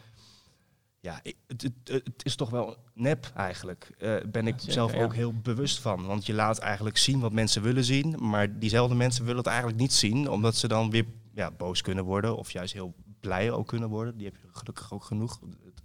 ja, 1.00 1.22
het, 1.48 1.62
het, 1.62 2.04
het 2.04 2.26
is 2.26 2.36
toch 2.36 2.50
wel 2.50 2.78
nep 2.94 3.32
eigenlijk. 3.36 3.90
Eh 3.98 4.16
ben 4.32 4.48
ik 4.48 4.56
zeker, 4.58 4.74
zelf 4.74 4.94
ja. 4.94 5.04
ook 5.04 5.14
heel 5.14 5.34
bewust 5.34 5.80
van. 5.80 6.06
Want 6.06 6.26
je 6.26 6.34
laat 6.34 6.58
eigenlijk 6.58 6.98
zien 6.98 7.20
wat 7.20 7.32
mensen 7.32 7.62
willen 7.62 7.84
zien. 7.84 8.16
Maar 8.20 8.60
diezelfde 8.60 8.96
mensen 8.96 9.24
willen 9.24 9.38
het 9.38 9.48
eigenlijk 9.48 9.80
niet 9.80 9.94
zien. 9.94 10.30
Omdat 10.30 10.56
ze 10.56 10.68
dan 10.68 10.90
weer 10.90 11.06
ja, 11.34 11.52
boos 11.52 11.82
kunnen 11.82 12.04
worden. 12.04 12.38
Of 12.38 12.52
juist 12.52 12.74
heel 12.74 12.94
blij 13.20 13.52
ook 13.52 13.68
kunnen 13.68 13.90
worden. 13.90 14.18
Die 14.18 14.26
heb 14.26 14.36
je 14.36 14.48
gelukkig 14.52 14.94
ook 14.94 15.04
genoeg. 15.04 15.40
Het, 15.40 15.82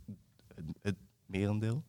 het, 0.54 0.64
het 0.82 0.96
merendeel. 1.26 1.82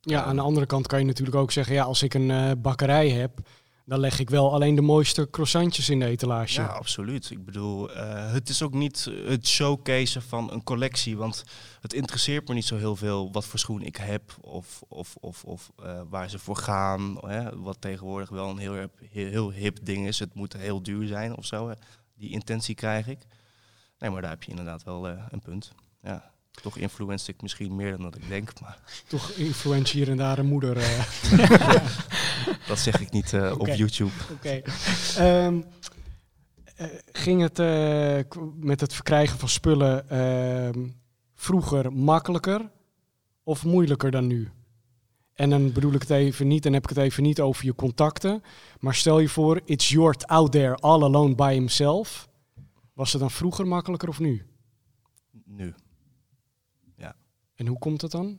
Ja, 0.00 0.22
aan 0.22 0.36
de 0.36 0.42
andere 0.42 0.66
kant 0.66 0.86
kan 0.86 0.98
je 0.98 1.04
natuurlijk 1.04 1.36
ook 1.36 1.50
zeggen, 1.52 1.74
ja, 1.74 1.82
als 1.84 2.02
ik 2.02 2.14
een 2.14 2.30
eh, 2.30 2.50
bakkerij 2.58 3.10
heb, 3.10 3.40
dan 3.84 4.00
leg 4.00 4.18
ik 4.18 4.30
wel 4.30 4.52
alleen 4.52 4.74
de 4.74 4.80
mooiste 4.80 5.30
croissantjes 5.30 5.88
in 5.88 5.98
de 5.98 6.06
etalage. 6.06 6.60
Ja, 6.60 6.66
absoluut. 6.66 7.30
Ik 7.30 7.44
bedoel, 7.44 7.92
eh, 7.92 8.32
het 8.32 8.48
is 8.48 8.62
ook 8.62 8.74
niet 8.74 9.10
het 9.24 9.48
showcase 9.48 10.20
van 10.20 10.52
een 10.52 10.62
collectie. 10.62 11.16
Want 11.16 11.44
het 11.80 11.92
interesseert 11.92 12.48
me 12.48 12.54
niet 12.54 12.64
zo 12.64 12.76
heel 12.76 12.96
veel 12.96 13.32
wat 13.32 13.44
voor 13.44 13.58
schoen 13.58 13.82
ik 13.82 13.96
heb. 13.96 14.36
Of, 14.40 14.82
of, 14.88 15.14
of, 15.20 15.44
of 15.44 15.70
eh, 15.82 16.00
waar 16.08 16.30
ze 16.30 16.38
voor 16.38 16.56
gaan. 16.56 17.18
Hè? 17.26 17.58
Wat 17.60 17.80
tegenwoordig 17.80 18.28
wel 18.28 18.50
een 18.50 18.58
heel, 18.58 18.88
heel 19.10 19.52
hip 19.52 19.78
ding 19.82 20.06
is. 20.06 20.18
Het 20.18 20.34
moet 20.34 20.52
heel 20.52 20.82
duur 20.82 21.06
zijn 21.06 21.36
of 21.36 21.44
zo. 21.44 21.68
Hè? 21.68 21.74
Die 22.14 22.30
intentie 22.30 22.74
krijg 22.74 23.08
ik. 23.08 23.18
Nee, 23.98 24.10
maar 24.10 24.20
daar 24.22 24.30
heb 24.30 24.42
je 24.42 24.50
inderdaad 24.50 24.82
wel 24.82 25.08
eh, 25.08 25.26
een 25.30 25.40
punt. 25.40 25.72
Ja. 26.02 26.31
Toch 26.60 26.76
influence 26.78 27.30
ik 27.30 27.42
misschien 27.42 27.76
meer 27.76 27.90
dan 27.90 28.02
dat 28.02 28.16
ik 28.16 28.28
denk. 28.28 28.60
Maar 28.60 28.78
Toch 29.08 29.30
influencer 29.30 29.96
hier 29.96 30.10
en 30.10 30.16
daar 30.16 30.38
een 30.38 30.46
moeder. 30.46 30.76
eh. 30.76 31.04
dat 32.68 32.78
zeg 32.78 33.00
ik 33.00 33.10
niet 33.10 33.32
eh, 33.32 33.54
op. 33.58 33.66
YouTube. 33.66 34.12
Oké. 34.32 34.62
Ehm, 35.16 35.60
eh, 36.76 36.86
ging 37.12 37.40
het 37.40 37.58
met 38.56 38.80
het 38.80 38.94
verkrijgen 38.94 39.38
van 39.38 39.48
spullen 39.48 40.08
ehm, 40.10 40.88
vroeger 41.34 41.92
makkelijker 41.92 42.70
of 43.42 43.64
moeilijker 43.64 44.10
dan 44.10 44.26
nu? 44.26 44.50
En 45.34 45.50
dan 45.50 45.72
bedoel 45.72 45.92
ik 45.92 46.00
het 46.00 46.10
even 46.10 46.48
niet, 46.48 46.66
en 46.66 46.72
heb 46.72 46.82
ik 46.82 46.88
het 46.88 46.98
even 46.98 47.22
niet 47.22 47.40
over 47.40 47.64
je 47.64 47.74
contacten. 47.74 48.42
Maar 48.80 48.94
stel 48.94 49.18
je 49.18 49.28
voor, 49.28 49.60
it's 49.64 49.88
Jort 49.88 50.26
out 50.26 50.52
there 50.52 50.74
all 50.74 51.02
alone 51.02 51.34
by 51.34 51.52
himself. 51.52 52.28
Was 52.92 53.12
het 53.12 53.20
dan 53.20 53.30
vroeger 53.30 53.66
makkelijker 53.66 54.08
of 54.08 54.18
nu? 54.18 54.46
Nu. 55.44 55.74
En 57.54 57.66
hoe 57.66 57.78
komt 57.78 58.00
het 58.00 58.10
dan? 58.10 58.38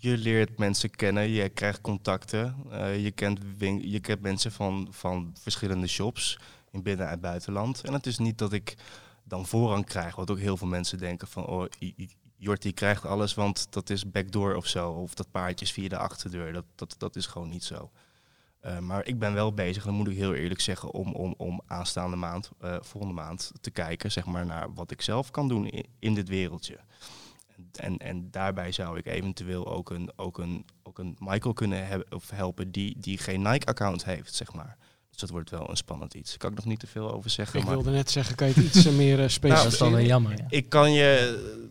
Je 0.00 0.16
leert 0.16 0.58
mensen 0.58 0.90
kennen, 0.90 1.28
je 1.30 1.48
krijgt 1.48 1.80
contacten. 1.80 2.56
eh, 2.70 3.02
je, 3.04 3.10
kent 3.10 3.38
je 3.80 4.00
kent 4.00 4.20
mensen 4.20 4.52
van, 4.52 4.86
van 4.90 5.34
verschillende 5.38 5.86
shops 5.86 6.38
in 6.70 6.82
binnen- 6.82 7.08
en 7.08 7.20
buitenland. 7.20 7.80
En 7.80 7.92
het 7.92 8.06
is 8.06 8.18
niet 8.18 8.38
dat 8.38 8.52
ik 8.52 8.76
dan 9.24 9.46
voorrang 9.46 9.84
krijg, 9.84 10.16
wat 10.16 10.30
ook 10.30 10.38
heel 10.38 10.56
veel 10.56 10.66
mensen 10.68 10.98
denken 10.98 11.28
van... 11.28 11.46
Oh, 11.46 11.64
I- 11.80 11.94
I- 11.96 12.16
Jort 12.36 12.62
die 12.62 12.72
krijgt 12.72 13.04
alles, 13.06 13.34
want 13.34 13.66
dat 13.70 13.90
is 13.90 14.10
backdoor 14.10 14.54
of 14.54 14.66
zo. 14.66 14.90
Of 14.90 15.14
dat 15.14 15.30
paardje 15.30 15.64
is 15.64 15.72
via 15.72 15.88
de 15.88 15.96
achterdeur. 15.98 16.52
Dat, 16.52 16.64
dat, 16.74 16.94
dat 16.98 17.16
is 17.16 17.26
gewoon 17.26 17.48
niet 17.48 17.64
zo. 17.64 17.90
Eh, 18.60 18.78
maar 18.78 19.06
ik 19.06 19.18
ben 19.18 19.34
wel 19.34 19.52
bezig, 19.54 19.84
dan 19.84 19.94
moet 19.94 20.08
ik 20.08 20.16
heel 20.16 20.34
eerlijk 20.34 20.60
zeggen, 20.60 20.90
om, 20.92 21.12
om, 21.12 21.34
om 21.36 21.60
aanstaande 21.66 22.16
maand, 22.16 22.50
eh, 22.60 22.76
volgende 22.80 23.14
maand, 23.14 23.52
te 23.60 23.70
kijken 23.70 24.12
zeg 24.12 24.24
maar, 24.24 24.46
naar 24.46 24.74
wat 24.74 24.90
ik 24.90 25.02
zelf 25.02 25.30
kan 25.30 25.48
doen 25.48 25.66
in, 25.66 25.86
in 25.98 26.14
dit 26.14 26.28
wereldje. 26.28 26.78
En, 27.72 27.98
en 27.98 28.30
daarbij 28.30 28.72
zou 28.72 28.98
ik 28.98 29.06
eventueel 29.06 29.66
ook 29.72 29.90
een, 29.90 30.12
ook 30.16 30.38
een, 30.38 30.64
ook 30.82 30.98
een 30.98 31.16
Michael 31.18 31.54
kunnen 31.54 31.86
hebben, 31.86 32.12
of 32.12 32.30
helpen 32.30 32.72
die, 32.72 32.96
die 32.98 33.18
geen 33.18 33.42
Nike-account 33.42 34.04
heeft, 34.04 34.34
zeg 34.34 34.52
maar. 34.52 34.76
Dus 35.10 35.20
dat 35.20 35.30
wordt 35.30 35.50
wel 35.50 35.70
een 35.70 35.76
spannend 35.76 36.14
iets. 36.14 36.30
Daar 36.30 36.38
kan 36.38 36.50
ik 36.50 36.56
nog 36.56 36.64
niet 36.64 36.80
te 36.80 36.86
veel 36.86 37.12
over 37.12 37.30
zeggen. 37.30 37.58
Ik 37.58 37.64
maar 37.64 37.74
wilde 37.74 37.90
net 37.90 38.10
zeggen, 38.10 38.36
kan 38.36 38.48
je 38.48 38.54
het 38.54 38.64
iets 38.64 38.90
meer 38.90 39.14
eh, 39.14 39.20
dat 39.20 39.30
specificeren? 39.30 39.72
is 39.72 39.78
dan 39.78 39.92
wel 39.92 40.04
jammer. 40.04 40.32
Ja. 40.36 40.44
ik 40.48 40.68
kan 40.68 40.92
je, 40.92 41.70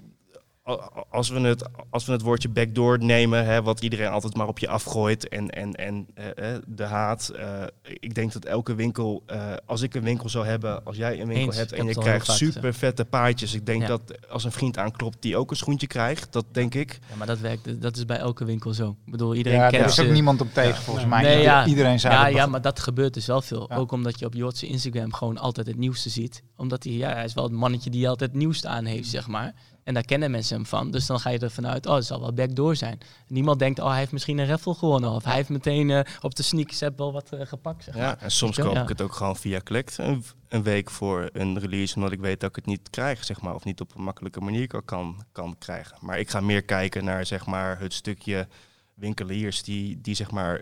als 1.09 1.29
we 1.29 1.39
het, 1.39 1.63
als 1.89 2.05
we 2.05 2.11
het 2.11 2.21
woordje 2.21 2.49
backdoor 2.49 2.99
nemen, 3.03 3.45
hè, 3.45 3.61
wat 3.61 3.81
iedereen 3.81 4.07
altijd 4.09 4.35
maar 4.35 4.47
op 4.47 4.59
je 4.59 4.67
afgooit 4.67 5.27
en, 5.27 5.49
en, 5.49 5.73
en 5.73 6.07
eh, 6.13 6.53
eh, 6.55 6.61
de 6.67 6.83
haat. 6.83 7.29
eh, 7.29 7.63
ik 7.83 8.15
denk 8.15 8.33
dat 8.33 8.45
elke 8.45 8.75
winkel, 8.75 9.23
eh, 9.25 9.53
als 9.65 9.81
ik 9.81 9.95
een 9.95 10.03
winkel 10.03 10.29
zou 10.29 10.45
hebben, 10.45 10.85
als 10.85 10.97
jij 10.97 11.11
een 11.19 11.27
winkel 11.27 11.45
Eens, 11.45 11.55
hebt 11.57 11.71
en 11.73 11.85
je 11.85 11.93
krijgt 11.93 12.25
vaak 12.25 12.35
super 12.35 12.73
vette 12.73 13.05
paardjes. 13.05 13.53
Ik 13.53 13.65
denk 13.65 13.81
Ja. 13.81 13.87
dat 13.87 14.01
als 14.29 14.43
een 14.43 14.51
vriend 14.51 14.77
aanklopt 14.77 15.21
die 15.21 15.37
ook 15.37 15.49
een 15.51 15.55
schoentje 15.57 15.87
krijgt, 15.87 16.31
dat 16.33 16.45
denk 16.51 16.73
ik. 16.73 16.99
Ja, 17.09 17.15
maar 17.15 17.27
dat 17.27 17.39
werkt, 17.39 17.81
dat 17.81 17.97
is 17.97 18.05
bij 18.05 18.17
elke 18.17 18.45
winkel 18.45 18.73
zo. 18.73 18.95
Ik 19.05 19.11
bedoel, 19.11 19.35
iedereen 19.35 19.59
Ja, 19.59 19.69
kent 19.69 19.81
daar 19.81 19.91
is 19.91 19.99
ook 19.99 20.13
niemand 20.13 20.41
op 20.41 20.53
tegen 20.53 20.81
volgens 20.83 21.05
mij. 21.05 21.21
Nee, 21.21 21.41
ja. 21.41 21.65
Iedereen 21.65 21.99
zei 21.99 22.13
Ja, 22.13 22.23
dat 22.25 22.33
ja, 22.33 22.45
maar 22.45 22.61
dat 22.61 22.79
gebeurt 22.79 23.13
dus 23.13 23.25
wel 23.25 23.41
veel. 23.41 23.65
Ja. 23.69 23.75
Ook 23.75 23.91
omdat 23.91 24.19
je 24.19 24.25
op 24.25 24.33
Jotse 24.33 24.67
Instagram 24.67 25.13
gewoon 25.13 25.37
altijd 25.37 25.67
het 25.67 25.77
nieuwste 25.77 26.09
ziet. 26.09 26.43
Omdat 26.55 26.83
hij, 26.83 26.93
ja, 26.93 27.13
hij 27.13 27.23
is 27.23 27.33
wel 27.33 27.43
het 27.43 27.53
mannetje 27.53 27.89
die 27.89 28.09
altijd 28.09 28.29
het 28.29 28.39
nieuwste 28.39 28.67
aan 28.67 28.85
heeft, 28.85 29.09
zeg 29.09 29.27
maar. 29.27 29.53
En 29.83 29.93
daar 29.93 30.03
kennen 30.05 30.31
mensen 30.31 30.55
hem 30.55 30.65
van. 30.65 30.91
Dus 30.91 31.05
dan 31.05 31.19
ga 31.19 31.29
je 31.29 31.39
ervan 31.39 31.67
uit, 31.67 31.85
oh, 31.85 31.95
het 31.95 32.05
zal 32.05 32.19
wel 32.19 32.33
backdoor 32.33 32.75
zijn. 32.75 32.97
Niemand 33.27 33.59
denkt, 33.59 33.79
oh, 33.79 33.89
hij 33.89 33.97
heeft 33.97 34.11
misschien 34.11 34.37
een 34.37 34.47
raffle 34.47 34.73
gewonnen. 34.73 35.09
Of 35.11 35.23
hij 35.23 35.35
heeft 35.35 35.49
meteen 35.49 35.89
eh, 35.89 35.99
op 36.21 36.35
de 36.35 36.43
sneakers 36.43 36.83
app 36.83 36.97
wel 36.97 37.11
wat 37.11 37.31
eh, 37.31 37.45
gepakt, 37.45 37.83
zeg 37.83 37.93
maar. 37.95 38.03
Ja, 38.03 38.19
en 38.19 38.31
soms 38.31 38.57
koop 38.57 38.75
ik 38.77 38.87
het 38.87 39.01
ook 39.01 39.13
gewoon 39.13 39.35
via 39.35 39.61
Collect 39.61 39.97
een, 39.97 40.23
een 40.47 40.63
week 40.63 40.89
voor 40.89 41.29
een 41.33 41.59
release, 41.59 41.95
omdat 41.95 42.11
ik 42.11 42.19
weet 42.19 42.39
dat 42.39 42.49
ik 42.49 42.55
het 42.55 42.65
niet 42.65 42.89
krijg, 42.89 43.23
zeg 43.23 43.41
maar, 43.41 43.55
of 43.55 43.63
niet 43.63 43.81
op 43.81 43.95
een 43.95 44.03
makkelijke 44.03 44.39
manier 44.41 44.67
kan- 44.67 44.85
kan, 44.85 45.23
kan 45.31 45.55
krijgen. 45.57 45.97
Maar 46.01 46.19
ik 46.19 46.29
ga 46.29 46.39
meer 46.39 46.63
kijken 46.63 47.03
naar 47.03 47.25
zeg 47.25 47.45
maar, 47.45 47.79
het 47.79 47.93
stukje 47.93 48.47
winkeliers 48.93 49.63
die, 49.63 50.01
die 50.01 50.15
zeg 50.15 50.31
maar, 50.31 50.61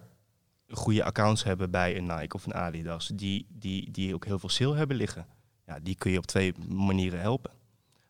goede 0.70 1.04
accounts 1.04 1.44
hebben 1.44 1.72
bij 1.72 1.98
een 1.98 2.06
Nike 2.06 2.36
of 2.36 2.46
een 2.46 2.54
Adidas, 2.54 3.12
die, 3.14 3.46
die, 3.50 3.92
die 3.92 4.14
ook 4.14 4.26
heel 4.26 4.40
veel 4.40 4.50
sale 4.50 4.76
hebben 4.76 4.98
liggen. 4.98 5.26
Ja, 5.66 5.80
die 5.80 5.96
kun 5.96 6.12
je 6.12 6.18
op 6.18 6.26
twee 6.26 6.54
manieren 6.68 7.20
helpen. 7.20 7.52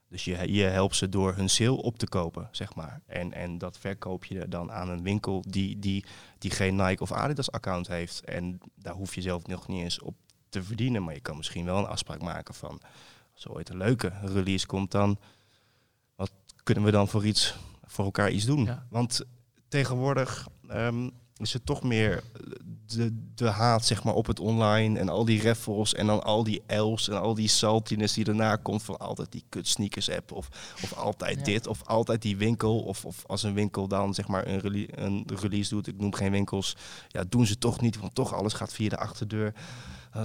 Dus 0.10 0.24
je, 0.24 0.54
je 0.54 0.64
helpt 0.64 0.96
ze 0.96 1.10
door 1.10 1.36
hun 1.36 1.50
sale 1.50 1.82
op 1.82 1.98
te 1.98 2.08
kopen, 2.08 2.48
zeg 2.52 2.76
maar. 2.76 3.02
En, 3.06 3.34
en 3.34 3.58
dat 3.58 3.78
verkoop 3.78 4.26
je 4.26 4.48
dan 4.48 4.72
aan 4.72 4.90
een 4.90 5.04
winkel 5.04 5.44
die, 5.48 5.80
die, 5.80 6.06
die 6.38 6.52
geen 6.52 6.76
Nike 6.76 7.04
of 7.04 7.12
Adidas 7.12 7.52
account 7.52 7.88
heeft. 7.88 8.24
En 8.24 8.60
daar 8.76 8.94
hoef 8.94 9.16
je 9.16 9.22
zelf 9.22 9.48
nog 9.48 9.68
niet 9.68 9.84
eens 9.84 10.00
op 10.00 10.16
te 10.50 10.64
verdienen. 10.64 11.04
Maar 11.04 11.14
je 11.14 11.20
kan 11.20 11.38
misschien 11.38 11.66
wel 11.66 11.78
een 11.78 11.86
afspraak 11.86 12.22
maken 12.22 12.54
van... 12.54 12.82
als 13.34 13.44
er 13.44 13.52
ooit 13.52 13.70
een 13.70 13.78
leuke 13.78 14.12
release 14.22 14.66
komt, 14.66 14.92
dan... 14.92 15.18
wat 16.16 16.32
kunnen 16.64 16.84
we 16.84 16.92
dan 16.92 17.08
voor 17.08 17.26
iets 17.26 17.56
voor 17.86 18.06
elkaar 18.06 18.32
iets 18.32 18.46
doen? 18.46 18.64
Ja. 18.64 18.86
Want 18.90 19.26
tegenwoordig 19.68 20.48
ehm, 20.68 21.10
is 21.38 21.54
het 21.54 21.66
toch 21.66 21.84
meer 21.84 22.24
de, 22.92 23.16
de 23.36 23.48
haat 23.48 23.86
zeg 23.86 24.04
maar, 24.04 24.14
op 24.14 24.26
het 24.28 24.40
online... 24.40 25.00
en 25.00 25.10
al 25.10 25.26
die 25.26 25.42
raffles 25.42 25.94
en 25.94 26.08
dan 26.08 26.24
al 26.24 26.44
die 26.44 26.62
els 26.66 27.10
en 27.10 27.20
al 27.22 27.34
die 27.34 27.48
saltiness 27.48 28.14
die 28.14 28.24
daarna 28.24 28.56
komt... 28.56 28.84
van 28.84 28.98
altijd 28.98 29.32
die 29.32 29.44
kut 29.50 29.68
sneakers 29.68 30.10
app 30.10 30.32
of, 30.32 30.48
of 30.84 30.94
altijd 30.94 31.38
Ja. 31.38 31.44
dit 31.44 31.68
of 31.68 31.84
altijd 31.86 32.22
die 32.22 32.38
winkel... 32.38 32.80
Of, 32.80 33.06
of 33.06 33.24
als 33.28 33.44
een 33.44 33.54
winkel 33.54 33.88
dan 33.88 34.14
zeg 34.14 34.28
maar 34.28 34.48
een, 34.48 34.60
rele- 34.60 34.88
een 34.92 35.26
release 35.40 35.70
doet, 35.70 35.88
ik 35.88 35.98
noem 36.00 36.14
geen 36.14 36.32
winkels... 36.32 36.76
ja, 37.08 37.24
doen 37.30 37.46
ze 37.46 37.58
toch 37.58 37.82
niet, 37.82 38.00
want 38.00 38.16
toch 38.16 38.34
alles 38.34 38.54
gaat 38.54 38.74
via 38.74 38.90
de 38.90 38.98
achterdeur... 38.98 39.54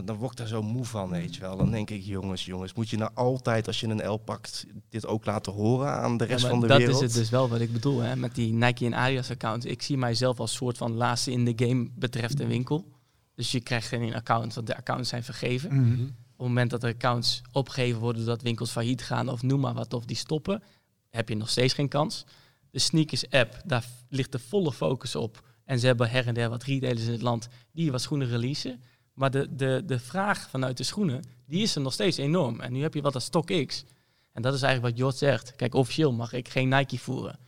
Dan 0.05 0.17
word 0.17 0.31
ik 0.31 0.37
daar 0.37 0.47
zo 0.47 0.63
moe 0.63 0.85
van, 0.85 1.11
weet 1.11 1.35
je 1.35 1.41
wel. 1.41 1.57
Dan 1.57 1.71
denk 1.71 1.91
ik, 1.91 2.03
jongens, 2.03 2.45
jongens, 2.45 2.75
moet 2.75 2.89
je 2.89 2.97
nou 2.97 3.11
altijd 3.15 3.67
als 3.67 3.81
je 3.81 3.87
een 3.87 4.11
L 4.11 4.17
pakt 4.17 4.67
dit 4.89 5.07
ook 5.07 5.25
laten 5.25 5.53
horen 5.53 5.93
aan 5.93 6.17
de 6.17 6.25
rest 6.25 6.47
van 6.47 6.61
de 6.61 6.67
dat 6.67 6.79
wereld? 6.79 6.97
is 6.97 7.03
het 7.03 7.13
dus 7.13 7.31
wel 7.31 7.49
wat 7.49 7.61
ik 7.61 7.73
bedoel, 7.73 8.01
hè, 8.01 8.17
met 8.17 8.35
die 8.35 8.53
Nike 8.53 8.85
en 8.85 8.95
Adidas 8.95 9.31
account. 9.31 9.67
Ik 9.67 9.83
zie 9.83 9.97
mijzelf 9.97 10.41
als 10.41 10.55
soort 10.55 10.77
van 10.77 10.93
laatste 10.93 11.33
in 11.33 11.45
de 11.45 11.67
game 11.67 11.89
betreft 11.95 12.41
een 12.41 12.49
winkel. 12.49 12.93
Dus 13.35 13.53
je 13.53 13.61
krijgt 13.61 13.89
geen 13.89 14.15
account, 14.15 14.55
want 14.55 14.67
de 14.67 14.77
accounts 14.77 15.09
zijn 15.09 15.25
vergeven. 15.25 15.75
Mhm. 15.75 16.03
Op 16.03 16.41
het 16.41 16.49
moment 16.49 16.71
dat 16.71 16.83
er 16.83 16.93
accounts 16.93 17.43
opgegeven 17.53 18.01
worden 18.01 18.25
dat 18.25 18.43
winkels 18.43 18.71
failliet 18.71 19.03
gaan 19.03 19.29
of 19.29 19.43
noem 19.43 19.61
maar 19.61 19.75
wat, 19.75 19.95
of 19.95 20.05
die 20.05 20.17
stoppen, 20.17 20.63
heb 21.11 21.29
je 21.29 21.37
nog 21.37 21.51
steeds 21.51 21.75
geen 21.75 21.89
kans. 21.89 22.25
De 22.71 22.79
sneakers 22.79 23.31
app, 23.31 23.63
daar 23.65 23.85
ligt 24.09 24.33
de 24.33 24.39
volle 24.39 24.73
focus 24.73 25.17
op. 25.17 25.43
En 25.65 25.79
ze 25.79 25.87
hebben 25.87 26.11
her 26.11 26.27
en 26.27 26.35
der 26.35 26.49
wat 26.49 26.63
retailers 26.63 27.07
in 27.07 27.13
het 27.13 27.23
land 27.23 27.49
die 27.73 27.91
wat 27.91 28.01
schoenen 28.01 28.29
releasen. 28.29 28.83
Maar 29.15 29.31
de, 29.31 29.55
de, 29.55 29.83
de 29.87 29.99
vraag 29.99 30.49
vanuit 30.51 30.77
de 30.77 30.83
schoenen, 30.83 31.23
die 31.47 31.63
is 31.63 31.75
er 31.75 31.81
nog 31.81 31.93
steeds 31.93 32.17
enorm. 32.17 32.61
En 32.61 32.73
nu 32.73 32.83
heb 32.83 32.95
je 32.95 33.03
wat 33.03 33.15
als 33.15 33.25
StockX. 33.25 33.85
En 34.33 34.43
dat 34.43 34.55
is 34.55 34.63
eigenlijk 34.63 34.95
wat 34.97 35.05
Jort 35.05 35.17
zegt. 35.17 35.57
Kijk, 35.57 35.75
officieel 35.75 36.13
mag 36.13 36.33
ik 36.33 36.49
geen 36.49 36.69
Nike 36.69 36.99
voeren. 36.99 37.39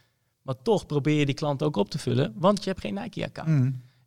Maar 0.43 0.63
toch 0.63 0.87
probeer 0.87 1.19
je 1.19 1.27
die 1.27 1.35
klant 1.35 1.63
ook 1.63 1.77
op 1.77 1.91
te 1.91 1.99
vullen, 1.99 2.33
want 2.37 2.65
je 2.65 2.71
hebt 2.71 2.81
geen 2.83 2.95
Nike-account. 2.95 3.49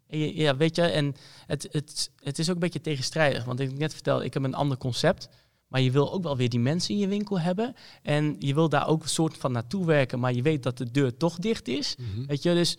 Je- 0.07 0.35
Ja, 0.35 0.55
weet 0.57 0.75
je, 0.75 0.81
en 0.81 1.15
het, 1.45 1.67
het, 1.71 2.11
het 2.23 2.39
is 2.39 2.47
ook 2.49 2.53
een 2.53 2.59
beetje 2.61 2.81
tegenstrijdig. 2.81 3.43
Want 3.45 3.59
ik 3.59 3.77
net 3.77 3.93
vertelde, 3.93 4.25
ik 4.25 4.33
heb 4.33 4.43
een 4.43 4.53
ander 4.55 4.77
concept. 4.77 5.29
Maar 5.67 5.81
je 5.81 5.91
wil 5.91 6.13
ook 6.13 6.23
wel 6.23 6.37
weer 6.37 6.49
die 6.49 6.59
mensen 6.59 6.93
in 6.93 6.99
je 6.99 7.07
winkel 7.07 7.39
hebben. 7.39 7.75
En 8.01 8.35
je 8.39 8.53
wil 8.53 8.69
daar 8.69 8.87
ook 8.87 9.03
een 9.03 9.09
soort 9.09 9.37
van 9.37 9.51
naartoe 9.51 9.85
werken. 9.85 10.19
Maar 10.19 10.33
je 10.33 10.41
weet 10.41 10.63
dat 10.63 10.77
de 10.77 10.91
deur 10.91 11.17
toch 11.17 11.37
dicht 11.39 11.67
is. 11.67 11.95
Mhm. 11.97 12.25
Weet 12.25 12.43
je, 12.43 12.53
dus 12.53 12.77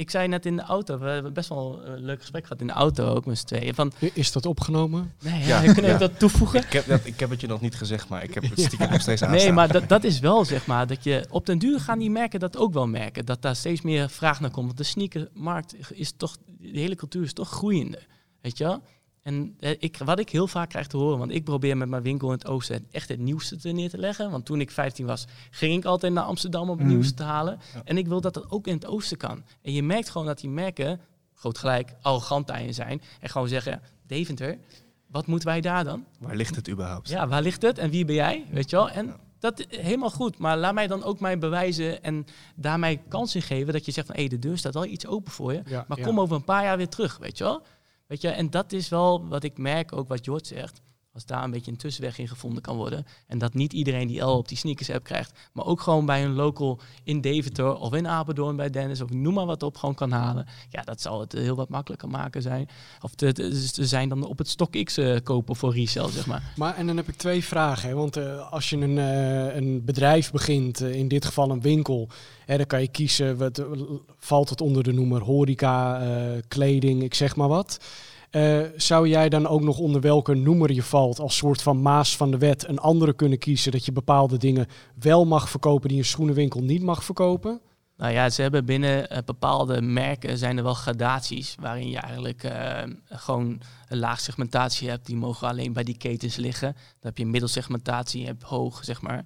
Ik 0.00 0.10
zei 0.10 0.28
net 0.28 0.46
in 0.46 0.56
de 0.56 0.62
auto, 0.62 0.98
we 0.98 1.08
hebben 1.08 1.32
best 1.32 1.48
wel 1.48 1.80
een 1.84 2.04
leuk 2.04 2.20
gesprek 2.20 2.42
gehad 2.42 2.60
in 2.60 2.66
de 2.66 2.72
auto 2.72 3.14
ook 3.14 3.26
met 3.26 3.38
z'n 3.38 3.46
tweeën. 3.46 3.74
Van, 3.74 3.92
Is 4.12 4.32
dat 4.32 4.46
opgenomen? 4.46 5.12
nee, 5.22 5.46
Ja, 5.46 5.62
ja, 5.62 5.72
kunnen 5.72 5.90
ja. 5.90 5.98
we 5.98 6.08
dat 6.08 6.18
toevoegen? 6.18 6.60
Ik 6.60 6.72
heb, 6.72 6.86
dat, 6.86 7.00
ik 7.04 7.20
heb 7.20 7.30
het 7.30 7.40
je 7.40 7.46
nog 7.46 7.60
niet 7.60 7.74
gezegd, 7.74 8.08
maar 8.08 8.22
ik 8.22 8.34
heb 8.34 8.42
het 8.42 8.60
stiekem 8.66 8.90
nog 8.90 9.00
steeds 9.00 9.22
aanstaan. 9.22 9.44
Nee, 9.44 9.52
maar 9.52 9.72
dat, 9.72 9.88
dat 9.88 10.04
is 10.04 10.18
wel 10.18 10.44
zeg 10.44 10.66
maar 10.66 10.86
dat 10.86 11.04
je 11.04 11.26
op 11.30 11.46
den 11.46 11.58
duur 11.58 11.80
gaan 11.80 11.98
die 11.98 12.10
merken 12.10 12.40
dat 12.40 12.56
ook 12.56 12.72
wel 12.72 12.86
merken. 12.86 13.24
Dat 13.24 13.42
daar 13.42 13.56
steeds 13.56 13.80
meer 13.80 14.10
vraag 14.10 14.40
naar 14.40 14.50
komt. 14.50 14.66
Want 14.66 14.78
de 14.78 14.84
sneakermarkt 14.84 15.74
is 15.94 16.12
toch, 16.16 16.36
de 16.58 16.78
hele 16.78 16.94
cultuur 16.94 17.22
is 17.22 17.32
toch 17.32 17.48
groeiende. 17.48 17.98
Weet 18.40 18.58
je 18.58 18.64
wel? 18.64 18.82
En 19.30 19.54
eh, 19.60 19.70
ik, 19.78 19.96
wat 20.04 20.18
ik 20.18 20.28
heel 20.30 20.46
vaak 20.46 20.68
krijg 20.68 20.86
te 20.86 20.96
horen, 20.96 21.18
want 21.18 21.30
ik 21.30 21.44
probeer 21.44 21.76
met 21.76 21.88
mijn 21.88 22.02
winkel 22.02 22.26
in 22.26 22.34
het 22.34 22.46
oosten 22.46 22.86
echt 22.90 23.08
het 23.08 23.18
nieuwste 23.18 23.56
te 23.56 23.68
neer 23.68 23.90
te 23.90 23.98
leggen. 23.98 24.30
Want 24.30 24.44
toen 24.46 24.60
ik 24.60 24.70
15 24.70 25.06
was, 25.06 25.24
ging 25.50 25.76
ik 25.76 25.84
altijd 25.84 26.12
naar 26.12 26.24
Amsterdam 26.24 26.62
om 26.62 26.68
het 26.68 26.78
Mhm. 26.78 26.88
nieuwste 26.88 27.14
te 27.14 27.22
halen. 27.22 27.58
Ja. 27.74 27.80
En 27.84 27.98
ik 27.98 28.06
wil 28.06 28.20
dat 28.20 28.34
dat 28.34 28.50
ook 28.50 28.66
in 28.66 28.74
het 28.74 28.86
oosten 28.86 29.16
kan. 29.16 29.42
En 29.62 29.72
je 29.72 29.82
merkt 29.82 30.10
gewoon 30.10 30.26
dat 30.26 30.40
die 30.40 30.50
merken, 30.50 31.00
groot 31.34 31.58
gelijk, 31.58 31.94
arrogant 32.02 32.46
daarin 32.46 32.74
zijn. 32.74 33.02
En 33.20 33.28
gewoon 33.28 33.48
zeggen, 33.48 33.80
Deventer, 34.06 34.58
wat 35.06 35.26
moeten 35.26 35.48
wij 35.48 35.60
daar 35.60 35.84
dan? 35.84 36.04
Waar 36.18 36.36
ligt 36.36 36.56
het 36.56 36.68
überhaupt? 36.70 37.08
Ja, 37.08 37.28
waar 37.28 37.42
ligt 37.42 37.62
het 37.62 37.78
en 37.78 37.90
wie 37.90 38.04
ben 38.04 38.14
jij? 38.14 38.46
Weet 38.50 38.70
je 38.70 38.76
wel? 38.76 38.90
En 38.90 39.14
dat 39.38 39.58
is 39.68 39.78
helemaal 39.80 40.10
goed. 40.10 40.38
Maar 40.38 40.56
laat 40.58 40.74
mij 40.74 40.86
dan 40.86 41.02
ook 41.04 41.20
mij 41.20 41.38
bewijzen 41.38 42.02
en 42.02 42.26
daar 42.56 42.78
mij 42.78 43.02
kans 43.08 43.34
in 43.34 43.42
geven 43.42 43.72
dat 43.72 43.84
je 43.84 43.92
zegt 43.92 44.06
van 44.06 44.16
hé, 44.16 44.26
de 44.26 44.38
deur 44.38 44.58
staat 44.58 44.74
wel 44.74 44.84
iets 44.86 45.06
open 45.06 45.32
voor 45.32 45.52
je. 45.52 45.62
Ja, 45.66 45.84
Maar 45.88 45.98
ja. 45.98 46.04
kom 46.04 46.20
over 46.20 46.36
een 46.36 46.44
paar 46.44 46.64
jaar 46.64 46.76
weer 46.76 46.88
terug, 46.88 47.18
weet 47.18 47.38
je 47.38 47.44
wel? 47.44 47.62
Weet 48.10 48.20
je, 48.20 48.28
en 48.28 48.50
dat 48.50 48.72
is 48.72 48.88
wel 48.88 49.28
wat 49.28 49.42
ik 49.42 49.58
merk, 49.58 49.92
ook 49.92 50.08
wat 50.08 50.24
Jort 50.24 50.46
zegt. 50.46 50.82
Als 51.14 51.26
daar 51.26 51.44
een 51.44 51.50
beetje 51.50 51.70
een 51.70 51.76
tussenweg 51.76 52.18
in 52.18 52.28
gevonden 52.28 52.62
kan 52.62 52.76
worden. 52.76 53.06
En 53.26 53.38
dat 53.38 53.54
niet 53.54 53.72
iedereen 53.72 54.06
die 54.06 54.20
L 54.20 54.36
op 54.36 54.48
die 54.48 54.56
sneakers 54.56 54.90
app 54.90 55.04
krijgt. 55.04 55.38
Maar 55.52 55.64
ook 55.64 55.80
gewoon 55.80 56.06
bij 56.06 56.24
een 56.24 56.32
local 56.32 56.80
in 57.04 57.20
Deventer 57.20 57.74
of 57.74 57.94
in 57.94 58.08
Apeldoorn 58.08 58.56
bij 58.56 58.70
Dennis. 58.70 59.00
Of 59.00 59.10
noem 59.10 59.34
maar 59.34 59.46
wat 59.46 59.62
op 59.62 59.76
gewoon 59.76 59.94
kan 59.94 60.10
halen. 60.10 60.46
Ja, 60.68 60.82
dat 60.82 61.00
zal 61.00 61.20
het 61.20 61.32
heel 61.32 61.56
wat 61.56 61.68
makkelijker 61.68 62.08
maken 62.08 62.42
zijn. 62.42 62.68
Of 63.00 63.14
te, 63.14 63.32
te 63.72 63.86
zijn 63.86 64.08
dan 64.08 64.24
op 64.24 64.38
het 64.38 64.48
StockX 64.48 64.96
eh, 64.96 65.16
kopen 65.22 65.56
voor 65.56 65.74
resell, 65.74 66.08
zeg 66.08 66.26
maar. 66.26 66.52
Maar 66.56 66.76
en 66.76 66.86
dan 66.86 66.96
heb 66.96 67.08
ik 67.08 67.16
twee 67.16 67.44
vragen. 67.44 67.96
Want 67.96 68.16
eh, 68.16 68.52
als 68.52 68.70
je 68.70 68.76
een, 68.76 68.98
eh, 68.98 69.56
een 69.56 69.84
bedrijf 69.84 70.30
begint, 70.30 70.80
in 70.80 71.08
dit 71.08 71.24
geval 71.24 71.50
een 71.50 71.60
winkel, 71.60 72.08
hè, 72.46 72.56
dan 72.56 72.66
kan 72.66 72.80
je 72.80 72.88
kiezen, 72.88 73.36
wat, 73.36 73.64
valt 74.18 74.48
het 74.48 74.60
onder 74.60 74.82
de 74.82 74.92
noemer 74.92 75.22
horeca, 75.22 76.02
kleding, 76.48 77.02
ik 77.02 77.14
zeg 77.14 77.36
maar 77.36 77.48
wat. 77.48 77.78
Eh, 78.30 78.60
zou 78.76 79.08
jij 79.08 79.28
dan 79.28 79.46
ook 79.46 79.62
nog 79.62 79.78
onder 79.78 80.00
welke 80.00 80.34
noemer 80.34 80.72
je 80.72 80.82
valt 80.82 81.18
als 81.18 81.36
soort 81.36 81.62
van 81.62 81.82
maas 81.82 82.16
van 82.16 82.30
de 82.30 82.38
wet 82.38 82.68
een 82.68 82.78
andere 82.78 83.12
kunnen 83.12 83.38
kiezen 83.38 83.72
dat 83.72 83.84
je 83.84 83.92
bepaalde 83.92 84.36
dingen 84.36 84.66
wel 84.98 85.24
mag 85.24 85.50
verkopen 85.50 85.88
die 85.88 85.98
een 85.98 86.04
schoenenwinkel 86.04 86.62
niet 86.62 86.82
mag 86.82 87.04
verkopen? 87.04 87.60
Nou 87.96 88.12
ja, 88.12 88.30
ze 88.30 88.42
hebben 88.42 88.64
binnen 88.64 89.10
eh, 89.10 89.18
bepaalde 89.24 89.82
merken 89.82 90.38
zijn 90.38 90.56
er 90.56 90.62
wel 90.62 90.74
gradaties 90.74 91.54
waarin 91.60 91.90
je 91.90 91.98
eigenlijk 91.98 92.44
eh, 92.44 92.82
gewoon 93.08 93.60
een 93.88 93.98
laag 93.98 94.20
segmentatie 94.20 94.88
hebt. 94.88 95.06
Die 95.06 95.16
mogen 95.16 95.48
alleen 95.48 95.72
bij 95.72 95.84
die 95.84 95.96
ketens 95.96 96.36
liggen. 96.36 96.72
Dan 96.72 96.82
heb 97.00 97.18
je 97.18 97.26
middelsegmentatie, 97.26 98.20
je 98.20 98.26
hebt 98.26 98.42
hoog, 98.42 98.84
zeg 98.84 99.02
maar. 99.02 99.24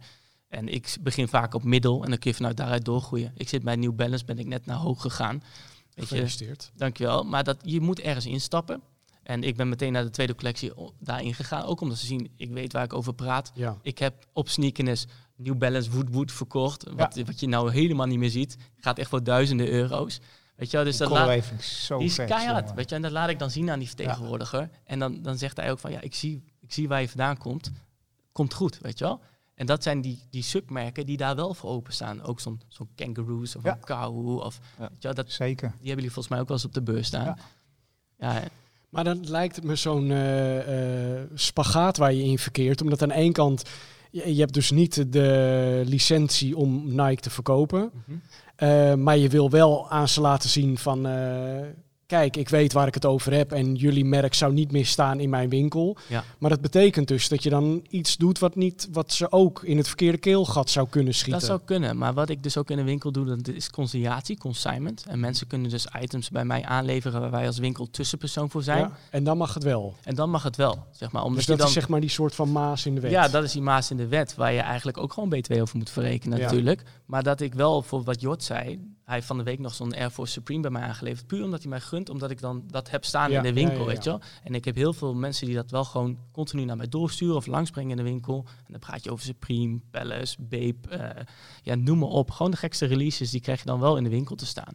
En 0.49 0.69
ik 0.69 0.97
begin 1.01 1.29
vaak 1.29 1.55
op 1.55 1.65
middel 1.65 2.03
en 2.05 2.09
dan 2.11 2.19
kun 2.19 2.31
je 2.31 2.37
vanuit 2.37 2.57
daaruit 2.57 2.85
doorgroeien. 2.85 3.33
Ik 3.37 3.49
zit 3.49 3.63
bij 3.63 3.77
New 3.77 3.95
Balance, 3.95 4.25
ben 4.25 4.39
ik 4.39 4.47
net 4.47 4.67
naar 4.67 4.77
hoog 4.77 5.01
gegaan. 5.01 5.43
Weet 5.95 6.09
je, 6.09 6.15
Gefeliciteerd. 6.15 6.73
dankjewel. 6.77 7.25
Maar 7.25 7.45
dat, 7.45 7.57
je 7.63 7.81
moet 7.81 8.01
ergens 8.01 8.27
instappen. 8.27 8.83
En 9.25 9.43
ik 9.43 9.57
ben 9.57 9.69
meteen 9.69 9.93
naar 9.93 10.03
de 10.05 10.11
tweede 10.11 10.35
collectie 10.35 10.73
daarin 10.99 11.35
gegaan. 11.35 11.63
Ook 11.63 11.81
omdat 11.81 11.99
ze 11.99 12.07
zien, 12.07 12.31
ik 12.37 12.51
weet 12.51 12.73
waar 12.73 12.85
ik 12.85 12.93
over 12.93 13.15
praat. 13.15 13.51
Ja. 13.55 13.77
Ik 13.83 13.99
heb 13.99 14.27
op 14.33 14.49
Sneakerness 14.49 15.07
New 15.37 15.57
Balance 15.59 15.91
Wood 15.91 16.09
Wood 16.11 16.33
verkocht. 16.33 16.85
Wat, 16.97 17.21
wat 17.27 17.41
je 17.41 17.47
nou 17.49 17.73
helemaal 17.73 18.07
niet 18.07 18.19
meer 18.19 18.31
ziet. 18.31 18.57
Gaat 18.77 18.99
echt 18.99 19.09
voor 19.09 19.23
duizenden 19.25 19.69
euro's. 19.69 20.21
Weet 20.57 20.71
je 20.71 20.77
wel, 20.77 20.87
dus 20.87 20.97
dat 20.97 21.11
laat, 21.11 21.45
zo 21.61 21.99
die 21.99 22.07
is 22.07 22.15
vet, 22.15 22.29
keihard. 22.29 22.61
jongen. 22.61 22.75
Weet 22.77 22.89
je, 22.89 22.95
en 22.97 23.03
dat 23.03 23.11
laat 23.11 23.29
ik 23.29 23.39
dan 23.39 23.51
zien 23.51 23.71
aan 23.71 23.79
die 23.79 23.89
vertegenwoordiger. 23.89 24.71
En 24.85 24.99
dan, 24.99 25.23
dan 25.23 25.39
zegt 25.39 25.57
hij 25.57 25.71
ook 25.71 25.79
van, 25.79 25.91
ja, 25.91 26.01
ik 26.01 26.15
zie, 26.15 26.43
ik 26.61 26.73
zie 26.73 26.89
waar 26.89 27.01
je 27.01 27.09
vandaan 27.09 27.39
komt. 27.39 27.71
Komt 28.33 28.55
goed, 28.55 28.79
weet 28.79 28.99
je 28.99 29.05
wel. 29.05 29.21
En 29.55 29.67
dat 29.67 29.83
zijn 29.83 30.01
die, 30.01 30.23
die 30.31 30.43
submerken 30.43 31.07
die 31.07 31.17
daar 31.17 31.37
wel 31.37 31.55
voor 31.55 31.71
openstaan. 31.71 32.23
Ook 32.23 32.41
zo'n 32.41 32.61
zo'n 32.69 32.89
Kangaroos 32.95 33.57
of 33.57 33.63
Ja. 33.65 33.73
een 33.73 33.81
Kauhu. 33.81 34.41
Of, 34.41 34.59
Ja. 34.79 34.81
weet 34.89 34.91
je 34.93 34.99
wel, 35.01 35.15
dat, 35.15 35.31
Zeker. 35.31 35.69
die 35.69 35.77
hebben 35.77 35.95
jullie 35.95 36.11
volgens 36.11 36.29
mij 36.29 36.41
ook 36.41 36.49
wel 36.49 36.57
eens 36.57 36.67
op 36.67 36.75
de 36.75 36.83
beurs 36.83 37.07
staan. 37.07 37.37
Ja. 38.19 38.43
Maar 38.95 39.05
dan 39.05 39.29
lijkt 39.29 39.57
het 39.57 39.65
me 39.65 39.77
zo'n 39.77 40.11
eh, 40.11 41.21
spagaat 41.35 41.97
waar 41.97 42.13
je 42.13 42.23
in 42.23 42.39
verkeert. 42.39 42.83
Omdat 42.83 43.03
aan 43.03 43.11
één 43.11 43.33
kant, 43.33 43.63
je, 44.11 44.35
je 44.35 44.41
hebt 44.41 44.55
dus 44.55 44.71
niet 44.71 45.13
de 45.13 45.83
licentie 45.85 46.57
om 46.57 46.95
Nike 46.95 47.21
te 47.21 47.31
verkopen. 47.31 47.91
Eh, 48.57 48.95
maar 48.95 49.19
je 49.19 49.29
wil 49.29 49.51
wel 49.51 49.91
aan 49.91 50.09
ze 50.09 50.21
laten 50.21 50.49
zien 50.49 50.79
van... 50.79 51.07
kijk, 52.07 52.37
ik 52.37 52.49
weet 52.49 52.73
waar 52.73 52.87
ik 52.87 52.95
het 52.95 53.05
over 53.05 53.33
heb 53.33 53.53
en 53.53 53.75
jullie 53.75 54.05
merk 54.05 54.35
zou 54.35 54.53
niet 54.53 54.73
meer 54.73 54.87
staan 54.87 55.21
in 55.21 55.31
mijn 55.31 55.49
winkel. 55.49 55.97
Ja. 56.09 56.25
Maar 56.39 56.51
dat 56.51 56.61
betekent 56.61 57.09
dus 57.09 57.29
dat 57.29 57.43
je 57.43 57.51
dan 57.51 57.85
iets 57.89 58.17
doet 58.17 58.39
wat, 58.39 58.57
niet, 58.57 58.89
wat 58.93 59.13
ze 59.13 59.33
ook 59.33 59.63
in 59.63 59.77
het 59.77 59.87
verkeerde 59.87 60.19
keelgat 60.19 60.71
zou 60.71 60.89
kunnen 60.89 61.15
schieten. 61.15 61.39
Dat 61.41 61.49
zou 61.49 61.61
kunnen, 61.65 61.97
maar 61.99 62.15
wat 62.15 62.29
ik 62.29 62.43
dus 62.43 62.57
ook 62.57 62.71
in 62.71 62.77
de 62.77 62.83
winkel 62.83 63.13
doe, 63.13 63.25
dat 63.25 63.49
is 63.49 63.71
consignatie, 63.71 64.39
consignment. 64.39 65.05
En 65.09 65.21
mensen 65.21 65.47
kunnen 65.47 65.71
dus 65.71 65.87
items 66.01 66.31
bij 66.31 66.45
mij 66.45 66.65
aanleveren 66.65 67.21
waar 67.21 67.31
wij 67.31 67.47
als 67.47 67.59
winkel 67.59 67.91
tussenpersoon 67.91 68.51
voor 68.51 68.63
zijn. 68.63 68.79
Ja, 68.79 68.93
en 69.11 69.25
dan 69.25 69.37
mag 69.37 69.55
het 69.55 69.63
wel. 69.63 69.95
En 70.03 70.15
dan 70.15 70.31
mag 70.31 70.43
het 70.43 70.57
wel, 70.57 70.85
zeg 70.91 71.13
maar. 71.13 71.23
Omdat 71.23 71.37
Dus 71.37 71.45
je 71.45 71.51
dat 71.51 71.61
dan, 71.61 71.69
is 71.69 71.75
zeg 71.75 71.89
maar 71.89 72.01
die 72.01 72.11
soort 72.11 72.35
van 72.35 72.53
maas 72.53 72.87
in 72.87 72.95
de 72.95 73.01
wet. 73.01 73.11
Ja, 73.11 73.29
dat 73.29 73.45
is 73.45 73.53
die 73.53 73.63
maas 73.63 73.91
in 73.91 73.97
de 73.97 74.09
wet, 74.09 74.35
waar 74.35 74.53
je 74.53 74.61
eigenlijk 74.61 74.99
ook 74.99 75.13
gewoon 75.13 75.29
BTW 75.29 75.53
over 75.61 75.77
moet 75.77 75.91
verrekenen 75.91 76.39
Ja. 76.39 76.45
natuurlijk. 76.45 76.83
Maar 77.07 77.23
dat 77.23 77.41
ik 77.41 77.55
wel, 77.55 77.83
voor 77.83 78.03
wat 78.03 78.21
Jort 78.21 78.43
zei, 78.43 78.95
hij 79.05 79.15
heeft 79.15 79.27
van 79.27 79.39
de 79.39 79.43
week 79.43 79.59
nog 79.59 79.75
zo'n 79.75 79.95
Air 79.95 80.11
Force 80.11 80.33
Supreme 80.33 80.61
bij 80.61 80.71
mij 80.71 80.83
aangeleverd. 80.83 81.27
Puur 81.27 81.45
omdat 81.45 81.61
hij 81.61 81.71
mij 81.71 81.81
gunt, 81.81 82.09
omdat 82.09 82.31
ik 82.31 82.41
dan 82.41 82.65
dat 82.67 82.91
heb 82.91 83.05
staan 83.05 83.31
Ja, 83.31 83.37
in 83.37 83.43
de 83.43 83.53
winkel, 83.53 83.73
ja, 83.73 83.79
ja, 83.79 83.85
ja. 83.85 83.95
weet 83.95 84.05
je 84.05 84.11
wel. 84.11 84.21
En 84.43 84.55
ik 84.55 84.65
heb 84.65 84.75
heel 84.75 84.93
veel 84.93 85.15
mensen 85.15 85.47
die 85.47 85.55
dat 85.55 85.71
wel 85.71 85.85
gewoon 85.85 86.19
continu 86.33 86.65
naar 86.65 86.77
mij 86.77 86.89
doorsturen 86.89 87.37
of 87.37 87.47
langsbrengen 87.47 87.91
in 87.91 87.97
de 87.97 88.11
winkel. 88.11 88.45
En 88.47 88.73
dan 88.73 88.81
praat 88.81 89.05
je 89.05 89.11
over 89.11 89.25
Supreme, 89.25 89.81
Palace, 89.91 90.37
Bape, 90.43 90.89
eh, 90.89 91.25
ja, 91.63 91.75
noem 91.75 91.99
maar 91.99 92.09
op. 92.09 92.31
Gewoon 92.31 92.51
de 92.51 92.57
gekste 92.57 92.87
releases, 92.87 93.31
die 93.31 93.41
krijg 93.41 93.59
je 93.59 93.67
dan 93.67 93.81
wel 93.81 93.97
in 93.97 94.05
de 94.05 94.11
winkel 94.11 94.37
te 94.37 94.47
staan. 94.47 94.75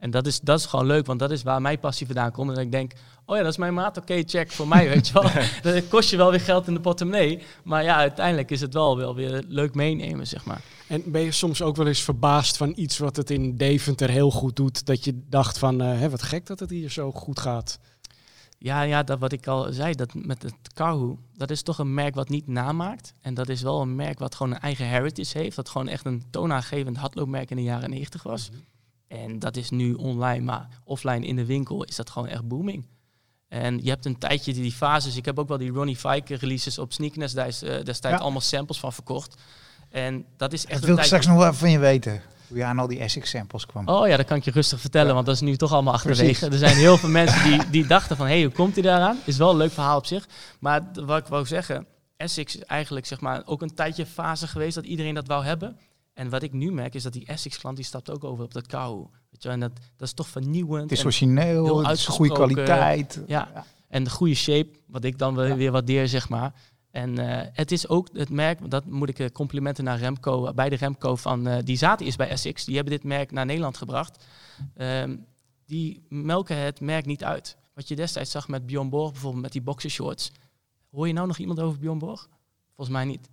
En 0.00 0.10
dat 0.10 0.26
is, 0.26 0.40
dat 0.40 0.58
is 0.58 0.66
gewoon 0.66 0.86
leuk, 0.86 1.06
want 1.06 1.18
dat 1.18 1.30
is 1.30 1.42
waar 1.42 1.60
mijn 1.60 1.78
passie 1.78 2.06
vandaan 2.06 2.32
komt. 2.32 2.48
En 2.48 2.54
dat 2.54 2.64
ik 2.64 2.72
denk, 2.72 2.92
oh 3.24 3.36
ja, 3.36 3.42
dat 3.42 3.50
is 3.50 3.58
mijn 3.58 3.74
maat, 3.74 3.96
oké, 3.96 4.22
check 4.26 4.50
voor 4.50 4.68
mij, 4.68 4.88
weet 4.88 5.08
je 5.08 5.12
wel. 5.12 5.30
dat 5.72 5.88
kost 5.88 6.10
je 6.10 6.16
wel 6.16 6.30
weer 6.30 6.40
geld 6.40 6.66
in 6.66 6.74
de 6.74 6.80
portemonnee. 6.80 7.42
Maar 7.64 7.82
ja, 7.82 7.96
uiteindelijk 7.96 8.50
is 8.50 8.60
het 8.60 8.74
wel, 8.74 8.96
wel 8.96 9.14
weer 9.14 9.44
leuk 9.48 9.74
meenemen, 9.74 10.26
zeg 10.26 10.44
maar. 10.44 10.60
En 10.86 11.02
ben 11.06 11.20
je 11.20 11.32
soms 11.32 11.62
ook 11.62 11.76
wel 11.76 11.86
eens 11.86 12.02
verbaasd 12.02 12.56
van 12.56 12.72
iets 12.76 12.98
wat 12.98 13.16
het 13.16 13.30
in 13.30 13.56
Deventer 13.56 14.10
heel 14.10 14.30
goed 14.30 14.56
doet? 14.56 14.86
Dat 14.86 15.04
je 15.04 15.22
dacht 15.28 15.58
van, 15.58 15.80
eh, 15.80 15.98
hè, 15.98 16.10
wat 16.10 16.22
gek 16.22 16.46
dat 16.46 16.60
het 16.60 16.70
hier 16.70 16.90
zo 16.90 17.12
goed 17.12 17.40
gaat. 17.40 17.78
Ja, 18.58 18.82
ja, 18.82 19.02
dat 19.02 19.18
wat 19.18 19.32
ik 19.32 19.46
al 19.46 19.72
zei, 19.72 19.94
dat 19.94 20.14
met 20.14 20.42
het 20.42 20.54
Karhu, 20.74 21.16
dat 21.36 21.50
is 21.50 21.62
toch 21.62 21.78
een 21.78 21.94
merk 21.94 22.14
wat 22.14 22.28
niet 22.28 22.46
namaakt. 22.46 23.12
En 23.20 23.34
dat 23.34 23.48
is 23.48 23.62
wel 23.62 23.80
een 23.80 23.94
merk 23.94 24.18
wat 24.18 24.34
gewoon 24.34 24.52
een 24.52 24.60
eigen 24.60 24.86
heritage 24.86 25.38
heeft. 25.38 25.56
Dat 25.56 25.68
gewoon 25.68 25.88
echt 25.88 26.06
een 26.06 26.22
toonaangevend 26.30 26.96
hardloopmerk 26.96 27.50
in 27.50 27.56
de 27.56 27.62
jaren 27.62 27.90
90 27.90 28.22
was. 28.22 28.50
En 29.10 29.38
dat 29.38 29.56
is 29.56 29.70
nu 29.70 29.94
online, 29.94 30.44
maar 30.44 30.68
offline 30.84 31.26
in 31.26 31.36
de 31.36 31.44
winkel 31.44 31.84
is 31.84 31.96
dat 31.96 32.10
gewoon 32.10 32.28
echt 32.28 32.48
booming. 32.48 32.86
En 33.48 33.78
je 33.82 33.88
hebt 33.90 34.06
een 34.06 34.18
tijdje 34.18 34.52
die, 34.52 34.62
die 34.62 34.72
fases. 34.72 35.16
Ik 35.16 35.24
heb 35.24 35.38
ook 35.38 35.48
wel 35.48 35.58
die 35.58 35.70
Ronnie 35.70 35.96
Fike 35.96 36.34
releases 36.34 36.78
op 36.78 36.92
Sneakness 36.92 37.34
daar 37.34 37.46
is, 37.46 37.62
eh, 37.62 37.70
destijds 37.84 38.16
Ja. 38.16 38.22
allemaal 38.22 38.40
samples 38.40 38.80
van 38.80 38.92
verkocht. 38.92 39.34
En 39.88 40.24
dat 40.36 40.52
is 40.52 40.64
echt 40.66 40.78
Dat 40.80 40.88
wil 40.88 40.98
ik 40.98 41.04
straks 41.04 41.26
nog 41.26 41.36
wel 41.36 41.46
even 41.46 41.58
van 41.58 41.70
je 41.70 41.78
weten. 41.78 42.22
Hoe 42.48 42.58
je 42.58 42.64
aan 42.64 42.78
al 42.78 42.86
die 42.86 42.98
Essex 42.98 43.30
samples 43.30 43.66
kwam. 43.66 43.88
Oh 43.88 44.08
ja, 44.08 44.16
dat 44.16 44.26
kan 44.26 44.36
ik 44.36 44.44
je 44.44 44.50
rustig 44.50 44.80
vertellen, 44.80 45.08
Ja. 45.08 45.14
want 45.14 45.26
dat 45.26 45.34
is 45.34 45.40
nu 45.40 45.56
toch 45.56 45.72
allemaal 45.72 45.92
achterwege. 45.94 46.46
Er 46.46 46.58
zijn 46.58 46.76
heel 46.76 46.96
veel 46.96 47.08
mensen 47.20 47.44
die, 47.44 47.70
die 47.70 47.86
dachten 47.86 48.16
van, 48.16 48.26
hé, 48.26 48.32
hey, 48.32 48.42
hoe 48.42 48.52
komt 48.52 48.74
hij 48.74 48.82
daaraan? 48.82 49.18
Is 49.24 49.36
wel 49.36 49.50
een 49.50 49.56
leuk 49.56 49.72
verhaal 49.72 49.96
op 49.98 50.06
zich. 50.06 50.28
Maar 50.60 50.82
wat 50.92 51.18
ik 51.18 51.26
wou 51.26 51.46
zeggen, 51.46 51.86
Essex 52.16 52.56
is 52.56 52.62
eigenlijk 52.64 53.06
zeg 53.06 53.20
maar 53.20 53.42
ook 53.44 53.62
een 53.62 53.74
tijdje 53.74 54.06
fase 54.06 54.46
geweest 54.46 54.74
dat 54.74 54.84
iedereen 54.84 55.14
dat 55.14 55.26
wou 55.26 55.44
hebben. 55.44 55.78
En 56.12 56.28
wat 56.28 56.42
ik 56.42 56.52
nu 56.52 56.72
merk 56.72 56.94
is 56.94 57.02
dat 57.02 57.12
die 57.12 57.26
Essex-klant 57.26 57.76
die 57.76 57.84
stapt 57.84 58.10
ook 58.10 58.24
over 58.24 58.44
op 58.44 58.52
dat 58.52 58.66
kou. 58.66 59.06
Weet 59.30 59.42
je, 59.42 59.48
wel, 59.48 59.52
en 59.52 59.60
dat, 59.60 59.72
dat 59.96 60.08
is 60.08 60.14
toch 60.14 60.28
vernieuwend. 60.28 60.90
Het 60.90 60.98
is 60.98 61.04
origineel, 61.04 61.86
het 61.86 61.98
is 61.98 62.06
goede 62.06 62.34
kwaliteit. 62.34 63.22
Ja. 63.26 63.64
en 63.88 64.04
de 64.04 64.10
goede 64.10 64.34
shape, 64.34 64.68
wat 64.86 65.04
ik 65.04 65.18
dan 65.18 65.46
Ja. 65.46 65.56
weer 65.56 65.72
waardeer, 65.72 66.08
zeg 66.08 66.28
maar. 66.28 66.54
En 66.90 67.18
eh, 67.18 67.48
het 67.52 67.72
is 67.72 67.88
ook 67.88 68.08
het 68.12 68.30
merk, 68.30 68.70
dat 68.70 68.84
moet 68.86 69.08
ik 69.08 69.18
eh, 69.18 69.28
complimenten 69.28 69.84
naar 69.84 69.98
Remco, 69.98 70.52
bij 70.54 70.68
de 70.68 70.76
Remco 70.76 71.16
van, 71.16 71.46
eh, 71.46 71.58
die 71.64 71.76
zaten 71.76 72.06
is 72.06 72.16
bij 72.16 72.28
Essex. 72.28 72.64
Die 72.64 72.74
hebben 72.74 72.92
dit 72.92 73.04
merk 73.04 73.30
naar 73.30 73.46
Nederland 73.46 73.76
gebracht. 73.76 74.24
Ehm, 74.74 75.16
die 75.66 76.02
melken 76.08 76.56
het 76.56 76.80
merk 76.80 77.06
niet 77.06 77.24
uit. 77.24 77.56
Wat 77.74 77.88
je 77.88 77.96
destijds 77.96 78.30
zag 78.30 78.48
met 78.48 78.66
Bjorn 78.66 78.88
Borg, 78.88 79.12
bijvoorbeeld 79.12 79.42
met 79.42 79.52
die 79.52 79.62
boxershorts. 79.62 80.32
Hoor 80.90 81.06
je 81.06 81.12
nou 81.12 81.26
nog 81.26 81.38
iemand 81.38 81.60
over 81.60 81.78
Bjorn 81.78 81.98
Borg? 81.98 82.28
Volgens 82.74 82.96
mij 82.96 83.04
niet. 83.04 83.28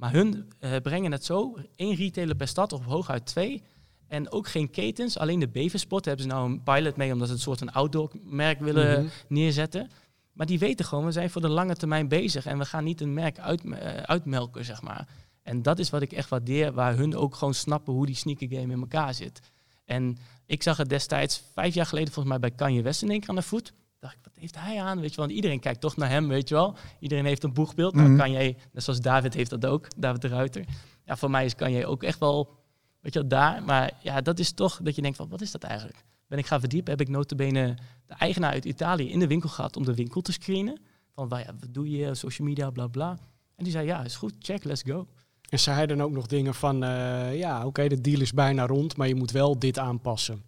Maar 0.00 0.12
hun 0.12 0.52
eh, 0.58 0.76
brengen 0.82 1.12
het 1.12 1.24
zo, 1.24 1.56
één 1.76 1.94
retailer 1.94 2.34
per 2.36 2.48
stad 2.48 2.72
of 2.72 2.84
hooguit 2.84 3.26
twee. 3.26 3.62
En 4.08 4.32
ook 4.32 4.48
geen 4.48 4.70
ketens, 4.70 5.18
alleen 5.18 5.38
de 5.40 5.48
Beversport 5.48 6.04
hebben 6.04 6.24
ze 6.24 6.30
nou 6.30 6.50
een 6.50 6.62
pilot 6.62 6.96
mee, 6.96 7.12
omdat 7.12 7.28
ze 7.28 7.34
een 7.34 7.40
soort 7.40 7.60
een 7.60 7.72
outdoor 7.72 8.10
merk 8.24 8.60
willen 8.60 9.00
Mhm. 9.04 9.10
neerzetten. 9.28 9.90
Maar 10.32 10.46
die 10.46 10.58
weten 10.58 10.84
gewoon, 10.84 11.04
we 11.04 11.12
zijn 11.12 11.30
voor 11.30 11.40
de 11.40 11.48
lange 11.48 11.74
termijn 11.76 12.08
bezig 12.08 12.46
en 12.46 12.58
we 12.58 12.64
gaan 12.64 12.84
niet 12.84 13.00
een 13.00 13.14
merk 13.14 13.38
uit, 13.38 13.64
eh, 13.64 13.96
uitmelken, 13.96 14.64
zeg 14.64 14.82
maar. 14.82 15.08
En 15.42 15.62
dat 15.62 15.78
is 15.78 15.90
wat 15.90 16.02
ik 16.02 16.12
echt 16.12 16.28
waardeer, 16.28 16.72
waar 16.72 16.96
hun 16.96 17.16
ook 17.16 17.34
gewoon 17.34 17.54
snappen 17.54 17.92
hoe 17.92 18.06
die 18.06 18.14
sneaker 18.14 18.48
game 18.48 18.72
in 18.72 18.80
elkaar 18.80 19.14
zit. 19.14 19.40
En 19.84 20.18
ik 20.46 20.62
zag 20.62 20.76
het 20.76 20.88
destijds, 20.88 21.42
vijf 21.54 21.74
jaar 21.74 21.86
geleden 21.86 22.12
volgens 22.12 22.38
mij 22.38 22.48
bij 22.48 22.56
Kanye 22.58 22.82
West 22.82 23.02
in 23.02 23.10
één 23.10 23.20
keer 23.20 23.28
aan 23.28 23.34
de 23.34 23.42
voet. 23.42 23.72
Dacht 24.00 24.14
ik, 24.14 24.20
wat 24.24 24.32
heeft 24.36 24.58
hij 24.58 24.80
aan? 24.82 25.00
Weet 25.00 25.10
je 25.10 25.16
wel, 25.16 25.24
want 25.24 25.36
iedereen 25.36 25.60
kijkt 25.60 25.80
toch 25.80 25.96
naar 25.96 26.08
hem, 26.08 26.28
weet 26.28 26.48
je 26.48 26.54
wel. 26.54 26.76
Iedereen 27.00 27.24
heeft 27.24 27.42
een 27.44 27.52
boegbeeld. 27.52 27.94
Nou, 27.94 28.08
Mhm. 28.08 28.18
Kanye, 28.18 28.56
net 28.72 28.82
zoals 28.84 29.00
David 29.00 29.34
heeft 29.34 29.50
dat 29.50 29.66
ook, 29.66 29.86
David 29.96 30.20
de 30.22 30.28
Ruiter. 30.28 30.64
Ja, 31.04 31.16
voor 31.16 31.30
mij 31.30 31.44
is 31.44 31.54
Kanye 31.54 31.86
ook 31.86 32.02
echt 32.02 32.18
wel, 32.18 32.56
weet 33.00 33.12
je 33.12 33.18
wel, 33.18 33.28
daar. 33.28 33.62
Maar 33.62 33.92
ja, 34.02 34.20
dat 34.20 34.38
is 34.38 34.52
toch 34.52 34.80
dat 34.82 34.94
je 34.94 35.02
denkt 35.02 35.16
van, 35.16 35.28
wat 35.28 35.40
is 35.40 35.50
dat 35.50 35.62
eigenlijk? 35.62 36.04
Ben 36.26 36.38
ik 36.38 36.46
gaan 36.46 36.60
verdiepen, 36.60 36.90
heb 36.90 37.00
ik 37.00 37.08
notabene 37.08 37.74
de 38.06 38.14
eigenaar 38.14 38.52
uit 38.52 38.64
Italië 38.64 39.10
in 39.10 39.18
de 39.18 39.26
winkel 39.26 39.48
gehad 39.48 39.76
om 39.76 39.84
de 39.84 39.94
winkel 39.94 40.20
te 40.20 40.32
screenen. 40.32 40.80
Van, 41.14 41.28
waar, 41.28 41.40
ja, 41.40 41.54
wat 41.60 41.74
doe 41.74 41.90
je, 41.90 42.14
social 42.14 42.48
media, 42.48 42.70
bla 42.70 42.86
bla. 42.86 43.10
En 43.56 43.64
die 43.64 43.72
zei, 43.72 43.86
ja, 43.86 44.04
is 44.04 44.16
goed, 44.16 44.32
check, 44.38 44.64
let's 44.64 44.82
go. 44.86 45.06
En 45.48 45.58
zei 45.58 45.76
hij 45.76 45.86
dan 45.86 46.02
ook 46.02 46.10
nog 46.10 46.26
dingen 46.26 46.54
van, 46.54 46.82
eh, 46.84 47.38
ja, 47.38 47.66
oké, 47.66 47.88
de 47.88 48.00
deal 48.00 48.20
is 48.20 48.32
bijna 48.32 48.66
rond, 48.66 48.96
maar 48.96 49.08
je 49.08 49.14
moet 49.14 49.30
wel 49.30 49.58
dit 49.58 49.78
aanpassen. 49.78 50.42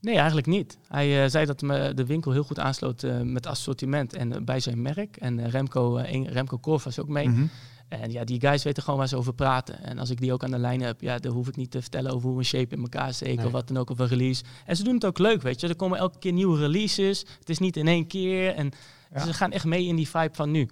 Nee, 0.00 0.14
eigenlijk 0.16 0.46
niet. 0.46 0.78
Hij 0.88 1.22
eh, 1.24 1.30
zei 1.30 1.46
dat 1.46 1.62
me 1.62 1.94
de 1.94 2.06
winkel 2.06 2.32
heel 2.32 2.42
goed 2.44 2.58
aansloot 2.58 3.02
eh, 3.02 3.20
met 3.20 3.46
assortiment 3.46 4.12
en 4.14 4.32
eh, 4.32 4.40
bij 4.42 4.60
zijn 4.60 4.82
merk. 4.82 5.16
En 5.16 5.50
Remco, 5.50 5.96
eh, 5.96 6.26
Remco 6.26 6.56
Korf 6.58 6.84
was 6.84 6.98
ook 7.00 7.08
mee. 7.08 7.28
Mhm. 7.28 7.46
En 7.88 8.10
ja, 8.12 8.24
die 8.24 8.40
guys 8.40 8.62
weten 8.62 8.82
gewoon 8.82 8.98
waar 8.98 9.08
ze 9.08 9.16
over 9.16 9.34
praten. 9.34 9.82
En 9.82 9.98
als 9.98 10.10
ik 10.10 10.20
die 10.20 10.32
ook 10.32 10.44
aan 10.44 10.50
de 10.50 10.58
lijn 10.58 10.80
heb, 10.82 11.00
ja, 11.00 11.18
dan 11.18 11.32
hoef 11.32 11.48
ik 11.48 11.56
niet 11.56 11.70
te 11.70 11.80
vertellen 11.80 12.12
over 12.12 12.28
hoe 12.28 12.38
een 12.38 12.44
shape 12.44 12.74
in 12.74 12.80
elkaar 12.82 13.14
steekt 13.14 13.36
Nee. 13.36 13.46
of 13.46 13.52
wat 13.52 13.68
dan 13.68 13.76
ook, 13.76 13.90
of 13.90 13.98
een 13.98 14.06
release. 14.06 14.44
En 14.66 14.76
ze 14.76 14.82
doen 14.84 14.94
het 14.94 15.04
ook 15.04 15.18
leuk, 15.18 15.42
weet 15.42 15.60
je. 15.60 15.68
Er 15.68 15.76
komen 15.76 15.98
elke 15.98 16.18
keer 16.18 16.32
nieuwe 16.32 16.58
releases. 16.58 17.24
Het 17.38 17.48
is 17.48 17.58
niet 17.58 17.76
in 17.76 17.88
één 17.88 18.06
keer. 18.06 18.54
En 18.54 18.70
Ja. 19.14 19.24
ze 19.24 19.32
gaan 19.32 19.52
echt 19.52 19.64
mee 19.64 19.86
in 19.86 19.96
die 19.96 20.08
vibe 20.08 20.34
van 20.34 20.50
nu. 20.50 20.68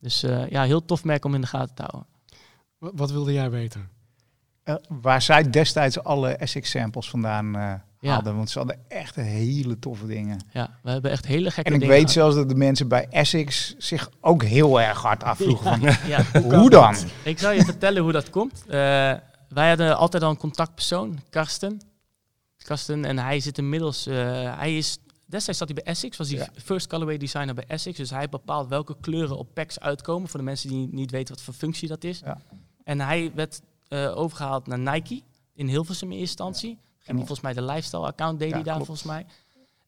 Dus 0.00 0.22
eh, 0.22 0.48
ja, 0.48 0.62
heel 0.62 0.84
tof 0.84 1.04
merk 1.04 1.24
om 1.24 1.34
in 1.34 1.40
de 1.40 1.46
gaten 1.46 1.74
te 1.74 1.82
houden. 1.82 2.06
Wa- 2.78 2.90
Wat 2.94 3.10
wilde 3.10 3.32
jij 3.32 3.50
weten? 3.50 3.88
Eh, 4.62 4.74
waar 4.88 5.22
zij 5.22 5.50
destijds 5.50 6.02
alle 6.02 6.28
Essex-samples 6.28 7.10
vandaan 7.10 7.56
eh, 7.56 7.74
Ja. 8.00 8.14
hadden. 8.14 8.36
Want 8.36 8.50
ze 8.50 8.58
hadden 8.58 8.78
echt 8.88 9.14
hele 9.14 9.78
toffe 9.78 10.06
dingen. 10.06 10.40
Ja, 10.52 10.78
we 10.82 10.90
hebben 10.90 11.10
echt 11.10 11.26
hele 11.26 11.50
gekke 11.50 11.68
En 11.68 11.74
ik 11.74 11.80
dingen 11.80 11.96
weet 11.96 12.10
zelfs 12.10 12.34
dat 12.34 12.48
de 12.48 12.54
mensen 12.54 12.88
bij 12.88 13.06
Essex 13.10 13.74
zich 13.78 14.10
ook 14.20 14.42
heel 14.42 14.80
erg 14.80 15.02
hard 15.02 15.22
afvroegen 15.22 15.64
van... 15.64 15.80
Ja. 16.12 16.24
Hoe 16.42 16.70
dan? 16.70 16.94
Ik 17.24 17.38
zal 17.38 17.50
je 17.52 17.64
vertellen 17.64 18.02
hoe 18.02 18.12
dat 18.12 18.30
komt. 18.30 18.64
Eh, 18.66 18.72
wij 19.48 19.68
hadden 19.68 19.96
altijd 19.96 20.22
al 20.22 20.30
een 20.30 20.36
contactpersoon, 20.36 21.20
Karsten. 21.30 21.80
Karsten, 22.56 23.04
en 23.04 23.18
hij 23.18 23.40
zit 23.40 23.58
inmiddels, 23.58 24.06
eh, 24.06 24.14
hij 24.58 24.76
is, 24.76 24.98
destijds 25.26 25.58
zat 25.58 25.68
hij 25.68 25.82
bij 25.82 25.92
Essex, 25.92 26.16
was 26.16 26.28
hij 26.30 26.38
Ja. 26.38 26.48
first 26.64 26.86
colorway 26.86 27.16
designer 27.16 27.54
bij 27.54 27.64
Essex. 27.66 27.96
Dus 27.96 28.10
hij 28.10 28.28
bepaalt 28.28 28.68
welke 28.68 28.96
kleuren 29.00 29.38
op 29.38 29.54
packs 29.54 29.80
uitkomen, 29.80 30.28
voor 30.28 30.38
de 30.40 30.44
mensen 30.46 30.68
die 30.68 30.88
niet 30.90 31.10
weten 31.10 31.34
wat 31.34 31.42
voor 31.44 31.54
functie 31.54 31.88
dat 31.88 32.04
is. 32.04 32.20
Ja. 32.24 32.38
En 32.84 33.00
hij 33.00 33.30
werd 33.34 33.60
eh, 33.88 34.16
overgehaald 34.16 34.66
naar 34.66 34.78
Nike, 34.78 35.22
in 35.54 35.68
Hilversum 35.68 36.12
in 36.12 36.18
eerste 36.18 36.42
instantie. 36.44 36.78
Ging 37.00 37.16
volgens 37.18 37.40
mij 37.40 37.52
de 37.52 37.62
lifestyle 37.62 38.06
account, 38.06 38.38
deed 38.38 38.48
Ja, 38.48 38.54
hij 38.54 38.64
daar 38.64 38.74
klopt. 38.74 38.86
volgens 38.86 39.06
mij. 39.08 39.26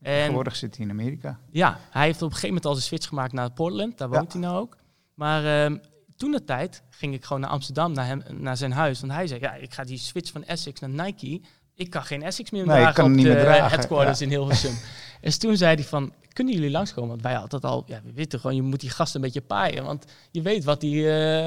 En 0.00 0.12
Tegenwoordig 0.18 0.56
zit 0.56 0.76
hij 0.76 0.84
in 0.84 0.90
Amerika. 0.90 1.38
ja, 1.50 1.78
hij 1.90 2.04
heeft 2.04 2.16
op 2.16 2.22
een 2.22 2.28
gegeven 2.34 2.48
moment 2.48 2.66
al 2.66 2.72
zijn 2.74 2.84
switch 2.86 3.08
gemaakt 3.08 3.32
naar 3.32 3.50
Portland. 3.52 3.98
Daar 3.98 4.10
Ja. 4.10 4.18
woont 4.18 4.32
hij 4.32 4.40
nou 4.42 4.60
ook. 4.60 4.76
Maar 5.14 5.44
ehm, 5.64 5.76
toen 6.16 6.30
de 6.30 6.44
tijd 6.44 6.82
ging 6.90 7.14
ik 7.14 7.24
gewoon 7.24 7.42
naar 7.42 7.50
Amsterdam, 7.50 7.92
naar, 7.92 8.06
hem, 8.06 8.22
naar 8.30 8.56
zijn 8.56 8.72
huis. 8.72 9.00
Want 9.00 9.12
hij 9.12 9.26
zei, 9.26 9.40
ja, 9.40 9.54
ik 9.54 9.72
ga 9.74 9.84
die 9.84 9.98
switch 9.98 10.30
van 10.32 10.44
Essex 10.44 10.80
naar 10.80 10.90
Nike. 10.90 11.40
Ik 11.74 11.90
kan 11.90 12.04
geen 12.04 12.22
Essex 12.22 12.50
meer 12.50 12.66
Nee, 12.66 12.74
ik 12.76 12.80
dragen 12.82 13.02
kan 13.02 13.10
op 13.12 13.16
de 13.16 13.22
meer 13.22 13.40
dragen, 13.40 13.68
headquarters 13.70 14.18
ja. 14.18 14.24
in 14.24 14.30
Hilversum. 14.30 14.74
dus 15.20 15.38
toen 15.38 15.56
zei 15.56 15.74
hij 15.74 15.84
van, 15.84 16.12
kunnen 16.32 16.54
jullie 16.54 16.70
langskomen? 16.70 17.10
Want 17.10 17.22
wij 17.22 17.34
hadden 17.34 17.60
al, 17.60 17.82
ja, 17.86 18.00
we 18.04 18.12
weten 18.12 18.40
gewoon, 18.40 18.56
je 18.56 18.62
moet 18.62 18.80
die 18.80 18.90
gast 18.90 19.14
een 19.14 19.20
beetje 19.20 19.40
paaien. 19.40 19.84
Want 19.84 20.04
je 20.30 20.42
weet 20.42 20.64
wat 20.64 20.82
hij 20.82 20.90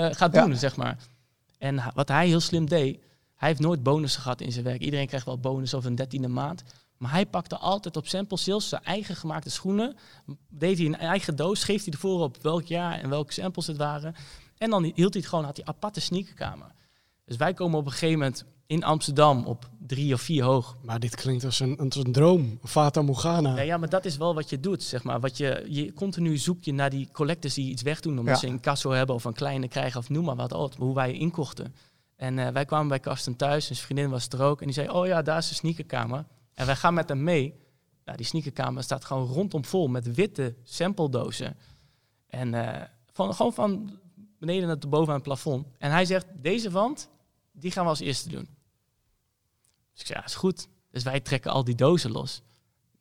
eh, 0.09 0.16
gaat 0.16 0.34
doen, 0.34 0.55
zeg 0.55 0.76
maar. 0.76 0.97
En 1.57 1.84
wat 1.93 2.07
hij 2.07 2.28
heel 2.28 2.39
slim 2.39 2.70
deed, 2.70 2.99
hij 3.45 3.53
heeft 3.53 3.65
nooit 3.65 3.83
bonussen 3.83 4.21
gehad 4.21 4.41
in 4.41 4.51
zijn 4.51 4.63
werk. 4.65 4.81
Iedereen 4.81 5.07
krijgt 5.07 5.25
wel 5.25 5.39
bonus 5.39 5.73
over 5.73 5.89
een 5.89 5.95
dertiende 5.95 6.27
maand. 6.27 6.63
Maar 6.97 7.11
hij 7.11 7.25
pakte 7.25 7.57
altijd 7.57 7.97
op 7.97 8.07
sample 8.07 8.37
sales 8.37 8.69
zijn 8.69 8.83
eigen 8.83 9.15
gemaakte 9.15 9.49
schoenen. 9.49 9.95
Deed 10.49 10.77
hij 10.77 10.85
een 10.87 10.97
eigen 10.97 11.35
doos, 11.35 11.59
schreef 11.59 11.83
hij 11.83 11.93
ervoor 11.93 12.21
op 12.21 12.37
welk 12.41 12.65
jaar 12.65 12.99
en 12.99 13.09
welke 13.09 13.33
samples 13.33 13.67
het 13.67 13.77
waren. 13.77 14.15
En 14.57 14.69
dan 14.69 14.83
hield 14.83 15.13
hij 15.13 15.21
het 15.21 15.25
gewoon, 15.25 15.45
had 15.45 15.57
hij 15.57 15.65
aparte 15.65 15.99
sneakerkamer. 16.01 16.71
Dus 17.25 17.37
wij 17.37 17.53
komen 17.53 17.79
op 17.79 17.85
een 17.85 17.91
gegeven 17.91 18.19
moment 18.19 18.45
in 18.67 18.83
Amsterdam 18.83 19.45
op 19.45 19.69
drie 19.87 20.13
of 20.13 20.21
vier 20.21 20.43
hoog. 20.43 20.77
Maar 20.81 20.99
dit 20.99 21.15
klinkt 21.15 21.43
als 21.43 21.59
een, 21.59 21.77
als 21.77 21.95
een 21.95 22.11
droom, 22.11 22.59
Fata 22.63 23.01
Morgana. 23.01 23.55
Ja, 23.55 23.61
ja, 23.61 23.77
maar 23.77 23.89
dat 23.89 24.05
is 24.05 24.17
wel 24.17 24.33
wat 24.33 24.49
je 24.49 24.59
doet, 24.59 24.83
zeg 24.83 25.03
maar. 25.03 25.19
Wat 25.19 25.37
je, 25.37 25.65
je 25.69 25.93
continu 25.93 26.37
zoek 26.37 26.63
je 26.63 26.73
naar 26.73 26.89
die 26.89 27.09
collectors 27.11 27.53
die 27.53 27.69
iets 27.71 27.81
wegdoen 27.81 28.19
omdat 28.19 28.33
Ja. 28.33 28.39
ze 28.39 28.47
een 28.47 28.59
kasso 28.59 28.91
hebben 28.91 29.15
of 29.15 29.23
een 29.25 29.33
kleine 29.33 29.67
krijgen 29.67 29.99
of 29.99 30.09
noem 30.09 30.25
maar 30.25 30.35
wat. 30.35 30.75
Hoe 30.75 30.93
wij 30.93 31.13
inkochten. 31.13 31.75
En 32.16 32.39
eh, 32.39 32.47
wij 32.47 32.66
kwamen 32.66 32.88
bij 32.88 32.99
Karsten 32.99 33.36
thuis 33.36 33.70
en 33.70 33.76
zijn 33.76 33.88
vriendin 33.88 34.09
was 34.09 34.28
er 34.28 34.41
ook. 34.41 34.59
En 34.59 34.66
die 34.66 34.76
zei, 34.76 34.89
oh 34.89 35.07
ja, 35.07 35.22
daar 35.22 35.38
is 35.38 35.49
de 35.49 35.55
sneakerkamer. 35.55 36.26
En 36.53 36.66
wij 36.66 36.76
gaan 36.76 36.93
met 36.93 37.09
hem 37.09 37.24
mee. 37.24 37.63
Nou, 38.05 38.18
die 38.18 38.26
sneakerkamer 38.26 38.84
staat 38.84 39.05
gewoon 39.05 39.28
rondom 39.28 39.66
vol 39.66 39.88
met 39.88 40.13
witte 40.13 40.55
sampledozen. 40.63 41.57
En 42.28 42.53
eh, 42.53 42.88
van, 43.11 43.34
gewoon 43.34 43.53
van 43.53 43.99
beneden 44.39 44.68
naar 44.68 44.78
boven 44.89 45.07
aan 45.07 45.13
het 45.13 45.24
plafond. 45.24 45.68
En 45.78 45.91
hij 45.91 46.05
zegt, 46.05 46.26
deze 46.36 46.72
wand, 46.72 47.09
die 47.51 47.72
gaan 47.72 47.84
we 47.84 47.89
als 47.89 47.99
eerste 47.99 48.30
doen. 48.30 48.47
Dus 49.91 50.01
ik 50.01 50.05
zei, 50.05 50.20
ja, 50.20 50.26
is 50.26 50.36
goed. 50.36 50.68
Dus 50.91 51.03
wij 51.03 51.20
trekken 51.20 51.51
al 51.51 51.63
die 51.63 51.76
dozen 51.76 52.11
los. 52.11 52.41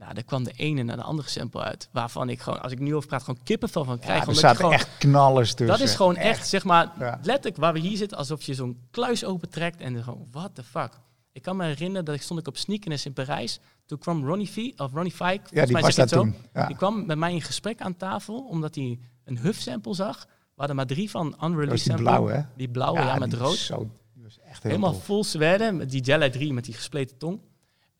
Nou, 0.05 0.17
daar 0.17 0.25
kwam 0.25 0.45
de 0.45 0.53
ene 0.57 0.83
naar 0.83 0.97
de 0.97 1.03
andere 1.03 1.29
sample 1.29 1.63
uit. 1.63 1.89
Waarvan 1.93 2.29
ik 2.29 2.41
gewoon, 2.41 2.63
als 2.63 2.73
ik 2.73 2.79
nu 2.79 2.95
over 2.95 3.09
praat, 3.09 3.23
gewoon 3.23 3.43
kippenvel 3.43 3.85
van 3.85 3.99
krijg. 3.99 4.23
Ja, 4.25 4.29
er 4.29 4.35
zaten 4.35 4.57
gewoon, 4.57 4.73
echt 4.73 4.89
knallers 4.99 5.55
tussen. 5.55 5.79
dat 5.79 5.89
is 5.89 5.95
gewoon 5.95 6.17
echt, 6.17 6.49
zeg 6.49 6.65
maar, 6.65 6.93
Ja. 6.99 7.19
letterlijk 7.23 7.57
waar 7.57 7.73
we 7.73 7.79
hier 7.79 7.97
zitten, 7.97 8.19
alsof 8.19 8.43
je 8.43 8.55
zo'n 8.55 8.79
kluis 8.91 9.25
opentrekt 9.25 9.81
en 9.81 10.03
gewoon, 10.03 10.27
what 10.31 10.55
the 10.55 10.63
fuck. 10.63 10.91
Ik 11.33 11.43
kan 11.43 11.57
me 11.57 11.65
herinneren 11.65 12.05
dat 12.05 12.15
ik 12.15 12.23
stond 12.23 12.41
ik 12.41 12.47
op 12.47 12.57
Sneakers 12.57 13.07
in 13.07 13.13
Parijs. 13.13 13.61
Toen 13.87 13.99
kwam 13.99 14.27
Ronnie 14.27 14.51
V, 14.51 14.57
of 14.77 14.93
Ronnie 14.93 15.13
Fike, 15.13 15.41
Ja, 15.51 15.65
die 15.65 15.73
mij 15.73 15.83
was 15.83 15.97
het 15.97 16.09
zo. 16.09 16.21
toen. 16.21 16.35
Ja. 16.55 16.67
Die 16.67 16.77
kwam 16.77 17.07
met 17.07 17.19
mij 17.19 17.33
in 17.33 17.43
gesprek 17.43 17.81
aan 17.81 17.97
tafel, 17.97 18.47
omdat 18.51 18.75
hij 18.75 18.99
een 19.25 19.39
Huff 19.39 19.61
sample 19.61 19.95
zag. 19.95 20.25
We 20.29 20.31
hadden 20.57 20.77
maar 20.77 20.87
drie 20.87 21.11
van 21.11 21.31
Dat 21.31 21.43
unreleased 21.51 21.71
die 21.73 21.79
sample. 21.97 22.05
blauwe, 22.05 22.33
hè? 22.33 22.43
Die 22.57 22.69
blauwe, 22.69 22.99
ja, 23.01 23.19
met 23.19 23.31
die 23.31 23.39
rood. 23.39 23.57
Zo, 23.57 23.91
die 24.15 24.23
was 24.23 24.39
echt 24.39 24.63
heel 24.63 24.73
Helemaal 24.73 24.95
vol 24.95 25.25
zweden, 25.25 25.77
met 25.77 25.91
die 25.91 26.03
Jelly 26.03 26.31
3 26.31 26.53
met 26.53 26.65
die 26.65 26.75
gespleten 26.75 27.19
tong. 27.19 27.41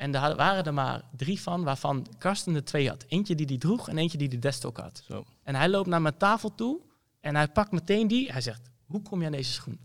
En 0.05 0.11
daar 0.11 0.37
waren 0.37 0.65
er 0.65 0.75
maar 0.75 1.03
drie 1.17 1.41
van, 1.41 1.65
waarvan 1.65 2.07
Karsten 2.19 2.55
er 2.55 2.65
twee 2.65 2.89
had. 2.89 3.05
Eentje 3.09 3.35
die 3.35 3.47
die 3.47 3.59
droeg 3.59 3.89
en 3.89 3.99
eentje 3.99 4.19
die 4.19 4.29
de 4.29 4.39
desktop 4.39 4.77
had. 4.77 5.03
Zo. 5.07 5.25
En 5.43 5.55
hij 5.55 5.69
loopt 5.69 5.89
naar 5.89 6.03
mijn 6.03 6.17
tafel 6.17 6.55
toe 6.55 6.81
en 7.21 7.37
hij 7.37 7.49
pakt 7.49 7.73
meteen 7.73 8.09
die. 8.09 8.33
Hij 8.33 8.41
zegt, 8.41 8.71
hoe 8.87 9.03
kom 9.03 9.21
je 9.21 9.27
aan 9.27 9.33
deze 9.33 9.53
schoen? 9.53 9.79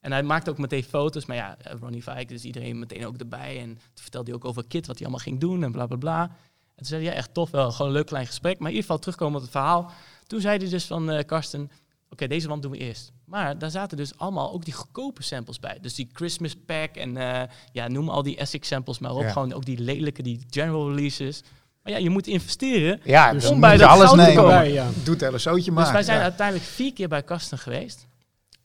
En 0.00 0.12
hij 0.12 0.22
maakt 0.22 0.48
ook 0.48 0.58
meteen 0.58 0.84
foto's. 0.84 1.26
Maar 1.26 1.36
ja, 1.36 1.56
Ronnie 1.80 2.02
Fike, 2.02 2.24
dus 2.24 2.44
iedereen 2.44 2.78
meteen 2.78 3.06
ook 3.06 3.16
erbij. 3.16 3.60
En 3.60 3.66
toen 3.68 4.02
vertelde 4.02 4.30
hij 4.30 4.40
ook 4.40 4.44
over 4.44 4.66
Kit, 4.66 4.86
wat 4.86 4.98
hij 4.98 5.06
allemaal 5.06 5.24
ging 5.24 5.40
doen 5.40 5.62
en 5.62 5.72
bla 5.72 5.86
bla 5.86 5.96
bla. 5.96 6.22
En 6.22 6.76
toen 6.76 6.86
zei 6.86 7.02
hij, 7.02 7.12
ja, 7.12 7.18
echt 7.18 7.34
tof 7.34 7.50
wel. 7.50 7.72
Gewoon 7.72 7.86
een 7.86 7.96
leuk 7.96 8.06
klein 8.06 8.26
gesprek. 8.26 8.58
Maar 8.58 8.70
in 8.70 8.74
ieder 8.74 8.82
geval 8.82 8.98
terugkomen 8.98 9.36
op 9.36 9.42
het 9.42 9.50
verhaal. 9.50 9.90
Toen 10.26 10.40
zei 10.40 10.58
hij 10.58 10.68
dus 10.68 10.84
van 10.84 11.10
eh, 11.10 11.24
Karsten, 11.24 11.70
oké, 12.10 12.26
deze 12.26 12.48
wand 12.48 12.62
doen 12.62 12.70
we 12.70 12.78
eerst. 12.78 13.12
Maar 13.24 13.58
daar 13.58 13.70
zaten 13.70 13.96
dus 13.96 14.18
allemaal 14.18 14.52
ook 14.52 14.64
die 14.64 14.74
goedkope 14.74 15.22
samples 15.22 15.58
bij. 15.60 15.78
Dus 15.80 15.94
die 15.94 16.08
Christmas 16.12 16.54
pack 16.66 16.94
en 16.96 17.16
eh, 17.16 17.42
ja, 17.72 17.88
noem 17.88 18.08
al 18.08 18.22
die 18.22 18.36
Essex 18.36 18.68
samples 18.68 18.98
maar 18.98 19.14
op. 19.14 19.22
Ja. 19.22 19.30
Gewoon 19.32 19.52
ook 19.52 19.64
die 19.64 19.78
lelijke, 19.78 20.22
die 20.22 20.44
general 20.50 20.88
releases. 20.88 21.42
Maar 21.82 21.92
ja, 21.92 21.98
je 21.98 22.10
moet 22.10 22.26
investeren. 22.26 23.00
Ja, 23.04 23.32
Dus 23.32 23.42
dus 23.42 23.50
om 23.50 23.60
bij 23.60 23.68
bij 23.68 23.78
dat 23.78 23.88
alles 23.88 24.04
goud 24.08 24.18
te 24.18 24.24
nemen. 24.26 24.42
komen. 24.44 24.72
Ja. 24.72 24.88
Doet 25.04 25.20
het 25.20 25.40
zootje 25.40 25.72
maar. 25.72 25.84
Dus 25.84 25.92
wij 25.92 26.02
zijn 26.02 26.16
Ja. 26.18 26.22
uiteindelijk 26.22 26.66
vier 26.66 26.92
keer 26.92 27.08
bij 27.08 27.22
Karsten 27.22 27.58
geweest. 27.58 28.06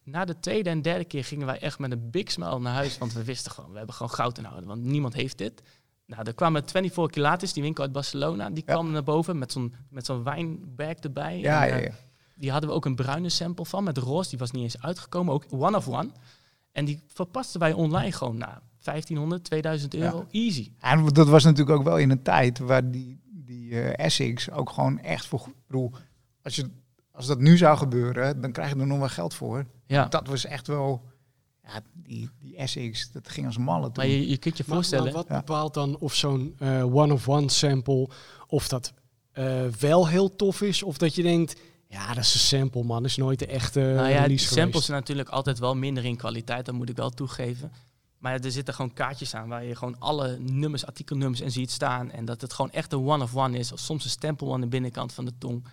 Na 0.03 0.25
de 0.25 0.39
tweede 0.39 0.69
en 0.69 0.81
derde 0.81 1.05
keer 1.05 1.23
gingen 1.23 1.45
wij 1.45 1.59
echt 1.59 1.79
met 1.79 1.91
een 1.91 2.09
big 2.11 2.31
smile 2.31 2.59
naar 2.59 2.73
huis. 2.73 2.97
Want 2.97 3.13
we 3.13 3.23
wisten 3.23 3.51
gewoon, 3.51 3.71
we 3.71 3.77
hebben 3.77 3.95
gewoon 3.95 4.11
goud 4.11 4.37
in 4.37 4.43
houden. 4.43 4.67
Want 4.67 4.83
niemand 4.83 5.13
heeft 5.13 5.37
dit. 5.37 5.61
Nou, 6.05 6.23
er 6.25 6.33
kwam 6.33 6.51
24 6.53 7.09
Kilates, 7.09 7.53
die 7.53 7.63
winkel 7.63 7.83
uit 7.83 7.91
Barcelona. 7.91 8.49
Die 8.49 8.63
Ja. 8.65 8.73
kwam 8.73 8.91
naar 8.91 9.03
boven 9.03 9.37
met 9.37 9.51
zo'n, 9.51 9.73
met 9.89 10.05
zo'n 10.05 10.23
wijnbag 10.23 10.93
erbij. 10.95 11.39
Ja, 11.39 11.63
En, 11.63 11.69
ja, 11.69 11.77
eh, 11.77 11.83
ja. 11.83 11.91
Die 12.39 12.51
hadden 12.51 12.69
we 12.69 12.75
ook 12.75 12.85
een 12.85 12.95
bruine 12.95 13.29
sample 13.29 13.65
van 13.65 13.83
met 13.83 13.97
roze. 13.97 14.29
Die 14.29 14.39
was 14.39 14.51
niet 14.51 14.63
eens 14.63 14.81
uitgekomen. 14.81 15.33
Ook 15.33 15.45
one 15.49 15.77
of 15.77 15.87
one. 15.87 16.09
En 16.71 16.85
die 16.85 17.01
verpasten 17.07 17.59
wij 17.59 17.73
online 17.73 18.11
gewoon 18.11 18.37
na 18.37 18.61
1500, 18.83 19.43
2000 19.43 19.93
euro. 19.95 20.25
Easy. 20.31 20.71
En 20.79 21.05
dat 21.05 21.27
was 21.27 21.43
natuurlijk 21.43 21.77
ook 21.77 21.83
wel 21.83 21.97
in 21.97 22.09
een 22.09 22.21
tijd 22.21 22.59
waar 22.59 22.91
die, 22.91 23.19
die 23.31 23.71
eh, 23.81 24.05
Essex 24.05 24.51
ook 24.51 24.69
gewoon 24.69 24.99
echt 24.99 25.25
voor... 25.25 25.39
Ik 25.47 25.53
bedoel, 25.67 25.91
als, 26.43 26.55
je, 26.55 26.69
als 27.11 27.25
dat 27.27 27.39
nu 27.39 27.57
zou 27.57 27.77
gebeuren, 27.77 28.41
dan 28.41 28.51
krijg 28.51 28.73
je 28.73 28.79
er 28.79 28.87
nog 28.87 28.99
wel 28.99 29.09
geld 29.09 29.33
voor. 29.33 29.65
Ja. 29.85 30.05
Dat 30.05 30.27
was 30.27 30.45
echt 30.45 30.67
wel... 30.67 31.03
Ja, 31.63 31.81
die, 31.93 32.29
die 32.39 32.55
Essex, 32.55 33.11
dat 33.11 33.29
ging 33.29 33.45
als 33.45 33.57
malle 33.57 33.85
toen. 33.85 33.93
Maar 33.95 34.07
je, 34.07 34.27
je 34.29 34.37
kunt 34.37 34.57
je 34.57 34.63
voorstellen. 34.63 35.03
maar 35.05 35.13
wat 35.13 35.27
Ja. 35.27 35.37
bepaalt 35.37 35.73
dan 35.73 35.97
of 35.97 36.13
zo'n 36.15 36.55
eh, 36.59 36.95
one-of-one 36.95 37.49
sample, 37.49 38.09
of 38.47 38.67
dat 38.67 38.93
eh, 39.31 39.65
wel 39.65 40.07
heel 40.07 40.35
tof 40.35 40.61
is, 40.61 40.83
of 40.83 40.97
dat 40.97 41.15
je 41.15 41.23
denkt, 41.23 41.59
ja, 41.91 42.07
dat 42.13 42.23
is 42.23 42.33
een 42.33 42.39
sample 42.39 42.83
man, 42.83 43.05
is 43.05 43.15
nooit 43.17 43.39
de 43.39 43.45
echte 43.45 43.79
Nou 43.79 43.93
ja, 43.95 44.03
die 44.07 44.13
release 44.21 44.43
samples 44.45 44.65
geweest. 44.65 44.85
zijn 44.85 44.99
natuurlijk 44.99 45.29
altijd 45.29 45.59
wel 45.59 45.75
minder 45.75 46.05
in 46.05 46.15
kwaliteit, 46.17 46.65
dat 46.65 46.75
moet 46.75 46.89
ik 46.89 46.95
wel 46.95 47.09
toegeven. 47.09 47.71
Maar 48.17 48.39
er 48.39 48.51
zitten 48.51 48.73
gewoon 48.73 48.93
kaartjes 48.93 49.35
aan 49.35 49.47
waar 49.47 49.63
je 49.65 49.75
gewoon 49.75 49.95
alle 49.99 50.37
nummers, 50.39 50.85
artikelnummers 50.85 51.41
en 51.41 51.51
ziet 51.51 51.71
staan. 51.71 52.11
En 52.11 52.25
dat 52.25 52.41
het 52.41 52.53
gewoon 52.53 52.71
echt 52.71 52.93
een 52.93 52.99
one-of-one 53.07 53.57
is. 53.57 53.71
Of 53.71 53.79
soms 53.79 54.03
een 54.03 54.09
stempel 54.09 54.53
aan 54.53 54.61
de 54.61 54.67
binnenkant 54.67 55.13
van 55.13 55.25
de 55.25 55.31
tong. 55.37 55.65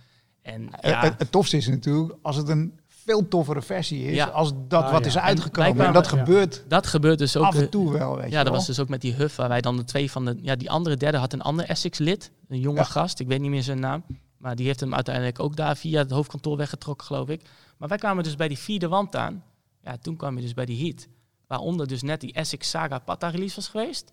En 0.43 0.69
Eh, 0.81 0.91
ja, 0.91 1.01
Het, 1.01 1.15
het 1.19 1.31
tofste 1.33 1.57
is 1.57 1.67
natuurlijk 1.69 2.15
als 2.23 2.37
het 2.37 2.49
een 2.49 2.79
veel 2.89 3.29
toffere 3.29 3.63
versie 3.63 4.05
is 4.05 4.15
Ja. 4.15 4.27
als 4.27 4.53
dat 4.69 4.85
Ah, 4.85 4.91
wat 4.93 5.01
ja. 5.01 5.07
is 5.07 5.15
En 5.15 5.23
uitgekomen. 5.23 5.87
En, 5.87 5.93
dat 5.93 6.11
ja. 6.11 6.17
gebeurt 6.19 6.65
Dat 6.69 6.87
gebeurt 6.87 7.19
dus 7.19 7.37
ook. 7.37 7.45
af 7.45 7.55
eh, 7.55 7.61
en 7.61 7.71
toe 7.71 7.93
wel, 7.93 8.17
weet 8.17 8.25
je 8.25 8.31
Ja, 8.31 8.37
dat 8.37 8.47
wel. 8.49 8.53
was 8.57 8.67
dus 8.67 8.81
ook 8.81 8.89
met 8.89 9.01
die 9.01 9.15
Huff, 9.15 9.37
waar 9.37 9.49
wij 9.49 9.61
dan 9.61 9.77
de 9.77 9.85
twee 9.85 10.11
van 10.11 10.25
de... 10.25 10.39
Ja, 10.43 10.57
die 10.57 10.71
andere 10.71 10.97
derde 10.97 11.19
had 11.19 11.33
een 11.33 11.43
ander 11.43 11.65
Essex-lid, 11.65 12.31
een 12.49 12.61
jonge 12.61 12.79
Ja. 12.79 12.85
gast, 12.85 13.21
ik 13.21 13.27
weet 13.27 13.41
niet 13.41 13.51
meer 13.51 13.63
zijn 13.63 13.81
naam. 13.81 14.05
Maar 14.39 14.57
die 14.57 14.67
heeft 14.67 14.81
hem 14.81 14.95
uiteindelijk 14.95 15.41
ook 15.41 15.57
daar 15.57 15.77
via 15.77 15.99
het 15.99 16.11
hoofdkantoor 16.11 16.57
weggetrokken, 16.57 17.07
geloof 17.07 17.29
ik. 17.29 17.49
Maar 17.77 17.89
wij 17.89 17.99
kwamen 17.99 18.25
dus 18.25 18.37
bij 18.37 18.49
die 18.49 18.59
vierde 18.59 18.89
wand 18.89 19.17
aan. 19.17 19.45
Ja, 19.83 19.97
toen 19.97 20.17
kwam 20.17 20.37
je 20.37 20.43
dus 20.43 20.55
bij 20.55 20.67
die 20.67 20.85
Heat. 20.85 21.09
Waaronder 21.47 21.87
dus 21.87 22.03
net 22.03 22.21
die 22.21 22.33
Essex 22.33 22.71
Saga 22.71 22.99
Pata 22.99 23.29
release 23.29 23.55
was 23.55 23.69
geweest. 23.69 24.13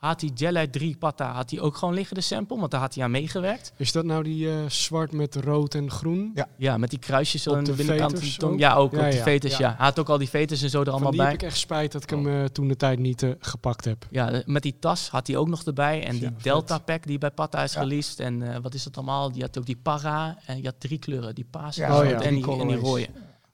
Had 0.00 0.20
die 0.20 0.32
Jelly 0.34 0.66
3 0.66 0.96
Pata 0.96 1.32
had 1.32 1.50
hij 1.50 1.60
ook 1.60 1.76
gewoon 1.76 1.94
liggen, 1.94 2.14
de 2.14 2.20
sample, 2.20 2.58
want 2.58 2.70
daar 2.70 2.80
had 2.80 2.94
hij 2.94 3.04
aan 3.04 3.10
meegewerkt. 3.10 3.72
Is 3.76 3.92
dat 3.92 4.04
nou 4.04 4.22
die 4.22 4.50
eh, 4.50 4.56
zwart 4.68 5.12
met 5.12 5.34
rood 5.34 5.74
en 5.74 5.90
groen? 5.90 6.30
Ja. 6.34 6.48
Ja, 6.56 6.76
met 6.76 6.90
die 6.90 6.98
kruisjes 6.98 7.48
aan 7.48 7.64
de 7.64 7.70
de 7.70 7.76
binnenkant. 7.76 8.10
veters 8.12 8.28
van 8.36 8.38
de 8.38 8.40
tong. 8.40 8.52
ook? 8.52 8.58
Ja, 8.60 8.74
ook 8.74 8.92
Ja, 8.92 8.98
op 9.06 9.10
de 9.10 9.16
ja, 9.16 9.22
veters, 9.22 9.56
ja. 9.56 9.68
ja. 9.68 9.74
Hij 9.76 9.86
had 9.86 9.98
ook 9.98 10.08
al 10.08 10.18
die 10.18 10.28
veters 10.28 10.62
en 10.62 10.70
zo 10.70 10.78
er 10.78 10.84
Van 10.84 10.92
allemaal 10.92 11.10
die 11.12 11.20
bij. 11.20 11.30
heb 11.30 11.40
ik 11.40 11.46
echt 11.48 11.56
spijt 11.58 11.92
dat 11.92 12.02
ik 12.02 12.10
hem 12.10 12.28
eh, 12.28 12.44
toen 12.44 12.68
de 12.68 12.76
tijd 12.76 12.98
niet 12.98 13.22
eh, 13.22 13.30
gepakt 13.38 13.84
heb. 13.84 14.06
Ja, 14.10 14.42
met 14.46 14.62
die 14.62 14.76
tas 14.78 15.08
had 15.08 15.26
hij 15.26 15.36
ook 15.36 15.48
nog 15.48 15.62
erbij. 15.64 16.04
En 16.04 16.14
Ja, 16.14 16.20
die 16.20 16.28
vet. 16.34 16.42
Delta 16.42 16.78
Pack 16.78 17.06
die 17.06 17.18
bij 17.18 17.30
Pata 17.30 17.62
is 17.62 17.72
Ja. 17.72 17.80
released. 17.80 18.20
En 18.20 18.54
eh, 18.54 18.60
wat 18.62 18.74
is 18.74 18.84
dat 18.84 18.96
allemaal? 18.96 19.32
Die 19.32 19.42
had 19.42 19.58
ook 19.58 19.66
die 19.66 19.76
para. 19.82 20.38
En 20.46 20.56
je 20.56 20.64
had 20.64 20.74
drie 20.80 20.98
kleuren. 20.98 21.34
Die 21.34 21.46
paas 21.50 21.76
Ja, 21.76 21.98
oh 21.98 22.04
ja. 22.04 22.10
en, 22.20 22.34
die, 22.34 22.58
en 22.60 22.66
die 22.68 22.76
rode. 22.76 23.06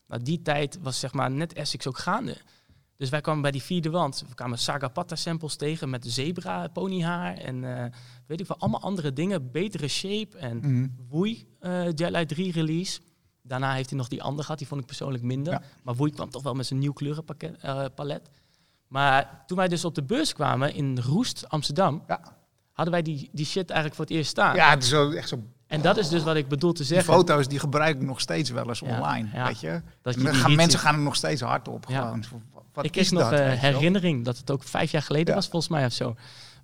Nou, 0.09 0.23
die 0.23 0.43
tijd 0.43 0.79
was 0.83 1.01
zeg 1.01 1.13
maar 1.13 1.31
net 1.31 1.53
Essex 1.53 1.87
ook 1.87 1.99
gaande. 1.99 2.37
Dus 2.97 3.09
wij 3.09 3.21
kwamen 3.21 3.43
bij 3.43 3.51
die 3.51 3.63
vierde 3.63 3.91
wand. 3.91 4.25
We 4.29 4.35
kwamen 4.35 4.59
Saga 4.59 4.89
Pata 4.89 5.17
samples 5.17 5.57
tegen 5.57 5.91
met 5.91 6.05
zebra, 6.09 6.69
ponyhaar 6.69 7.35
en 7.37 7.79
eh, 7.79 7.85
weet 8.27 8.41
ik 8.41 8.47
wel, 8.47 8.57
allemaal 8.59 8.81
andere 8.81 9.13
dingen. 9.13 9.51
Betere 9.51 9.89
shape 9.89 10.39
en 10.39 10.57
Mhm. 10.57 10.87
Woei 11.09 11.47
eh 11.61 11.93
Jelly 11.95 12.27
3 12.27 12.53
release. 12.53 13.01
Daarna 13.43 13.73
heeft 13.73 13.89
hij 13.91 13.99
nog 13.99 14.09
die 14.09 14.23
andere 14.23 14.43
gehad, 14.43 14.59
die 14.59 14.67
vond 14.69 14.81
ik 14.81 14.87
persoonlijk 14.87 15.23
minder. 15.23 15.53
Ja. 15.53 15.63
Maar 15.83 15.95
Woei 15.95 16.11
kwam 16.13 16.31
toch 16.31 16.43
wel 16.43 16.55
met 16.55 16.67
zijn 16.67 16.79
nieuw 16.81 16.93
kleurenpalet. 16.93 17.57
eh, 17.61 17.85
palet. 17.95 18.31
Maar 18.89 19.43
toen 19.47 19.57
wij 19.57 19.69
dus 19.69 19.85
op 19.85 19.95
de 19.95 20.03
beurs 20.03 20.33
kwamen 20.33 20.75
in 20.75 20.99
Roest, 20.99 21.49
Amsterdam, 21.49 22.03
Ja. 22.09 22.21
hadden 22.73 22.95
wij 22.95 23.03
die, 23.03 23.29
die 23.33 23.47
shit 23.47 23.67
eigenlijk 23.71 23.95
voor 23.95 24.05
het 24.05 24.15
eerst 24.15 24.31
staan. 24.31 24.55
Ja, 24.55 24.71
het 24.71 24.83
is 24.83 24.89
zo, 24.89 25.11
echt 25.11 25.29
zo. 25.29 25.43
En 25.67 25.81
dat 25.83 25.97
is 25.97 26.09
dus 26.09 26.23
wat 26.23 26.37
ik 26.37 26.49
bedoel 26.49 26.73
te 26.73 26.77
Die 26.77 26.87
zeggen. 26.87 27.15
foto's 27.15 27.49
die 27.49 27.59
gebruik 27.59 27.97
ik 27.97 28.03
nog 28.03 28.21
steeds 28.21 28.51
wel 28.51 28.69
eens 28.69 28.79
Ja, 28.79 28.97
online, 28.97 29.29
ja. 29.33 29.47
weet 29.47 29.61
je. 29.61 29.83
Dat 30.03 30.15
je 30.15 30.23
dan 30.23 30.35
gaan, 30.35 30.55
mensen 30.55 30.71
ziet. 30.71 30.81
gaan 30.89 30.95
er 30.95 31.01
nog 31.01 31.17
steeds 31.17 31.41
hard 31.41 31.69
op. 31.69 31.85
Ja. 31.89 32.01
Gewoon. 32.01 32.25
Wat 32.77 32.85
ik 32.85 32.97
is 32.97 33.09
kreeg 33.09 33.21
nog 33.21 33.33
eh, 33.33 33.53
herinnering 33.53 34.25
dat 34.25 34.37
het 34.37 34.51
ook 34.51 34.63
vijf 34.63 34.91
jaar 34.91 35.03
geleden 35.03 35.29
Ja. 35.29 35.35
was, 35.35 35.49
volgens 35.49 35.73
mij 35.73 35.85
of 35.85 35.93
zo. 35.93 36.15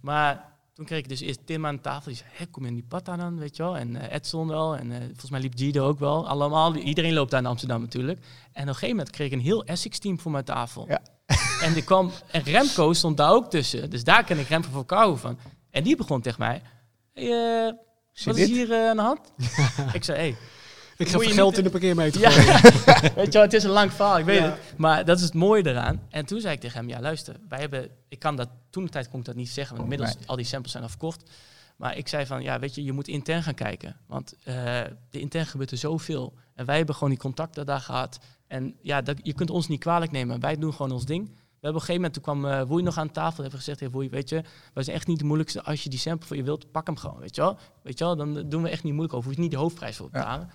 Maar 0.00 0.52
toen 0.74 0.84
kreeg 0.84 0.98
ik 0.98 1.08
dus 1.08 1.20
eerst 1.20 1.46
Tim 1.46 1.66
aan 1.66 1.80
tafel. 1.80 2.10
Die 2.10 2.16
zei, 2.16 2.28
hé, 2.32 2.46
kom 2.46 2.62
je 2.62 2.68
in 2.68 2.74
die 2.74 2.84
patta 2.88 3.16
dan, 3.16 3.38
weet 3.38 3.56
je 3.56 3.62
wel? 3.62 3.76
En 3.76 3.96
eh, 3.96 4.14
Edson 4.14 4.48
wel. 4.48 4.76
En 4.76 4.92
eh, 4.92 4.98
volgens 4.98 5.30
mij 5.30 5.40
liep 5.40 5.52
Guido 5.56 5.86
ook 5.86 5.98
wel. 5.98 6.28
Allemaal, 6.28 6.76
iedereen 6.76 7.12
loopt 7.12 7.30
daar 7.30 7.40
in 7.40 7.46
Amsterdam 7.46 7.80
natuurlijk. 7.80 8.18
En 8.18 8.62
op 8.62 8.68
een 8.68 8.74
gegeven 8.74 8.88
moment 8.88 9.10
kreeg 9.10 9.26
ik 9.26 9.32
een 9.32 9.40
heel 9.40 9.64
Essex-team 9.64 10.20
voor 10.20 10.30
mijn 10.30 10.44
tafel. 10.44 10.86
Ja. 10.88 11.00
En, 11.62 11.74
er 11.76 11.84
kwam, 11.84 12.10
en 12.30 12.42
Remco 12.42 12.92
stond 12.92 13.16
daar 13.16 13.30
ook 13.30 13.50
tussen. 13.50 13.90
Dus 13.90 14.04
daar 14.04 14.24
ken 14.24 14.38
ik 14.38 14.48
Remco 14.48 14.68
van 14.70 14.86
Kou 14.86 15.18
van. 15.18 15.38
En 15.70 15.82
die 15.82 15.96
begon 15.96 16.20
tegen 16.20 16.40
mij... 16.40 16.62
Hey, 17.12 17.76
wat 18.24 18.34
dit? 18.34 18.48
is 18.48 18.56
hier 18.56 18.88
aan 18.88 18.96
de 18.96 19.02
hand? 19.02 19.32
ik 19.98 20.04
zei, 20.04 20.18
hey, 20.18 20.36
Ik 21.06 21.08
ga 21.08 21.18
geld 21.18 21.48
niet- 21.48 21.58
in 21.58 21.64
de 21.64 21.70
parkeermeter 21.70 22.20
ja, 22.20 22.30
gooien. 22.30 22.60
weet 23.14 23.24
je 23.26 23.32
wel, 23.32 23.42
het 23.42 23.52
is 23.52 23.64
een 23.64 23.70
lang 23.70 23.92
verhaal, 23.92 24.18
ik 24.18 24.24
weet 24.24 24.38
Ja. 24.38 24.44
het. 24.44 24.58
Maar 24.76 25.04
dat 25.04 25.16
is 25.18 25.24
het 25.24 25.34
mooie 25.34 25.66
eraan. 25.66 26.00
En 26.08 26.26
toen 26.26 26.40
zei 26.40 26.54
ik 26.54 26.60
tegen 26.60 26.78
hem, 26.78 26.88
ja 26.88 27.00
luister, 27.00 27.36
wij 27.48 27.58
hebben, 27.60 27.88
ik 28.08 28.18
kan 28.18 28.36
dat, 28.36 28.48
toen 28.70 28.84
de 28.84 28.90
tijd 28.90 29.08
kon 29.08 29.18
ik 29.18 29.24
dat 29.24 29.34
niet 29.34 29.48
zeggen, 29.50 29.76
want 29.76 29.90
inmiddels 29.92 30.16
Nee. 30.18 30.28
al 30.28 30.36
die 30.36 30.44
samples 30.44 30.72
zijn 30.72 30.84
al 30.84 30.90
verkocht. 30.90 31.30
Maar 31.76 31.96
ik 31.96 32.08
zei 32.08 32.26
van, 32.26 32.42
ja 32.42 32.58
weet 32.58 32.74
je, 32.74 32.84
je 32.84 32.92
moet 32.92 33.08
intern 33.08 33.42
gaan 33.42 33.54
kijken. 33.54 33.96
Want 34.06 34.34
eh, 34.44 34.54
de 35.10 35.20
intern 35.20 35.46
gebeurt 35.46 35.70
er 35.70 35.76
zoveel. 35.78 36.32
En 36.54 36.66
wij 36.66 36.76
hebben 36.76 36.94
gewoon 36.94 37.10
die 37.10 37.18
contacten 37.18 37.66
daar 37.66 37.80
gehad. 37.80 38.18
En 38.46 38.74
ja, 38.82 39.02
dat, 39.02 39.16
je 39.22 39.32
kunt 39.32 39.50
ons 39.50 39.68
niet 39.68 39.80
kwalijk 39.80 40.10
nemen. 40.10 40.40
Wij 40.40 40.56
doen 40.56 40.72
gewoon 40.72 40.92
ons 40.92 41.04
ding. 41.04 41.26
We 41.26 41.68
hebben 41.68 41.82
op 41.82 41.88
een 41.88 41.94
gegeven 41.94 41.94
moment, 41.94 42.12
toen 42.14 42.22
kwam 42.22 42.60
eh 42.60 42.68
Woei 42.68 42.82
nog 42.82 42.98
aan 42.98 43.10
tafel, 43.10 43.40
hebben 43.42 43.58
gezegd, 43.58 43.80
hey, 43.80 43.90
Woei, 43.90 44.08
weet 44.08 44.28
je, 44.28 44.42
wij 44.74 44.82
zijn 44.84 44.96
echt 44.96 45.06
niet 45.06 45.18
de 45.18 45.24
moeilijkste. 45.24 45.62
Als 45.62 45.82
je 45.82 45.88
die 45.88 45.98
sample 45.98 46.26
voor 46.26 46.36
je 46.36 46.42
wilt, 46.42 46.70
pak 46.70 46.86
hem 46.86 46.96
gewoon, 46.96 47.18
weet 47.18 47.34
je 47.34 47.40
wel. 47.40 47.56
Weet 47.82 47.98
je 47.98 48.04
wel, 48.04 48.16
dan 48.16 48.48
doen 48.48 48.62
we 48.62 48.68
echt 48.68 48.82
niet 48.82 48.92
moeilijk 48.92 49.14
over. 49.14 49.26
Hoef 49.28 49.36
je 49.36 49.42
niet 49.42 49.50
de 49.50 49.56
hoofdprijs 49.58 49.96
voor 49.96 50.10
te 50.10 50.18
Ja. 50.18 50.48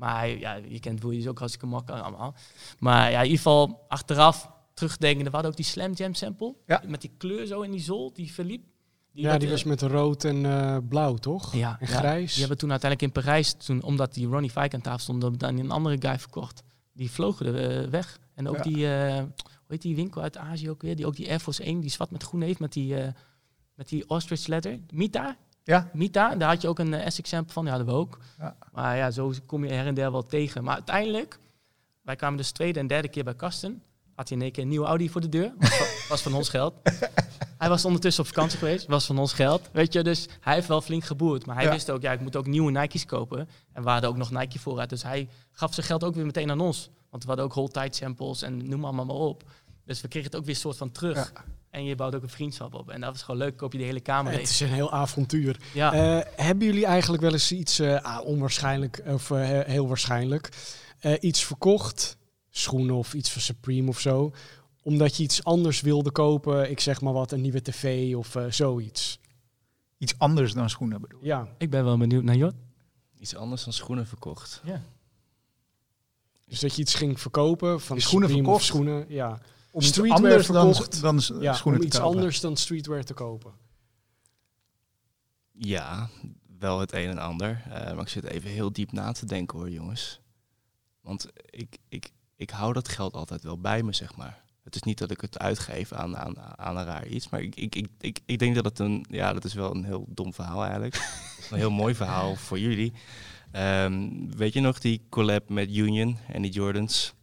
Maar 0.00 0.16
hij- 0.18 0.38
ja, 0.38 0.54
je 0.54 0.80
kent 0.80 1.04
is 1.04 1.26
ook 1.28 1.38
hartstikke 1.38 1.66
makkelijk 1.68 2.02
allemaal. 2.04 2.34
Maar 2.78 3.10
ja, 3.10 3.16
in 3.18 3.22
ieder 3.24 3.36
geval 3.36 3.84
achteraf 3.88 4.50
terugdenken, 4.74 5.24
we 5.24 5.30
hadden 5.30 5.50
ook 5.50 5.56
die 5.56 5.64
Slam 5.66 5.92
Jam 5.92 6.14
sample. 6.14 6.54
Ja. 6.66 6.82
Met 6.86 7.00
die 7.00 7.10
kleur 7.18 7.46
zo 7.46 7.60
in 7.60 7.70
die 7.70 7.80
zol, 7.80 8.12
die 8.12 8.32
verliep. 8.32 8.64
Ja, 9.12 9.22
werd, 9.28 9.40
die 9.40 9.48
eh, 9.48 9.54
was 9.54 9.64
met 9.64 9.82
rood 9.82 10.24
en 10.24 10.44
eh, 10.46 10.76
blauw, 10.88 11.14
toch? 11.14 11.54
ja, 11.54 11.76
En 11.80 11.86
ja. 11.90 11.98
grijs. 11.98 12.30
Die 12.30 12.40
hebben 12.40 12.58
toen 12.58 12.70
uiteindelijk 12.70 13.14
in 13.16 13.22
Parijs, 13.22 13.52
toen, 13.52 13.82
omdat 13.82 14.14
die 14.14 14.26
Ronnie 14.26 14.50
Fike 14.50 14.74
aan 14.76 14.80
tafel 14.80 14.98
stond, 15.00 15.40
dan 15.40 15.58
een 15.58 15.70
andere 15.70 15.96
guy 15.98 16.18
verkocht. 16.18 16.62
Die 16.92 17.10
vlogen 17.10 17.46
er 17.46 17.82
eh, 17.84 17.88
weg. 17.90 18.18
En 18.34 18.48
ook 18.48 18.56
Ja. 18.56 18.62
die, 18.62 18.86
hoe 18.86 19.68
heet 19.68 19.82
die 19.82 19.96
winkel 19.96 20.22
uit 20.22 20.36
Azië 20.36 20.70
ook 20.70 20.82
weer? 20.82 20.96
Die 20.96 21.06
ook 21.06 21.16
die 21.16 21.28
Air 21.28 21.40
Force 21.40 21.62
1, 21.64 21.80
die 21.80 21.90
zwart 21.90 22.10
met 22.10 22.22
groen 22.22 22.40
heeft, 22.40 22.58
met 22.60 22.72
die, 22.72 22.94
met 23.74 23.88
die 23.88 24.08
ostrich 24.08 24.46
leather. 24.46 24.78
Mita? 24.92 25.36
Ja, 25.64 25.90
Mita, 25.92 26.34
daar 26.34 26.48
had 26.48 26.62
je 26.62 26.68
ook 26.68 26.78
een 26.78 26.94
eh, 26.94 27.06
Essex 27.06 27.28
sample 27.28 27.52
van, 27.52 27.62
die 27.64 27.72
hadden 27.72 27.92
we 27.94 27.98
ook. 28.00 28.18
Ja. 28.38 28.56
Maar 28.72 28.96
ja, 28.96 29.10
zo 29.10 29.32
kom 29.46 29.64
je 29.64 29.72
her 29.72 29.86
en 29.86 29.94
der 29.94 30.12
wel 30.12 30.22
tegen. 30.22 30.64
Maar 30.64 30.74
uiteindelijk, 30.74 31.38
wij 32.02 32.16
kwamen 32.16 32.36
dus 32.36 32.50
tweede 32.50 32.78
en 32.78 32.86
derde 32.86 33.08
keer 33.08 33.24
bij 33.24 33.34
Kasten. 33.34 33.82
Had 34.14 34.28
hij 34.28 34.38
in 34.38 34.42
één 34.44 34.52
keer 34.52 34.62
een 34.62 34.68
nieuwe 34.68 34.86
Audi 34.86 35.08
voor 35.10 35.20
de 35.20 35.28
deur. 35.28 35.52
Was 35.58 35.70
van, 35.76 35.86
was 36.08 36.22
van 36.22 36.34
ons 36.34 36.48
geld. 36.48 36.74
Hij 37.58 37.68
was 37.68 37.84
ondertussen 37.84 38.22
op 38.22 38.28
vakantie 38.28 38.58
geweest. 38.58 38.86
Was 38.86 39.06
van 39.06 39.18
ons 39.18 39.32
geld. 39.32 39.68
Weet 39.72 39.92
je, 39.92 40.02
dus 40.02 40.28
hij 40.40 40.54
heeft 40.54 40.68
wel 40.68 40.80
flink 40.80 41.04
geboerd. 41.04 41.46
Maar 41.46 41.56
hij 41.56 41.64
Ja. 41.64 41.70
wist 41.70 41.90
ook, 41.90 42.02
ja, 42.02 42.12
ik 42.12 42.20
moet 42.20 42.36
ook 42.36 42.46
nieuwe 42.46 42.70
Nike's 42.70 43.06
kopen. 43.06 43.48
En 43.72 43.82
we 43.82 43.90
hadden 43.90 44.10
ook 44.10 44.16
nog 44.16 44.30
Nike 44.30 44.58
vooruit. 44.58 44.88
Dus 44.88 45.02
hij 45.02 45.28
gaf 45.52 45.74
zijn 45.74 45.86
geld 45.86 46.04
ook 46.04 46.14
weer 46.14 46.24
meteen 46.26 46.50
aan 46.50 46.60
ons. 46.60 46.90
Want 47.10 47.22
we 47.22 47.28
hadden 47.28 47.46
ook 47.46 47.52
hold 47.52 47.72
tight 47.72 47.94
samples 47.96 48.42
en 48.42 48.68
noem 48.68 48.84
allemaal 48.84 49.04
maar 49.04 49.16
op. 49.16 49.42
Dus 49.84 50.00
we 50.00 50.08
kregen 50.08 50.30
het 50.30 50.38
ook 50.38 50.44
weer 50.44 50.54
een 50.54 50.60
soort 50.60 50.76
van 50.76 50.92
terug. 50.92 51.32
En 51.70 51.84
je 51.84 51.94
bouwt 51.94 52.14
ook 52.14 52.22
een 52.22 52.28
vriendschap 52.28 52.74
op. 52.74 52.90
En 52.90 53.00
dat 53.00 53.10
was 53.12 53.22
gewoon 53.22 53.40
leuk. 53.40 53.56
Koop 53.56 53.72
je 53.72 53.78
de 53.78 53.84
hele 53.84 54.00
kamer 54.00 54.32
Het 54.32 54.42
is 54.42 54.60
een 54.60 54.68
heel 54.68 54.92
avontuur. 54.92 55.60
Ja. 55.74 55.92
Eh, 55.92 56.32
hebben 56.46 56.66
jullie 56.66 56.86
eigenlijk 56.86 57.22
wel 57.22 57.32
eens 57.32 57.52
iets, 57.52 57.78
eh, 57.78 58.02
ah, 58.02 58.24
onwaarschijnlijk 58.26 59.02
of 59.06 59.30
eh, 59.30 59.38
he- 59.38 59.62
heel 59.70 59.88
waarschijnlijk, 59.88 60.48
eh, 61.00 61.12
iets 61.20 61.44
verkocht, 61.44 62.16
schoenen 62.50 62.94
of 62.94 63.14
iets 63.14 63.30
van 63.32 63.40
Supreme 63.42 63.88
of 63.88 64.00
zo, 64.00 64.32
omdat 64.82 65.16
je 65.16 65.22
iets 65.22 65.44
anders 65.44 65.80
wilde 65.80 66.10
kopen? 66.10 66.70
Ik 66.70 66.80
zeg 66.80 67.00
maar 67.00 67.12
wat, 67.12 67.32
een 67.32 67.40
nieuwe 67.40 67.62
tv 67.62 68.14
of 68.16 68.34
eh, 68.36 68.44
zoiets. 68.50 69.18
iets 69.98 70.14
anders 70.18 70.52
dan 70.52 70.70
schoenen 70.70 71.00
bedoel 71.00 71.18
ik. 71.20 71.24
Ja, 71.26 71.48
Ik 71.58 71.70
ben 71.70 71.84
wel 71.84 71.98
benieuwd 71.98 72.22
naar 72.24 72.36
Jot. 72.36 72.54
Iets 73.18 73.36
anders 73.36 73.64
dan 73.64 73.72
schoenen 73.72 74.06
verkocht. 74.06 74.60
Ja. 74.64 74.82
dus 76.46 76.60
dat 76.60 76.74
je 76.74 76.82
iets 76.82 76.94
ging 76.94 77.20
verkopen 77.20 77.80
van 77.80 78.00
schoenen 78.00 78.28
Supreme 78.28 78.48
of 78.52 78.62
verkocht? 78.62 78.64
schoenen, 78.64 79.04
ja. 79.14 79.40
Om 79.70 79.80
iets 79.80 79.90
Streetwear 79.90 80.16
anders 80.16 80.46
dan, 80.46 80.74
verkocht. 80.74 81.00
dan 81.00 81.40
ja 81.40 81.52
schoenen 81.52 81.80
om 81.80 81.86
te 81.86 81.92
iets 81.92 81.98
kopen. 81.98 82.16
anders 82.16 82.40
dan 82.40 82.56
streetwear 82.56 83.04
te 83.04 83.14
kopen. 83.14 83.52
Ja, 85.52 86.08
wel 86.58 86.80
het 86.80 86.92
een 86.92 87.08
en 87.08 87.18
ander. 87.18 87.62
Eh, 87.70 87.92
maar 87.92 88.00
ik 88.00 88.08
zit 88.08 88.24
even 88.24 88.50
heel 88.50 88.72
diep 88.72 88.92
na 88.92 89.12
te 89.12 89.26
denken 89.26 89.58
hoor, 89.58 89.70
jongens. 89.70 90.20
Want 91.00 91.26
ik, 91.44 91.78
ik, 91.88 92.10
ik 92.36 92.50
hou 92.50 92.72
dat 92.72 92.88
geld 92.88 93.14
altijd 93.14 93.42
wel 93.42 93.58
bij 93.58 93.82
me, 93.82 93.92
zeg 93.92 94.16
maar. 94.16 94.42
Het 94.62 94.74
is 94.74 94.82
niet 94.82 94.98
dat 94.98 95.10
ik 95.10 95.20
het 95.20 95.38
uitgeef 95.38 95.92
aan, 95.92 96.16
aan, 96.16 96.58
aan 96.58 96.76
een 96.76 96.84
raar 96.84 97.06
iets. 97.06 97.28
Maar 97.28 97.40
ik, 97.40 97.56
ik, 97.56 97.74
ik, 97.74 97.88
ik, 98.00 98.20
ik 98.26 98.38
denk 98.38 98.54
dat 98.54 98.64
het 98.64 98.78
een... 98.78 99.04
Ja, 99.08 99.32
dat 99.32 99.44
is 99.44 99.54
wel 99.54 99.74
een 99.74 99.84
heel 99.84 100.06
dom 100.08 100.34
verhaal 100.34 100.62
eigenlijk. 100.62 100.94
een 101.50 101.58
heel 101.58 101.70
mooi 101.70 101.94
verhaal 101.94 102.36
voor 102.36 102.58
jullie. 102.58 102.92
Ehm, 103.50 104.08
weet 104.36 104.52
je 104.52 104.60
nog 104.60 104.78
die 104.78 105.02
collab 105.08 105.48
met 105.48 105.76
Union 105.76 106.18
en 106.28 106.42
die 106.42 106.50
Jordans? 106.50 107.14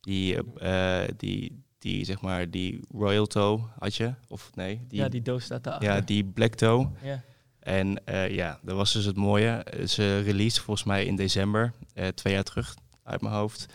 Die, 0.00 0.58
eh, 0.58 1.02
die, 1.16 1.62
die, 1.78 2.04
zeg 2.04 2.20
maar, 2.20 2.50
die 2.50 2.80
Royal 2.92 3.26
Toe 3.26 3.60
had 3.78 3.94
je? 3.94 4.14
Of 4.28 4.50
nee? 4.54 4.80
Die, 4.88 4.98
ja, 5.00 5.08
die 5.08 5.22
doos 5.22 5.44
staat 5.44 5.64
daar. 5.64 5.82
ja, 5.82 6.00
die 6.00 6.24
Black 6.24 6.54
Toe. 6.54 6.88
Ja. 7.02 7.22
En 7.60 8.06
eh, 8.06 8.30
ja, 8.34 8.58
dat 8.62 8.76
was 8.76 8.92
dus 8.92 9.04
het 9.04 9.16
mooie. 9.16 9.48
Eh, 9.48 9.86
Ze 9.86 10.20
released 10.20 10.58
volgens 10.62 10.86
mij 10.86 11.04
in 11.04 11.16
december, 11.16 11.72
twee 12.14 12.32
jaar 12.32 12.42
terug 12.42 12.74
uit 13.02 13.20
mijn 13.20 13.34
hoofd. 13.34 13.66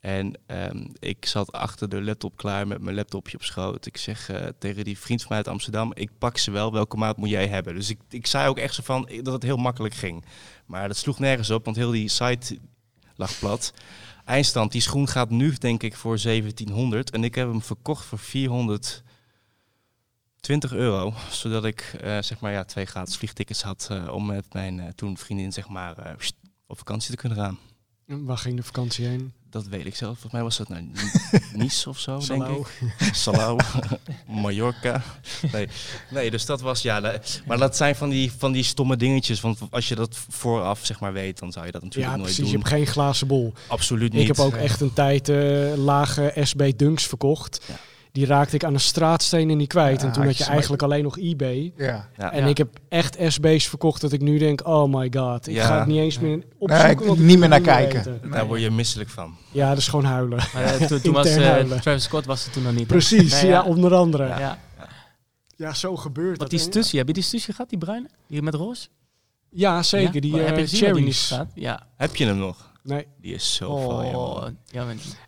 En 0.00 0.38
ehm, 0.46 0.86
ik 0.98 1.26
zat 1.26 1.52
achter 1.52 1.88
de 1.88 2.02
laptop 2.02 2.36
klaar 2.36 2.66
met 2.66 2.80
mijn 2.80 2.96
laptopje 2.96 3.36
op 3.36 3.42
schoot. 3.42 3.86
Ik 3.86 3.96
zeg 3.96 4.30
tegen 4.58 4.84
die 4.84 4.98
vriend 4.98 5.20
van 5.20 5.28
mij 5.28 5.38
uit 5.38 5.48
Amsterdam, 5.48 5.90
ik 5.94 6.10
pak 6.18 6.38
ze 6.38 6.50
wel, 6.50 6.72
welke 6.72 6.96
maat 6.96 7.16
moet 7.16 7.28
jij 7.28 7.46
hebben? 7.48 7.74
Dus 7.74 7.90
ik, 7.90 7.98
ik 8.08 8.26
zei 8.26 8.48
ook 8.48 8.58
echt 8.58 8.74
zo 8.74 8.82
van 8.82 9.08
dat 9.22 9.32
het 9.32 9.42
heel 9.42 9.56
makkelijk 9.56 9.94
ging. 9.94 10.24
Maar 10.66 10.88
dat 10.88 10.96
sloeg 10.96 11.18
nergens 11.18 11.50
op, 11.50 11.64
want 11.64 11.76
heel 11.76 11.90
die 11.90 12.08
site 12.08 12.58
lag 13.16 13.38
plat. 13.38 13.72
Eindstand, 14.24 14.72
die 14.72 14.80
schoen 14.80 15.08
gaat 15.08 15.30
nu 15.30 15.52
denk 15.52 15.82
ik 15.82 15.96
voor 15.96 16.18
1700 16.22 17.10
en 17.10 17.24
ik 17.24 17.34
heb 17.34 17.48
hem 17.48 17.62
verkocht 17.62 18.04
voor 18.04 18.18
420 18.18 19.02
euro. 20.72 21.14
Zodat 21.30 21.64
ik 21.64 21.80
eh, 22.00 22.18
zeg 22.20 22.40
maar 22.40 22.52
ja, 22.52 22.64
twee 22.64 22.84
gratis 22.84 23.16
vliegtickets 23.16 23.62
had 23.62 23.88
eh, 23.90 24.08
om 24.08 24.26
met 24.26 24.52
mijn 24.52 24.80
eh, 24.80 24.88
toen 24.88 25.16
vriendin 25.16 25.52
zeg 25.52 25.68
maar 25.68 26.16
op 26.66 26.78
vakantie 26.78 27.10
te 27.10 27.16
kunnen 27.16 27.38
gaan. 27.38 27.58
Waar 28.04 28.38
ging 28.38 28.56
de 28.56 28.62
vakantie 28.62 29.06
heen? 29.06 29.32
Dat 29.54 29.66
weet 29.66 29.86
ik 29.86 29.96
zelf. 29.96 30.12
Volgens 30.12 30.32
mij 30.32 30.42
was 30.42 30.56
dat 30.56 30.68
nou 30.68 30.90
Nice 31.52 31.88
of 31.88 31.98
zo, 31.98 32.18
denk 32.26 32.46
ik. 32.46 32.66
Salau, 33.14 33.58
Mallorca. 34.42 35.02
Nee. 35.52 35.68
nee, 36.10 36.30
dus 36.30 36.46
dat 36.46 36.60
was, 36.60 36.82
ja. 36.82 37.20
Maar 37.46 37.58
dat 37.58 37.76
zijn 37.76 37.96
van 37.96 38.08
die, 38.08 38.32
van 38.38 38.52
die 38.52 38.62
stomme 38.62 38.96
dingetjes. 38.96 39.40
Want 39.40 39.58
als 39.70 39.88
je 39.88 39.94
dat 39.94 40.16
vooraf, 40.28 40.80
zeg 40.82 41.00
maar, 41.00 41.12
weet, 41.12 41.38
dan 41.38 41.52
zou 41.52 41.66
je 41.66 41.72
dat 41.72 41.82
natuurlijk 41.82 42.12
Ja, 42.12 42.18
nooit 42.18 42.34
precies. 42.34 42.50
Je 42.50 42.56
doen. 42.56 42.62
hebt 42.62 42.74
geen 42.74 42.86
glazen 42.86 43.26
bol. 43.26 43.52
Absoluut 43.66 44.12
niet. 44.12 44.20
Ik 44.22 44.26
heb 44.36 44.38
ook 44.38 44.54
echt 44.54 44.80
een 44.80 44.92
tijd 44.92 45.28
eh, 45.28 45.72
lage 45.76 46.32
SB 46.42 46.72
Dunks 46.76 47.06
verkocht. 47.06 47.60
Ja. 47.68 47.74
Die 48.14 48.26
raakte 48.26 48.54
ik 48.54 48.64
aan 48.64 48.74
een 48.74 48.80
straatsteen 48.80 49.50
en 49.50 49.56
niet 49.56 49.68
kwijt. 49.68 50.00
Ja, 50.00 50.06
en 50.06 50.12
toen 50.12 50.24
had 50.24 50.36
je 50.36 50.44
eigenlijk 50.44 50.82
alleen 50.82 51.02
nog 51.02 51.18
eBay. 51.18 51.72
Ja. 51.76 52.08
Ja. 52.16 52.32
En 52.32 52.42
Ja. 52.42 52.46
ik 52.48 52.58
heb 52.58 52.68
echt 52.88 53.16
SB's 53.28 53.66
verkocht 53.68 54.00
dat 54.00 54.12
ik 54.12 54.20
nu 54.20 54.38
denk, 54.38 54.66
oh 54.66 54.94
my 54.94 55.12
god. 55.16 55.46
Ik 55.48 55.54
Ja. 55.54 55.66
ga 55.66 55.78
het 55.78 55.86
niet 55.86 55.98
eens 55.98 56.18
meer 56.18 56.36
Nee, 56.36 56.46
opzoeken. 56.58 56.90
ik- 56.90 57.00
want 57.00 57.18
ik 57.18 57.24
niet 57.24 57.38
meer 57.38 57.48
naar 57.48 57.58
het 57.58 57.66
kijken. 57.66 58.20
Daar 58.30 58.46
word 58.46 58.60
je 58.60 58.70
misselijk 58.70 59.10
van. 59.10 59.36
Ja, 59.50 59.68
dat 59.68 59.78
is 59.78 59.88
gewoon 59.88 60.04
huilen. 60.04 60.38
Maar, 60.54 60.62
eh, 60.64 60.86
toen, 60.86 61.00
toen 61.02 61.12
was 61.12 61.26
eh, 61.26 61.44
huilen. 61.46 61.80
Travis 61.80 62.02
Scott 62.02 62.26
was 62.26 62.46
er 62.46 62.52
toen 62.52 62.62
nog 62.62 62.74
niet. 62.74 62.86
Precies, 62.86 63.32
Nee, 63.42 63.50
ja. 63.50 63.62
onder 63.62 63.94
andere. 63.94 64.26
Ja. 64.26 64.38
Ja, 64.38 64.58
Ja. 65.56 65.74
zo 65.74 65.96
gebeurt 65.96 66.38
dat. 66.38 66.50
die 66.50 66.58
stussie, 66.58 66.98
heb 66.98 67.08
je 67.08 67.14
die 67.14 67.22
stussie 67.22 67.54
gehad, 67.54 67.70
die 67.70 67.78
bruine? 67.78 68.08
Die 68.28 68.42
met 68.42 68.54
roze? 68.54 68.88
Ja, 69.50 69.82
zeker. 69.82 70.20
Die 70.20 70.38
eh, 70.40 70.46
heb 70.46 70.56
je 70.58 70.64
die 70.64 70.72
nu 70.82 70.86
cherries. 70.94 71.24
staat? 71.26 71.50
Ja. 71.54 71.86
Heb 71.96 72.16
je 72.16 72.24
hem 72.26 72.36
nog? 72.38 72.72
Nee. 72.84 73.06
Die 73.16 73.34
is 73.34 73.54
zo 73.54 73.76
van, 73.76 74.04
Oh, 74.04 74.10
joh. 74.10 74.48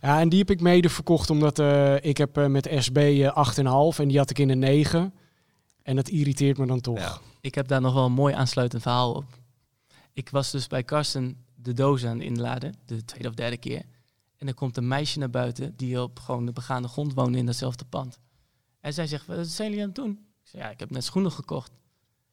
ja, 0.01 0.19
en 0.19 0.29
die 0.29 0.39
heb 0.39 0.49
ik 0.49 0.61
mede 0.61 0.89
verkocht 0.89 1.29
omdat 1.29 1.59
eh, 1.59 1.95
ik 2.03 2.17
heb 2.17 2.37
eh, 2.37 2.45
met 2.45 2.69
SB 2.77 2.97
eh, 2.97 3.91
8,5 3.93 3.99
en 3.99 4.07
die 4.07 4.17
had 4.17 4.29
ik 4.29 4.39
in 4.39 4.49
een 4.49 4.59
9. 4.59 5.13
En 5.83 5.95
dat 5.95 6.07
irriteert 6.09 6.57
me 6.57 6.65
dan 6.65 6.81
toch. 6.81 6.97
Ja. 6.99 7.19
ik 7.41 7.55
heb 7.55 7.67
daar 7.67 7.81
nog 7.81 7.93
wel 7.93 8.05
een 8.05 8.11
mooi 8.11 8.33
aansluitend 8.33 8.81
verhaal 8.81 9.13
op. 9.13 9.25
Ik 10.13 10.29
was 10.29 10.51
dus 10.51 10.67
bij 10.67 10.83
Karsten 10.83 11.45
de 11.55 11.73
doos 11.73 12.05
aan 12.05 12.17
het 12.17 12.23
inladen, 12.27 12.73
de 12.85 13.05
tweede 13.05 13.27
of 13.27 13.33
derde 13.33 13.57
keer. 13.57 13.83
En 14.37 14.47
er 14.47 14.53
komt 14.53 14.77
een 14.77 14.87
meisje 14.87 15.19
naar 15.19 15.29
buiten 15.29 15.75
die 15.75 16.01
op 16.01 16.19
gewoon 16.19 16.45
de 16.45 16.51
begaande 16.51 16.87
grond 16.87 17.13
woonde 17.13 17.37
in 17.37 17.45
datzelfde 17.45 17.85
pand. 17.85 18.19
En 18.79 18.93
zij 18.93 19.07
zegt, 19.07 19.25
wat 19.25 19.47
zijn 19.47 19.67
jullie 19.67 19.83
aan 19.83 19.89
het 19.89 19.97
doen? 19.97 20.11
Ik 20.43 20.49
zeg, 20.49 20.61
ja, 20.61 20.69
ik 20.69 20.79
heb 20.79 20.89
net 20.89 21.03
schoenen 21.03 21.31
gekocht. 21.31 21.71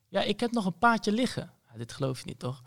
Ja, 0.09 0.22
ik 0.22 0.40
heb 0.40 0.52
nog 0.52 0.66
een 0.66 0.78
paardje 0.78 1.12
liggen. 1.12 1.51
Ja, 1.72 1.78
dit 1.78 1.92
geloof 1.92 2.18
je 2.18 2.26
niet, 2.26 2.38
toch? 2.38 2.62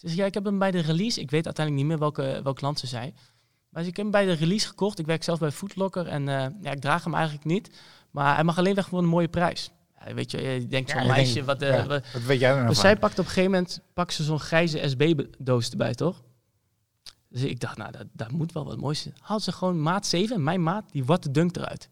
Ze 0.00 0.06
zegt, 0.06 0.18
ja, 0.18 0.24
ik 0.26 0.34
heb 0.34 0.44
hem 0.44 0.58
bij 0.58 0.70
de 0.70 0.80
release. 0.80 1.20
Ik 1.20 1.30
weet 1.30 1.44
uiteindelijk 1.44 1.86
niet 1.86 1.92
meer 1.96 2.00
welke, 2.10 2.40
welke 2.42 2.58
klant 2.60 2.78
ze 2.78 2.86
zei. 2.86 3.12
Maar 3.68 3.80
ik 3.82 3.86
heb 3.86 3.96
hem 3.96 4.10
bij 4.10 4.24
de 4.24 4.32
release 4.32 4.66
gekocht. 4.66 4.98
Ik 4.98 5.06
werk 5.06 5.22
zelf 5.22 5.38
bij 5.38 5.50
Foodlocker 5.50 6.06
en 6.06 6.28
eh, 6.28 6.46
ja, 6.62 6.70
ik 6.70 6.80
draag 6.80 7.04
hem 7.04 7.14
eigenlijk 7.14 7.44
niet. 7.44 7.70
Maar 8.10 8.34
hij 8.34 8.44
mag 8.44 8.58
alleen 8.58 8.74
weg 8.74 8.88
voor 8.88 8.98
een 8.98 9.04
mooie 9.04 9.28
prijs. 9.28 9.70
Ja, 10.06 10.14
weet 10.14 10.30
je, 10.30 10.40
je 10.40 10.66
denkt 10.66 10.90
zo'n 10.90 11.06
meisje, 11.06 11.34
denk- 11.34 11.46
wat, 11.46 11.62
eh, 11.62 11.86
wat- 11.86 12.04
Wat 12.12 12.22
weet 12.22 12.40
jij 12.40 12.48
nou 12.54 12.66
dus 12.66 12.74
van? 12.74 12.84
zij 12.84 12.96
pakt 12.96 13.12
op 13.18 13.24
een 13.24 13.30
gegeven 13.30 13.50
moment 13.50 13.80
pakt 13.94 14.12
ze 14.12 14.22
zo'n 14.22 14.40
grijze 14.40 14.88
SB-doos 14.88 15.70
erbij, 15.70 15.94
toch? 15.94 16.22
Dus 17.28 17.42
ik 17.42 17.60
dacht, 17.60 17.76
nou, 17.76 17.90
dat, 17.92 18.06
dat 18.12 18.30
moet 18.30 18.52
wel 18.52 18.64
wat 18.64 18.76
moois 18.76 19.00
zijn. 19.02 19.14
Haalt 19.20 19.42
ze 19.42 19.52
gewoon 19.52 19.82
maat 19.82 20.06
7, 20.06 20.42
mijn 20.42 20.62
maat, 20.62 20.84
die 20.92 21.04
wat 21.04 21.22
de 21.22 21.30
dunk 21.30 21.56
eruit. 21.56 21.88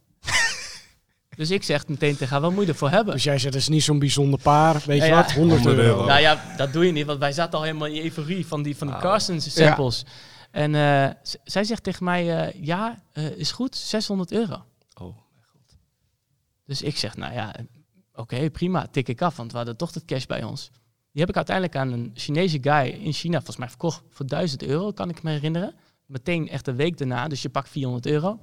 Dus 1.39 1.51
ik 1.51 1.63
zeg 1.63 1.87
meteen 1.89 2.17
tegen 2.17 2.33
haar, 2.33 2.41
wat 2.41 2.53
moet 2.53 2.65
je 2.65 2.71
ervoor 2.73 2.91
hebben? 2.91 3.15
Dus 3.15 3.23
jij 3.25 3.39
zegt, 3.39 3.53
dat 3.53 3.63
is 3.63 3.69
niet 3.69 3.83
zo'n 3.83 3.99
bijzonder 3.99 4.41
paar. 4.41 4.83
Weet 4.87 4.99
Ja, 4.99 5.05
je 5.05 5.11
ja. 5.11 5.17
wat? 5.23 5.33
100 5.33 5.61
100 5.63 5.79
euro. 5.79 5.97
euro. 5.97 6.07
Nou 6.09 6.21
ja, 6.21 6.55
dat 6.57 6.73
doe 6.73 6.87
je 6.87 6.93
niet, 6.93 7.07
want 7.07 7.19
wij 7.19 7.33
zaten 7.33 7.59
al 7.59 7.65
helemaal 7.65 7.87
in 7.87 7.93
die 7.95 8.03
euforie 8.03 8.47
van 8.47 8.63
die, 8.63 8.77
van 8.77 8.87
die 8.87 8.97
Ah. 8.97 9.03
Carson's 9.03 9.53
samples. 9.55 10.05
En 10.51 10.75
eh, 10.75 11.09
zij 11.45 11.65
zegt 11.65 11.83
tegen 11.83 12.05
mij, 12.05 12.47
eh, 12.47 12.65
ja, 12.65 13.03
eh, 13.13 13.31
is 13.31 13.53
goed, 13.53 13.77
600 13.77 14.33
euro. 14.33 14.65
Oh. 15.01 15.17
Dus 16.67 16.83
ik 16.83 16.97
zeg, 16.97 17.17
nou 17.17 17.33
ja, 17.33 17.55
oké, 18.15 18.51
prima, 18.51 18.87
tik 18.91 19.09
ik 19.09 19.23
af, 19.23 19.37
want 19.37 19.51
we 19.51 19.57
hadden 19.57 19.77
toch 19.77 19.95
het 19.95 20.05
cash 20.05 20.25
bij 20.25 20.43
ons. 20.43 20.71
Die 21.13 21.21
heb 21.21 21.29
ik 21.29 21.37
uiteindelijk 21.37 21.77
aan 21.77 21.93
een 21.93 22.11
Chinese 22.15 22.59
guy 22.61 22.87
in 22.89 23.13
China, 23.13 23.37
volgens 23.37 23.57
mij 23.57 23.69
verkocht 23.69 24.03
voor 24.11 24.27
1000 24.27 24.63
euro, 24.63 24.91
kan 24.93 25.09
ik 25.09 25.23
me 25.23 25.31
herinneren. 25.31 25.75
Meteen 26.07 26.49
echt 26.49 26.67
een 26.67 26.77
week 26.77 26.99
daarna, 26.99 27.29
dus 27.29 27.43
je 27.43 27.49
pakt 27.49 27.69
400 27.69 28.07
euro. 28.07 28.39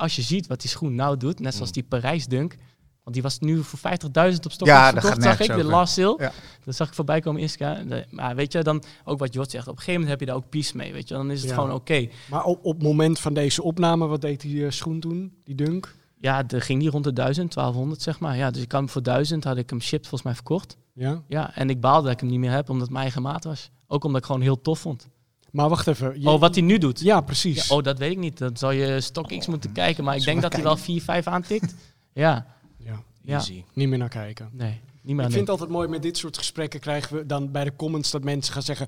Als 0.00 0.16
je 0.16 0.22
ziet 0.22 0.46
wat 0.46 0.60
die 0.60 0.70
schoen 0.70 0.94
nou 0.94 1.16
doet, 1.16 1.40
net 1.40 1.52
zoals 1.54 1.68
Mm. 1.68 1.74
die 1.74 1.82
Parijs 1.82 2.26
Dunk, 2.26 2.54
want 3.02 3.14
die 3.14 3.22
was 3.22 3.38
nu 3.38 3.62
voor 3.62 3.78
50.000 3.78 4.44
op 4.46 4.52
stok 4.52 4.66
Ja, 4.66 4.92
dat 4.92 5.00
verkocht, 5.02 5.22
zag 5.22 5.32
ik, 5.32 5.38
nergens 5.38 5.46
de 5.46 5.54
over. 5.64 5.70
last 5.78 5.94
sale. 5.94 6.14
Ja. 6.18 6.32
Dat 6.64 6.76
zag 6.76 6.88
ik 6.88 6.94
voorbij 6.94 7.20
komen, 7.20 7.42
Iska. 7.42 7.74
De- 7.74 8.06
Maar 8.10 8.34
weet 8.36 8.52
je, 8.52 8.62
dan 8.62 8.82
ook 9.04 9.18
wat 9.18 9.32
Jort 9.34 9.50
zegt, 9.50 9.64
op 9.68 9.72
een 9.72 9.78
gegeven 9.78 10.00
moment 10.00 10.10
heb 10.10 10.20
je 10.20 10.26
daar 10.34 10.42
ook 10.44 10.48
peace 10.50 10.76
mee, 10.76 10.92
weet 10.92 11.08
je. 11.08 11.14
Dan 11.14 11.30
is 11.30 11.40
het 11.40 11.48
Ja. 11.50 11.54
gewoon 11.54 11.72
oké. 11.72 12.08
Maar 12.30 12.44
op, 12.44 12.64
op 12.64 12.74
het 12.74 12.82
moment 12.82 13.18
van 13.20 13.34
deze 13.34 13.62
opname, 13.62 14.06
wat 14.06 14.20
deed 14.20 14.40
die 14.40 14.64
eh, 14.64 14.70
schoen 14.70 15.00
toen? 15.00 15.32
Die 15.44 15.54
dunk? 15.54 15.94
Ja, 16.20 16.44
er 16.48 16.62
ging 16.62 16.80
die 16.80 16.90
rond 16.90 17.04
de 17.04 17.12
1000, 17.12 17.52
1200 17.52 18.02
zeg 18.02 18.20
maar. 18.20 18.36
Ja, 18.36 18.50
dus 18.50 18.62
ik 18.62 18.68
kan 18.68 18.80
hem 18.80 18.88
voor 18.88 19.02
1000 19.02 19.44
had 19.44 19.56
ik 19.56 19.70
hem 19.70 19.80
shipped 19.80 20.08
volgens 20.08 20.22
mij 20.22 20.34
verkocht. 20.34 20.76
Ja. 20.94 21.22
Ja, 21.28 21.54
en 21.56 21.70
ik 21.70 21.80
baalde 21.80 22.02
dat 22.02 22.12
ik 22.12 22.20
hem 22.20 22.28
niet 22.28 22.38
meer 22.38 22.50
heb, 22.50 22.66
omdat 22.68 22.82
het 22.82 22.90
mijn 22.90 23.02
eigen 23.02 23.22
maat 23.22 23.44
was. 23.44 23.70
Ook 23.86 24.04
omdat 24.04 24.20
ik 24.20 24.26
gewoon 24.26 24.40
heel 24.40 24.60
tof 24.60 24.78
vond. 24.78 25.08
Maar 25.52 25.68
wacht 25.68 25.86
even. 25.86 26.20
je- 26.20 26.28
Oh, 26.28 26.40
wat 26.40 26.54
hij 26.54 26.64
nu 26.64 26.78
doet? 26.78 27.00
Ja, 27.00 27.20
precies. 27.20 27.68
Ja, 27.68 27.76
oh, 27.76 27.82
dat 27.82 27.98
weet 27.98 28.10
ik 28.10 28.18
niet. 28.18 28.38
Dan 28.38 28.56
zal 28.56 28.70
je 28.70 29.00
StockX 29.00 29.46
moeten 29.46 29.72
kijken. 29.72 30.04
Maar 30.04 30.16
ik 30.16 30.24
denk 30.24 30.42
dat 30.42 30.52
hij 30.52 30.62
wel 30.62 30.76
4, 30.76 31.02
5 31.02 31.26
aantikt. 31.26 31.74
Ja, 32.12 32.46
Ja, 32.84 33.02
ja. 33.22 33.34
Easy. 33.36 33.64
niet 33.72 33.88
meer 33.88 33.98
naar 33.98 34.08
kijken. 34.08 34.48
Nee, 34.52 34.80
niet 35.02 35.16
meer 35.16 35.24
Ik 35.24 35.30
vind 35.30 35.40
het 35.40 35.50
altijd 35.50 35.70
mooi, 35.70 35.88
met 35.88 36.02
dit 36.02 36.16
soort 36.18 36.38
gesprekken 36.38 36.80
krijgen 36.80 37.16
we 37.16 37.26
dan 37.26 37.50
bij 37.50 37.64
de 37.64 37.72
comments 37.76 38.10
dat 38.10 38.24
mensen 38.24 38.52
gaan 38.52 38.62
zeggen... 38.62 38.86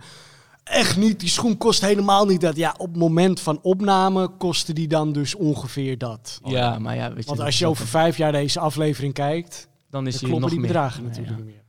Echt 0.65 0.97
niet, 0.97 1.21
die 1.21 1.29
schoen 1.29 1.57
kost 1.57 1.81
helemaal 1.81 2.27
niet 2.27 2.41
dat. 2.41 2.57
Ja, 2.57 2.75
op 2.79 2.87
het 2.89 2.97
moment 2.97 3.41
van 3.41 3.59
opname 3.63 4.29
kostte 4.29 4.73
die 4.73 4.89
dan 4.89 5.13
dus 5.13 5.35
ongeveer 5.35 5.99
dat. 5.99 6.41
Ja, 6.45 6.79
maar 6.79 6.97
ja, 6.97 7.09
weet 7.13 7.23
je. 7.23 7.29
Want 7.29 7.41
als 7.41 7.59
je 7.59 7.67
over 7.67 7.87
vijf 7.87 8.17
jaar 8.17 8.33
deze 8.33 8.61
aflevering 8.61 9.15
kijkt, 9.15 9.69
dan 9.91 10.07
is 10.07 10.13
dan 10.13 10.21
hij 10.21 10.29
kloppen 10.39 10.41
nog 10.41 10.51
die 10.51 10.59
meer. 10.59 10.69
bedragen 10.69 11.03
Ja, 11.03 11.09
natuurlijk 11.09 11.37
ja. 11.39 11.43
niet 11.45 11.53
meer. 11.55 11.62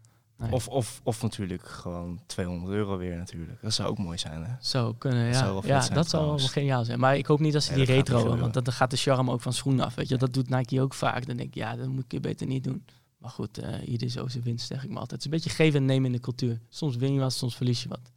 Nee. 0.43 0.51
Of, 0.51 0.67
of, 0.67 1.01
of 1.03 1.21
natuurlijk 1.21 1.67
gewoon 1.67 2.19
200 2.25 2.73
euro 2.73 2.97
weer 2.97 3.15
natuurlijk. 3.17 3.61
Dat 3.61 3.73
zou 3.73 3.89
ook 3.89 3.97
mooi 3.97 4.17
zijn, 4.17 4.43
hè? 4.43 4.53
Zou 4.59 4.95
kunnen, 4.97 5.25
Dat 5.25 5.33
ja. 5.33 5.39
zou 5.39 5.51
wel 5.51 5.61
vet 5.61 5.69
ja, 5.69 5.81
zijn 5.81 5.93
dat 5.95 6.09
zou 6.09 6.25
wel 6.25 6.37
geniaal 6.39 6.85
zijn. 6.85 6.99
Maar 6.99 7.17
ik 7.17 7.25
hoop 7.25 7.39
niet 7.39 7.53
dat 7.53 7.63
ze 7.63 7.69
Nee, 7.73 7.85
die 7.85 7.95
dat 7.95 8.07
retro, 8.07 8.37
want 8.37 8.53
dan 8.53 8.71
gaat 8.73 8.91
de 8.91 8.97
charme 8.97 9.31
ook 9.31 9.41
van 9.41 9.53
schoenen 9.53 9.85
af. 9.85 9.95
Weet 9.95 10.07
je, 10.07 10.17
dat 10.17 10.33
doet 10.33 10.49
Nike 10.49 10.81
ook 10.81 10.93
vaak. 10.93 11.25
Dan 11.25 11.37
denk 11.37 11.49
ik, 11.49 11.55
ja, 11.55 11.75
dat 11.75 11.87
moet 11.87 12.13
ik 12.13 12.21
beter 12.21 12.47
niet 12.47 12.63
doen. 12.63 12.85
Maar 13.17 13.29
goed, 13.31 13.57
eh 13.57 13.87
ieder 13.87 14.09
zo 14.09 14.27
zijn 14.27 14.43
winst, 14.43 14.67
zeg 14.67 14.83
ik 14.83 14.89
me 14.89 14.99
altijd. 14.99 15.11
Het 15.11 15.19
is 15.19 15.25
een 15.25 15.31
beetje 15.31 15.63
geven 15.63 15.79
en 15.79 15.85
nemen 15.85 16.05
in 16.05 16.11
de 16.11 16.19
cultuur. 16.19 16.59
Soms 16.69 16.95
win 16.95 17.13
je 17.13 17.19
wat, 17.19 17.33
soms 17.33 17.55
verlies 17.55 17.83
je 17.83 17.89
wat. 17.89 18.01
Jij 18.03 18.11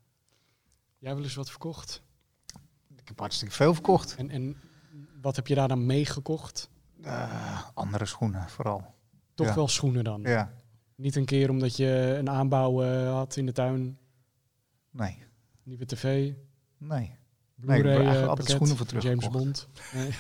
hebt 1.09 1.15
wel 1.15 1.25
eens 1.25 1.35
wat 1.35 1.51
verkocht. 1.51 2.03
Ik 2.97 3.09
heb 3.09 3.19
hartstikke 3.19 3.55
veel 3.55 3.73
verkocht. 3.75 4.15
En, 4.15 4.31
en 4.31 4.57
wat 5.23 5.37
heb 5.37 5.47
je 5.47 5.55
daar 5.55 5.69
dan 5.69 5.87
meegekocht? 5.87 6.69
Eh, 7.03 7.63
andere 7.75 8.07
schoenen 8.07 8.49
vooral. 8.49 8.95
Toch 9.35 9.47
Ja. 9.47 9.55
wel 9.55 9.69
schoenen 9.69 10.05
dan? 10.05 10.23
Ja, 10.23 10.53
Niet 10.97 11.17
een 11.17 11.25
keer 11.25 11.51
omdat 11.51 11.77
je 11.77 12.15
een 12.19 12.31
aanbouw 12.31 12.83
eh, 12.83 13.13
had 13.13 13.37
in 13.37 13.47
de 13.47 13.53
tuin, 13.53 13.99
nee. 14.91 15.19
nieuwe 15.63 15.87
tv, 15.87 16.33
Nee. 16.79 17.15
Blu-ray 17.55 17.83
Nee, 17.83 17.93
ik 17.93 17.97
heb 17.97 18.01
eh, 18.01 18.05
eigenlijk 18.07 18.29
altijd 18.29 18.49
schoenen 18.51 18.77
voor 18.77 18.87
James 18.87 19.25
teruggekocht. 19.25 19.33
Bond. 19.33 19.69
Nee. 19.93 20.11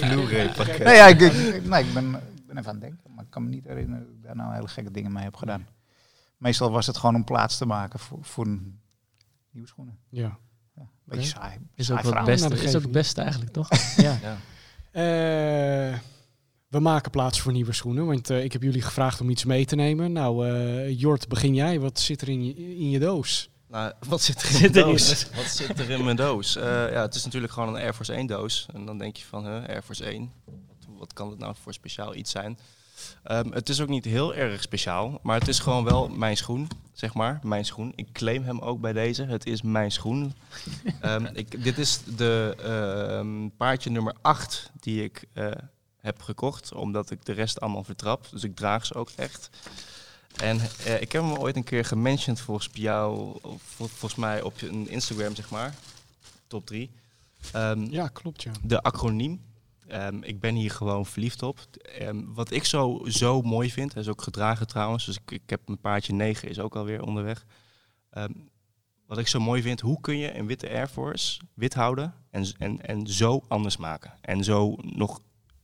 Blu-ray 0.10 0.52
pakket. 0.54 0.78
Nee, 0.84 0.94
ja, 0.94 1.06
ik, 1.06 1.20
ik- 1.20 1.64
nee, 1.64 1.84
ik, 1.84 1.92
ben, 1.94 2.14
ik 2.14 2.46
ben 2.46 2.56
even 2.58 2.68
aan 2.68 2.74
het 2.74 2.80
denken, 2.80 3.14
maar 3.14 3.24
ik 3.24 3.30
kan 3.30 3.42
me 3.44 3.48
niet 3.48 3.64
herinneren 3.64 4.06
dat 4.06 4.14
ik 4.14 4.22
daar 4.22 4.36
nou 4.36 4.54
hele 4.54 4.68
gekke 4.68 4.90
dingen 4.90 5.12
mee 5.12 5.24
heb 5.24 5.36
gedaan. 5.36 5.66
Meestal 6.36 6.70
was 6.70 6.86
het 6.86 6.96
gewoon 6.96 7.14
om 7.14 7.24
plaats 7.24 7.58
te 7.58 7.66
maken 7.66 7.98
voor, 7.98 8.18
voor 8.20 8.46
een 8.46 8.80
nieuwe 9.50 9.68
schoenen. 9.68 9.98
Ja. 10.08 10.38
Ja, 10.76 10.88
beetje 11.04 11.28
saai. 11.28 11.58
Is 11.74 11.86
saai 11.86 12.06
ook 12.06 12.14
het 12.14 12.24
beste. 12.24 12.48
Nou, 12.48 12.60
dat 12.60 12.68
Is 12.68 12.76
ook 12.76 12.82
het 12.82 12.92
beste 12.92 13.20
eigenlijk, 13.20 13.52
toch? 13.52 13.68
ja. 14.06 14.18
Ja. 14.22 14.36
Eh, 15.92 15.98
we 16.72 16.80
maken 16.80 17.10
plaats 17.10 17.40
voor 17.40 17.52
nieuwe 17.52 17.72
schoenen, 17.72 18.06
want 18.06 18.30
eh, 18.30 18.44
ik 18.44 18.52
heb 18.52 18.62
jullie 18.62 18.82
gevraagd 18.82 19.20
om 19.20 19.30
iets 19.30 19.44
mee 19.44 19.64
te 19.64 19.74
nemen. 19.74 20.12
Nou, 20.12 20.48
eh, 20.48 21.00
Jort, 21.00 21.28
begin 21.28 21.54
jij. 21.54 21.80
Wat 21.80 22.00
zit 22.00 22.20
er 22.20 22.28
in 22.28 22.44
je, 22.44 22.54
in 22.56 22.90
je 22.90 22.98
doos? 22.98 23.50
Nou, 23.68 23.92
wat 24.08 24.22
zit 24.22 24.42
er 24.42 24.48
in 24.52 24.56
Zit 24.56 24.72
mijn 24.72 24.86
doos? 24.86 25.26
Wat 25.34 25.44
zit 25.44 25.78
er 25.78 25.90
in 25.90 26.04
mijn 26.04 26.16
doos? 26.16 26.56
Eh, 26.56 26.64
ja, 26.64 27.02
het 27.02 27.14
is 27.14 27.24
natuurlijk 27.24 27.52
gewoon 27.52 27.68
een 27.68 27.80
Air 27.80 27.94
Force 27.94 28.12
1 28.12 28.26
doos. 28.26 28.66
En 28.74 28.86
dan 28.86 28.98
denk 28.98 29.16
je 29.16 29.24
van, 29.24 29.46
huh, 29.46 29.68
Air 29.68 29.82
Force 29.82 30.04
1, 30.04 30.32
wat, 30.44 30.86
wat 30.98 31.12
kan 31.12 31.30
het 31.30 31.38
nou 31.38 31.54
voor 31.62 31.72
speciaal 31.72 32.14
iets 32.14 32.30
zijn? 32.30 32.58
Ehm, 33.22 33.50
het 33.50 33.68
is 33.68 33.80
ook 33.80 33.88
niet 33.88 34.04
heel 34.04 34.34
erg 34.34 34.62
speciaal, 34.62 35.18
maar 35.22 35.38
het 35.38 35.48
is 35.48 35.58
gewoon 35.58 35.84
wel 35.84 36.08
mijn 36.08 36.36
schoen, 36.36 36.68
zeg 36.92 37.14
maar. 37.14 37.40
Mijn 37.42 37.64
schoen. 37.64 37.92
Ik 37.94 38.12
claim 38.12 38.42
hem 38.42 38.58
ook 38.58 38.80
bij 38.80 38.92
deze. 38.92 39.24
Het 39.24 39.46
is 39.46 39.62
mijn 39.62 39.92
schoen. 39.92 40.34
Ehm, 41.00 41.26
ik, 41.32 41.64
dit 41.64 41.78
is 41.78 42.00
de 42.16 42.56
ehm, 42.62 43.48
paardje 43.56 43.90
nummer 43.90 44.14
8 44.22 44.70
die 44.80 45.04
ik 45.04 45.24
eh, 45.32 45.50
heb 46.02 46.22
gekocht, 46.22 46.72
omdat 46.74 47.10
ik 47.10 47.24
de 47.24 47.32
rest 47.32 47.60
allemaal 47.60 47.84
vertrap. 47.84 48.26
Dus 48.30 48.44
ik 48.44 48.56
draag 48.56 48.86
ze 48.86 48.94
ook 48.94 49.10
echt. 49.16 49.50
En 50.36 50.60
eh, 50.60 51.00
ik 51.00 51.12
heb 51.12 51.22
hem 51.22 51.32
ooit 51.32 51.56
een 51.56 51.64
keer 51.64 51.84
gementiond 51.84 52.40
volgens 52.40 52.68
jou, 52.72 53.36
vol- 53.42 53.86
volgens 53.86 54.14
mij 54.14 54.42
op 54.42 54.62
een 54.62 54.88
Instagram, 54.88 55.34
zeg 55.34 55.50
maar. 55.50 55.74
Top 56.46 56.66
3. 56.66 56.90
Ja, 57.90 58.08
klopt 58.08 58.42
ja. 58.42 58.52
de 58.62 58.82
acroniem. 58.82 59.40
Ehm, 59.86 60.22
ik 60.22 60.40
ben 60.40 60.54
hier 60.54 60.70
gewoon 60.70 61.06
verliefd 61.06 61.42
op. 61.42 61.58
Ehm, 61.82 62.22
wat 62.26 62.50
ik 62.50 62.64
zo, 62.64 63.00
zo 63.06 63.42
mooi 63.42 63.70
vind, 63.70 63.92
hij 63.92 64.02
is 64.02 64.08
ook 64.08 64.22
gedragen 64.22 64.66
trouwens, 64.66 65.04
dus 65.04 65.16
ik, 65.16 65.30
ik 65.30 65.50
heb 65.50 65.60
een 65.68 65.80
paardje 65.80 66.12
9, 66.12 66.48
is 66.48 66.58
ook 66.58 66.76
alweer 66.76 67.02
onderweg. 67.02 67.44
Ehm, 68.10 68.32
wat 69.06 69.18
ik 69.18 69.28
zo 69.28 69.40
mooi 69.40 69.62
vind, 69.62 69.80
hoe 69.80 70.00
kun 70.00 70.16
je 70.16 70.36
een 70.36 70.46
witte 70.46 70.68
Air 70.68 70.88
Force 70.88 71.40
wit 71.54 71.74
houden 71.74 72.14
en, 72.30 72.46
en, 72.58 72.86
en 72.86 73.06
zo 73.06 73.42
anders 73.48 73.76
maken? 73.76 74.12
En 74.20 74.44
zo 74.44 74.76
nog, 74.80 75.20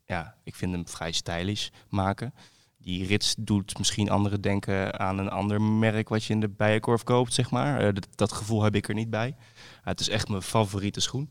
ja, 0.09 0.35
ik 0.43 0.55
vind 0.55 0.73
hem 0.73 0.89
vrij 0.89 1.13
stylish 1.13 1.69
maken. 1.89 2.35
Die 2.79 3.07
rits 3.07 3.35
doet 3.39 3.79
misschien 3.79 4.11
anderen 4.11 4.41
denken 4.41 4.99
aan 4.99 5.19
een 5.19 5.31
ander 5.31 5.63
merk 5.63 6.09
wat 6.09 6.25
je 6.25 6.33
in 6.33 6.41
de 6.41 6.49
bijenkorf 6.49 7.03
koopt, 7.03 7.35
zeg 7.35 7.51
maar. 7.51 7.81
Eh, 7.81 7.93
dat, 8.15 8.33
gevoel 8.33 8.63
heb 8.63 8.75
ik 8.75 8.89
er 8.89 8.95
niet 8.95 9.11
bij. 9.11 9.37
Ja, 9.85 9.91
het 9.91 10.01
is 10.01 10.09
echt 10.09 10.29
mijn 10.29 10.43
favoriete 10.43 11.01
schoen. 11.01 11.31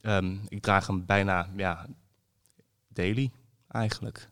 Ehm, 0.00 0.36
ik 0.48 0.62
draag 0.62 0.86
hem 0.86 1.06
bijna 1.06 1.48
ja, 1.56 1.86
daily 2.88 3.30
eigenlijk. 3.68 4.30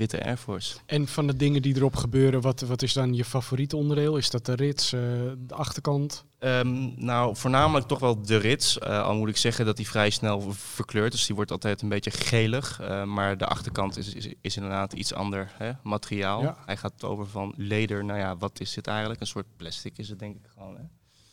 Witte 0.00 0.24
Air 0.24 0.36
Force. 0.36 0.76
En 0.86 1.06
van 1.06 1.26
de 1.26 1.36
dingen 1.36 1.62
die 1.62 1.76
erop 1.76 1.96
gebeuren, 1.96 2.40
wat, 2.40 2.60
wat 2.60 2.82
is 2.82 2.92
dan 2.92 3.14
je 3.14 3.24
favoriete 3.24 3.76
onderdeel? 3.76 4.16
Is 4.16 4.30
dat 4.30 4.46
de 4.46 4.54
rits, 4.54 4.92
eh, 4.92 5.00
de 5.38 5.54
achterkant? 5.54 6.24
Ehm, 6.38 7.04
nou, 7.04 7.36
voornamelijk 7.36 7.86
toch 7.86 7.98
wel 7.98 8.22
de 8.22 8.36
rits. 8.36 8.78
Eh, 8.78 9.02
al 9.02 9.16
moet 9.16 9.28
ik 9.28 9.36
zeggen 9.36 9.64
dat 9.64 9.76
die 9.76 9.88
vrij 9.88 10.10
snel 10.10 10.52
verkleurt. 10.52 11.12
Dus 11.12 11.26
die 11.26 11.34
wordt 11.34 11.50
altijd 11.50 11.82
een 11.82 11.88
beetje 11.88 12.10
gelig. 12.10 12.80
Uh, 12.80 13.04
maar 13.04 13.38
de 13.38 13.46
achterkant 13.46 13.96
is, 13.96 14.14
is, 14.14 14.28
is 14.40 14.56
inderdaad 14.56 14.92
iets 14.92 15.14
ander 15.14 15.52
hè? 15.58 15.72
materiaal. 15.82 16.42
Ja. 16.42 16.56
Hij 16.66 16.76
gaat 16.76 17.04
over 17.04 17.26
van 17.26 17.54
leder. 17.56 18.04
Nou 18.04 18.18
ja, 18.18 18.36
wat 18.36 18.60
is 18.60 18.74
dit 18.74 18.86
eigenlijk? 18.86 19.20
Een 19.20 19.26
soort 19.26 19.56
plastic 19.56 19.98
is 19.98 20.08
het 20.08 20.18
denk 20.18 20.36
ik 20.36 20.50
gewoon. 20.54 20.76
Hè? 20.76 20.82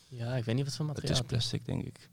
Ja, 0.08 0.36
ik 0.36 0.44
weet 0.44 0.54
niet 0.54 0.64
wat 0.64 0.76
voor 0.76 0.86
Het 0.86 0.94
materiaal. 0.94 1.20
is 1.20 1.26
plastic, 1.26 1.64
denk 1.64 1.84
ik. 1.84 2.08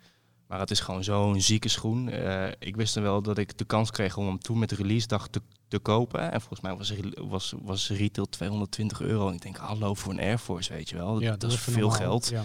Maar 0.48 0.60
het 0.60 0.72
is 0.72 0.80
gewoon 0.80 1.04
zo'n 1.04 1.42
zieke 1.42 1.70
schoen. 1.70 2.10
Eh, 2.10 2.52
ik 2.60 2.76
wist 2.76 2.94
dan 2.94 3.04
wel 3.04 3.22
dat 3.22 3.38
ik 3.38 3.58
de 3.58 3.66
kans 3.66 3.92
kreeg 3.92 4.18
om 4.18 4.28
hem 4.28 4.40
toen 4.40 4.60
met 4.60 4.70
de 4.70 4.76
release 4.76 5.08
dag 5.08 5.28
te, 5.28 5.42
te 5.68 5.80
kopen. 5.80 6.32
En 6.32 6.42
volgens 6.42 6.62
mij 6.62 6.76
was, 6.76 6.94
was, 7.16 7.54
was 7.62 7.90
retail 7.90 8.30
220 8.30 9.02
euro. 9.02 9.28
En 9.28 9.34
ik 9.34 9.42
denk, 9.42 9.58
hallo 9.58 9.94
voor 9.94 10.12
een 10.12 10.20
Air 10.20 10.38
Force, 10.38 10.74
weet 10.74 10.90
je 10.90 10.96
wel. 10.96 11.20
dat, 11.38 11.52
is 11.52 11.60
veel 11.60 11.74
normaal. 11.74 11.98
geld. 11.98 12.30
Ja. 12.30 12.44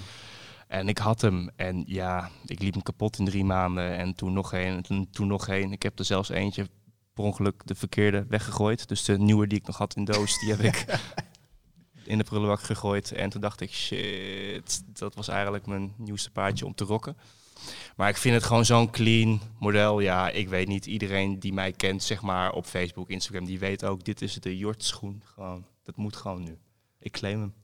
En 0.66 0.88
ik 0.88 0.98
had 0.98 1.20
hem. 1.20 1.50
En 1.56 1.82
ja, 1.86 2.30
ik 2.44 2.60
liep 2.62 2.72
hem 2.72 2.82
kapot 2.82 3.18
in 3.18 3.24
drie 3.24 3.44
maanden. 3.44 3.96
En 3.96 4.14
toen 4.14 4.32
nog 4.32 4.52
één. 4.52 4.84
En 4.84 5.10
toen, 5.10 5.26
nog 5.26 5.48
één. 5.48 5.72
Ik 5.72 5.82
heb 5.82 5.98
er 5.98 6.04
zelfs 6.04 6.28
eentje 6.28 6.68
per 7.14 7.24
ongeluk 7.24 7.66
de 7.66 7.74
verkeerde 7.74 8.24
weggegooid. 8.28 8.88
Dus 8.88 9.04
de 9.04 9.18
nieuwe 9.18 9.46
die 9.46 9.58
ik 9.58 9.66
nog 9.66 9.78
had 9.78 9.96
in 9.96 10.04
doos, 10.04 10.40
die 10.40 10.50
heb 10.50 10.60
ik 10.60 10.84
in 12.04 12.18
de 12.18 12.24
prullenbak 12.24 12.62
gegooid. 12.62 13.12
En 13.12 13.30
toen 13.30 13.40
dacht 13.40 13.60
ik, 13.60 13.72
shit, 13.72 14.82
dat 14.98 15.14
was 15.14 15.28
eigenlijk 15.28 15.66
mijn 15.66 15.94
nieuwste 15.96 16.30
paardje 16.30 16.66
om 16.66 16.74
te 16.74 16.84
rocken. 16.84 17.16
Maar 17.96 18.08
ik 18.08 18.16
vind 18.16 18.34
het 18.34 18.44
gewoon 18.44 18.64
zo'n 18.64 18.90
clean 18.90 19.40
model. 19.58 20.00
Ja, 20.00 20.30
ik 20.30 20.48
weet 20.48 20.68
niet. 20.68 20.86
Iedereen 20.86 21.38
die 21.38 21.52
mij 21.52 21.72
kent, 21.72 22.02
zeg 22.02 22.22
maar, 22.22 22.52
op 22.52 22.66
Facebook, 22.66 23.08
Instagram, 23.08 23.44
die 23.44 23.58
weet 23.58 23.84
ook, 23.84 24.04
dit 24.04 24.22
is 24.22 24.34
de 24.34 24.56
Jort 24.56 24.84
schoen. 24.84 25.22
Gewoon, 25.24 25.64
dat 25.84 25.96
moet 25.96 26.16
gewoon 26.16 26.42
nu. 26.42 26.58
Ik 26.98 27.12
claim 27.12 27.40
hem. 27.40 27.54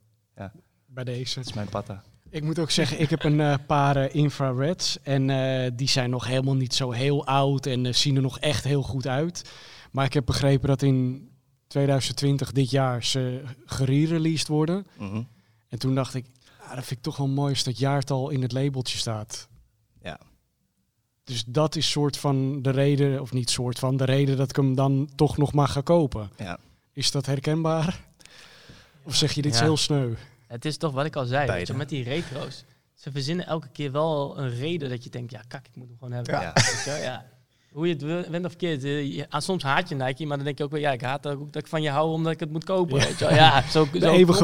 Bij 0.86 1.05
deze. 1.05 1.35
Dat 1.35 1.47
is 1.48 1.52
mijn 1.52 1.68
patta. 1.68 2.02
Ik 2.31 2.43
moet 2.43 2.59
ook 2.59 2.70
zeggen, 2.70 3.01
ik 3.01 3.10
heb 3.10 3.24
een 3.24 3.40
eh, 3.40 3.55
paar 3.66 3.97
eh, 3.97 4.14
infrareds. 4.14 4.98
En 5.02 5.31
eh, 5.31 5.70
die 5.74 5.89
zijn 5.89 6.10
nog 6.10 6.27
helemaal 6.27 6.55
niet 6.55 6.74
zo 6.74 6.90
heel 6.90 7.27
oud 7.27 7.66
en 7.66 7.94
zien 7.94 8.16
er 8.16 8.23
nog 8.23 8.39
echt 8.39 8.64
heel 8.64 8.82
goed 8.82 9.06
uit. 9.06 9.51
Maar 9.90 10.05
ik 10.05 10.12
heb 10.12 10.27
begrepen 10.27 10.68
dat 10.68 10.82
in 10.82 11.28
2020, 11.66 12.52
dit 12.52 12.70
jaar, 12.70 13.05
ze 13.05 13.43
gerereleased 13.64 14.48
worden. 14.48 14.86
Mhm. 14.98 15.23
En 15.68 15.78
toen 15.78 15.94
dacht 15.94 16.14
ik, 16.14 16.27
ah, 16.60 16.74
dat 16.74 16.85
vind 16.85 16.90
ik 16.90 17.02
toch 17.02 17.16
wel 17.16 17.28
mooi 17.28 17.51
als 17.51 17.64
dat 17.64 17.78
jaartal 17.78 18.31
in 18.31 18.43
het 18.43 18.52
labeltje 18.52 18.98
staat. 18.98 19.48
Ja. 20.07 20.19
Dus 21.24 21.45
dat 21.45 21.77
is 21.77 21.91
soort 21.91 22.16
van 22.16 22.62
de 22.62 22.70
reden, 22.70 23.20
of 23.20 23.33
niet 23.33 23.51
soort 23.51 23.78
van, 23.78 23.97
de 23.97 24.05
reden 24.05 24.37
dat 24.37 24.51
ik 24.51 24.57
hem 24.57 24.74
dan 24.74 25.11
toch 25.15 25.37
nog 25.37 25.53
maar 25.53 25.69
ga 25.69 25.81
kopen. 25.81 26.31
Ja. 26.37 26.59
Is 26.93 27.11
dat 27.11 27.27
herkenbaar? 27.27 28.05
Of 29.03 29.15
zeg 29.15 29.33
je 29.33 29.43
dit 29.43 29.55
Ja. 29.55 29.62
heel 29.62 29.77
sneu? 29.77 30.15
Het 30.47 30.65
is 30.65 30.77
toch 30.77 30.93
wat 30.93 31.05
ik 31.07 31.16
al 31.16 31.24
zei, 31.24 31.51
weet 31.51 31.66
je, 31.66 31.74
met 31.74 31.89
die 31.89 32.05
retro's. 32.05 32.65
Ze 32.95 33.11
verzinnen 33.11 33.47
elke 33.47 33.69
keer 33.69 33.93
wel 33.93 34.39
een 34.39 34.51
reden 34.51 34.91
dat 34.91 35.05
je 35.05 35.11
denkt, 35.11 35.31
ja 35.31 35.43
kak, 35.49 35.66
ik 35.66 35.77
moet 35.77 35.89
hem 35.89 35.97
gewoon 35.99 36.12
hebben. 36.15 36.35
Ja. 36.35 36.53
Ja. 36.97 37.27
Hoe 37.77 37.86
je 37.86 37.93
het 37.93 38.03
wil- 38.03 38.24
went 38.31 38.44
of 38.44 38.51
verkeerd. 38.51 38.85
eh, 38.85 39.40
soms 39.40 39.62
haat 39.62 39.89
je 39.89 39.94
Nike, 39.94 40.27
maar 40.27 40.36
dan 40.36 40.44
denk 40.47 40.59
je 40.59 40.65
ook 40.65 40.70
wel, 40.70 40.81
ja, 40.81 40.93
ik 40.93 41.01
haat 41.01 41.27
ook 41.28 41.53
dat 41.53 41.62
ik 41.62 41.69
van 41.69 41.82
je 41.82 41.90
hou 41.90 42.11
omdat 42.12 42.32
ik 42.32 42.40
het 42.40 42.53
moet 42.53 42.65
kopen. 42.65 42.98
Ja. 42.98 43.05
Weet 43.05 43.19
je 43.19 43.24
wel. 43.24 43.35
Ja, 43.35 43.62
zo, 43.70 43.86
De 43.93 43.98
zo 43.98 44.11
eeuwige. 44.12 44.39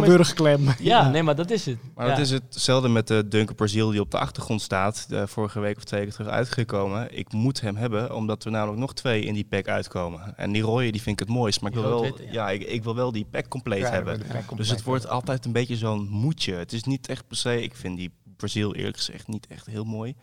Ja, 0.78 1.08
nee, 1.10 1.22
maar 1.22 1.34
dat 1.36 1.50
is 1.50 1.66
het. 1.66 1.78
Maar 1.94 2.06
ja. 2.08 2.14
dat 2.14 2.24
is 2.24 2.30
hetzelfde 2.30 2.88
met 2.88 3.06
de 3.08 3.28
Duncan 3.28 3.54
Brazil 3.54 3.90
die 3.90 4.00
op 4.00 4.10
de 4.10 4.18
achtergrond 4.18 4.62
staat. 4.62 5.06
eh, 5.10 5.22
vorige 5.26 5.60
week 5.60 5.76
of 5.76 5.84
twee 5.84 6.00
weken 6.00 6.14
terug 6.16 6.30
uitgekomen. 6.30 7.18
Ik 7.18 7.32
moet 7.32 7.60
hem 7.60 7.76
hebben, 7.76 8.14
omdat 8.14 8.44
er 8.44 8.50
namelijk 8.50 8.78
nog 8.80 8.94
twee 8.94 9.22
in 9.22 9.34
die 9.34 9.46
pack 9.48 9.68
uitkomen. 9.68 10.36
En 10.36 10.52
die 10.52 10.62
rode 10.62 10.90
die 10.90 11.02
vind 11.02 11.20
ik 11.20 11.26
het 11.26 11.36
mooist. 11.36 11.60
Maar 11.60 11.70
ik 11.72 11.76
wil 11.78 11.88
wel, 11.88 12.04
ja. 12.04 12.12
ja. 12.30 12.50
ik, 12.50 12.62
ik 12.62 12.82
wil 12.84 12.94
wel 12.94 13.12
die 13.12 13.26
pack 13.30 13.48
compleet 13.48 13.80
Ja, 13.80 13.90
hebben. 13.90 14.18
de 14.18 14.24
pack 14.24 14.56
Dus 14.56 14.70
het 14.70 14.82
wordt 14.82 15.08
altijd 15.08 15.44
een 15.44 15.52
beetje 15.52 15.76
zo'n 15.76 16.08
moedje. 16.10 16.54
Het 16.54 16.72
is 16.72 16.84
niet 16.84 17.08
echt 17.08 17.26
per 17.26 17.36
se... 17.36 17.62
Ik 17.62 17.74
vind 17.74 17.96
die 17.96 18.10
Brazil 18.36 18.74
eerlijk 18.74 18.96
gezegd 18.96 19.28
niet 19.28 19.46
echt 19.46 19.66
heel 19.66 19.84
mooi. 19.84 20.14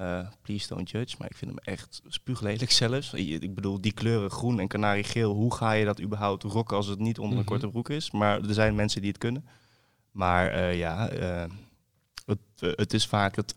Eh, 0.00 0.26
please 0.42 0.68
don't 0.68 0.90
judge. 0.90 1.16
Maar 1.18 1.30
ik 1.30 1.36
vind 1.36 1.50
hem 1.50 1.74
echt 1.74 2.00
spuuglelijk 2.08 2.70
zelfs. 2.70 3.12
Ik 3.14 3.54
bedoel, 3.54 3.80
die 3.80 3.92
kleuren 3.92 4.30
groen 4.30 4.60
en 4.60 4.68
kanariegeel. 4.68 5.32
Hoe 5.34 5.54
ga 5.54 5.72
je 5.72 5.84
dat 5.84 6.00
überhaupt 6.00 6.42
rocken 6.42 6.76
als 6.76 6.86
het 6.86 6.98
niet 6.98 7.18
onder 7.18 7.32
een 7.38 7.44
Mhm. 7.44 7.50
korte 7.52 7.68
broek 7.68 7.88
is? 7.88 8.10
Maar 8.10 8.40
er 8.42 8.54
zijn 8.54 8.74
mensen 8.74 9.00
die 9.00 9.10
het 9.10 9.18
kunnen. 9.18 9.44
Maar 10.10 10.48
eh, 10.48 10.78
ja, 10.78 11.08
eh, 11.08 11.50
het, 12.26 12.38
het 12.76 12.92
is 12.92 13.06
vaak 13.06 13.36
het, 13.36 13.54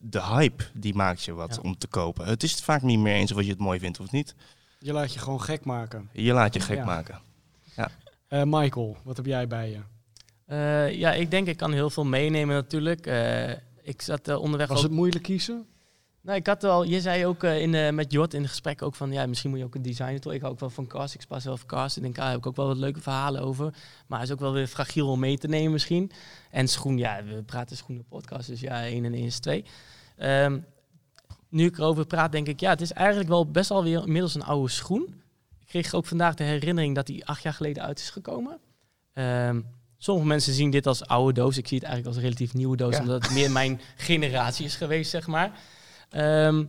de 0.00 0.22
hype 0.22 0.64
die 0.74 0.94
maakt 0.94 1.22
je 1.24 1.32
wat 1.32 1.54
Ja. 1.54 1.60
om 1.62 1.78
te 1.78 1.86
kopen. 1.86 2.26
Het 2.26 2.42
is 2.42 2.54
vaak 2.54 2.82
niet 2.82 2.98
meer 2.98 3.14
eens 3.14 3.32
of 3.32 3.42
je 3.42 3.50
het 3.50 3.58
mooi 3.58 3.78
vindt 3.78 4.00
of 4.00 4.10
niet. 4.10 4.34
Je 4.78 4.92
laat 4.92 5.12
je 5.12 5.18
gewoon 5.18 5.40
gek 5.42 5.64
maken. 5.64 6.08
Je 6.12 6.32
laat 6.32 6.54
je 6.54 6.60
gek 6.60 6.76
Ja. 6.76 6.84
maken. 6.84 7.20
Eh, 8.28 8.42
Michael, 8.46 8.96
wat 9.04 9.16
heb 9.16 9.26
jij 9.26 9.46
bij 9.46 9.70
je? 9.70 9.80
Eh, 10.46 10.98
ja, 10.98 11.12
ik 11.12 11.30
denk 11.30 11.46
ik 11.46 11.56
kan 11.56 11.72
heel 11.72 11.90
veel 11.90 12.04
meenemen 12.04 12.54
natuurlijk. 12.54 13.06
Eh, 13.06 13.50
ik 13.82 14.02
zat 14.02 14.36
onderweg 14.36 14.68
Was 14.68 14.76
ook- 14.76 14.82
het 14.82 14.92
moeilijk 14.92 15.22
kiezen? 15.24 15.66
Nou, 16.22 16.38
ik 16.38 16.46
had 16.46 16.64
al, 16.64 16.82
je 16.84 17.00
zei 17.00 17.26
ook 17.26 17.42
eh, 17.42 17.60
in, 17.60 17.74
eh, 17.74 17.90
met 17.92 18.12
Jort 18.12 18.34
in 18.34 18.40
het 18.40 18.50
gesprek 18.50 18.82
ook 18.82 18.94
van, 18.94 19.12
ja, 19.12 19.26
misschien 19.26 19.50
moet 19.50 19.58
je 19.58 19.64
ook 19.64 19.74
een 19.74 19.82
designer 19.82 20.20
toe. 20.20 20.34
Ik 20.34 20.40
hou 20.40 20.52
ook 20.52 20.60
wel 20.60 20.70
van 20.70 20.86
cast, 20.86 21.14
ik 21.14 21.26
pas 21.28 21.44
wel 21.44 21.56
van 21.56 21.66
cast. 21.66 21.96
Ik 21.96 22.02
denk, 22.02 22.14
ah, 22.16 22.22
daar 22.22 22.30
heb 22.30 22.38
ik 22.38 22.46
ook 22.46 22.56
wel 22.56 22.66
wat 22.66 22.76
leuke 22.76 23.00
verhalen 23.00 23.42
over. 23.42 23.74
Maar 24.06 24.18
hij 24.18 24.26
is 24.26 24.32
ook 24.32 24.40
wel 24.40 24.52
weer 24.52 24.66
fragiel 24.66 25.08
om 25.08 25.20
mee 25.20 25.38
te 25.38 25.48
nemen 25.48 25.72
misschien. 25.72 26.10
En 26.50 26.68
schoen, 26.68 26.98
ja, 26.98 27.24
we 27.24 27.42
praten 27.42 27.76
schoenen 27.76 28.04
podcast, 28.04 28.46
dus 28.46 28.60
ja, 28.60 28.84
1 28.86 29.04
en 29.04 29.14
1 29.14 29.24
is 29.24 29.38
2. 29.38 29.64
Ehm, 30.16 30.58
nu 31.48 31.64
ik 31.66 31.78
erover 31.78 32.06
praat, 32.06 32.32
denk 32.32 32.46
ik, 32.46 32.60
ja, 32.60 32.70
het 32.70 32.80
is 32.80 32.92
eigenlijk 32.92 33.28
wel 33.28 33.50
best 33.50 33.68
wel 33.68 33.82
weer 33.82 34.02
inmiddels 34.02 34.34
een 34.34 34.44
oude 34.44 34.70
schoen. 34.70 35.14
Ik 35.60 35.66
kreeg 35.66 35.94
ook 35.94 36.06
vandaag 36.06 36.34
de 36.34 36.44
herinnering 36.44 36.94
dat 36.94 37.08
hij 37.08 37.22
acht 37.24 37.42
jaar 37.42 37.54
geleden 37.54 37.82
uit 37.82 37.98
is 37.98 38.10
gekomen. 38.10 38.58
Ehm, 39.12 39.60
sommige 39.98 40.26
mensen 40.26 40.52
zien 40.52 40.70
dit 40.70 40.86
als 40.86 41.06
oude 41.06 41.32
doos. 41.40 41.56
Ik 41.56 41.68
zie 41.68 41.78
het 41.78 41.86
eigenlijk 41.86 42.14
als 42.14 42.16
een 42.24 42.30
relatief 42.30 42.54
nieuwe 42.54 42.76
doos, 42.76 42.94
Ja. 42.94 43.00
omdat 43.00 43.22
het 43.22 43.32
meer 43.32 43.50
mijn 43.50 43.80
generatie 43.96 44.64
is 44.64 44.76
geweest, 44.76 45.10
zeg 45.10 45.26
maar. 45.26 45.52
Ehm 46.12 46.64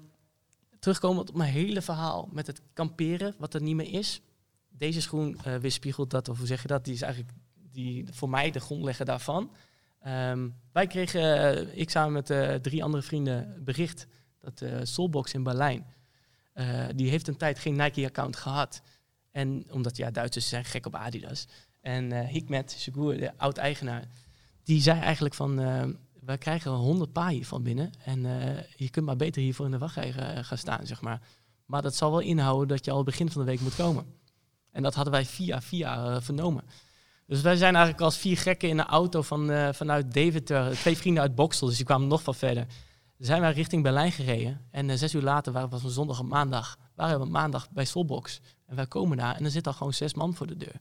terugkomend 0.84 1.30
op 1.30 1.36
mijn 1.36 1.52
hele 1.52 1.82
verhaal 1.82 2.30
met 2.32 2.48
het 2.48 2.62
kamperen, 2.74 3.36
wat 3.38 3.54
er 3.54 3.62
niet 3.62 3.76
meer 3.76 3.94
is. 3.94 4.22
Deze 4.70 5.02
schoen 5.02 5.38
eh, 5.44 5.56
weerspiegelt 5.56 6.10
dat, 6.10 6.30
of 6.30 6.38
hoe 6.38 6.48
zeg 6.48 6.62
je 6.62 6.68
dat? 6.68 6.86
Die 6.86 6.94
is 6.94 7.02
eigenlijk 7.02 7.34
die, 7.72 8.06
voor 8.12 8.30
mij 8.30 8.52
de 8.52 8.60
grondlegger 8.60 9.06
daarvan. 9.06 9.52
Ehm, 10.00 10.50
wij 10.72 10.88
kregen, 10.88 11.22
eh, 11.22 11.80
ik 11.80 11.90
samen 11.90 12.14
met 12.14 12.30
eh, 12.30 12.56
drie 12.56 12.84
andere 12.84 13.04
vrienden, 13.04 13.64
bericht 13.64 14.08
dat 14.40 14.62
eh 14.62 14.80
Soulbox 14.84 15.34
in 15.34 15.44
Berlijn, 15.44 15.86
die 16.96 17.10
heeft 17.10 17.28
een 17.28 17.38
tijd 17.38 17.60
geen 17.60 17.76
Nike-account 17.76 18.36
gehad. 18.36 18.82
En 19.32 19.66
omdat, 19.72 19.98
ja, 19.98 20.12
Duitsers 20.12 20.50
zijn 20.50 20.66
gek 20.66 20.86
op 20.86 20.96
Adidas. 20.96 21.48
En 21.82 22.26
Hikmet 22.28 22.72
Segur, 22.72 23.18
de 23.18 23.38
oud-eigenaar, 23.38 24.08
die 24.64 24.82
zei 24.82 25.00
eigenlijk 25.00 25.34
van... 25.34 25.60
wij 26.26 26.38
krijgen 26.38 26.72
100 26.72 27.12
paar 27.12 27.30
hiervan 27.30 27.64
binnen. 27.64 27.92
En 28.06 28.26
eh, 28.26 28.64
je 28.76 28.90
kunt 28.90 29.06
maar 29.06 29.16
beter 29.16 29.42
hiervoor 29.42 29.66
in 29.66 29.72
de 29.72 29.78
wachtrij 29.78 30.14
eh, 30.14 30.44
gaan 30.44 30.58
staan, 30.58 30.86
zeg 30.86 31.02
maar. 31.02 31.22
Maar 31.66 31.82
dat 31.82 31.96
zal 31.96 32.12
wel 32.12 32.20
inhouden 32.20 32.68
dat 32.68 32.86
je 32.86 32.92
al 32.92 33.04
begin 33.04 33.32
van 33.32 33.42
de 33.42 33.48
week 33.48 33.60
moet 33.60 33.76
komen. 33.76 34.06
En 34.72 34.84
dat 34.84 34.96
hadden 34.96 35.14
wij 35.14 35.26
via 35.26 35.62
via 35.62 36.06
eh, 36.06 36.22
vernomen. 36.22 36.64
Dus 37.28 37.42
wij 37.42 37.56
zijn 37.56 37.74
eigenlijk 37.76 38.04
als 38.04 38.18
vier 38.18 38.38
gekken 38.38 38.70
in 38.70 38.80
een 38.80 38.86
auto 38.86 39.22
van, 39.22 39.74
vanuit 39.74 40.14
Deventer. 40.14 40.76
Twee 40.76 40.98
vrienden 40.98 41.24
uit 41.24 41.36
Boksel, 41.36 41.68
dus 41.68 41.76
die 41.76 41.86
kwamen 41.86 42.08
nog 42.08 42.24
van 42.24 42.36
verder. 42.36 42.66
Zijn 43.18 43.42
wij 43.42 43.52
richting 43.52 43.84
Berlijn 43.84 44.12
gereden. 44.12 44.62
En 44.72 44.98
zes 44.98 45.14
uur 45.14 45.22
later 45.22 45.54
waren 45.54 45.70
we 45.70 45.80
van 45.80 45.90
zondag 45.90 46.20
op 46.20 46.28
maandag. 46.28 46.78
Waren 46.96 47.20
we 47.20 47.26
maandag 47.26 47.72
bij 47.72 47.86
Solbox. 47.86 48.42
En 48.66 48.76
wij 48.76 48.88
komen 48.88 49.18
daar 49.18 49.36
en 49.36 49.46
er 49.46 49.52
zit 49.52 49.68
al 49.68 49.74
gewoon 49.74 49.94
zes 49.94 50.14
man 50.14 50.34
voor 50.36 50.48
de 50.48 50.58
deur. 50.58 50.80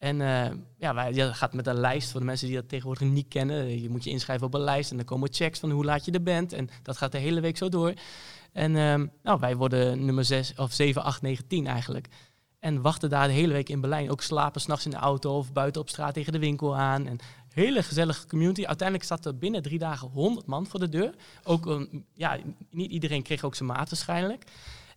En 0.00 0.20
eh, 0.20 0.56
ja, 0.78 0.94
wij, 0.94 1.32
gaat 1.32 1.52
met 1.52 1.66
een 1.66 1.80
lijst 1.80 2.10
voor 2.10 2.20
de 2.20 2.26
mensen 2.26 2.46
die 2.46 2.56
dat 2.56 2.68
tegenwoordig 2.68 3.08
niet 3.08 3.28
kennen. 3.28 3.80
Je 3.82 3.90
moet 3.90 4.04
je 4.04 4.10
inschrijven 4.10 4.46
op 4.46 4.54
een 4.54 4.60
lijst 4.60 4.90
en 4.90 4.96
dan 4.96 5.06
komen 5.06 5.32
checks 5.32 5.58
van 5.58 5.70
hoe 5.70 5.84
laat 5.84 6.04
je 6.04 6.12
er 6.12 6.22
bent. 6.22 6.52
En 6.52 6.68
dat 6.82 6.96
gaat 6.96 7.12
de 7.12 7.18
hele 7.18 7.40
week 7.40 7.56
zo 7.56 7.68
door. 7.68 7.92
En 8.52 8.76
ehm, 8.76 9.06
nou, 9.22 9.40
wij 9.40 9.56
worden 9.56 10.04
nummer 10.04 10.24
6 10.24 10.52
of 10.56 10.72
7, 10.72 11.02
8, 11.02 11.22
9, 11.22 11.46
10 11.46 11.66
eigenlijk. 11.66 12.08
En 12.58 12.82
wachten 12.82 13.10
daar 13.10 13.26
de 13.26 13.32
hele 13.32 13.52
week 13.52 13.68
in 13.68 13.80
Berlijn. 13.80 14.10
Ook 14.10 14.22
slapen 14.22 14.60
s'nachts 14.60 14.84
in 14.84 14.90
de 14.90 14.96
auto 14.96 15.36
of 15.36 15.52
buiten 15.52 15.80
op 15.80 15.88
straat 15.88 16.14
tegen 16.14 16.32
de 16.32 16.38
winkel 16.38 16.76
aan. 16.76 17.06
En 17.06 17.18
hele 17.48 17.82
gezellige 17.82 18.26
community. 18.26 18.64
Uiteindelijk 18.64 19.08
zat 19.08 19.26
er 19.26 19.38
binnen 19.38 19.62
drie 19.62 19.78
dagen 19.78 20.08
100 20.08 20.46
man 20.46 20.66
voor 20.66 20.80
de 20.80 20.88
deur. 20.88 21.14
Ook, 21.44 21.66
een- 21.66 22.04
ja, 22.14 22.38
niet 22.70 22.90
iedereen 22.90 23.22
kreeg 23.22 23.44
ook 23.44 23.54
zijn 23.54 23.68
maat 23.68 23.90
waarschijnlijk. 23.90 24.44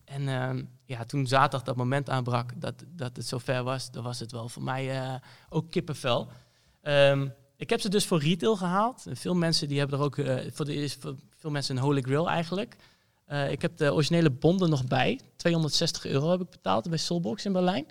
En 0.05 0.27
ehm, 0.27 0.63
ja, 0.94 1.06
toen 1.06 1.28
zaterdag 1.28 1.61
dat 1.61 1.76
moment 1.76 2.10
aanbrak 2.10 2.61
dat, 2.61 2.84
dat 2.88 3.15
het 3.15 3.26
zover 3.26 3.64
was, 3.64 3.91
dan 3.91 4.03
was 4.03 4.20
het 4.20 4.32
wel 4.32 4.49
voor 4.49 4.64
mij 4.64 5.02
eh, 5.02 5.15
ook 5.49 5.72
kippenvel. 5.72 6.28
Ehm, 6.82 7.28
ik 7.56 7.70
heb 7.70 7.82
ze 7.82 7.90
dus 7.90 8.06
voor 8.06 8.20
retail 8.20 8.56
gehaald. 8.56 9.06
Veel 9.10 9.36
mensen 9.36 9.68
die 9.68 9.80
hebben 9.80 9.99
er 9.99 10.06
ook 10.06 10.18
eh, 10.18 10.52
voor, 10.52 10.65
de, 10.65 10.90
voor 10.99 11.15
veel 11.36 11.52
mensen 11.52 11.78
een 11.78 11.84
holy 11.84 12.02
grail 12.02 12.30
eigenlijk. 12.30 12.76
Eh, 13.26 13.52
ik 13.52 13.61
heb 13.61 13.78
de 13.78 13.94
originele 13.94 14.30
bonden 14.30 14.70
nog 14.70 14.86
bij. 14.86 15.20
260 15.36 16.06
euro 16.06 16.30
heb 16.30 16.41
ik 16.41 16.49
betaald 16.49 16.90
bij 16.90 16.98
Soulbox 16.98 17.45
in 17.45 17.53
Berlijn. 17.53 17.86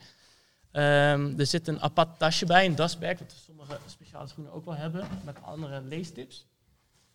Ehm, 0.71 1.39
er 1.39 1.47
zit 1.47 1.69
een 1.69 1.81
apart 1.81 2.19
tasje 2.19 2.47
bij, 2.47 2.67
een 2.67 2.75
dustbag, 2.75 3.19
wat 3.19 3.35
sommige 3.45 3.79
speciale 3.87 4.27
schoenen 4.27 4.53
ook 4.53 4.65
wel 4.65 4.75
hebben, 4.75 5.09
met 5.25 5.37
andere 5.43 5.83
leestips. 5.83 6.47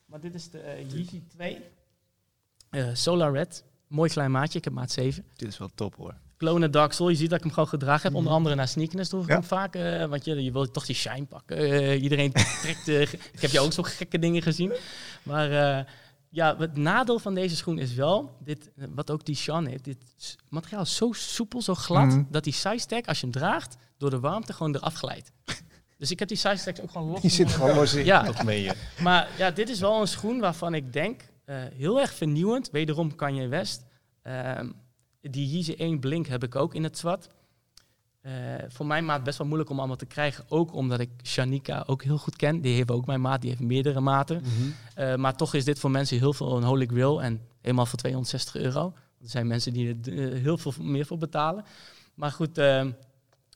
Maar 0.05 0.19
dit 0.19 0.33
is 0.33 0.49
de 0.49 0.85
Yeezy 0.87 1.21
2. 1.27 1.61
Eh, 2.69 2.87
Solar 2.93 3.33
Red, 3.33 3.63
mooi 3.87 4.09
klein 4.09 4.31
maatje, 4.31 4.57
ik 4.57 4.63
heb 4.63 4.73
maat 4.73 4.91
7. 4.91 5.25
Dit 5.35 5.47
is 5.47 5.57
wel 5.57 5.69
top 5.75 5.95
hoor. 5.95 6.13
Clone 6.37 6.69
Dark 6.69 6.91
Soul, 6.93 7.09
je 7.09 7.15
ziet 7.15 7.29
dat 7.29 7.37
ik 7.37 7.43
hem 7.43 7.53
gewoon 7.53 7.69
gedragen 7.69 8.01
heb. 8.01 8.11
Onder 8.13 8.23
Mhm. 8.29 8.37
andere 8.37 8.55
naar 8.55 8.67
sneakers 8.67 9.09
droeg 9.09 9.23
ik 9.23 9.27
Ja. 9.29 9.33
hem 9.33 9.43
vaak. 9.43 9.75
eh, 9.75 10.05
want 10.05 10.25
je, 10.25 10.43
je 10.43 10.51
wil 10.51 10.71
toch 10.71 10.85
die 10.85 10.95
shine 10.95 11.25
pakken. 11.25 11.57
Eh, 11.57 12.01
iedereen 12.01 12.31
trekt... 12.61 12.87
eh, 12.87 13.01
ik 13.33 13.39
heb 13.41 13.51
je 13.51 13.59
ook 13.59 13.73
zo 13.73 13.83
gekke 13.83 14.19
dingen 14.19 14.41
gezien. 14.41 14.73
Maar 15.23 15.51
eh, 15.51 15.85
ja, 16.29 16.57
het 16.57 16.75
nadeel 16.77 17.19
van 17.19 17.33
deze 17.33 17.55
schoen 17.55 17.79
is 17.79 17.93
wel... 17.93 18.37
Dit, 18.43 18.69
wat 18.95 19.11
ook 19.11 19.25
die 19.25 19.35
Sean 19.35 19.65
heeft. 19.65 19.83
Dit 19.83 19.97
materiaal 20.49 20.81
is 20.81 20.95
zo 20.95 21.11
soepel, 21.13 21.61
zo 21.61 21.73
glad... 21.75 22.05
Mhm. 22.05 22.23
dat 22.29 22.43
die 22.43 22.53
size 22.53 22.85
tag, 22.85 23.01
als 23.05 23.19
je 23.19 23.25
hem 23.25 23.35
draagt... 23.35 23.75
door 23.97 24.09
de 24.09 24.19
warmte 24.19 24.53
gewoon 24.53 24.75
eraf 24.75 24.93
glijdt. 24.93 25.31
dus 25.97 26.11
ik 26.11 26.19
heb 26.19 26.27
die 26.27 26.37
size 26.37 26.63
tags 26.63 26.81
ook 26.81 26.91
gewoon 26.91 27.07
los. 27.09 27.21
Die 27.21 27.29
zit 27.29 27.51
gewoon 27.51 27.75
los 27.75 27.93
in. 27.93 28.05
Ja, 28.05 28.23
Dat 28.23 28.43
meen 28.43 28.61
je. 28.61 28.73
maar 29.01 29.27
ja, 29.37 29.51
dit 29.51 29.69
is 29.69 29.79
wel 29.79 30.01
een 30.01 30.07
schoen 30.07 30.39
waarvan 30.39 30.73
ik 30.73 30.93
denk, 30.93 31.21
heel 31.53 31.99
erg 31.99 32.13
vernieuwend. 32.13 32.69
Wederom 32.69 33.15
Kanye 33.15 33.47
West. 33.47 33.85
Ehm, 34.21 34.69
die 35.21 35.49
Yeezy 35.49 35.73
1 35.77 35.99
Blink 35.99 36.27
heb 36.27 36.43
ik 36.43 36.55
ook 36.55 36.75
in 36.75 36.83
het 36.83 36.97
zwart. 36.97 37.29
Eh, 38.21 38.33
voor 38.67 38.85
mijn 38.85 39.05
maat 39.05 39.23
best 39.23 39.37
wel 39.37 39.47
moeilijk 39.47 39.69
om 39.69 39.77
allemaal 39.77 39.95
te 39.95 40.05
krijgen. 40.05 40.45
Ook 40.47 40.73
omdat 40.73 40.99
ik 40.99 41.09
Shanika 41.23 41.83
ook 41.85 42.03
heel 42.03 42.17
goed 42.17 42.35
ken. 42.35 42.61
Die 42.61 42.75
heeft 42.75 42.91
ook 42.91 43.05
mijn 43.05 43.21
maat, 43.21 43.41
die 43.41 43.49
heeft 43.49 43.61
meerdere 43.61 43.99
maten. 43.99 44.43
Eh, 44.95 45.15
maar 45.15 45.35
toch 45.35 45.53
is 45.53 45.65
dit 45.65 45.79
voor 45.79 45.91
mensen 45.91 46.17
heel 46.17 46.33
veel 46.33 46.57
een 46.57 46.63
holy 46.63 46.85
grail. 46.85 47.21
En 47.21 47.41
helemaal 47.61 47.85
voor 47.85 47.99
260 47.99 48.55
euro. 48.55 48.93
Er 49.21 49.29
zijn 49.29 49.47
mensen 49.47 49.73
die 49.73 49.99
er 50.03 50.33
eh, 50.33 50.41
heel 50.41 50.57
veel 50.57 50.73
meer 50.79 51.05
voor 51.05 51.17
betalen. 51.17 51.65
Maar 52.13 52.31
goed, 52.31 52.57
ehm, 52.57 52.91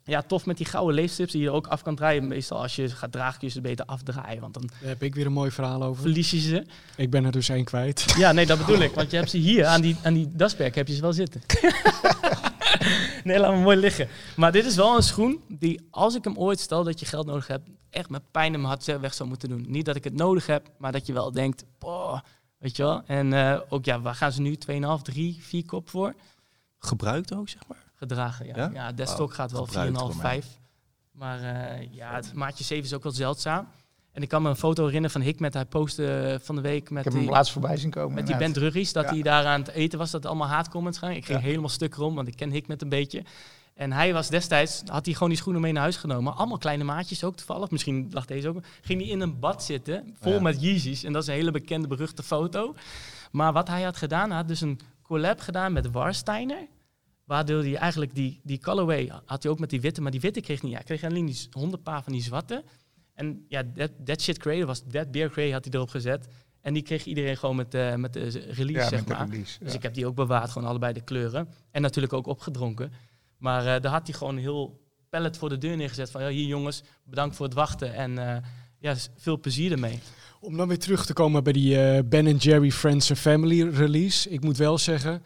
ja, 0.04 0.22
tof 0.22 0.46
met 0.46 0.58
die 0.58 0.66
gouden 0.66 0.96
leefstips 0.96 1.32
die 1.32 1.42
je 1.42 1.48
er 1.48 1.54
ook 1.54 1.68
af 1.68 1.82
kan 1.82 1.96
draaien. 1.96 2.28
Meestal 2.28 2.62
als 2.62 2.76
je 2.76 2.90
gaat 2.90 3.12
dragen 3.12 3.40
kun 3.40 3.48
je 3.48 3.54
ze 3.54 3.62
beter 3.62 3.86
afdraaien. 3.86 4.42
Want 4.42 4.54
dan 4.54 4.70
Daar 4.80 4.90
heb 4.90 5.04
ik 5.04 5.16
weer 5.16 5.26
een 5.26 5.32
mooi 5.32 5.52
verhaal 5.52 5.84
over. 5.84 6.02
verlies 6.02 6.32
je 6.32 6.40
ze. 6.40 6.66
Ik 6.96 7.10
ben 7.10 7.26
er 7.26 7.32
dus 7.32 7.50
één 7.50 7.64
kwijt. 7.64 8.06
Ja, 8.18 8.32
nee, 8.32 8.46
dat 8.46 8.58
bedoel 8.58 8.80
ik. 8.80 8.92
Want 8.94 9.12
je 9.12 9.18
hebt 9.18 9.30
ze 9.30 9.38
hier 9.38 9.66
aan 9.66 9.82
die, 9.82 9.98
aan 10.04 10.14
die 10.14 10.30
dasperk 10.32 10.76
heb 10.76 10.88
je 10.88 10.94
ze 10.96 11.02
wel 11.02 11.14
zitten. 11.14 11.42
nee, 13.24 13.40
laat 13.40 13.54
me 13.54 13.60
mooi 13.62 13.78
liggen. 13.78 14.08
Maar 14.36 14.52
dit 14.52 14.66
is 14.66 14.76
wel 14.76 14.96
een 14.96 15.04
schoen 15.04 15.42
die, 15.48 15.88
als 15.90 16.16
ik 16.16 16.24
hem 16.24 16.38
ooit 16.38 16.60
stel 16.60 16.84
dat 16.84 17.00
je 17.00 17.06
geld 17.06 17.26
nodig 17.26 17.48
hebt, 17.48 17.70
echt 17.90 18.10
met 18.10 18.32
pijn 18.32 18.54
in 18.54 18.62
mijn 18.62 18.74
hart 18.74 19.00
weg 19.00 19.14
zou 19.14 19.30
moeten 19.30 19.50
doen. 19.50 19.66
Niet 19.68 19.86
dat 19.86 19.96
ik 19.96 20.04
het 20.04 20.14
nodig 20.14 20.46
heb, 20.46 20.68
maar 20.78 20.92
dat 20.92 21.06
je 21.06 21.14
wel 21.14 21.32
denkt, 21.32 21.64
boah, 21.80 22.20
weet 22.58 22.76
je 22.76 22.84
wel. 22.84 23.02
En 23.06 23.34
eh, 23.34 23.60
ook, 23.70 23.86
ja, 23.86 24.02
waar 24.02 24.16
gaan 24.16 24.32
ze 24.32 24.42
nu? 24.42 24.58
2,5, 24.72 24.78
3, 25.02 25.38
4 25.42 25.66
kop 25.66 25.90
voor? 25.90 26.14
Gebruikt 26.80 27.34
ook, 27.34 27.50
zeg 27.50 27.62
maar. 27.68 27.91
Gedragen, 28.02 28.46
ja. 28.46 28.56
Ja? 28.56 28.70
Ja, 28.74 29.06
Wauw, 29.06 29.28
gaat 29.28 29.52
wel 29.52 29.68
4,5, 29.68 29.72
gebruikt 29.72 29.98
voor 30.00 30.08
mij. 30.16 30.42
5. 30.42 30.60
Maar 31.12 31.40
eh, 31.42 31.88
ja, 31.92 32.14
het 32.16 32.34
maatje 32.34 32.64
7 32.64 32.86
is 32.86 32.94
ook 32.94 33.04
wel 33.04 33.12
zeldzaam. 33.12 33.68
En 34.12 34.22
ik 34.22 34.30
kan 34.30 34.42
me 34.42 34.50
een 34.50 34.56
foto 34.56 34.82
herinneren 34.86 35.12
van 35.12 35.22
Hikmet. 35.22 35.54
Hij 35.54 35.66
postte 35.66 36.40
van 36.44 36.56
de 36.56 36.62
week 36.62 36.90
met 36.90 36.98
Ik 37.00 37.04
heb 37.04 37.14
hem 37.14 37.22
die... 37.22 37.32
laatst 37.32 37.52
voorbij 37.52 37.78
zien 37.78 37.90
komen. 37.92 38.14
Met 38.16 38.28
die. 38.28 38.38
Ben 38.38 38.54
Druggies, 38.54 38.94
dat 38.94 39.04
Ja. 39.04 39.10
hij 39.12 39.22
daar 39.22 39.46
aan 39.46 39.60
het 39.60 39.70
eten 39.70 40.00
was, 40.00 40.12
dat 40.12 40.26
allemaal 40.26 40.48
haatcomments 40.48 40.98
gaan. 40.98 41.12
Ik 41.12 41.26
ging 41.26 41.40
Ja. 41.40 41.46
helemaal 41.46 41.70
stuk 41.70 41.96
erom, 41.96 42.16
want 42.16 42.28
ik 42.28 42.36
ken 42.36 42.52
Hikmet 42.52 42.82
een 42.82 42.90
beetje. 42.90 43.24
En 43.74 43.92
hij 43.92 44.14
was 44.14 44.30
destijds, 44.30 44.82
had 44.86 45.06
hij 45.06 45.14
gewoon 45.14 45.30
die 45.30 45.38
schoenen 45.38 45.62
mee 45.62 45.72
naar 45.72 45.82
huis 45.82 45.98
genomen. 45.98 46.36
Allemaal 46.36 46.58
kleine 46.58 46.84
maatjes 46.84 47.24
ook 47.24 47.36
toevallig. 47.36 47.72
Misschien 47.72 48.08
lag 48.12 48.26
deze 48.26 48.48
ook. 48.50 48.58
Ging 48.82 49.02
hij 49.02 49.10
in 49.10 49.22
een 49.22 49.40
bad 49.40 49.64
zitten, 49.64 50.16
vol 50.20 50.32
Ja. 50.34 50.40
met 50.42 50.62
Yeezys. 50.62 51.04
En 51.04 51.14
dat 51.14 51.22
is 51.22 51.28
een 51.28 51.34
hele 51.34 51.52
bekende, 51.52 51.88
beruchte 51.88 52.24
foto. 52.24 52.76
Maar 53.32 53.54
wat 53.54 53.68
hij 53.68 53.82
had 53.82 53.98
gedaan, 53.98 54.28
hij 54.28 54.38
had 54.38 54.48
dus 54.48 54.62
een 54.62 54.80
collab 55.02 55.40
gedaan 55.40 55.74
met 55.74 55.92
Warsteiner. 55.92 56.68
Waardoor 57.32 57.62
hij 57.62 57.76
eigenlijk 57.76 58.16
die, 58.16 58.40
die 58.44 58.60
colorway 58.60 59.12
had 59.26 59.44
hij 59.44 59.52
ook 59.52 59.60
met 59.60 59.70
die 59.70 59.82
witte, 59.82 60.02
maar 60.02 60.12
die 60.12 60.20
witte 60.20 60.42
kreeg 60.42 60.62
niet. 60.62 60.74
Hij 60.74 60.84
kreeg 60.84 61.04
alleen 61.04 61.26
die 61.26 61.48
honderd 61.52 61.84
paar 61.84 62.04
van 62.04 62.14
die 62.14 62.22
zwarte. 62.22 62.64
En 63.14 63.46
ja, 63.48 63.64
that, 63.76 63.92
that 64.06 64.22
shit 64.22 64.44
dat 64.44 64.64
was 64.64 64.84
that 64.92 65.12
beer 65.12 65.30
cray 65.30 65.52
had 65.52 65.64
hij 65.66 65.74
erop 65.74 65.90
gezet. 65.90 66.28
En 66.62 66.74
die 66.74 66.84
kreeg 66.84 67.06
iedereen 67.06 67.38
gewoon 67.38 67.56
met, 67.56 67.74
eh, 67.74 67.96
met 67.96 68.14
de 68.14 68.30
release, 68.30 68.72
Ja, 68.72 68.88
zeg 68.88 69.00
met 69.00 69.08
de 69.08 69.14
maar. 69.14 69.30
release. 69.30 69.60
Dus 69.60 69.72
ja. 69.72 69.78
ik 69.78 69.84
heb 69.84 69.94
die 69.94 70.06
ook 70.06 70.16
bewaard, 70.16 70.50
gewoon 70.50 70.68
allebei 70.68 70.94
de 70.94 71.02
kleuren. 71.02 71.50
En 71.72 71.82
natuurlijk 71.82 72.14
ook 72.14 72.28
opgedronken. 72.28 72.92
Maar 73.38 73.76
eh, 73.76 73.82
daar 73.82 73.92
had 73.92 74.08
hij 74.08 74.18
gewoon 74.18 74.36
een 74.36 74.42
heel 74.42 74.80
pallet 75.10 75.38
voor 75.38 75.50
de 75.50 75.58
deur 75.58 75.78
neergezet. 75.78 76.12
Van 76.12 76.22
ja, 76.22 76.30
hier 76.30 76.48
jongens, 76.48 76.84
bedankt 77.04 77.36
voor 77.36 77.46
het 77.46 77.56
wachten. 77.56 77.94
En 77.94 78.18
eh, 78.18 78.44
ja, 78.80 78.96
veel 79.18 79.40
plezier 79.40 79.72
ermee. 79.72 80.00
Om 80.40 80.58
dan 80.58 80.68
weer 80.68 80.80
terug 80.80 81.06
te 81.06 81.14
komen 81.14 81.44
bij 81.44 81.54
die 81.54 81.82
eh, 81.82 82.04
Ben 82.06 82.36
Jerry 82.36 82.72
Friends 82.72 83.10
and 83.10 83.20
Family 83.20 83.70
release. 83.70 84.30
Ik 84.30 84.44
moet 84.44 84.58
wel 84.58 84.78
zeggen, 84.78 85.24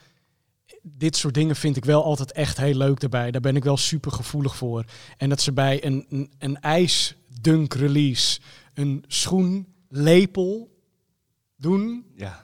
dit 0.82 1.16
soort 1.16 1.34
dingen 1.34 1.56
vind 1.56 1.78
ik 1.78 1.86
wel 1.86 2.04
altijd 2.04 2.32
echt 2.32 2.58
heel 2.58 2.76
leuk 2.76 3.02
erbij. 3.04 3.32
Daar 3.32 3.42
ben 3.42 3.56
ik 3.56 3.64
wel 3.64 3.78
super 3.78 4.12
gevoelig 4.12 4.56
voor. 4.56 4.86
En 5.18 5.30
dat 5.30 5.42
ze 5.42 5.52
bij 5.52 5.86
een, 5.86 6.06
een, 6.10 6.34
een 6.40 6.60
ijsdunk 6.60 7.74
release 7.74 8.40
een 8.74 9.04
schoenlepel 9.08 10.76
doen. 11.56 12.06
Ja. 12.16 12.44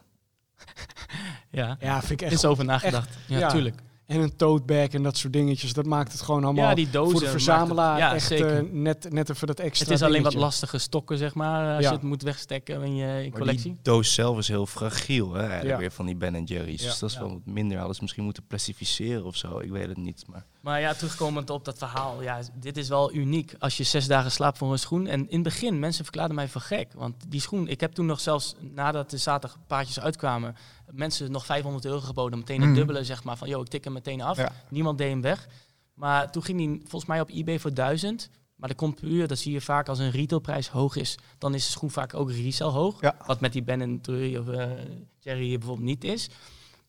Ja, 1.51 1.77
Ja, 1.79 1.99
vind 1.99 2.11
ik 2.11 2.19
er 2.21 2.25
echt. 2.25 2.35
is 2.35 2.45
over 2.45 2.65
nagedacht. 2.65 3.17
ja, 3.27 3.39
ja. 3.39 3.71
En 4.11 4.19
een 4.21 4.35
tote 4.35 4.63
bag 4.63 4.87
en 4.87 5.03
dat 5.03 5.17
soort 5.17 5.33
dingetjes. 5.33 5.73
Dat 5.73 5.85
maakt 5.85 6.11
het 6.11 6.21
gewoon 6.21 6.43
allemaal 6.43 6.69
Ja, 6.69 6.75
die 6.75 6.89
dozen. 6.89 7.11
voor 7.11 7.19
de 7.21 7.29
verzamelaar 7.29 7.91
het- 7.91 7.99
ja, 8.01 8.13
echt 8.13 8.27
zeker. 8.27 8.57
eh, 8.57 8.63
net, 8.71 9.11
net 9.11 9.29
even 9.29 9.47
dat 9.47 9.59
extra 9.59 9.85
het 9.85 9.93
is 9.95 10.01
alleen 10.07 10.23
wat 10.23 10.33
lastige 10.33 10.77
stokken, 10.77 11.17
zeg 11.17 11.33
maar, 11.33 11.75
als 11.75 11.83
Ja. 11.83 11.89
je 11.89 11.95
het 11.95 12.05
moet 12.05 12.21
wegstekken 12.21 12.81
in 12.83 12.95
je 12.95 13.23
in 13.23 13.29
Maar 13.29 13.39
collectie. 13.39 13.71
die 13.71 13.79
doos 13.81 14.13
zelf 14.13 14.37
is 14.37 14.47
heel 14.47 14.65
fragiel, 14.65 15.33
hè? 15.33 15.39
Eigenlijk 15.39 15.69
Ja. 15.71 15.77
weer 15.77 15.91
van 15.91 16.05
die 16.05 16.15
Ben 16.15 16.43
Jerry's. 16.43 16.81
Ja. 16.81 16.87
Dus 16.87 16.99
dat 16.99 17.09
is 17.09 17.15
Ja. 17.15 17.21
wel 17.21 17.29
wat 17.31 17.45
minder. 17.45 17.77
Hadden 17.77 17.95
ze 17.95 18.01
misschien 18.01 18.23
moeten 18.23 18.43
plastificeren 18.47 19.25
of 19.25 19.35
zo. 19.35 19.59
Ik 19.59 19.69
weet 19.71 19.87
het 19.87 19.97
niet. 19.97 20.23
Maar 20.27 20.45
Maar 20.61 20.79
ja, 20.79 20.93
terugkomend 20.93 21.49
op 21.49 21.65
dat 21.65 21.77
verhaal. 21.77 22.21
Ja, 22.21 22.39
dit 22.53 22.77
is 22.77 22.87
wel 22.87 23.13
uniek. 23.13 23.53
Als 23.59 23.77
je 23.77 23.83
zes 23.83 24.07
dagen 24.07 24.31
slaapt 24.31 24.57
voor 24.57 24.71
een 24.71 24.79
schoen. 24.79 25.07
En 25.07 25.19
in 25.19 25.33
het 25.33 25.43
begin, 25.43 25.79
mensen 25.79 26.03
verklaarden 26.03 26.35
mij 26.35 26.47
voor 26.47 26.61
gek. 26.61 26.93
Want 26.93 27.15
die 27.27 27.41
schoen, 27.41 27.67
ik 27.67 27.79
heb 27.79 27.93
toen 27.93 28.05
nog 28.05 28.19
zelfs, 28.19 28.55
nadat 28.59 29.09
de 29.09 29.17
zaterdag 29.17 29.59
paardjes 29.67 29.99
uitkwamen, 29.99 30.55
mensen 30.91 31.31
nog 31.31 31.45
500 31.45 31.85
euro 31.85 31.99
geboden. 31.99 32.39
Meteen 32.39 32.59
het 32.59 32.69
Mhm. 32.69 32.77
dubbele, 32.77 33.03
zeg 33.03 33.23
maar. 33.23 33.37
Van, 33.37 33.47
joh, 33.49 33.61
ik 33.61 33.67
tik 33.67 33.83
hem 33.83 33.93
meteen 33.93 34.21
af. 34.21 34.37
Ja. 34.37 34.51
Niemand 34.69 34.97
deed 34.97 35.09
hem 35.09 35.21
weg. 35.21 35.47
Maar 35.93 36.31
toen 36.31 36.43
ging 36.43 36.59
hij 36.59 36.79
volgens 36.79 37.05
mij 37.05 37.21
op 37.21 37.29
eBay 37.29 37.59
voor 37.59 37.73
1000. 37.73 38.29
Maar 38.55 38.69
dat 38.69 38.77
komt 38.77 38.99
puur, 38.99 39.27
dat 39.27 39.37
zie 39.37 39.51
je 39.53 39.61
vaak 39.61 39.89
als 39.89 39.99
een 39.99 40.11
retailprijs 40.11 40.67
hoog 40.67 40.95
is. 40.95 41.17
Dan 41.37 41.53
is 41.53 41.65
de 41.65 41.71
schoen 41.71 41.91
vaak 41.91 42.13
ook 42.13 42.31
resell 42.31 42.67
hoog. 42.67 43.01
Ja. 43.01 43.15
Wat 43.25 43.39
met 43.39 43.53
die 43.53 43.63
Ben 43.63 43.99
Jerry 44.01 44.37
of 44.37 44.47
eh, 44.47 44.71
Jerry 45.19 45.43
hier 45.43 45.57
bijvoorbeeld 45.59 45.87
niet 45.87 46.03
is. 46.03 46.29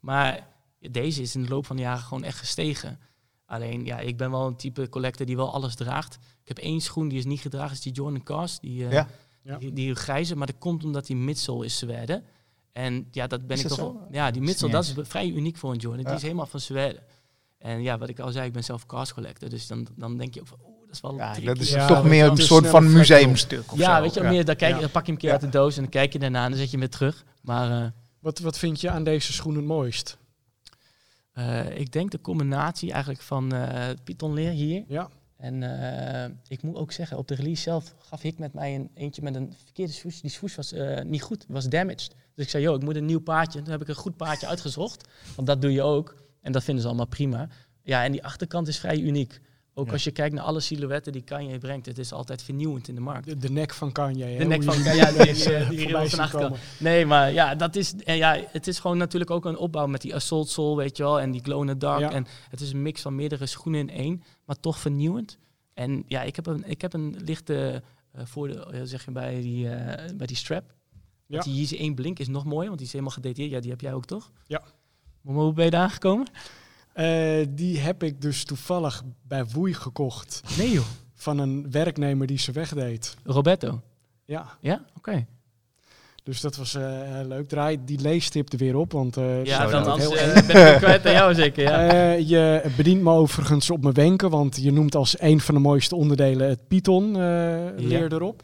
Maar 0.01 0.47
deze 0.79 1.23
is 1.23 1.35
in 1.35 1.43
de 1.43 1.49
loop 1.49 1.67
van 1.67 1.77
de 1.77 1.83
jaren 1.83 2.03
gewoon 2.03 2.25
echt 2.25 2.39
gestegen. 2.39 2.99
Alleen, 3.53 3.85
ja, 3.85 3.99
ik 3.99 4.17
ben 4.17 4.31
wel 4.31 4.47
een 4.47 4.57
type 4.57 4.89
collector 4.89 5.27
die 5.27 5.37
wel 5.37 5.53
alles 5.53 5.75
draagt. 5.75 6.15
Ik 6.43 6.49
heb 6.49 6.59
één 6.59 6.81
schoen 6.81 7.09
die 7.09 7.19
is 7.19 7.25
niet 7.25 7.41
gedragen, 7.41 7.73
is 7.73 7.81
die 7.81 7.93
Jordan 7.93 8.23
Cast. 8.23 8.61
Die, 8.61 8.85
eh, 8.87 8.93
Ja. 8.93 9.09
Ja. 9.43 9.59
die, 9.59 9.73
die 9.73 9.95
grijze, 9.95 10.37
maar 10.37 10.47
dat 10.47 10.59
komt 10.59 10.85
omdat 10.85 11.07
die 11.07 11.17
midsole 11.17 11.65
is 11.65 11.79
Zweden. 11.79 12.25
En 12.73 13.09
ja, 13.11 13.27
dat 13.27 13.47
ben 13.47 13.57
Is 13.57 13.63
ik 13.63 13.69
dat 13.69 13.79
toch 13.79 13.93
zo? 13.93 14.07
Ja, 14.11 14.31
die 14.31 14.43
midsole, 14.43 14.73
niet 14.73 14.87
dat 14.95 15.05
is 15.05 15.09
vrij 15.11 15.29
uniek 15.29 15.57
voor 15.57 15.71
een 15.73 15.79
Jordan. 15.79 16.01
Ja. 16.03 16.07
Die 16.07 16.17
is 16.17 16.23
helemaal 16.23 16.47
van 16.47 16.61
Zweden. 16.61 17.03
En 17.59 17.83
ja, 17.83 17.99
wat 17.99 18.09
ik 18.09 18.19
al 18.21 18.31
zei, 18.33 18.47
ik 18.47 18.53
ben 18.53 18.65
zelf 18.65 18.87
cast 18.87 19.15
collector. 19.15 19.49
Dus 19.49 19.67
dan, 19.67 19.87
dan 19.97 20.17
denk 20.17 20.35
je 20.35 20.41
ook 20.41 20.47
van, 20.47 20.59
oeh, 20.67 20.81
dat 20.87 20.95
is 20.95 21.01
wel 21.01 21.15
Ja, 21.17 21.35
dat 21.45 21.59
is 21.59 21.71
Ja, 21.71 21.87
toch 21.87 22.05
meer 22.05 22.27
een 22.27 22.37
soort 22.37 22.67
van 22.67 22.93
museumstuk 22.93 23.73
of 23.73 23.79
ja, 23.79 23.97
zo. 23.97 24.03
weet 24.03 24.15
je 24.15 24.21
meer, 24.23 24.45
dan, 24.45 24.57
kijk, 24.57 24.81
dan 24.81 24.91
pak 24.91 25.07
je 25.07 25.13
hem 25.13 25.15
een 25.15 25.17
keer 25.21 25.29
Ja. 25.29 25.35
uit 25.35 25.45
de 25.45 25.59
doos 25.59 25.75
en 25.77 25.83
dan 25.83 25.91
kijk 25.91 26.13
je 26.13 26.19
daarna 26.19 26.45
en 26.45 26.49
dan 26.51 26.59
zet 26.59 26.71
je 26.71 26.77
hem 26.79 26.81
weer 26.81 26.97
terug. 26.99 27.25
Maar 27.43 27.83
eh, 27.85 27.91
Wat, 28.19 28.39
wat 28.39 28.59
vind 28.59 28.81
je 28.81 28.91
aan 28.91 29.05
deze 29.05 29.33
schoen 29.33 29.55
het 29.57 29.65
mooist? 29.65 30.19
Eh, 31.33 31.79
ik 31.79 31.93
denk 31.93 32.11
de 32.11 32.21
combinatie 32.21 32.91
eigenlijk 32.91 33.23
van 33.23 33.53
eh 33.53 33.89
Python 34.05 34.33
leer 34.33 34.51
hier 34.51 34.85
Ja. 34.89 35.11
En 35.37 35.63
eh, 35.63 36.35
ik 36.49 36.63
moet 36.63 36.77
ook 36.77 36.93
zeggen, 36.93 37.19
op 37.19 37.29
de 37.29 37.35
release 37.35 37.63
zelf 37.63 37.95
gaf 37.99 38.23
Hik 38.23 38.39
met 38.39 38.53
mij 38.53 38.75
een 38.75 38.91
eentje 38.95 39.23
met 39.23 39.35
een 39.35 39.53
verkeerde 39.65 39.93
swoosh. 39.93 40.21
Die 40.21 40.31
swoosh 40.31 40.57
was 40.57 40.75
niet 41.05 41.23
goed, 41.23 41.45
was 41.49 41.69
damaged. 41.69 42.15
Dus 42.35 42.45
ik 42.45 42.51
zei, 42.51 42.63
joh, 42.63 42.75
ik 42.77 42.83
moet 42.83 42.97
een 42.97 43.05
nieuw 43.05 43.21
paardje. 43.21 43.63
Toen 43.63 43.71
heb 43.71 43.81
ik 43.81 43.89
een 43.89 43.95
goed 43.95 44.17
paardje 44.17 44.47
uitgezocht, 44.47 45.09
want 45.35 45.47
dat 45.47 45.63
doe 45.63 45.73
je 45.73 45.83
ook. 45.83 46.23
En 46.41 46.53
dat 46.53 46.65
vinden 46.65 46.83
ze 46.83 46.89
allemaal 46.89 47.07
prima. 47.07 47.49
Ja, 47.83 48.05
en 48.05 48.13
die 48.13 48.25
achterkant 48.25 48.69
is 48.69 48.79
vrij 48.79 48.99
uniek. 48.99 49.41
Ook 49.75 49.87
Ja. 49.87 49.93
als 49.93 50.05
je 50.05 50.11
kijkt 50.11 50.35
naar 50.35 50.45
alle 50.45 50.61
silhouetten 50.61 51.13
die 51.13 51.23
Kanye 51.23 51.59
brengt, 51.59 51.87
het 51.87 51.99
is 51.99 52.13
altijd 52.13 52.43
vernieuwend 52.43 52.89
in 52.89 52.95
de 52.95 53.01
markt. 53.01 53.27
De, 53.27 53.37
de 53.37 53.51
nek 53.51 53.75
van 53.75 53.93
Kanye. 53.93 54.25
hè? 54.25 54.39
De 54.39 54.45
nek 54.45 54.65
Hoe 54.65 54.73
van 54.73 54.83
Kanye, 54.83 54.97
ja, 55.01 55.13
die, 55.25 55.33
die, 55.35 55.55
eh, 55.55 55.69
die 55.69 56.09
van 56.17 56.31
komen. 56.31 56.59
Nee, 56.79 57.07
maar 57.07 57.33
ja, 57.33 57.55
dat 57.55 57.77
is, 57.77 57.95
en 58.05 58.17
ja, 58.17 58.41
het 58.49 58.67
is 58.67 58.79
gewoon 58.79 58.99
natuurlijk 58.99 59.31
ook 59.31 59.45
een 59.45 59.57
opbouw 59.57 59.87
met 59.87 60.01
die 60.01 60.15
Assault 60.15 60.49
Soul, 60.49 60.77
weet 60.77 60.97
je 60.97 61.03
wel, 61.03 61.21
en 61.21 61.31
die 61.31 61.43
Glow 61.43 61.61
in 61.61 61.67
the 61.67 61.77
Dark. 61.77 62.01
Ja. 62.01 62.11
En 62.13 62.27
het 62.51 62.61
is 62.61 62.73
een 62.73 62.83
mix 62.83 63.01
van 63.03 63.15
meerdere 63.15 63.47
schoenen 63.47 63.81
in 63.81 63.91
één, 63.91 64.23
maar 64.45 64.57
toch 64.61 64.79
vernieuwend. 64.79 65.39
En 65.75 66.05
ja, 66.07 66.23
ik 66.23 66.37
heb 66.37 66.47
een, 66.47 66.63
ik 66.67 66.81
heb 66.81 66.93
een 66.93 67.17
lichte 67.25 67.83
eh 68.13 68.23
voordeel, 68.25 68.73
eh, 68.73 68.81
zeg 68.85 69.05
je, 69.05 69.11
bij 69.11 69.41
die, 69.41 69.69
eh, 69.69 70.17
bij 70.17 70.27
die 70.27 70.37
strap. 70.37 70.75
Ja. 71.27 71.41
Die 71.41 71.55
Yeezy 71.55 71.77
1 71.77 71.95
Blink 71.95 72.19
is 72.19 72.29
nog 72.29 72.45
mooi, 72.45 72.67
want 72.67 72.79
die 72.79 72.87
is 72.87 72.93
helemaal 72.93 73.15
gedetailleerd. 73.15 73.55
Ja, 73.55 73.61
die 73.61 73.71
heb 73.71 73.81
jij 73.81 73.93
ook 73.93 74.05
toch? 74.05 74.31
Ja. 74.47 74.63
Maar 75.21 75.35
hoe 75.35 75.53
ben 75.53 75.65
je 75.65 75.71
daar 75.71 75.83
aangekomen? 75.83 76.27
Eh, 76.93 77.47
die 77.49 77.79
heb 77.79 78.03
ik 78.03 78.21
dus 78.21 78.45
toevallig 78.45 79.03
bij 79.29 79.45
Woei 79.47 79.75
gekocht. 79.75 80.43
Nee 80.59 80.71
joh. 80.71 80.85
Van 81.15 81.39
een 81.39 81.71
werknemer 81.71 82.27
die 82.27 82.39
ze 82.39 82.53
wegdeed. 82.53 83.17
Roberto. 83.25 83.81
Ja, 84.25 84.57
Ja? 84.61 84.85
Oké. 84.97 85.27
dus 86.23 86.41
dat 86.41 86.57
was 86.57 86.75
eh, 86.75 86.83
leuk. 87.27 87.49
Draai 87.49 87.79
die 87.85 88.01
leestip 88.01 88.53
er 88.53 88.59
weer 88.59 88.77
op, 88.77 88.93
want 88.93 89.17
eh, 89.17 89.45
Ja, 89.45 89.67
dan 89.67 89.99
heel 89.99 90.11
ben 90.47 90.73
ik 90.73 90.79
kwijt 90.79 91.07
aan 91.07 91.13
jou 91.13 91.35
zeker, 91.35 91.63
ja. 91.63 91.89
Eh, 91.89 92.29
je 92.29 92.71
bedient 92.77 93.03
me 93.03 93.11
overigens 93.11 93.71
op 93.71 93.83
mijn 93.83 93.95
wenken, 93.95 94.31
want 94.31 94.63
je 94.63 94.73
noemt 94.73 94.95
als 94.95 95.21
een 95.21 95.41
van 95.41 95.55
de 95.55 95.61
mooiste 95.61 95.97
onderdelen 95.97 96.49
het 96.49 96.69
Python 96.69 97.07
eh, 97.17 97.59
leer 97.77 98.13
erop. 98.13 98.43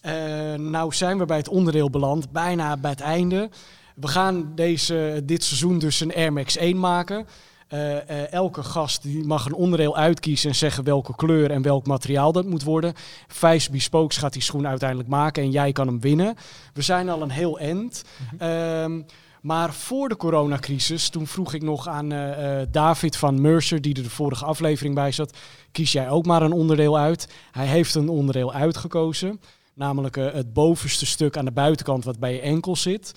Eh, 0.00 0.12
nou 0.54 0.92
zijn 0.92 1.18
we 1.18 1.24
bij 1.24 1.36
het 1.36 1.48
onderdeel 1.48 1.90
beland, 1.90 2.30
bijna 2.32 2.76
bij 2.76 2.90
het 2.90 3.00
einde. 3.00 3.48
we 3.94 4.08
gaan 4.08 4.52
deze, 4.54 5.22
dit 5.24 5.44
seizoen 5.44 5.78
dus 5.78 6.00
een 6.00 6.14
Air 6.14 6.32
Max 6.32 6.56
1 6.56 6.80
maken. 6.80 7.26
Eh, 7.68 8.08
eh, 8.08 8.32
elke 8.32 8.62
gast 8.62 9.02
die 9.02 9.24
mag 9.24 9.46
een 9.46 9.54
onderdeel 9.54 9.96
uitkiezen 9.96 10.48
en 10.50 10.56
zeggen 10.56 10.84
welke 10.84 11.14
kleur 11.14 11.50
en 11.50 11.62
welk 11.62 11.86
materiaal 11.86 12.32
dat 12.32 12.46
moet 12.46 12.62
worden. 12.62 12.94
Vijs 13.26 13.70
Bespokes 13.70 14.16
gaat 14.16 14.32
die 14.32 14.42
schoen 14.42 14.66
uiteindelijk 14.66 15.08
maken 15.08 15.42
en 15.42 15.50
jij 15.50 15.72
kan 15.72 15.86
hem 15.86 16.00
winnen. 16.00 16.34
We 16.72 16.82
zijn 16.82 17.08
al 17.08 17.22
een 17.22 17.30
heel 17.30 17.58
end. 17.58 18.04
Ehm, 18.38 19.02
maar 19.40 19.72
voor 19.72 20.08
de 20.08 20.16
coronacrisis, 20.16 21.08
toen 21.08 21.26
vroeg 21.26 21.52
ik 21.52 21.62
nog 21.62 21.88
aan 21.88 22.12
eh, 22.12 22.62
David 22.70 23.16
van 23.16 23.40
Mercer, 23.40 23.80
die 23.80 23.94
er 23.94 24.02
de 24.02 24.10
vorige 24.10 24.44
aflevering 24.44 24.94
bij 24.94 25.12
zat, 25.12 25.36
kies 25.72 25.92
jij 25.92 26.10
ook 26.10 26.26
maar 26.26 26.42
een 26.42 26.52
onderdeel 26.52 26.98
uit. 26.98 27.28
Hij 27.50 27.66
heeft 27.66 27.94
een 27.94 28.08
onderdeel 28.08 28.52
uitgekozen, 28.52 29.40
namelijk 29.74 30.14
het 30.16 30.52
bovenste 30.52 31.06
stuk 31.06 31.36
aan 31.36 31.44
de 31.44 31.52
buitenkant 31.52 32.04
wat 32.04 32.18
bij 32.18 32.32
je 32.32 32.40
enkel 32.40 32.76
zit. 32.76 33.12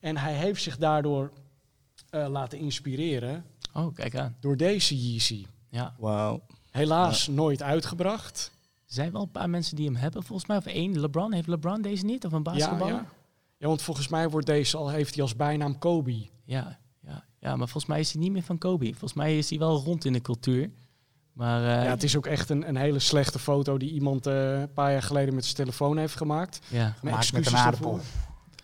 En 0.00 0.16
hij 0.16 0.34
heeft 0.34 0.62
zich 0.62 0.76
daardoor 0.76 1.30
laten 2.10 2.58
inspireren 2.58 3.44
Oh, 3.74 3.94
kijk 3.94 4.16
aan. 4.16 4.36
door 4.40 4.56
deze 4.56 5.10
Yeezy. 5.10 5.46
Ja. 5.70 5.94
Wauw. 5.98 6.42
Helaas 6.70 7.28
nooit 7.28 7.62
uitgebracht. 7.62 8.52
Er 8.86 8.94
zijn 8.94 9.12
wel 9.12 9.22
een 9.22 9.30
paar 9.30 9.50
mensen 9.50 9.76
die 9.76 9.86
hem 9.86 9.96
hebben, 9.96 10.22
volgens 10.22 10.48
mij. 10.48 10.56
Of 10.56 10.66
één, 10.66 11.00
LeBron. 11.00 11.32
Heeft 11.32 11.48
LeBron 11.48 11.82
deze 11.82 12.04
niet? 12.04 12.24
Of 12.24 12.32
een 12.32 12.42
basketballer? 12.42 12.94
Ja, 12.94 13.00
ja. 13.00 13.06
ja, 13.58 13.66
want 13.66 13.82
volgens 13.82 14.08
mij 14.08 14.30
wordt 14.30 14.46
deze 14.46 14.76
al, 14.76 14.88
heeft 14.88 15.14
hij 15.14 15.22
als 15.22 15.36
bijnaam 15.36 15.78
Kobe. 15.78 16.26
Ja, 16.44 16.78
ja, 17.00 17.24
ja, 17.38 17.48
maar 17.56 17.68
volgens 17.68 17.86
mij 17.86 18.00
is 18.00 18.12
hij 18.12 18.22
niet 18.22 18.32
meer 18.32 18.42
van 18.42 18.58
Kobe. 18.58 18.90
Volgens 18.90 19.14
mij 19.14 19.38
is 19.38 19.50
hij 19.50 19.58
wel 19.58 19.76
rond 19.76 20.04
in 20.04 20.12
de 20.12 20.20
cultuur. 20.20 20.70
Maar 21.32 21.60
eh, 21.60 21.84
ja, 21.84 21.90
het 21.90 22.02
is 22.02 22.16
ook 22.16 22.26
echt 22.26 22.50
een, 22.50 22.68
een 22.68 22.76
hele 22.76 22.98
slechte 22.98 23.38
foto 23.38 23.78
die 23.78 23.90
iemand 23.90 24.26
eh, 24.26 24.60
een 24.60 24.72
paar 24.72 24.92
jaar 24.92 25.02
geleden 25.02 25.34
met 25.34 25.44
zijn 25.44 25.56
telefoon 25.56 25.96
heeft 25.96 26.16
gemaakt. 26.16 26.60
ja. 26.68 26.90
Gemaakt 26.90 27.02
met 27.02 27.14
excuses 27.14 27.52
een 27.52 27.58
aardappel. 27.58 28.00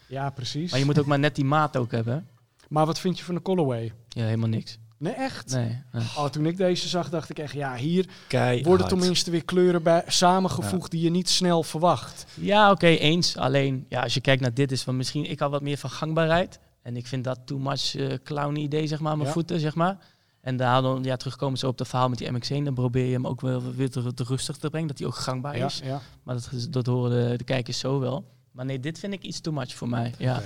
Ja, 0.08 0.30
precies. 0.30 0.70
Maar 0.70 0.80
je 0.80 0.86
moet 0.86 0.98
ook 0.98 1.06
maar 1.06 1.18
net 1.18 1.34
die 1.34 1.44
maat 1.44 1.76
ook 1.76 1.90
hebben. 1.90 2.28
Maar 2.68 2.86
wat 2.86 2.98
vind 3.00 3.18
je 3.18 3.24
van 3.24 3.34
de 3.34 3.42
colorway? 3.42 3.92
Ja, 4.08 4.24
helemaal 4.24 4.48
niks. 4.48 4.78
Nee, 5.00 5.12
echt? 5.12 5.50
Nee. 5.54 5.82
nee. 5.92 6.02
Oh, 6.16 6.24
toen 6.26 6.46
ik 6.46 6.56
deze 6.56 6.88
zag, 6.88 7.08
dacht 7.10 7.30
ik 7.30 7.38
echt, 7.38 7.52
ja, 7.52 7.76
hier 7.76 8.06
Keihard. 8.28 8.66
worden 8.66 8.88
tenminste 8.88 9.30
weer 9.30 9.44
kleuren 9.44 9.82
bij, 9.82 10.02
samengevoegd 10.06 10.90
die 10.90 11.00
je 11.00 11.10
niet 11.10 11.28
snel 11.28 11.62
verwacht. 11.62 12.24
Ja, 12.34 12.70
oké, 12.70 12.86
eens. 12.86 13.36
Alleen, 13.36 13.86
ja, 13.88 14.02
als 14.02 14.14
je 14.14 14.20
kijkt 14.20 14.42
naar 14.42 14.54
dit, 14.54 14.72
is 14.72 14.82
van 14.82 14.96
misschien, 14.96 15.24
ik 15.30 15.38
had 15.38 15.50
wat 15.50 15.62
meer 15.62 15.76
van 15.76 15.90
gangbaarheid. 15.90 16.58
En 16.82 16.96
ik 16.96 17.06
vind 17.06 17.24
dat 17.24 17.38
too 17.44 17.58
much 17.58 17.94
eh 17.96 18.14
clown 18.24 18.56
idee, 18.56 18.86
zeg 18.86 19.00
maar, 19.00 19.14
mijn 19.16 19.26
Ja. 19.28 19.32
voeten, 19.34 19.60
zeg 19.60 19.74
maar. 19.74 19.96
En 20.40 20.56
daar 20.56 20.82
dan, 20.82 21.02
ja, 21.04 21.16
terugkomen 21.16 21.58
zo 21.58 21.68
op 21.68 21.78
het 21.78 21.88
verhaal 21.88 22.08
met 22.08 22.18
die 22.18 22.28
MX1, 22.32 22.64
dan 22.64 22.74
probeer 22.74 23.04
je 23.06 23.12
hem 23.12 23.26
ook 23.26 23.40
wel 23.40 23.74
weer 23.74 23.90
te, 23.90 24.14
te 24.14 24.24
rustig 24.24 24.56
te 24.56 24.70
brengen, 24.70 24.88
dat 24.88 24.98
hij 24.98 25.06
ook 25.06 25.14
gangbaar 25.14 25.56
Ja, 25.56 25.66
is. 25.66 25.80
ja. 25.84 26.00
Maar 26.22 26.34
dat, 26.34 26.48
is- 26.52 26.68
dat 26.68 26.86
horen 26.86 27.30
de, 27.30 27.36
de 27.36 27.44
kijkers 27.44 27.78
zo 27.78 27.98
wel. 27.98 28.24
Maar 28.52 28.64
nee, 28.64 28.80
dit 28.80 28.98
vind 28.98 29.12
ik 29.12 29.22
iets 29.22 29.40
too 29.40 29.52
much 29.52 29.74
voor 29.74 29.88
mij. 29.88 30.14
Ja. 30.18 30.42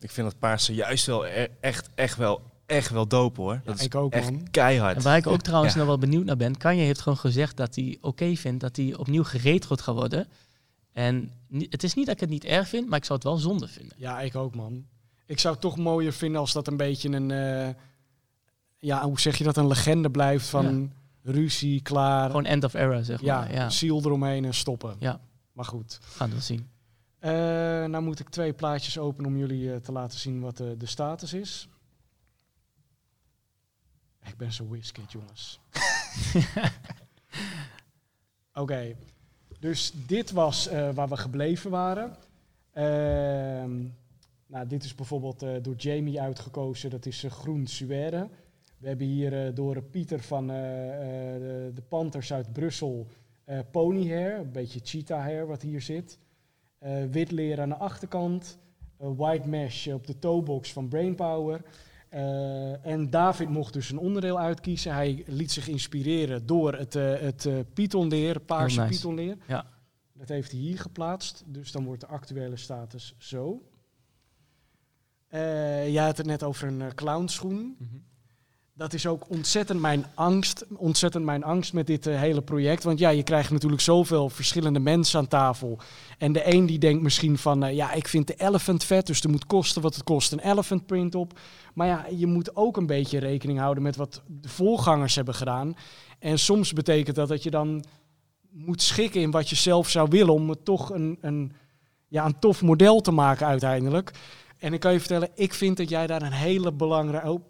Ik 0.00 0.10
vind 0.10 0.30
dat 0.30 0.38
paarse 0.38 0.74
juist 0.74 1.06
wel 1.06 1.26
e- 1.26 1.48
echt, 1.60 1.88
echt 1.94 2.16
wel, 2.16 2.42
echt 2.66 2.90
wel 2.90 3.06
dope 3.08 3.40
hoor. 3.40 3.60
Dat 3.64 3.80
ik 3.80 3.94
ook, 3.94 4.12
echt 4.12 4.30
man. 4.30 4.50
keihard. 4.50 4.96
En 4.96 5.02
waar 5.02 5.16
ik 5.16 5.26
ook 5.26 5.42
trouwens 5.42 5.72
Ja. 5.72 5.78
nog 5.78 5.88
wel 5.88 5.98
benieuwd 5.98 6.24
naar 6.24 6.36
ben, 6.36 6.56
Kanye 6.56 6.82
heeft 6.82 7.00
gewoon 7.00 7.18
gezegd 7.18 7.56
dat 7.56 7.74
hij 7.74 7.98
oké 8.00 8.34
vindt 8.34 8.60
dat 8.60 8.76
hij 8.76 8.94
opnieuw 8.96 9.24
geretrod 9.24 9.80
gaat 9.80 9.94
worden. 9.94 10.26
En 10.92 11.30
het 11.50 11.82
is 11.82 11.94
niet 11.94 12.06
dat 12.06 12.14
ik 12.14 12.20
het 12.20 12.30
niet 12.30 12.44
erg 12.44 12.68
vind, 12.68 12.88
maar 12.88 12.98
ik 12.98 13.04
zou 13.04 13.18
het 13.18 13.28
wel 13.28 13.36
zonde 13.36 13.68
vinden. 13.68 13.96
Ja, 13.98 14.20
ik 14.20 14.34
ook, 14.36 14.54
man. 14.54 14.86
Ik 15.26 15.38
zou 15.38 15.52
het 15.54 15.62
toch 15.62 15.76
mooier 15.76 16.12
vinden 16.12 16.40
als 16.40 16.52
dat 16.52 16.66
een 16.66 16.76
beetje 16.76 17.08
een... 17.10 17.30
eh, 17.30 17.74
ja, 18.78 19.02
hoe 19.04 19.20
zeg 19.20 19.36
je 19.38 19.44
dat? 19.44 19.56
Een 19.56 19.66
legende 19.66 20.10
blijft 20.10 20.48
van 20.48 20.92
ruzie, 21.22 21.82
klaar. 21.82 22.26
Gewoon 22.26 22.44
end 22.44 22.64
of 22.64 22.74
era, 22.74 23.02
zeg 23.02 23.20
ja, 23.20 23.38
maar. 23.40 23.52
Ja, 23.52 23.70
ziel 23.70 23.98
eromheen 23.98 24.44
en 24.44 24.54
stoppen. 24.54 24.96
Ja. 24.98 25.20
Maar 25.52 25.64
goed. 25.64 25.98
gaan 26.02 26.30
we 26.30 26.40
zien. 26.40 26.68
Eh, 27.18 27.30
nou 27.84 28.02
moet 28.02 28.20
ik 28.20 28.28
twee 28.28 28.52
plaatjes 28.52 28.98
openen 28.98 29.30
om 29.30 29.38
jullie 29.38 29.72
eh, 29.72 29.76
te 29.80 29.92
laten 29.92 30.18
zien 30.18 30.40
wat 30.40 30.56
de, 30.56 30.74
de 30.78 30.86
status 30.86 31.32
is. 31.32 31.68
Ik 34.26 34.36
ben 34.36 34.52
zo 34.52 34.66
whiskit, 34.68 35.12
jongens. 35.12 35.60
Oké, 38.54 38.96
dus 39.60 39.92
dit 40.06 40.30
was 40.30 40.68
eh, 40.68 40.94
waar 40.94 41.08
we 41.08 41.16
gebleven 41.16 41.70
waren. 41.70 42.16
Ehm, 42.72 43.84
nou, 44.46 44.66
dit 44.66 44.84
is 44.84 44.94
bijvoorbeeld 44.94 45.42
eh, 45.42 45.50
door 45.62 45.74
Jamie 45.74 46.20
uitgekozen. 46.20 46.90
Dat 46.90 47.06
is 47.06 47.24
eh, 47.24 47.30
groen 47.30 47.66
suède. 47.66 48.28
We 48.78 48.88
hebben 48.88 49.06
hier 49.06 49.54
door 49.54 49.82
Pieter 49.82 50.20
van 50.20 50.46
de, 50.46 51.70
de 51.74 51.82
Panthers 51.82 52.32
uit 52.32 52.52
Brussel 52.52 53.06
pony 53.70 54.08
hair. 54.08 54.38
Een 54.38 54.52
beetje 54.52 54.80
cheetah 54.82 55.20
hair 55.20 55.46
wat 55.46 55.62
hier 55.62 55.80
zit. 55.80 56.18
Wit 57.10 57.30
leer 57.30 57.60
aan 57.60 57.68
de 57.68 57.76
achterkant. 57.76 58.58
white 58.96 59.48
mesh 59.48 59.86
op 59.86 60.06
de 60.06 60.18
toebox 60.18 60.72
van 60.72 60.88
Brainpower. 60.88 61.62
Eh, 62.08 62.86
en 62.86 63.10
David 63.10 63.48
mocht 63.48 63.72
dus 63.72 63.90
een 63.90 63.98
onderdeel 63.98 64.38
uitkiezen. 64.38 64.94
Hij 64.94 65.24
liet 65.26 65.52
zich 65.52 65.68
inspireren 65.68 66.46
door 66.46 66.74
het, 66.74 66.94
eh 66.94 67.20
het 67.20 67.46
eh 67.46 67.54
pythonleer, 67.74 68.40
paarse 68.40 68.80
nice. 68.80 68.92
pythonleer. 68.92 69.36
Ja. 69.46 69.66
Dat 70.12 70.28
heeft 70.28 70.50
hij 70.50 70.60
hier 70.60 70.78
geplaatst. 70.78 71.42
Dus 71.46 71.72
dan 71.72 71.84
wordt 71.84 72.00
de 72.00 72.06
actuele 72.06 72.56
status 72.56 73.14
zo. 73.18 73.62
Jij 75.30 76.04
had 76.04 76.16
het 76.16 76.26
net 76.26 76.42
over 76.42 76.68
een 76.68 76.94
clownschoen. 76.94 77.76
Dat 78.78 78.92
is 78.92 79.06
ook 79.06 79.30
ontzettend 79.30 79.80
mijn 79.80 80.06
angst. 80.14 80.64
Ontzettend 80.74 81.24
mijn 81.24 81.44
angst 81.44 81.72
met 81.72 81.86
dit 81.86 82.06
eh, 82.06 82.18
hele 82.18 82.42
project. 82.42 82.82
Want 82.82 82.98
ja, 82.98 83.08
je 83.08 83.22
krijgt 83.22 83.50
natuurlijk 83.50 83.82
zoveel 83.82 84.28
verschillende 84.28 84.78
mensen 84.78 85.18
aan 85.18 85.28
tafel. 85.28 85.78
En 86.18 86.32
de 86.32 86.54
een 86.54 86.66
die 86.66 86.78
denkt 86.78 87.02
misschien 87.02 87.38
van, 87.38 87.64
eh, 87.64 87.74
ja, 87.74 87.92
ik 87.92 88.08
vind 88.08 88.26
de 88.26 88.34
elephant 88.34 88.84
vet, 88.84 89.06
dus 89.06 89.22
er 89.22 89.30
moet 89.30 89.46
kosten 89.46 89.82
wat 89.82 89.94
het 89.94 90.04
kost 90.04 90.32
een 90.32 90.38
elephant 90.50 90.86
print 90.86 91.14
op. 91.14 91.38
Maar 91.74 91.86
ja, 91.86 92.06
je 92.16 92.26
moet 92.26 92.56
ook 92.56 92.76
een 92.76 92.86
beetje 92.86 93.18
rekening 93.18 93.58
houden 93.58 93.82
met 93.82 93.96
wat 93.96 94.22
de 94.26 94.48
voorgangers 94.48 95.14
hebben 95.14 95.34
gedaan. 95.34 95.76
En 96.18 96.38
soms 96.38 96.72
betekent 96.72 97.16
dat 97.16 97.28
dat 97.28 97.42
je 97.42 97.50
dan 97.50 97.84
moet 98.50 98.82
schikken 98.82 99.20
in 99.20 99.30
wat 99.30 99.48
je 99.48 99.56
zelf 99.56 99.88
zou 99.88 100.08
willen 100.10 100.34
om 100.34 100.48
het 100.48 100.64
toch 100.64 100.90
een, 100.90 101.18
een, 101.20 101.52
ja, 102.08 102.24
een 102.24 102.38
tof 102.38 102.62
model 102.62 103.00
te 103.00 103.12
maken 103.12 103.46
uiteindelijk. 103.46 104.10
En 104.58 104.72
ik 104.72 104.80
kan 104.80 104.92
je 104.92 104.98
vertellen, 104.98 105.30
ik 105.34 105.54
vind 105.54 105.76
dat 105.76 105.88
jij 105.88 106.06
daar 106.06 106.22
een 106.22 106.32
hele 106.32 106.72
belangrijke... 106.72 107.30
Oh, 107.30 107.40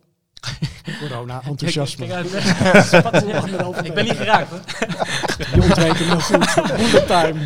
corona, 1.00 1.42
enthousiasme. 1.48 2.06
Kijk, 2.06 2.28
kijk, 2.30 2.44
ik 3.86 3.94
ben 3.94 4.04
niet 4.04 4.16
geraakt 4.16 4.50
hoor. 4.50 4.60
je 5.54 5.62
ontweek 5.62 5.98
hem 5.98 6.08
nog 6.08 6.26
goed. 6.26 6.76
Bullet 6.76 7.06
time. 7.06 7.40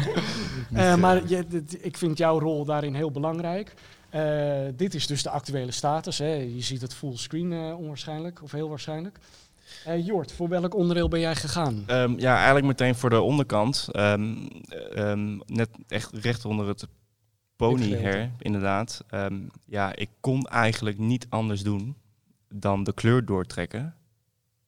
Eh, 0.73 0.95
maar 0.95 1.21
je, 1.29 1.47
dit- 1.49 1.85
ik 1.85 1.97
vind 1.97 2.19
jouw 2.19 2.39
rol 2.41 2.65
daarin 2.65 2.95
heel 2.95 3.11
belangrijk. 3.11 3.75
Eh, 4.11 4.59
dit 4.77 4.95
is 4.95 5.07
dus 5.07 5.23
de 5.23 5.31
actuele 5.31 5.71
status. 5.73 6.19
Hè. 6.19 6.33
Je 6.35 6.61
ziet 6.63 6.81
het 6.81 6.95
fullscreen 6.95 7.53
eh 7.53 7.79
onwaarschijnlijk, 7.79 8.43
of 8.43 8.53
heel 8.53 8.69
waarschijnlijk. 8.69 9.19
Eh 9.85 10.07
Jort, 10.07 10.33
voor 10.33 10.49
welk 10.49 10.75
onderdeel 10.75 11.09
ben 11.09 11.21
jij 11.21 11.35
gegaan? 11.37 11.85
Ehm, 11.87 12.15
ja, 12.19 12.35
eigenlijk 12.37 12.67
meteen 12.67 12.95
voor 12.95 13.11
de 13.11 13.21
onderkant. 13.21 13.89
Ehm, 13.93 14.35
ehm, 14.95 15.39
net 15.47 15.69
echt 15.89 16.11
recht 16.15 16.45
onder 16.45 16.69
het 16.69 16.87
ponyhair, 17.57 18.13
gedeelte. 18.13 18.31
inderdaad. 18.39 19.05
Ehm, 19.09 19.35
ja, 19.67 19.95
ik 19.97 20.09
kon 20.21 20.47
eigenlijk 20.47 20.99
niet 20.99 21.27
anders 21.29 21.63
doen 21.63 21.97
dan 22.55 22.85
de 22.85 22.93
kleur 22.93 23.25
doortrekken. 23.25 23.95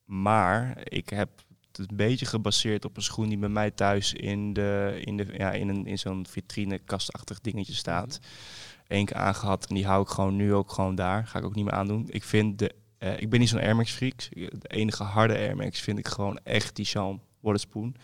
Maar 0.04 0.80
ik 0.84 1.08
heb 1.08 1.28
het 1.76 1.90
een 1.90 1.96
beetje 1.96 2.26
gebaseerd 2.26 2.84
op 2.84 2.96
een 2.96 3.02
schoen 3.02 3.28
die 3.28 3.38
bij 3.38 3.48
mij 3.48 3.70
thuis 3.70 4.12
in, 4.12 4.52
de, 4.52 5.00
in, 5.04 5.16
de, 5.16 5.26
ja, 5.36 5.52
in, 5.52 5.68
een, 5.68 5.86
in 5.86 5.98
zo'n 5.98 6.26
vitrine 6.28 6.78
kastachtig 6.78 7.40
dingetje 7.40 7.74
staat. 7.74 8.20
Eén 8.86 9.04
keer 9.04 9.16
aangehad 9.16 9.66
en 9.66 9.74
die 9.74 9.86
hou 9.86 10.02
ik 10.02 10.08
gewoon 10.08 10.36
nu 10.36 10.54
ook 10.54 10.72
gewoon 10.72 10.94
daar. 10.94 11.26
Ga 11.26 11.38
ik 11.38 11.44
ook 11.44 11.54
niet 11.54 11.64
meer 11.64 11.74
aandoen. 11.74 12.06
Ik 12.10 12.24
vind 12.24 12.58
de, 12.58 12.74
eh, 12.98 13.20
ik 13.20 13.30
ben 13.30 13.40
niet 13.40 13.48
zo'n 13.48 13.60
Air 13.60 13.76
Max 13.76 13.90
freak. 13.90 14.28
De 14.32 14.68
enige 14.68 15.02
harde 15.02 15.34
Air 15.34 15.56
Max 15.56 15.80
vind 15.80 15.98
ik 15.98 16.08
gewoon 16.08 16.38
echt 16.42 16.76
die 16.76 16.84
Sean 16.84 17.20
Waterspoon. 17.40 17.94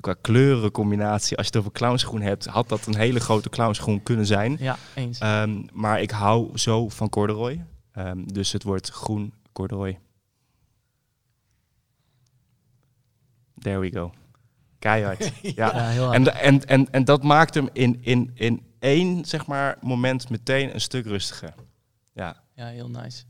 Qua 0.00 0.14
kleurencombinatie, 0.20 1.36
als 1.36 1.46
je 1.46 1.52
het 1.52 1.60
over 1.60 1.72
clownschoen 1.72 2.20
hebt, 2.20 2.46
had 2.46 2.68
dat 2.68 2.86
een 2.86 2.96
hele 2.96 3.20
grote 3.20 3.48
clownschoen 3.48 4.02
kunnen 4.02 4.26
zijn. 4.26 4.56
Ja, 4.60 4.78
eens. 4.94 5.18
Ehm, 5.18 5.62
maar 5.72 6.00
ik 6.00 6.10
hou 6.10 6.58
zo 6.58 6.88
van 6.88 7.08
corduroy. 7.08 7.64
Ehm, 7.96 8.24
dus 8.24 8.52
het 8.52 8.62
wordt 8.62 8.88
groen 8.88 9.34
corduroy. 9.52 9.98
There 13.58 13.78
we 13.78 13.90
go. 13.90 14.12
Keihard. 14.78 15.24
ja. 15.42 15.76
ja, 15.76 15.88
heel 15.88 16.04
hard. 16.04 16.16
En, 16.16 16.34
en, 16.34 16.64
en, 16.64 16.90
en 16.90 17.04
dat 17.04 17.22
maakt 17.22 17.54
hem 17.54 17.68
in, 17.72 17.98
in, 18.02 18.30
in 18.34 18.62
één 18.78 19.24
zeg 19.24 19.46
maar, 19.46 19.78
moment 19.80 20.30
meteen 20.30 20.74
een 20.74 20.80
stuk 20.80 21.06
rustiger. 21.06 21.54
Ja. 22.12 22.42
Ja, 22.54 22.66
heel 22.66 22.90
nice. 22.90 23.24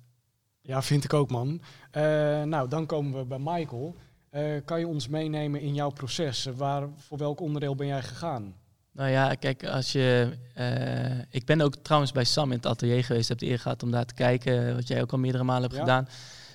Ja, 0.61 0.83
vind 0.83 1.05
ik 1.05 1.13
ook, 1.13 1.31
man. 1.31 1.61
Eh, 1.91 2.03
nou, 2.43 2.69
dan 2.69 2.87
komen 2.87 3.19
we 3.19 3.25
bij 3.25 3.39
Michael. 3.39 3.97
Eh, 4.31 4.65
kan 4.65 4.79
je 4.79 4.87
ons 4.87 5.09
meenemen 5.09 5.61
in 5.61 5.75
jouw 5.75 5.91
proces? 5.91 6.45
Waar, 6.45 6.89
voor 6.97 7.19
welk 7.19 7.41
onderdeel 7.41 7.75
ben 7.75 7.87
jij 7.87 8.03
gegaan? 8.03 8.55
Nou 8.97 9.11
ja, 9.11 9.35
kijk, 9.35 9.65
als 9.67 9.93
je. 9.93 10.37
eh, 10.55 11.19
ik 11.31 11.45
ben 11.45 11.61
ook 11.61 11.75
trouwens 11.77 12.13
bij 12.13 12.25
Sam 12.25 12.51
in 12.51 12.57
het 12.57 12.67
atelier 12.67 13.05
geweest. 13.05 13.29
Heb 13.29 13.39
de 13.39 13.47
eer 13.47 13.59
gehad 13.59 13.83
om 13.83 13.91
daar 13.91 14.05
te 14.05 14.15
kijken. 14.15 14.75
Wat 14.75 14.89
jij 14.89 15.03
ook 15.03 15.13
al 15.13 15.19
meerdere 15.19 15.45
malen 15.45 15.63
hebt 15.63 15.75
Ja. 15.75 15.81
gedaan. 15.81 16.09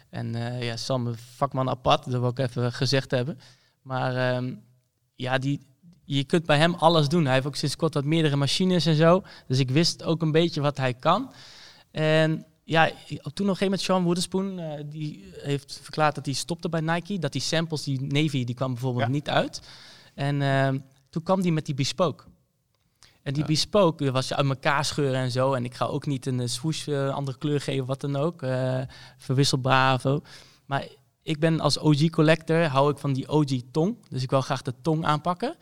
En 0.09 0.35
eh, 0.35 0.63
ja, 0.63 0.77
Sam, 0.77 1.15
vakman 1.35 1.69
apart. 1.69 2.11
Dat 2.11 2.19
wil 2.21 2.29
ik 2.29 2.39
even 2.39 2.73
gezegd 2.73 3.11
hebben. 3.11 3.39
Maar 3.81 4.15
ehm, 4.35 4.53
ja, 5.15 5.37
die, 5.37 5.59
je 6.05 6.23
kunt 6.23 6.45
bij 6.45 6.57
hem 6.57 6.73
alles 6.73 7.07
doen. 7.07 7.25
Hij 7.25 7.33
heeft 7.33 7.45
ook 7.45 7.55
sinds 7.55 7.75
kort 7.75 7.93
wat 7.93 8.03
meerdere 8.05 8.35
machines 8.35 8.85
en 8.85 8.95
zo. 8.95 9.23
Dus 9.47 9.59
ik 9.59 9.69
wist 9.71 10.03
ook 10.03 10.21
een 10.21 10.31
beetje 10.31 10.61
wat 10.61 10.77
hij 10.77 10.93
kan. 10.93 11.31
En 11.91 12.45
ja, 12.63 12.85
toen 12.87 12.95
op 13.15 13.27
een 13.37 13.45
gegeven 13.45 13.63
moment 13.63 13.81
Sean 13.81 14.03
Wooderspoon, 14.03 14.59
eh, 14.59 14.83
die 14.85 15.31
heeft 15.37 15.79
verklaard 15.81 16.15
dat 16.15 16.25
hij 16.25 16.33
stopte 16.35 16.69
bij 16.69 16.81
Nike. 16.81 17.19
Dat 17.19 17.31
die 17.31 17.41
samples, 17.41 17.83
die 17.83 18.01
Navy, 18.01 18.43
die 18.43 18.55
kwam 18.55 18.71
bijvoorbeeld 18.73 19.05
Ja. 19.05 19.11
niet 19.11 19.29
uit. 19.29 19.61
En 20.13 20.41
ehm, 20.41 20.77
toen 21.09 21.23
kwam 21.23 21.41
die 21.41 21.51
met 21.51 21.65
die 21.65 21.75
bespoke. 21.75 22.23
En 23.23 23.33
die 23.33 23.41
Ja. 23.41 23.47
bespoke 23.47 24.03
die 24.03 24.11
was 24.11 24.33
uit 24.33 24.47
elkaar 24.47 24.85
scheuren 24.85 25.19
en 25.19 25.31
zo. 25.31 25.53
En 25.53 25.63
ik 25.65 25.73
ga 25.73 25.85
ook 25.85 26.05
niet 26.05 26.25
een 26.25 26.39
eh, 26.39 26.47
swoosh 26.47 26.87
eh, 26.87 27.09
andere 27.13 27.37
kleur 27.37 27.61
geven, 27.61 27.85
wat 27.85 28.01
dan 28.01 28.15
ook. 28.15 28.41
eh, 28.41 28.81
verwisselbaar 29.17 29.93
of 29.93 30.01
zo. 30.01 30.21
Maar 30.65 30.87
ik 31.23 31.39
ben 31.39 31.59
als 31.59 31.77
OG 31.79 32.09
collector, 32.09 32.63
hou 32.65 32.91
ik 32.91 32.97
van 32.97 33.13
die 33.13 33.29
OG 33.29 33.49
tong. 33.71 33.97
Dus 34.09 34.23
ik 34.23 34.29
wil 34.29 34.41
graag 34.41 34.61
de 34.61 34.73
tong 34.81 35.05
aanpakken. 35.05 35.55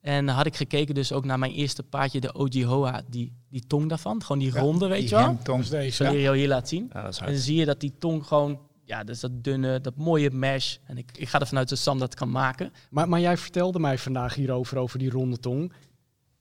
En 0.00 0.26
dan 0.26 0.34
had 0.34 0.46
ik 0.46 0.56
gekeken 0.56 0.94
dus 0.94 1.12
ook 1.12 1.24
naar 1.24 1.38
mijn 1.38 1.52
eerste 1.52 1.82
paardje, 1.82 2.20
de 2.20 2.34
OG 2.34 2.62
Hoa, 2.62 3.02
die, 3.08 3.32
die 3.50 3.66
tong 3.66 3.88
daarvan. 3.88 4.22
Gewoon 4.22 4.38
die 4.42 4.52
Ja, 4.54 4.60
ronde, 4.60 4.86
weet 4.86 5.00
die 5.00 5.08
je 5.08 5.14
wel. 5.44 5.56
Dus 5.56 5.68
deze. 5.68 6.04
Zal 6.04 6.12
je 6.12 6.20
jou 6.20 6.36
hier 6.36 6.48
laten 6.48 6.68
zien. 6.68 6.90
Ja, 6.92 7.04
En 7.04 7.26
dan 7.26 7.34
zie 7.36 7.56
je 7.56 7.64
dat 7.64 7.80
die 7.80 7.94
tong 7.98 8.26
gewoon, 8.26 8.58
ja, 8.84 9.04
dus 9.04 9.20
dat 9.20 9.44
dunne, 9.44 9.80
dat 9.80 9.96
mooie 9.96 10.30
mesh. 10.30 10.76
En 10.84 10.98
ik, 10.98 11.10
ik 11.16 11.28
ga 11.28 11.40
ervan 11.40 11.58
uit 11.58 11.68
dat 11.68 11.78
Sam 11.78 11.98
dat 11.98 12.14
kan 12.14 12.30
maken. 12.30 12.72
Maar, 12.90 13.08
maar 13.08 13.20
jij 13.20 13.36
vertelde 13.36 13.78
mij 13.78 13.98
vandaag 13.98 14.34
hierover, 14.34 14.78
over 14.78 14.98
die 14.98 15.10
ronde 15.10 15.38
tong. 15.38 15.72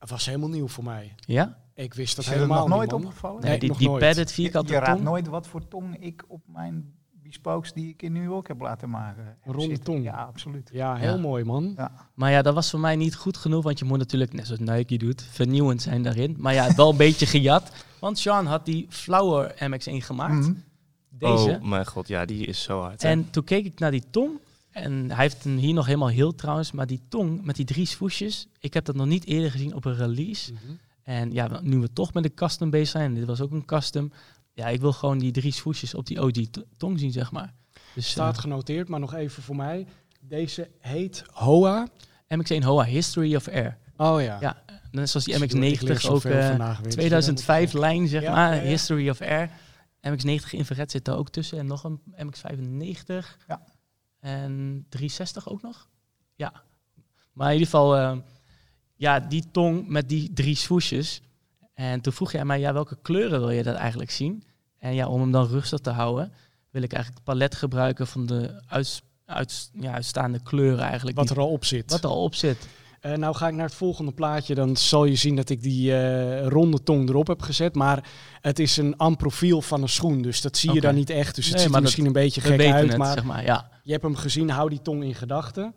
Het 0.06 0.14
was 0.14 0.26
helemaal 0.26 0.50
nieuw 0.50 0.68
voor 0.68 0.84
mij. 0.84 1.16
Ja? 1.20 1.58
Ik 1.74 1.94
wist 1.94 2.16
dat 2.16 2.26
helemaal 2.26 2.68
nog 2.68 2.78
nooit 2.78 2.92
man. 2.92 3.06
opgevallen? 3.06 3.42
Nee, 3.44 3.60
die 3.60 3.70
nog 3.70 3.78
die 3.78 3.88
nooit. 3.88 4.04
padded 4.04 4.32
vierkante 4.32 4.74
je 4.74 4.80
raadt 4.80 4.92
tong. 4.92 5.04
nooit 5.04 5.28
wat 5.28 5.48
voor 5.48 5.68
tong 5.68 5.98
ik 6.00 6.24
op 6.28 6.42
mijn 6.48 6.94
bespokes 7.24 7.74
die 7.74 7.90
ik 7.90 8.02
in 8.02 8.12
New 8.12 8.24
York 8.24 8.48
heb 8.48 8.60
laten 8.62 8.90
maken. 8.90 9.24
Een 9.44 9.52
ronde 9.54 9.62
zitten. 9.76 9.84
tong. 9.84 10.04
Ja, 10.04 10.12
absoluut. 10.24 10.70
Ja, 10.74 10.96
heel 10.96 11.16
Ja. 11.16 11.20
mooi, 11.22 11.44
man. 11.44 11.74
Ja. 11.78 11.92
Maar 12.14 12.32
ja, 12.32 12.42
dat 12.42 12.54
was 12.54 12.70
voor 12.70 12.80
mij 12.80 12.96
niet 12.96 13.16
goed 13.16 13.38
genoeg, 13.38 13.64
want 13.64 13.80
je 13.80 13.86
moet 13.86 13.98
natuurlijk, 13.98 14.34
net 14.34 14.46
zoals 14.48 14.62
Nike 14.62 14.98
doet, 14.98 15.22
vernieuwend 15.32 15.82
zijn 15.82 16.04
daarin. 16.04 16.36
Maar 16.40 16.54
ja, 16.54 16.76
wel 16.76 16.90
een 16.90 16.98
beetje 17.08 17.26
gejat. 17.26 17.72
Want 18.00 18.20
Sean 18.20 18.46
had 18.46 18.66
die 18.66 18.86
Flower 18.90 19.54
MX1 19.60 19.92
gemaakt. 20.06 20.34
Mhm. 20.48 20.54
Deze. 21.10 21.60
Oh 21.62 21.68
mijn 21.68 21.86
god, 21.86 22.08
ja, 22.08 22.26
die 22.26 22.46
is 22.46 22.64
zo 22.64 22.82
hard. 22.82 23.02
hè. 23.02 23.10
En 23.10 23.30
toen 23.30 23.44
keek 23.44 23.66
ik 23.66 23.80
naar 23.80 23.92
die 23.92 24.04
tong. 24.10 24.40
En 24.76 25.12
hij 25.12 25.24
heeft 25.24 25.44
hem 25.44 25.58
hier 25.58 25.74
nog 25.74 25.86
helemaal 25.86 26.08
heel 26.08 26.36
trouwens. 26.36 26.72
Maar 26.72 26.88
die 26.88 27.02
tong 27.10 27.44
met 27.46 27.56
die 27.56 27.66
drie 27.66 27.86
swoesjes. 27.86 28.48
Ik 28.60 28.74
heb 28.74 28.86
dat 28.86 28.96
nog 28.96 29.08
niet 29.08 29.26
eerder 29.26 29.52
gezien 29.52 29.74
op 29.76 29.86
een 29.86 29.96
release. 29.96 30.52
Mhm. 30.54 30.62
En 31.04 31.32
ja, 31.32 31.60
nu 31.62 31.78
we 31.78 31.94
toch 31.94 32.14
met 32.14 32.24
een 32.26 32.34
custom 32.34 32.70
bezig 32.70 32.88
zijn. 32.90 33.14
Dit 33.14 33.26
was 33.26 33.42
ook 33.42 33.52
een 33.52 33.66
custom. 33.66 34.12
Ja, 34.54 34.68
ik 34.68 34.82
wil 34.82 34.94
gewoon 34.94 35.18
die 35.18 35.32
drie 35.32 35.52
swoesjes 35.52 35.94
op 35.96 36.06
die 36.06 36.22
OG 36.22 36.32
tong 36.78 37.00
zien, 37.00 37.12
zeg 37.12 37.32
maar. 37.32 37.54
Dus 37.94 38.10
Staat 38.10 38.38
genoteerd, 38.38 38.88
maar 38.88 39.00
nog 39.00 39.14
even 39.14 39.44
voor 39.44 39.56
mij. 39.56 39.88
Deze 40.22 40.70
heet 40.80 41.24
Hoa. 41.32 41.88
eh, 42.28 42.38
MX1 42.40 42.64
Hoa 42.64 42.84
History 42.86 43.36
of 43.36 43.48
Air. 43.48 43.78
Oh 43.98 44.22
ja. 44.22 44.38
Ja, 44.42 44.64
net 44.92 45.10
zoals 45.10 45.26
die 45.26 45.44
Ik 45.44 45.54
leer 45.54 45.78
MX90 45.78 45.92
ook. 45.92 46.00
zoveel 46.00 46.32
eh, 46.32 46.48
vandaag 46.48 46.80
weer. 46.80 46.92
2005 46.92 47.74
lijn, 47.74 48.08
zeg 48.08 48.22
Ja, 48.22 48.32
maar. 48.32 48.56
ja, 48.56 48.62
ja. 48.62 48.68
History 48.68 49.10
of 49.10 49.22
Air. 49.22 49.50
MX90 50.10 50.50
infrared 50.50 50.92
zit 50.92 51.08
er 51.08 51.16
ook 51.16 51.30
tussen. 51.30 51.58
En 51.60 51.66
nog 51.68 51.84
een 51.84 52.00
MX95. 52.16 53.38
Ja. 53.48 53.62
En 54.26 54.86
360 54.90 55.50
ook 55.50 55.62
nog. 55.62 55.88
Ja. 56.36 56.54
Maar 57.34 57.48
in 57.48 57.54
ieder 57.54 57.68
geval, 57.70 57.96
eh, 57.98 58.18
ja, 58.96 59.20
die 59.20 59.44
tong 59.52 59.88
met 59.88 60.10
die 60.10 60.34
drie 60.34 60.56
swoesjes. 60.56 61.22
En 61.74 62.02
toen 62.02 62.14
vroeg 62.14 62.32
jij 62.32 62.46
mij, 62.46 62.60
ja, 62.60 62.74
welke 62.74 62.98
kleuren 63.02 63.40
wil 63.40 63.50
je 63.50 63.64
dat 63.64 63.76
eigenlijk 63.76 64.12
zien? 64.12 64.44
En 64.78 64.94
ja, 64.94 65.08
om 65.08 65.22
hem 65.22 65.32
dan 65.32 65.48
rustig 65.48 65.80
te 65.80 65.90
houden, 65.90 66.32
wil 66.70 66.82
ik 66.84 66.94
eigenlijk 66.94 67.26
het 67.26 67.34
palet 67.36 67.56
gebruiken 67.56 68.08
van 68.08 68.26
de 68.26 68.62
uits, 68.68 69.02
uits- 69.26 69.70
ja, 69.74 69.94
uitstaande 69.94 70.40
kleuren 70.44 70.86
eigenlijk. 70.86 71.18
Wat 71.18 71.28
die- 71.28 71.36
er 71.36 71.42
al 71.42 71.50
op 71.52 71.66
zit. 71.66 71.92
wat 71.92 72.04
er 72.04 72.10
al 72.10 72.24
op 72.24 72.36
zit. 72.36 72.68
Eh, 73.00 73.14
nou 73.14 73.36
ga 73.36 73.48
ik 73.48 73.54
naar 73.54 73.66
het 73.66 73.76
volgende 73.76 74.12
plaatje. 74.12 74.56
Dan 74.56 74.78
zal 74.78 75.06
je 75.06 75.16
zien 75.16 75.36
dat 75.36 75.50
ik 75.50 75.62
die 75.62 75.96
eh, 75.98 76.48
ronde 76.48 76.84
tong 76.84 77.10
erop 77.10 77.28
heb 77.28 77.42
gezet. 77.42 77.76
Maar 77.76 78.10
het 78.42 78.60
is 78.60 78.78
een 78.78 78.98
amprofiel 78.98 79.62
van 79.62 79.82
een 79.82 79.90
schoen. 79.90 80.22
Dus 80.22 80.42
dat 80.42 80.58
zie 80.58 80.74
je 80.74 80.82
dan 80.82 80.96
niet 80.96 81.10
echt. 81.10 81.36
Dus 81.36 81.46
het 81.46 81.56
Nee, 81.56 81.66
ziet 81.66 81.76
er 81.76 81.82
misschien 81.82 82.06
een 82.06 82.12
beetje 82.14 82.42
gek 82.42 82.62
uit. 82.62 82.88
het, 82.90 82.98
maar 82.98 83.14
zeg 83.14 83.24
maar. 83.24 83.44
Ja. 83.44 83.70
Je 83.86 83.92
hebt 83.92 84.04
hem 84.04 84.16
gezien. 84.16 84.50
Hou 84.50 84.70
die 84.70 84.82
tong 84.82 85.04
in 85.04 85.16
gedachten. 85.16 85.76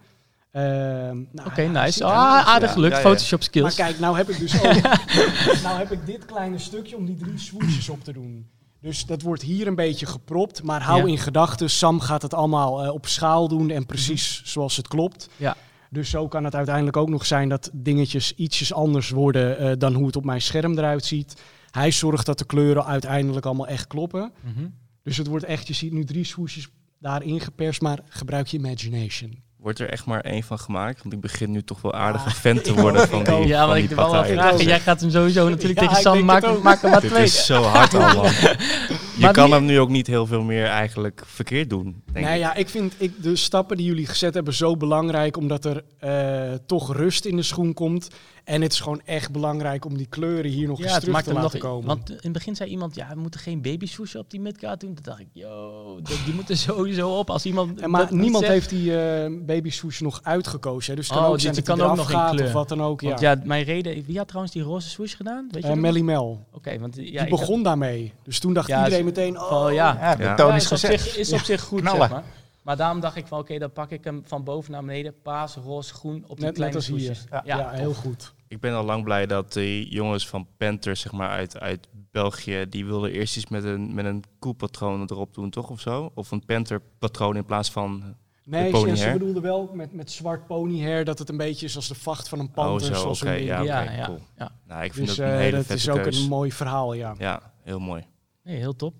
Ehm, 0.51 1.17
nou, 1.33 1.47
Oké, 1.49 1.63
ja, 1.63 1.71
nice. 1.85 2.05
Ah, 2.05 2.47
aardig 2.49 2.73
gelukt. 2.73 2.93
ja, 2.95 3.01
ja. 3.01 3.05
Photoshop 3.09 3.39
Maar 3.39 3.49
skills. 3.49 3.75
kijk, 3.75 3.99
nou 3.99 4.17
heb 4.17 4.29
ik 4.29 4.39
dus 4.39 4.55
ook, 4.55 4.83
nou 5.65 5.79
heb 5.79 5.93
ik 5.93 6.07
dit 6.07 6.25
kleine 6.25 6.59
stukje 6.59 6.97
om 6.97 7.07
die 7.07 7.17
drie 7.17 7.39
swoesjes 7.39 7.89
op 7.89 8.05
te 8.05 8.13
doen. 8.13 8.47
Dus 8.81 9.07
dat 9.07 9.23
wordt 9.23 9.43
hier 9.43 9.67
een 9.67 9.75
beetje 9.75 10.07
gepropt. 10.07 10.63
Maar 10.63 10.83
hou 10.83 11.01
Ja. 11.03 11.07
in 11.07 11.19
gedachten, 11.19 11.71
Sam 11.71 12.01
gaat 12.01 12.23
het 12.23 12.35
allemaal 12.35 12.85
eh, 12.85 12.93
op 12.93 13.07
schaal 13.07 13.49
doen 13.49 13.71
en 13.71 13.87
precies 13.87 14.43
zoals 14.45 14.77
het 14.77 14.89
klopt. 14.89 15.29
Ja. 15.37 15.57
Dus 15.91 16.11
zo 16.11 16.29
kan 16.29 16.45
het 16.45 16.55
uiteindelijk 16.55 16.97
ook 16.97 17.09
nog 17.09 17.27
zijn 17.27 17.49
dat 17.49 17.71
dingetjes 17.73 18.35
ietsjes 18.35 18.73
anders 18.73 19.11
worden 19.11 19.59
eh, 19.59 19.73
dan 19.79 19.95
hoe 19.95 20.07
het 20.07 20.17
op 20.17 20.25
mijn 20.25 20.41
scherm 20.43 20.79
eruit 20.79 21.05
ziet. 21.05 21.41
Hij 21.71 21.91
zorgt 21.91 22.27
dat 22.27 22.39
de 22.39 22.45
kleuren 22.47 22.85
uiteindelijk 22.85 23.47
allemaal 23.47 23.67
echt 23.67 23.87
kloppen. 23.87 24.33
Mhm. 24.41 24.67
Dus 25.03 25.17
het 25.17 25.27
wordt 25.27 25.45
echt, 25.45 25.67
je 25.67 25.75
ziet 25.75 25.93
nu 25.93 26.05
drie 26.05 26.25
swoesjes 26.25 26.69
daarin 27.01 27.41
geperst, 27.41 27.81
maar 27.81 27.99
gebruik 28.09 28.47
je 28.47 28.57
imagination. 28.59 29.43
Wordt 29.57 29.79
er 29.81 29.91
echt 29.91 30.05
maar 30.05 30.21
één 30.21 30.43
van 30.43 30.59
gemaakt? 30.59 31.03
Want 31.03 31.15
ik 31.15 31.21
begin 31.21 31.51
nu 31.51 31.63
toch 31.63 31.81
wel 31.81 31.95
aardig 31.95 32.21
Ja, 32.21 32.27
een 32.29 32.35
fan 32.55 32.61
te 32.61 32.75
worden 32.75 33.09
van 33.09 33.25
die. 33.25 33.47
Ja, 33.47 33.67
maar 33.67 33.75
die 33.75 33.85
ik 33.85 33.89
wil 33.91 34.11
wel 34.11 34.25
vragen. 34.25 34.65
Jij 34.67 34.81
gaat 34.81 35.01
hem 35.01 35.11
sowieso 35.11 35.49
natuurlijk 35.49 35.81
Ja, 35.81 35.87
tegen 35.89 36.03
Sam 36.03 36.25
maken, 36.25 36.63
maken 36.63 36.91
maar 36.91 37.01
Dit 37.01 37.11
twee. 37.11 37.23
is 37.23 37.47
zo 37.47 37.63
hard 37.63 37.95
allemaal. 37.95 38.27
Je 39.19 39.25
Maar 39.25 39.33
kan 39.33 39.45
die- 39.47 39.55
hem 39.55 39.65
nu 39.65 39.81
ook 39.81 39.89
niet 39.89 40.07
heel 40.07 40.27
veel 40.27 40.43
meer 40.43 40.67
eigenlijk 40.67 41.23
verkeerd 41.27 41.71
doen, 41.71 42.03
denk 42.13 42.27
Nee, 42.27 42.35
ik. 42.35 42.41
ja, 42.41 42.55
ik 42.55 42.69
vind 42.69 42.95
ik, 42.99 43.23
de 43.23 43.37
stappen 43.37 43.77
die 43.77 43.87
jullie 43.87 44.07
gezet 44.07 44.35
hebben 44.35 44.55
zo 44.55 44.77
belangrijk, 44.77 45.37
omdat 45.37 45.65
er 45.65 45.85
eh, 45.99 46.53
toch 46.67 46.97
rust 46.97 47.25
in 47.25 47.37
de 47.37 47.43
schoen 47.43 47.75
komt. 47.75 48.09
En 48.45 48.63
het 48.63 48.73
is 48.73 48.81
gewoon 48.81 49.01
echt 49.05 49.33
belangrijk 49.33 49.85
om 49.85 49.97
die 49.97 50.07
kleuren 50.07 50.51
hier 50.51 50.69
nog 50.69 50.79
Ja, 50.79 50.83
eens 50.85 50.93
het 50.93 51.01
terug 51.01 51.15
maakt 51.17 51.27
te 51.29 51.33
nog... 51.33 51.43
laten 51.43 51.59
komen. 51.59 51.87
Want 51.87 52.11
in 52.11 52.17
het 52.23 52.33
begin 52.33 52.57
zei 52.57 52.71
iemand, 52.71 52.95
ja, 52.95 53.09
we 53.15 53.21
moeten 53.21 53.41
geen 53.41 53.63
baby 53.63 53.87
op 54.19 54.31
die 54.31 54.41
midcard 54.41 54.81
doen. 54.81 54.95
Toen 54.95 55.05
dacht 55.05 55.21
ik, 55.21 55.27
yo, 55.33 56.01
die, 56.25 56.35
moeten 56.35 56.57
sowieso 56.69 57.09
op. 57.19 57.31
Als 57.31 57.47
iemand 57.47 57.81
en 57.81 57.91
maar 57.91 58.01
dat 58.01 58.11
niemand 58.11 58.45
zegt- 58.45 58.53
heeft 58.53 58.71
die 58.71 59.01
eh 59.01 59.31
baby 59.47 59.71
nog 59.99 60.21
uitgekozen. 60.23 60.91
Hè? 60.91 60.97
Dus 60.99 61.09
kan 61.09 61.19
Oh, 61.25 61.29
ook 61.29 61.41
zijn 61.41 61.55
die 61.55 61.63
kan 61.63 61.81
ook 61.81 61.97
nog 61.97 62.13
in 62.13 62.27
kleur. 62.31 62.47
of 62.47 62.53
wat 62.53 62.69
dan 62.69 62.83
ook. 62.83 63.01
Ja. 63.01 63.09
Want 63.09 63.21
ja, 63.21 63.41
mijn 63.45 63.65
reden... 63.65 64.05
Wie 64.07 64.17
had 64.19 64.27
trouwens 64.29 64.55
die 64.55 64.63
roze 64.63 64.89
swoosh 64.89 65.17
gedaan? 65.17 65.49
Weet 65.51 65.63
je 65.63 65.69
Eh? 65.69 65.75
Melly 65.77 66.01
Mel. 66.01 66.47
Oké, 66.53 66.79
want 66.79 66.97
ja, 66.97 67.03
die 67.03 67.19
had- 67.19 67.29
begon 67.29 67.63
daarmee. 67.63 68.13
Dus 68.25 68.39
toen 68.39 68.53
dacht 68.53 68.69
Ja, 68.69 68.85
iedereen 68.85 69.05
meteen, 69.09 69.41
oh, 69.41 69.53
Oh, 69.53 69.73
ja. 69.73 69.97
Ja, 70.01 70.17
de 70.17 70.43
Ja, 70.43 70.55
is 70.55 70.73
op 70.73 70.79
zich, 70.79 71.17
is 71.17 71.33
op 71.33 71.39
zich 71.39 71.61
goed, 71.61 71.81
knallen. 71.81 72.01
zeg 72.01 72.11
maar. 72.11 72.23
Maar 72.63 72.77
daarom 72.77 73.01
dacht 73.01 73.17
ik 73.17 73.27
van, 73.27 73.39
oké, 73.39 73.59
dan 73.59 73.73
pak 73.73 73.91
ik 73.91 74.05
hem 74.05 74.23
van 74.27 74.45
boven 74.45 74.73
naar 74.73 74.85
beneden. 74.85 75.15
Paas, 75.23 75.55
roze, 75.57 75.95
groen 75.95 76.25
op 76.27 76.37
die 76.37 76.45
Net- 76.45 76.55
kleine 76.55 76.65
net 76.65 76.75
als 76.75 76.87
hier. 76.87 77.15
swoesjes. 77.15 77.27
Ja. 77.31 77.43
Ja, 77.59 77.71
heel 77.71 77.95
goed. 77.95 78.35
Ik 78.49 78.61
ben 78.61 78.75
al 78.75 78.85
lang 78.85 79.05
blij 79.05 79.27
dat 79.27 79.53
die 79.53 79.89
jongens 79.91 80.29
van 80.29 80.47
Panther, 80.57 80.97
zeg 80.97 81.13
maar, 81.13 81.29
uit, 81.31 81.59
uit 81.61 81.89
België, 82.11 82.67
die 82.69 82.87
wilden 82.87 83.11
eerst 83.11 83.37
iets 83.37 83.49
met 83.49 83.65
een, 83.65 83.95
met 83.95 84.05
een 84.05 84.25
koelpatroon 84.39 85.03
erop 85.11 85.35
doen, 85.35 85.51
toch? 85.51 85.71
Of 85.71 85.81
zo? 85.81 86.11
Of 86.15 86.31
een 86.31 86.45
Panther 86.45 86.81
patroon 86.99 87.37
in 87.37 87.45
plaats 87.45 87.71
van... 87.71 88.15
Nee, 88.45 88.71
pony 88.71 88.91
ze, 88.91 88.97
ze 88.97 89.03
hair? 89.05 89.19
bedoelde 89.19 89.41
wel 89.41 89.71
met, 89.75 89.93
met 89.93 90.11
zwart 90.11 90.47
ponyhair 90.47 91.05
dat 91.05 91.19
het 91.19 91.29
een 91.29 91.37
beetje 91.37 91.67
is 91.67 91.77
als 91.77 91.89
de 91.89 91.95
vacht 91.95 92.29
van 92.29 92.39
een 92.39 92.51
panter. 92.51 92.89
oh, 92.91 92.95
zo, 92.95 93.01
zoals 93.01 93.23
oké. 93.23 93.31
een 93.35 93.45
Ja, 93.45 93.61
oké, 93.63 93.67
Ja, 93.73 93.91
ja, 93.91 94.05
cool. 94.05 94.19
ja. 94.39 94.51
Nou, 94.67 94.85
ik 94.85 94.93
vind 94.95 95.07
Dus 95.07 95.17
dat 95.17 95.27
een 95.27 95.33
eh, 95.33 95.39
hele 95.39 95.57
dat 95.57 95.67
vette 95.67 95.75
is 95.83 95.89
ook 95.89 96.03
keus. 96.03 96.19
een 96.23 96.29
mooi 96.29 96.53
verhaal, 96.53 96.93
ja. 96.93 97.15
Ja, 97.19 97.53
heel 97.63 97.79
mooi. 97.79 98.07
Nee, 98.49 98.57
heel 98.57 98.77
top. 98.77 98.95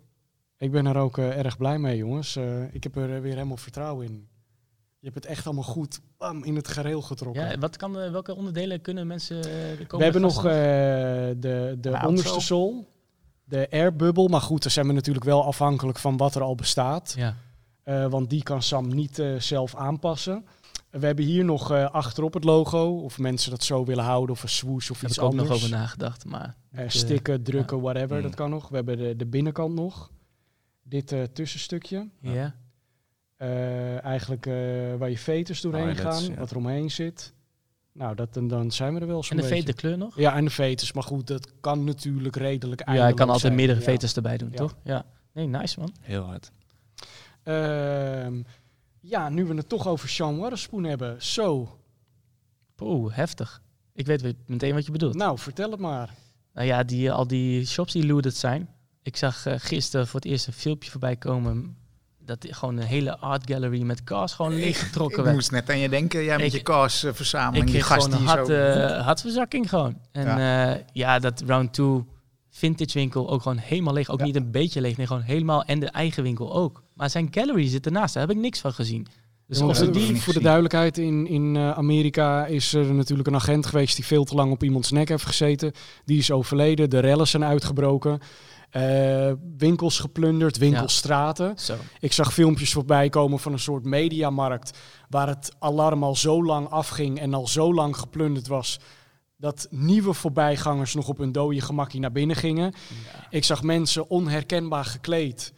Ik 0.59 0.71
ben 0.71 0.87
er 0.87 0.97
ook 0.97 1.19
eh, 1.19 1.39
erg 1.39 1.57
blij 1.57 1.79
mee, 1.79 1.97
jongens. 1.97 2.37
Eh, 2.37 2.75
ik 2.75 2.83
heb 2.83 2.97
er 2.97 3.15
eh, 3.15 3.21
weer 3.21 3.33
helemaal 3.33 3.57
vertrouwen 3.57 4.07
in. 4.07 4.29
Je 4.99 5.05
hebt 5.11 5.15
het 5.15 5.27
echt 5.27 5.47
allemaal 5.47 5.65
goed 5.65 6.01
bam, 6.17 6.45
in 6.45 6.57
het 6.57 6.69
gereel 6.69 7.03
getrokken. 7.03 7.51
Ja, 7.51 7.59
wat 7.59 7.77
kan, 7.77 7.93
welke 7.93 8.35
onderdelen 8.35 8.81
kunnen 8.81 9.07
mensen 9.07 9.43
de 9.43 9.85
komende 9.87 9.97
we 9.97 10.03
hebben 10.03 10.21
nog 10.21 10.37
eh, 10.37 10.53
de, 11.41 11.77
de 11.81 12.01
onderste 12.07 12.41
sol, 12.41 12.89
de 13.45 13.69
airbubble. 13.71 14.29
Maar 14.29 14.41
goed, 14.41 14.63
daar 14.63 14.73
zijn 14.73 14.87
we 14.87 14.93
natuurlijk 14.93 15.25
wel 15.25 15.45
afhankelijk 15.45 15.99
van 15.99 16.17
wat 16.17 16.35
er 16.35 16.43
al 16.43 16.55
bestaat. 16.55 17.15
Ja. 17.17 17.37
Eh, 17.89 18.07
want 18.07 18.31
die 18.31 18.43
kan 18.43 18.63
Sam 18.63 18.95
niet 18.95 19.19
eh, 19.19 19.35
zelf 19.39 19.75
aanpassen. 19.75 20.47
We 20.91 21.07
hebben 21.07 21.25
hier 21.25 21.45
nog 21.45 21.71
eh, 21.73 21.91
achterop 21.91 22.35
het 22.35 22.45
logo. 22.45 22.99
Of 22.99 23.19
mensen 23.19 23.51
dat 23.51 23.63
zo 23.65 23.85
willen 23.85 24.05
houden. 24.05 24.35
Of 24.35 24.43
een 24.43 24.49
swoosh 24.49 24.91
of 24.91 25.01
Daar 25.01 25.01
heb 25.01 25.09
iets 25.11 25.19
ik 25.19 25.25
ook 25.25 25.31
anders. 25.31 25.49
nog 25.49 25.57
over 25.57 25.71
nagedacht. 25.71 26.25
Maar 26.25 26.57
Eh, 26.71 26.83
niet, 26.83 26.93
stikken, 26.93 27.43
drukken, 27.43 27.81
whatever. 27.81 28.17
Mm. 28.17 28.23
Dat 28.23 28.35
kan 28.35 28.51
nog. 28.51 28.69
We 28.69 28.77
hebben 28.77 28.97
de, 28.99 29.17
de 29.17 29.27
binnenkant 29.27 29.75
nog. 29.75 30.11
Dit 30.83 31.13
eh, 31.13 31.23
tussenstukje. 31.23 32.09
ja. 32.21 32.55
Eh, 33.37 34.05
eigenlijk 34.05 34.47
eh, 34.47 34.55
waar 34.99 35.11
je 35.11 35.19
veters 35.19 35.61
doorheen 35.61 35.97
gaan, 35.97 36.23
ja. 36.25 36.35
wat 36.35 36.51
er 36.51 36.57
omheen 36.57 36.91
zit. 36.91 37.33
Nou, 37.93 38.15
dat, 38.15 38.37
en 38.37 38.49
dan 38.49 38.71
zijn 38.71 38.95
we 38.95 39.01
er 39.01 39.07
wel 39.07 39.23
zo'n 39.23 39.37
En 39.39 39.43
de 39.43 39.49
beetje. 39.49 39.65
vete 39.65 39.73
kleur 39.77 39.99
nog? 39.99 40.17
Ja, 40.19 40.35
en 40.35 40.45
de 40.45 40.51
veters. 40.51 40.93
Maar 40.93 41.03
goed, 41.03 41.27
dat 41.27 41.53
kan 41.61 41.85
natuurlijk 41.85 42.37
redelijk 42.37 42.81
Ja, 42.81 42.85
je 42.87 42.91
eindeloos 42.91 43.17
kan 43.19 43.27
altijd 43.27 43.41
zijn. 43.45 43.55
meerdere 43.55 43.79
Ja. 43.79 43.85
veters 43.85 44.17
erbij 44.17 44.37
doen, 44.37 44.49
Ja. 44.51 44.57
toch? 44.57 44.77
Ja. 44.85 45.05
Nee, 45.33 45.47
nice 45.47 45.81
man. 45.81 45.93
Heel 46.01 46.23
hard. 46.23 46.51
Ehm, 47.43 48.43
ja, 49.09 49.29
nu 49.29 49.45
we 49.45 49.55
het 49.55 49.69
toch 49.69 49.87
over 49.87 50.09
Sean 50.09 50.39
Waterspoon 50.39 50.85
hebben. 50.85 51.23
Zo, 51.23 51.79
Oeh, 52.83 53.15
heftig. 53.15 53.63
Ik 53.95 54.07
weet 54.07 54.35
meteen 54.47 54.75
wat 54.75 54.87
je 54.87 54.93
bedoelt. 54.93 55.15
nou, 55.15 55.39
vertel 55.39 55.71
het 55.71 55.81
maar. 55.81 56.15
Nou 56.55 56.67
ja, 56.67 56.83
die, 56.85 57.13
al 57.13 57.27
die 57.27 57.67
shops 57.67 57.93
die 57.93 58.07
looted 58.07 58.37
zijn. 58.37 58.69
Ik 59.03 59.17
zag 59.17 59.47
eh, 59.47 59.55
gisteren 59.59 60.07
voor 60.07 60.21
het 60.21 60.29
eerst 60.29 60.47
een 60.47 60.53
filmpje 60.53 60.91
voorbij 60.91 61.17
komen. 61.17 61.77
Dat 62.19 62.47
gewoon 62.51 62.77
een 62.77 62.87
hele 62.87 63.19
art 63.19 63.51
gallery 63.51 63.83
met 63.83 64.05
cars 64.05 64.33
gewoon 64.33 64.55
leeggetrokken 64.55 65.19
Ik 65.19 65.25
werd. 65.25 65.37
moest 65.37 65.51
net 65.51 65.71
aan 65.71 65.79
je 65.79 65.89
denken, 65.89 66.25
jij 66.25 66.37
met 66.37 66.47
Ik- 66.47 66.53
je 66.53 66.63
kaasverzameling, 66.63 67.67
Ik 67.67 67.73
die 67.73 67.83
kreeg 67.83 67.95
gast 67.97 68.11
die 68.11 68.21
een 68.21 68.27
hard, 68.27 68.47
zo... 68.47 68.53
eh, 68.53 69.05
hartverzakking 69.05 69.69
gewoon. 69.69 69.99
En 70.13 70.25
ja, 70.39 70.81
ja 70.93 71.19
dat 71.19 71.43
round 71.47 71.73
2 71.73 72.05
vintage 72.51 72.93
winkel 72.99 73.31
ook 73.31 73.43
gewoon 73.43 73.59
helemaal 73.59 73.95
leeg. 73.95 74.09
Ook 74.09 74.19
Ja. 74.19 74.25
niet 74.25 74.37
een 74.37 74.51
beetje 74.51 74.81
leeg, 74.81 74.97
nee, 74.97 75.07
gewoon 75.07 75.23
helemaal. 75.23 75.65
En 75.65 75.81
de 75.81 75.87
eigen 75.89 76.23
winkel 76.23 76.55
ook. 76.55 76.83
Maar 76.99 77.11
zijn 77.11 77.29
gallery 77.31 77.69
zit 77.69 77.87
ernaast, 77.87 78.15
daar 78.15 78.27
heb 78.27 78.37
ik 78.37 78.43
niks 78.43 78.61
van 78.61 78.73
gezien. 78.73 79.07
Dus 79.47 79.59
Ja, 79.59 79.65
eh, 79.69 79.93
die- 79.93 80.03
voor 80.07 80.13
de 80.15 80.23
gezien. 80.23 80.43
duidelijkheid, 80.43 80.99
in, 80.99 81.27
in 81.27 81.57
eh, 81.57 81.71
Amerika 81.71 82.47
is 82.47 82.73
er 82.75 82.95
natuurlijk 82.95 83.29
een 83.29 83.35
agent 83.35 83.67
geweest 83.67 83.97
die 83.97 84.05
veel 84.05 84.25
te 84.25 84.35
lang 84.35 84.53
op 84.53 84.63
iemands 84.63 84.91
nek 84.91 85.09
heeft 85.09 85.25
gezeten. 85.27 85.73
Die 86.05 86.19
is 86.19 86.31
overleden, 86.31 86.91
de 86.91 86.99
rellen 86.99 87.27
zijn 87.29 87.45
uitgebroken. 87.45 88.19
eh, 88.71 89.33
winkels 89.59 89.99
geplunderd, 89.99 90.57
winkelstraten. 90.59 91.59
Zo. 91.59 91.75
Ik 92.01 92.13
zag 92.13 92.33
filmpjes 92.33 92.73
voorbij 92.73 93.09
komen 93.09 93.39
van 93.39 93.53
een 93.53 93.59
soort 93.59 93.85
mediamarkt 93.85 94.79
waar 95.09 95.29
het 95.29 95.53
alarm 95.59 96.03
al 96.05 96.17
zo 96.17 96.45
lang 96.45 96.69
afging 96.69 97.19
en 97.21 97.35
al 97.35 97.47
zo 97.47 97.75
lang 97.75 97.97
geplunderd 97.97 98.47
was 98.47 98.79
dat 99.37 99.67
nieuwe 99.71 100.13
voorbijgangers 100.13 100.95
nog 100.95 101.09
op 101.09 101.19
hun 101.19 101.33
dode 101.33 101.61
gemakkie 101.61 102.01
naar 102.01 102.13
binnen 102.13 102.37
gingen. 102.37 102.73
Ik 103.31 103.45
zag 103.45 103.63
mensen 103.63 104.11
onherkenbaar 104.11 104.85
gekleed 104.85 105.53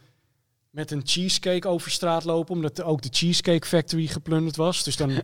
met 0.71 0.91
een 0.91 1.01
cheesecake 1.03 1.67
over 1.67 1.91
straat 1.91 2.23
lopen, 2.23 2.55
omdat 2.55 2.83
ook 2.83 3.01
de 3.01 3.09
Cheesecake 3.11 3.67
Factory 3.67 4.07
geplunderd 4.07 4.55
was. 4.55 4.83
Dus 4.83 4.95
dan 4.95 5.11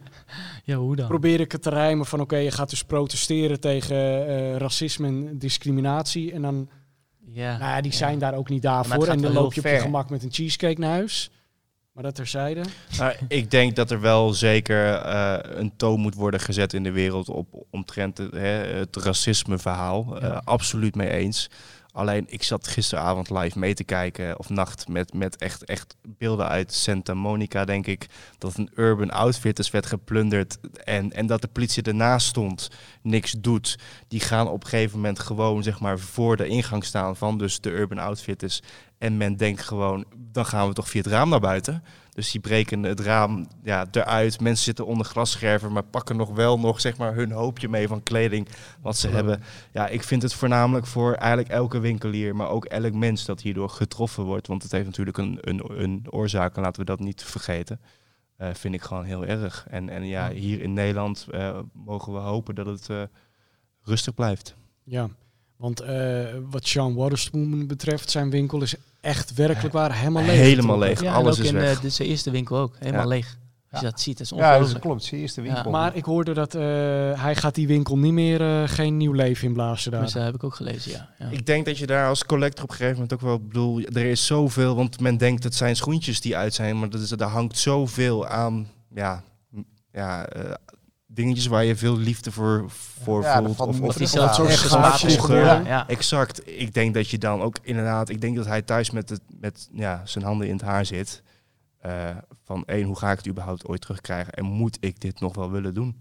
Ja, 0.64 0.76
hoe 0.76 0.96
dan? 0.96 1.08
probeer 1.08 1.40
ik 1.40 1.52
het 1.52 1.62
te 1.62 1.70
rijmen 1.70 2.06
van 2.06 2.20
oké, 2.22 2.36
je 2.38 2.52
gaat 2.52 2.70
dus 2.70 2.84
protesteren 2.84 3.60
tegen 3.60 4.28
eh, 4.28 4.56
racisme 4.56 5.08
en 5.08 5.38
discriminatie. 5.38 6.32
En 6.32 6.42
dan, 6.42 6.70
Ja. 7.26 7.58
nou 7.58 7.72
ja, 7.72 7.82
die 7.82 7.94
zijn 7.94 8.20
daar 8.20 8.34
ook 8.36 8.50
niet 8.50 8.62
daarvoor. 8.62 9.08
En 9.08 9.22
dan 9.22 9.34
loop 9.34 9.54
je 9.54 9.60
op 9.62 9.68
je 9.68 9.80
gemak 9.80 10.10
met 10.10 10.24
een 10.24 10.32
cheesecake 10.32 10.80
naar 10.80 10.92
huis. 10.92 11.30
Maar 11.92 12.04
dat 12.06 12.16
terzijde. 12.16 12.62
Nou, 12.98 13.14
ik 13.28 13.52
denk 13.52 13.76
dat 13.76 13.92
er 13.92 14.02
wel 14.02 14.34
zeker 14.34 14.94
eh, 14.94 15.38
een 15.42 15.76
toon 15.76 16.00
moet 16.00 16.16
worden 16.16 16.40
gezet 16.40 16.74
in 16.74 16.84
de 16.84 16.92
wereld 16.92 17.30
op 17.30 17.66
omtrent 17.72 18.18
het, 18.18 18.32
hè, 18.32 18.48
het 18.78 18.96
racisme-verhaal. 18.96 20.20
Eh, 20.22 20.38
absoluut 20.44 20.96
mee 20.96 21.10
eens. 21.10 21.50
Alleen 21.98 22.26
ik 22.28 22.44
zat 22.44 22.68
gisteravond 22.68 23.30
live 23.30 23.60
mee 23.60 23.74
te 23.74 23.84
kijken, 23.84 24.40
of 24.40 24.50
nacht, 24.50 24.88
met, 24.88 25.14
met 25.14 25.36
echt, 25.36 25.64
echt 25.64 25.96
beelden 26.08 26.48
uit 26.48 26.74
Santa 26.74 27.14
Monica, 27.14 27.66
denk 27.66 27.88
ik. 27.88 28.06
Dat 28.38 28.58
een 28.58 28.72
Urban 28.76 29.12
Outfitters 29.12 29.70
werd 29.70 29.86
geplunderd 29.86 30.58
en, 30.84 31.12
en 31.12 31.28
dat 31.28 31.42
de 31.42 31.48
politie 31.48 31.84
ernaast 31.84 32.28
stond, 32.28 32.70
niks 33.02 33.32
doet. 33.32 33.80
Die 34.08 34.20
gaan 34.20 34.48
op 34.48 34.64
een 34.64 34.70
gegeven 34.70 34.96
moment 34.96 35.20
gewoon 35.20 35.64
zeg 35.64 35.80
maar 35.80 36.00
voor 36.00 36.38
de 36.38 36.48
ingang 36.48 36.84
staan 36.84 37.16
van 37.16 37.38
dus 37.38 37.60
de 37.60 37.72
Urban 37.72 37.98
Outfitters. 37.98 38.62
En 38.98 39.18
men 39.18 39.36
denkt 39.38 39.62
gewoon, 39.62 40.06
dan 40.18 40.46
gaan 40.46 40.68
we 40.68 40.74
toch 40.74 40.90
via 40.90 41.02
het 41.02 41.12
raam 41.12 41.30
naar 41.30 41.40
buiten. 41.40 41.84
Dus 42.18 42.32
die 42.32 42.42
breken 42.42 42.84
het 42.84 43.00
raam 43.00 43.48
ja, 43.64 43.88
eruit. 43.92 44.40
Mensen 44.40 44.64
zitten 44.64 44.86
onder 44.86 45.06
glasscherven, 45.06 45.72
maar 45.72 45.84
pakken 45.84 46.16
nog 46.16 46.30
wel 46.30 46.60
nog 46.60 46.82
zeg 46.82 46.98
maar 46.98 47.16
hun 47.16 47.32
hoopje 47.32 47.70
mee 47.70 47.88
van 47.88 48.04
kleding 48.04 48.48
wat 48.82 48.98
ze 48.98 49.08
hebben. 49.08 49.44
Ja, 49.72 49.88
ik 49.88 50.04
vind 50.04 50.22
het 50.22 50.34
voornamelijk 50.34 50.86
voor 50.86 51.14
eigenlijk 51.14 51.50
elke 51.50 51.80
winkelier, 51.80 52.36
maar 52.36 52.50
ook 52.50 52.66
elk 52.66 52.94
mens 52.94 53.26
dat 53.26 53.42
hierdoor 53.42 53.70
getroffen 53.70 54.24
wordt. 54.24 54.48
Want 54.48 54.64
het 54.64 54.72
heeft 54.72 54.86
natuurlijk 54.86 55.18
een, 55.18 55.38
een, 55.42 55.82
een 55.82 56.06
oorzaak 56.10 56.56
en 56.56 56.62
laten 56.62 56.80
we 56.80 56.86
dat 56.86 57.00
niet 57.00 57.24
vergeten. 57.24 57.80
Eh, 58.38 58.54
vind 58.54 58.74
ik 58.74 58.82
gewoon 58.82 59.04
heel 59.04 59.26
erg. 59.26 59.66
En, 59.70 59.90
en 59.90 60.08
ja, 60.08 60.32
hier 60.32 60.62
in 60.62 60.74
Nederland 60.74 61.28
eh, 61.32 61.60
mogen 61.74 62.14
we 62.14 62.20
hopen 62.20 62.56
dat 62.56 62.66
het 62.66 62.90
eh, 62.90 63.02
rustig 63.82 64.14
blijft. 64.14 64.56
Ja, 64.84 65.10
want 65.56 65.84
wat 66.50 66.68
Sean 66.68 66.96
Waterspoon 66.96 67.68
betreft, 67.68 68.12
zijn 68.12 68.30
winkel 68.30 68.62
is 68.62 68.76
echt 69.02 69.34
werkelijk 69.34 69.74
waar 69.74 69.96
helemaal 69.96 70.24
leeg. 70.24 70.36
Helemaal 70.40 70.78
leeg. 70.80 71.02
Ja, 71.02 71.14
Alles 71.14 71.38
ook 71.38 71.44
is 71.44 71.50
in 71.52 71.56
weg. 71.58 71.76
eh, 71.76 71.82
de, 71.82 71.90
zijn 71.90 72.08
eerste 72.10 72.32
winkel 72.32 72.58
ook. 72.58 72.76
Helemaal 72.80 73.02
Ja. 73.02 73.08
leeg. 73.08 73.38
Als 73.72 73.80
je 73.80 73.86
Ja. 73.86 73.92
dat 73.92 74.02
ziet, 74.02 74.18
dat 74.18 74.26
is 74.26 74.30
Ja, 74.30 74.38
dat 74.38 74.50
ongelooflijk. 74.50 74.82
klopt. 74.84 75.04
Zie 75.04 75.20
eerste 75.20 75.42
winkel. 75.42 75.64
Ja, 75.64 75.70
Maar 75.70 75.96
ik 75.96 76.06
hoorde 76.06 76.34
dat 76.34 76.56
eh, 76.56 76.62
hij 77.22 77.36
gaat 77.36 77.56
die 77.56 77.68
winkel 77.68 77.98
niet 77.98 78.14
meer 78.14 78.42
eh, 78.42 78.64
geen 78.70 78.98
nieuw 78.98 79.12
leven 79.12 79.48
inblazen 79.48 79.92
daar. 79.92 80.02
Dus 80.02 80.14
dat 80.14 80.24
heb 80.24 80.36
ik 80.36 80.44
ook 80.44 80.56
gelezen, 80.56 80.92
ja. 80.92 81.10
ja. 81.20 81.28
Ik 81.30 81.46
denk 81.46 81.66
dat 81.66 81.78
je 81.78 81.86
daar 81.88 82.08
als 82.08 82.26
collector 82.26 82.64
op 82.64 82.70
een 82.70 82.76
gegeven 82.76 82.96
moment 82.96 83.14
ook 83.14 83.22
wel 83.22 83.40
bedoel, 83.40 83.82
er 83.82 84.06
is 84.06 84.26
zoveel, 84.26 84.76
want 84.76 85.00
men 85.00 85.18
denkt 85.18 85.44
het 85.44 85.56
zijn 85.56 85.76
schoentjes 85.76 86.22
die 86.22 86.38
uit 86.38 86.54
zijn, 86.54 86.80
maar 86.80 86.90
dat 86.90 87.02
is, 87.02 87.10
daar 87.10 87.30
hangt 87.30 87.58
zoveel 87.58 88.28
aan, 88.28 88.68
ja, 88.96 89.24
ja 89.92 90.26
eh, 90.26 90.54
dingetjes 91.18 91.48
waar 91.48 91.64
je 91.64 91.76
veel 91.76 91.98
liefde 91.98 92.32
voor, 92.32 92.66
voor 92.70 93.22
Ja, 93.22 93.42
dat 93.42 93.56
voelt. 93.56 93.70
Of, 93.70 93.82
of 93.82 93.96
gebeuren. 93.96 95.20
gebeuren. 95.20 95.66
Ja. 95.66 95.88
Exact. 95.88 96.42
Ik 96.60 96.74
denk 96.74 96.94
dat 96.94 97.10
je 97.10 97.18
dan 97.18 97.42
ook 97.42 97.56
inderdaad, 97.62 98.10
ik 98.10 98.22
denk 98.22 98.36
dat 98.36 98.46
hij 98.46 98.62
thuis 98.62 98.92
met, 98.92 99.10
het, 99.10 99.22
met 99.40 99.70
ja, 99.72 100.02
zijn 100.06 100.24
handen 100.24 100.48
in 100.48 100.54
het 100.54 100.62
haar 100.62 100.86
zit. 100.86 101.24
Eh, 101.80 102.10
van 102.44 102.66
één, 102.66 102.86
hoe 102.86 102.98
ga 102.98 103.12
ik 103.12 103.18
het 103.18 103.28
überhaupt 103.28 103.68
ooit 103.68 103.82
terugkrijgen? 103.82 104.34
En 104.34 104.46
moet 104.46 104.78
ik 104.80 105.00
dit 105.00 105.20
nog 105.20 105.36
wel 105.36 105.52
willen 105.52 105.74
doen? 105.74 105.96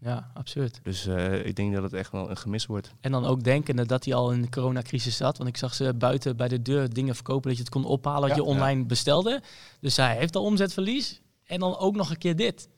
ja, 0.00 0.30
absurd. 0.34 0.80
Dus 0.82 1.06
eh, 1.06 1.46
ik 1.46 1.56
denk 1.56 1.74
dat 1.74 1.82
het 1.82 1.92
echt 1.92 2.12
wel 2.12 2.30
een 2.30 2.36
gemis 2.36 2.66
wordt. 2.66 2.92
En 3.00 3.12
dan 3.12 3.24
ook 3.24 3.42
denkende 3.42 3.86
dat 3.86 4.04
hij 4.04 4.14
al 4.14 4.32
in 4.32 4.42
de 4.42 4.48
coronacrisis 4.48 5.16
zat. 5.16 5.36
Want 5.36 5.48
ik 5.48 5.56
zag 5.56 5.74
ze 5.74 5.94
buiten 5.94 6.36
bij 6.36 6.48
de 6.48 6.62
deur 6.62 6.92
dingen 6.94 7.14
verkopen 7.14 7.48
dat 7.48 7.56
je 7.56 7.64
het 7.64 7.72
kon 7.72 7.84
ophalen 7.84 8.20
wat 8.20 8.28
Ja. 8.28 8.34
je 8.36 8.44
online 8.44 8.84
bestelde. 8.84 9.42
Dus 9.80 9.96
hij 9.96 10.16
heeft 10.16 10.36
al 10.36 10.44
omzetverlies. 10.44 11.20
En 11.44 11.60
dan 11.60 11.78
ook 11.78 11.94
nog 11.94 12.10
een 12.10 12.18
keer 12.18 12.36
dit. 12.36 12.68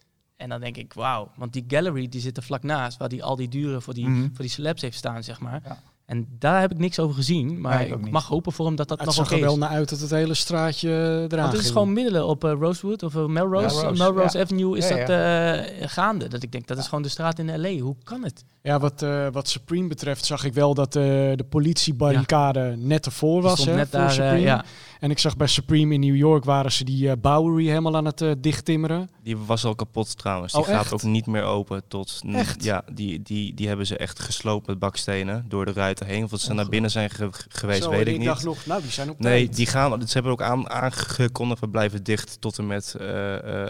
En 0.45 0.51
dan 0.51 0.61
denk 0.61 0.77
ik, 0.77 0.93
wauw. 0.93 1.31
Want 1.37 1.53
die 1.53 1.65
gallery 1.69 2.09
die 2.09 2.21
zit 2.21 2.37
er 2.37 2.43
vlak 2.43 2.63
naast. 2.63 2.99
Waar 2.99 3.09
die 3.09 3.25
al 3.25 3.37
die 3.37 3.49
dure 3.49 3.81
voor 3.81 3.95
die, 3.95 4.07
Mhm. 4.09 4.21
voor 4.23 4.45
die 4.45 4.49
celebs 4.51 4.83
heeft 4.83 4.97
staan, 4.97 5.23
zeg 5.23 5.41
maar. 5.41 5.61
Ja. 5.65 5.79
En 6.07 6.27
daar 6.39 6.61
heb 6.61 6.71
ik 6.71 6.79
niks 6.79 6.99
over 6.99 7.15
gezien. 7.15 7.61
Maar 7.61 7.79
Nee, 7.79 7.89
ik 7.89 8.11
mag 8.11 8.27
hopen 8.27 8.53
voor 8.53 8.67
hem 8.67 8.77
dat 8.77 8.89
dat 8.89 8.97
het 8.99 9.07
nog 9.07 9.17
zag 9.17 9.25
oké 9.27 9.35
er 9.35 9.41
wel 9.41 9.53
is. 9.53 9.59
naar 9.59 9.69
uit 9.69 9.89
dat 9.89 10.01
het 10.01 10.11
hele 10.11 10.35
straatje 10.35 10.89
eraan 11.29 11.41
Want 11.41 11.53
het 11.53 11.63
is 11.63 11.71
gewoon 11.71 11.93
middelen 11.93 12.27
op 12.27 12.45
eh, 12.45 12.53
Rosewood 12.59 13.03
of 13.03 13.15
eh, 13.15 13.25
Melrose. 13.27 13.75
Melrose, 13.77 14.03
Melrose 14.03 14.39
ja. 14.39 14.45
Avenue 14.45 14.77
is 14.79 14.89
Ja, 14.89 14.97
dat 14.97 15.09
eh, 15.09 15.89
gaande. 15.89 16.29
Dat 16.29 16.43
ik 16.43 16.53
denk, 16.53 16.67
dat 16.67 16.79
is 16.79 16.85
gewoon 16.87 17.03
de 17.03 17.09
straat 17.09 17.39
in 17.39 17.61
L.A. 17.61 17.79
Hoe 17.79 17.97
kan 18.03 18.23
het? 18.25 18.45
Ja, 18.63 18.79
wat, 18.81 19.03
eh, 19.03 19.27
wat 19.33 19.49
Supreme 19.49 19.89
betreft 19.89 20.25
zag 20.25 20.45
ik 20.45 20.53
wel 20.55 20.75
dat 20.75 20.97
eh, 20.97 21.03
de 21.03 21.47
politiebarricade 21.49 22.75
net 22.79 23.07
ervoor 23.07 23.43
was 23.43 23.65
hè, 23.65 23.75
net 23.75 23.89
voor 23.89 23.99
daar, 23.99 24.11
Supreme. 24.11 24.65
En 25.05 25.11
ik 25.11 25.19
zag 25.19 25.37
bij 25.37 25.47
Supreme 25.47 25.95
in 25.95 26.01
New 26.01 26.17
York 26.17 26.45
waren 26.45 26.73
ze 26.73 26.85
die 26.85 27.11
eh, 27.11 27.17
Bowery 27.21 27.67
helemaal 27.67 27.97
aan 27.97 28.05
het 28.05 28.21
eh, 28.21 28.31
dichttimmeren. 28.39 29.11
Die 29.23 29.37
was 29.37 29.65
al 29.65 29.75
kapot 29.75 30.19
trouwens. 30.19 30.53
Die 30.53 30.61
Oh, 30.63 30.67
gaat 30.67 30.81
echt? 30.83 30.93
ook 30.93 31.03
niet 31.03 31.27
meer 31.27 31.43
open 31.43 31.83
tot. 31.89 32.21
Echt? 32.27 32.65
Ja, 32.65 32.85
die, 32.93 33.23
die, 33.23 33.55
die 33.55 33.69
hebben 33.69 33.87
ze 33.87 33.97
echt 33.97 34.19
gesloopt 34.21 34.67
met 34.67 34.79
bakstenen 34.79 35.45
door 35.49 35.65
de 35.65 35.73
ruiten 35.73 36.07
heen. 36.07 36.25
Of 36.25 36.31
dat 36.31 36.41
ze 36.41 36.53
naar 36.55 36.69
binnen 36.69 36.91
zijn 36.91 37.11
ge- 37.11 37.29
geweest, 37.49 37.83
Zo, 37.83 37.91
weet 37.91 38.01
ik 38.01 38.07
ik 38.13 38.19
niet. 38.19 38.27
dacht 38.27 38.45
nog, 38.45 38.67
nou 38.67 38.83
die 38.83 38.91
zijn 38.91 39.11
op 39.11 39.19
Nee, 39.19 39.49
die 39.49 39.67
gaan. 39.67 40.07
Ze 40.09 40.13
hebben 40.13 40.33
ook 40.33 40.43
aan, 40.43 40.71
aangekondigd, 40.71 41.61
we 41.61 41.69
blijven 41.69 42.05
dicht 42.05 42.41
tot 42.41 42.59
en 42.59 42.67
met 42.67 42.95
eh, 42.95 43.67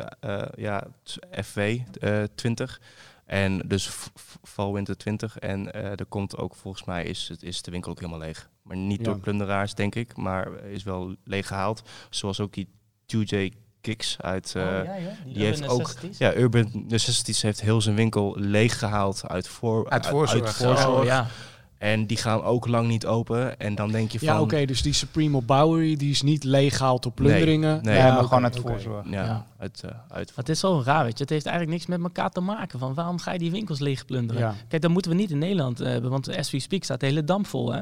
ja, 0.57 0.87
FW 1.43 1.59
eh 1.59 2.23
20. 2.35 2.81
En 3.27 3.59
dus 3.67 3.91
Fall 4.43 4.73
Winter 4.73 4.97
20. 4.97 5.39
En 5.39 5.73
er 5.73 6.07
komt 6.07 6.37
ook, 6.37 6.55
volgens 6.55 6.85
mij 6.85 7.05
is, 7.05 7.29
het, 7.29 7.43
is 7.43 7.63
de 7.63 7.71
winkel 7.71 7.91
ook 7.91 8.01
helemaal 8.01 8.21
leeg. 8.21 8.49
Maar 8.65 8.77
niet 8.77 8.99
Ja. 8.99 9.05
door 9.05 9.19
plunderaars, 9.19 9.75
denk 9.75 9.95
ik. 9.95 10.17
Maar 10.17 10.63
is 10.65 10.83
wel 10.83 11.15
leeg 11.25 11.47
gehaald. 11.47 11.83
Zoals 12.11 12.41
ook 12.41 12.53
die 12.53 12.69
2J 13.07 13.51
Kicks 13.81 14.17
uit... 14.21 14.53
eh, 14.57 14.63
Oh, 14.63 14.69
ja, 14.69 14.95
ja. 14.95 15.33
die 15.33 15.45
heeft 15.45 15.69
ook- 15.69 15.95
ja, 16.19 16.35
Urban 16.37 16.71
Necessities 16.89 17.43
heeft 17.43 17.61
heel 17.61 17.81
zijn 17.81 17.97
winkel 17.97 18.35
leeg 18.39 18.79
gehaald 18.79 19.29
uit, 19.29 19.49
voor, 19.49 19.91
Uit 19.91 20.07
voorzorg. 20.07 20.57
voorzorg. 20.57 20.87
Oh, 20.99 21.05
ja. 21.05 21.27
En 21.79 22.07
die 22.07 22.17
gaan 22.17 22.43
ook 22.43 22.67
lang 22.67 22.89
niet 22.89 23.07
open. 23.07 23.59
En 23.59 23.75
dan 23.75 23.91
denk 23.91 24.11
je 24.11 24.19
van... 24.19 24.29
Ja, 24.29 24.41
oké, 24.41 24.65
dus 24.65 24.83
die 24.83 24.93
Supreme 24.93 25.37
op 25.37 25.47
Bowery, 25.47 25.97
die 25.97 26.11
is 26.11 26.23
niet 26.23 26.45
leeg 26.45 26.77
gehaald 26.77 27.03
door 27.03 27.13
plunderingen. 27.13 27.83
nee. 27.83 27.97
Ja, 27.97 28.15
maar 28.15 28.23
gewoon 28.25 28.45
uit 28.45 28.59
voorzorg. 28.59 29.05
Ja, 29.11 29.25
Ja. 29.25 29.47
uit, 29.59 29.81
eh 29.85 29.91
uit 30.09 30.27
Maar 30.29 30.37
het 30.37 30.49
is 30.49 30.61
zo 30.61 30.83
raar, 30.85 31.05
weet 31.05 31.17
je. 31.17 31.23
Het 31.23 31.33
heeft 31.33 31.47
eigenlijk 31.47 31.77
niks 31.77 31.89
met 31.89 32.03
elkaar 32.03 32.31
te 32.31 32.41
maken. 32.41 32.79
Van 32.79 32.95
waarom 32.95 33.19
ga 33.19 33.33
je 33.33 33.39
die 33.39 33.51
winkels 33.51 33.79
leeg 33.79 34.05
plunderen? 34.05 34.43
Ja. 34.43 34.55
Kijk, 34.69 34.83
dat 34.83 34.91
moeten 34.91 35.11
we 35.11 35.17
niet 35.17 35.31
in 35.31 35.39
Nederland 35.39 35.81
eh, 35.81 35.87
hebben. 35.89 36.11
Want 36.11 36.27
we 36.27 36.59
speak 36.61 36.85
staat 36.85 37.01
de 37.01 37.07
hele 37.07 37.25
dam 37.25 37.47
vol, 37.47 37.73
hè. 37.73 37.81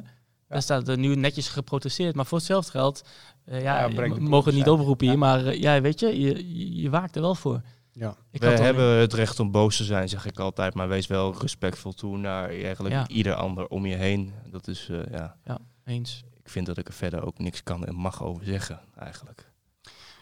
Daar 0.52 0.62
staat 0.62 0.88
er 0.88 0.98
nu 0.98 1.14
netjes 1.14 1.48
geprotesteerd. 1.48 2.14
Maar 2.14 2.26
voor 2.26 2.38
hetzelfde 2.38 2.70
geld... 2.70 3.02
eh, 3.44 3.62
ja, 3.62 3.80
Ja, 3.88 4.08
we 4.08 4.20
mogen 4.20 4.46
het 4.46 4.54
niet 4.58 4.68
oproepen 4.68 5.08
hier. 5.08 5.18
Maar 5.18 5.46
eh, 5.46 5.60
ja, 5.60 5.80
weet 5.80 6.00
je, 6.00 6.20
je, 6.20 6.80
je, 6.82 6.90
waakt 6.90 7.16
er 7.16 7.22
wel 7.22 7.34
voor. 7.34 7.60
Ja. 7.92 8.16
Ik 8.30 8.40
we 8.40 8.46
hebben 8.46 8.84
het 8.84 9.12
recht 9.12 9.40
om 9.40 9.50
boos 9.50 9.76
te 9.76 9.84
zijn, 9.84 10.08
zeg 10.08 10.26
ik 10.26 10.38
altijd. 10.38 10.74
Maar 10.74 10.88
wees 10.88 11.06
wel 11.06 11.34
respectvol 11.40 11.92
toe 11.92 12.16
naar 12.18 12.48
eigenlijk 12.48 12.94
Ja. 12.94 13.08
ieder 13.08 13.34
ander 13.34 13.66
om 13.66 13.86
je 13.86 13.94
heen. 13.94 14.32
Dat 14.50 14.68
is, 14.68 14.88
eh, 14.90 14.98
ja... 15.44 15.58
Eens. 15.84 16.24
Ik 16.42 16.48
vind 16.48 16.66
dat 16.66 16.78
ik 16.78 16.88
er 16.88 16.94
verder 16.94 17.26
ook 17.26 17.38
niks 17.38 17.62
kan 17.62 17.86
en 17.86 17.94
mag 17.94 18.22
over 18.22 18.44
zeggen, 18.44 18.80
eigenlijk. 18.98 19.50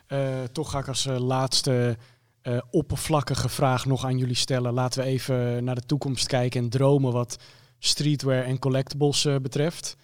Eh, 0.06 0.42
toch 0.52 0.70
ga 0.70 0.78
ik 0.78 0.88
als 0.88 1.06
eh, 1.06 1.18
laatste 1.18 1.96
eh, 2.42 2.58
oppervlakkige 2.70 3.48
vraag 3.48 3.84
nog 3.86 4.04
aan 4.04 4.18
jullie 4.18 4.34
stellen. 4.34 4.72
Laten 4.72 5.02
we 5.02 5.06
even 5.08 5.64
naar 5.64 5.74
de 5.74 5.86
toekomst 5.86 6.26
kijken 6.26 6.62
en 6.62 6.68
dromen 6.70 7.12
wat 7.12 7.36
streetwear 7.78 8.44
en 8.44 8.58
collectibles 8.58 9.24
eh, 9.24 9.36
betreft. 9.36 9.96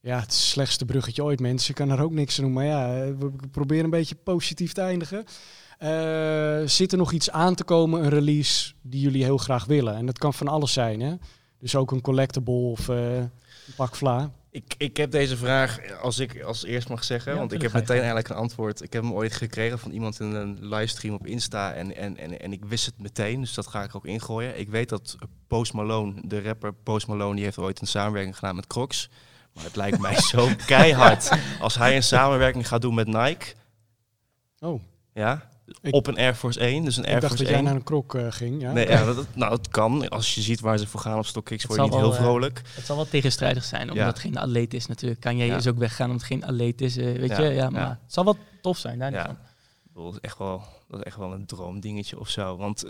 Ja, 0.00 0.20
het 0.20 0.30
is 0.30 0.36
het 0.36 0.46
slechtste 0.46 0.84
bruggetje 0.84 1.24
ooit, 1.24 1.40
mensen. 1.40 1.70
Ik 1.70 1.76
kan 1.76 1.90
er 1.90 2.02
ook 2.02 2.12
niks 2.12 2.38
aan 2.38 2.44
doen. 2.44 2.52
Maar 2.52 2.64
ja, 2.64 3.14
we 3.18 3.30
proberen 3.50 3.84
een 3.84 3.90
beetje 3.90 4.14
positief 4.14 4.72
te 4.72 4.80
eindigen. 4.80 5.24
Eh, 5.78 6.60
zit 6.64 6.92
er 6.92 6.98
nog 6.98 7.12
iets 7.12 7.30
aan 7.30 7.54
te 7.54 7.64
komen, 7.64 8.02
een 8.02 8.10
release 8.10 8.72
die 8.82 9.00
jullie 9.00 9.24
heel 9.24 9.38
graag 9.38 9.64
willen? 9.64 9.96
En 9.96 10.06
dat 10.06 10.18
kan 10.18 10.34
van 10.34 10.48
alles 10.48 10.72
zijn, 10.72 11.00
hè? 11.00 11.14
Dus 11.58 11.76
ook 11.76 11.90
een 11.90 12.00
collectible 12.00 12.54
of 12.54 12.88
eh, 12.88 13.16
een 13.16 13.30
pak 13.76 13.96
vla. 13.96 14.30
Ik, 14.50 14.74
ik 14.78 14.96
heb 14.96 15.10
deze 15.10 15.36
vraag, 15.36 15.78
als 16.02 16.18
ik 16.18 16.42
als 16.42 16.64
eerst 16.64 16.88
mag 16.88 17.04
zeggen, 17.04 17.32
Ja, 17.32 17.38
want 17.38 17.52
ik 17.52 17.62
heb 17.62 17.72
meteen 17.72 17.96
eigenlijk 17.96 18.28
een 18.28 18.36
antwoord. 18.36 18.82
Ik 18.82 18.92
heb 18.92 19.02
hem 19.02 19.12
ooit 19.12 19.32
gekregen 19.32 19.78
van 19.78 19.90
iemand 19.90 20.20
in 20.20 20.34
een 20.34 20.58
livestream 20.60 21.14
op 21.14 21.26
Insta 21.26 21.72
en, 21.72 21.96
en, 21.96 22.16
en, 22.16 22.40
en 22.40 22.52
ik 22.52 22.64
wist 22.64 22.86
het 22.86 22.98
meteen, 22.98 23.40
dus 23.40 23.54
dat 23.54 23.66
ga 23.66 23.82
ik 23.82 23.94
ook 23.94 24.06
ingooien. 24.06 24.58
Ik 24.58 24.68
weet 24.68 24.88
dat 24.88 25.16
Post 25.46 25.72
Malone, 25.72 26.14
de 26.24 26.42
rapper 26.42 26.72
Post 26.74 27.06
Malone, 27.06 27.34
die 27.34 27.44
heeft 27.44 27.58
ooit 27.58 27.80
een 27.80 27.86
samenwerking 27.86 28.34
gedaan 28.34 28.56
met 28.56 28.66
Crocs. 28.66 29.08
Maar 29.58 29.66
het 29.66 29.76
lijkt 29.76 29.98
mij 29.98 30.20
zo 30.20 30.48
keihard 30.66 31.30
als 31.60 31.74
hij 31.74 31.96
een 31.96 32.02
samenwerking 32.02 32.68
gaat 32.68 32.80
doen 32.80 32.94
met 32.94 33.06
Nike. 33.06 33.54
Oh, 34.58 34.80
Ja, 35.14 35.48
Ik- 35.80 35.94
op 35.94 36.06
een 36.06 36.16
Air 36.18 36.34
Force 36.34 36.60
1. 36.60 36.84
Dus 36.84 36.96
een 36.96 37.02
ik 37.04 37.08
Air 37.10 37.20
dacht 37.20 37.32
Force 37.32 37.42
dat 37.44 37.52
jij 37.52 37.56
1. 37.62 37.64
naar 37.66 37.74
een 37.76 37.84
krok 37.84 38.14
eh, 38.14 38.26
ging. 38.32 38.60
Ja? 38.60 38.72
Nee, 38.72 38.88
ja, 38.88 39.04
dat, 39.04 39.26
nou, 39.34 39.52
het 39.52 39.68
kan. 39.68 40.08
Als 40.08 40.34
je 40.34 40.40
ziet 40.40 40.60
waar 40.60 40.78
ze 40.78 40.86
voor 40.86 41.00
gaan 41.00 41.18
op 41.18 41.26
StockX, 41.26 41.50
Het 41.50 41.66
word 41.66 41.80
je 41.80 41.86
niet 41.86 41.94
heel 41.94 42.12
eh, 42.12 42.18
vrolijk. 42.18 42.62
Het 42.74 42.84
zal 42.86 42.96
wel 42.96 43.08
tegenstrijdig 43.08 43.64
zijn, 43.64 43.82
omdat 43.82 43.96
Ja. 43.96 44.06
het 44.06 44.18
geen 44.18 44.36
atleet 44.38 44.74
is 44.74 44.86
natuurlijk. 44.86 45.20
Kanye 45.20 45.44
Ja. 45.44 45.56
is 45.56 45.66
ook 45.66 45.78
weggaan 45.78 46.10
omdat 46.10 46.22
het 46.28 46.32
geen 46.32 46.44
atleet 46.44 46.80
is, 46.80 46.96
eh, 46.96 47.04
weet 47.04 47.28
Ja, 47.30 47.40
je. 47.40 47.50
Ja, 47.50 47.70
maar 47.70 47.80
ja. 47.80 47.98
het 48.02 48.12
zal 48.12 48.24
wel 48.24 48.36
tof 48.62 48.78
zijn, 48.78 48.98
daar 48.98 49.10
niet 49.10 49.18
Ja. 49.18 49.24
van. 49.26 49.34
Ik 49.34 49.92
bedoel, 49.92 50.04
Dat 50.04 50.14
is 50.14 50.20
echt 50.28 50.38
wel, 50.38 50.62
dat 50.88 50.98
is 51.00 51.04
echt 51.06 51.16
wel 51.16 51.32
een 51.32 51.46
droomdingetje 51.46 52.18
of 52.18 52.28
zo. 52.28 52.56
Want 52.56 52.84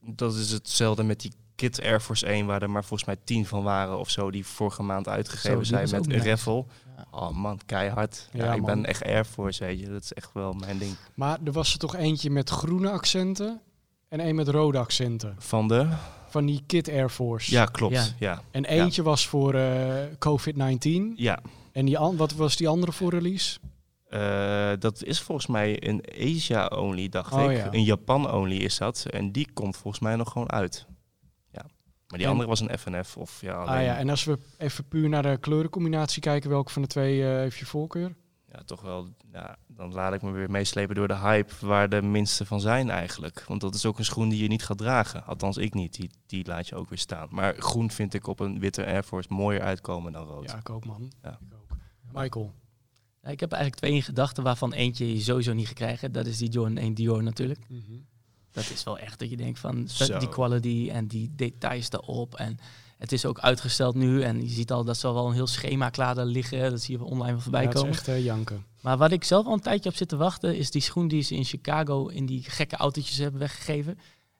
dat 0.00 0.34
is 0.34 0.50
hetzelfde 0.50 1.02
met 1.02 1.20
die 1.20 1.32
Kit 1.58 1.82
Air 1.82 2.00
Force 2.00 2.26
1, 2.26 2.46
waar 2.46 2.62
er 2.62 2.70
maar 2.70 2.84
volgens 2.84 3.08
mij 3.08 3.16
tien 3.24 3.46
van 3.46 3.62
waren 3.62 3.98
of 3.98 4.10
zo, 4.10 4.30
die 4.30 4.46
vorige 4.46 4.82
maand 4.82 5.08
uitgegeven 5.08 5.66
zijn 5.66 5.88
met. 5.90 6.06
Raffle. 6.24 6.64
Ja. 6.96 7.04
Oh 7.10 7.30
man, 7.30 7.60
keihard. 7.66 8.28
Ja, 8.32 8.44
Ja, 8.44 8.52
ik 8.52 8.60
man. 8.60 8.70
ben 8.74 8.84
echt 8.84 9.04
Air 9.04 9.24
Force, 9.24 9.64
weet 9.64 9.80
je. 9.80 9.88
Dat 9.88 10.02
is 10.02 10.12
echt 10.12 10.30
wel 10.32 10.52
mijn 10.52 10.78
ding. 10.78 10.94
Maar 11.14 11.38
er 11.44 11.52
was 11.52 11.72
er 11.72 11.78
toch 11.78 11.96
eentje 11.96 12.30
met 12.30 12.50
groene 12.50 12.90
accenten 12.90 13.60
en 14.08 14.20
één 14.20 14.34
met 14.34 14.48
rode 14.48 14.78
accenten. 14.78 15.34
Van 15.38 15.68
de? 15.68 15.88
Van 16.28 16.46
die 16.46 16.62
Kit 16.66 16.88
Air 16.88 17.08
Force. 17.10 17.50
Ja, 17.52 17.64
klopt. 17.64 17.94
Ja. 17.94 18.04
Ja, 18.18 18.42
En 18.50 18.64
eentje 18.64 19.02
was 19.02 19.26
voor 19.26 19.54
eh, 19.54 20.02
COVID-19. 20.18 21.14
ja. 21.16 21.38
En 21.72 21.84
die 21.84 21.98
an- 21.98 22.16
wat 22.16 22.32
was 22.32 22.56
die 22.56 22.68
andere 22.68 22.92
voor 22.92 23.10
release? 23.10 23.58
Eh, 24.08 24.70
dat 24.78 25.02
is 25.04 25.20
volgens 25.20 25.46
mij 25.46 25.72
in 25.72 26.04
Asia 26.20 26.66
only, 26.66 27.08
dacht 27.08 27.32
Oh, 27.32 27.50
ik. 27.52 27.56
ja. 27.56 27.70
In 27.70 27.82
Japan 27.84 28.32
only 28.32 28.56
is 28.56 28.78
dat. 28.78 29.06
En 29.10 29.32
die 29.32 29.48
komt 29.54 29.76
volgens 29.76 30.02
mij 30.02 30.16
nog 30.16 30.32
gewoon 30.32 30.50
uit. 30.52 30.86
Maar 32.08 32.18
die 32.18 32.26
En- 32.26 32.32
andere 32.32 32.48
was 32.48 32.60
een 32.60 32.78
FNF 32.78 33.16
of 33.16 33.40
ja, 33.40 33.54
alleen, 33.54 33.74
Ah 33.74 33.82
ja, 33.84 33.96
en 33.96 34.08
als 34.08 34.24
we 34.24 34.38
even 34.58 34.88
puur 34.88 35.08
naar 35.08 35.22
de 35.22 35.36
kleurencombinatie 35.40 36.22
kijken, 36.22 36.50
welke 36.50 36.72
van 36.72 36.82
de 36.82 36.88
twee 36.88 37.22
eh, 37.22 37.28
heeft 37.28 37.56
je 37.56 37.66
voorkeur? 37.66 38.14
ja, 38.52 38.62
toch 38.64 38.80
wel. 38.80 39.08
Ja, 39.32 39.56
dan 39.66 39.92
laat 39.92 40.12
ik 40.14 40.22
me 40.22 40.30
weer 40.30 40.50
meeslepen 40.50 40.94
door 40.94 41.08
de 41.08 41.16
hype 41.16 41.54
waar 41.66 41.88
de 41.88 42.02
minste 42.02 42.46
van 42.46 42.60
zijn 42.60 42.90
eigenlijk. 42.90 43.44
Want 43.48 43.60
dat 43.60 43.74
is 43.74 43.86
ook 43.86 43.98
een 43.98 44.04
schoen 44.04 44.28
die 44.28 44.42
je 44.42 44.48
niet 44.48 44.64
gaat 44.64 44.78
dragen. 44.78 45.24
Althans, 45.24 45.56
ik 45.56 45.74
niet. 45.74 45.94
Die, 45.94 46.10
die 46.26 46.46
laat 46.46 46.68
je 46.68 46.74
ook 46.74 46.88
weer 46.88 46.98
staan. 46.98 47.28
Maar 47.30 47.54
groen 47.58 47.90
vind 47.90 48.14
ik 48.14 48.26
op 48.26 48.40
een 48.40 48.58
witte 48.58 48.86
Air 48.86 49.02
Force 49.02 49.32
mooier 49.32 49.62
uitkomen 49.62 50.12
dan 50.12 50.26
rood. 50.26 50.50
Ja, 50.50 50.56
ik 50.56 50.70
ook 50.70 50.84
man. 50.84 51.12
Ja. 51.22 51.30
Ik 51.30 51.54
ook. 51.54 51.76
Michael. 52.12 52.52
Ja, 53.22 53.28
ik 53.30 53.40
heb 53.40 53.52
eigenlijk 53.52 53.82
twee 53.82 53.94
in 53.94 54.02
gedachten, 54.02 54.42
waarvan 54.42 54.72
eentje 54.72 55.12
je 55.14 55.20
sowieso 55.20 55.52
niet 55.52 55.66
gaat 55.66 55.74
krijgen. 55.74 56.12
Dat 56.12 56.26
is 56.26 56.38
die 56.38 56.48
Jordan 56.50 56.76
1 56.76 56.94
Dior 56.94 57.22
natuurlijk. 57.22 57.60
Dat 58.52 58.70
is 58.70 58.84
wel 58.84 58.98
echt 58.98 59.18
dat 59.18 59.30
je 59.30 59.36
denkt 59.36 59.58
van 59.58 59.88
Zo. 59.88 60.18
die 60.18 60.28
quality 60.28 60.88
en 60.92 61.06
die 61.06 61.32
details 61.36 61.90
daarop. 61.90 62.34
En 62.34 62.58
het 62.98 63.12
is 63.12 63.24
ook 63.26 63.38
uitgesteld 63.38 63.94
nu. 63.94 64.22
En 64.22 64.42
je 64.42 64.48
ziet 64.48 64.72
al 64.72 64.84
dat 64.84 64.96
ze 64.96 65.12
wel 65.12 65.26
een 65.26 65.32
heel 65.34 65.46
schema 65.46 65.90
klaar 65.90 66.14
daar 66.14 66.24
liggen. 66.24 66.70
Dat 66.70 66.80
zie 66.82 66.98
je 66.98 67.04
online 67.04 67.32
wel 67.32 67.40
voorbij 67.40 67.62
Ja, 67.62 67.70
komen. 67.70 67.90
echt 67.90 68.08
eh, 68.08 68.24
janken. 68.24 68.64
Maar 68.80 68.96
wat 68.96 69.12
ik 69.12 69.24
zelf 69.24 69.46
al 69.46 69.52
een 69.52 69.60
tijdje 69.60 69.90
op 69.90 69.96
zit 69.96 70.08
te 70.08 70.16
wachten, 70.16 70.56
is 70.56 70.70
die 70.70 70.82
schoen 70.82 71.08
die 71.08 71.22
ze 71.22 71.34
in 71.34 71.44
Chicago 71.44 72.06
in 72.06 72.26
die 72.26 72.42
gekke 72.42 72.76
autootjes 72.76 73.16
hebben 73.18 73.40
weggegeven. 73.40 73.98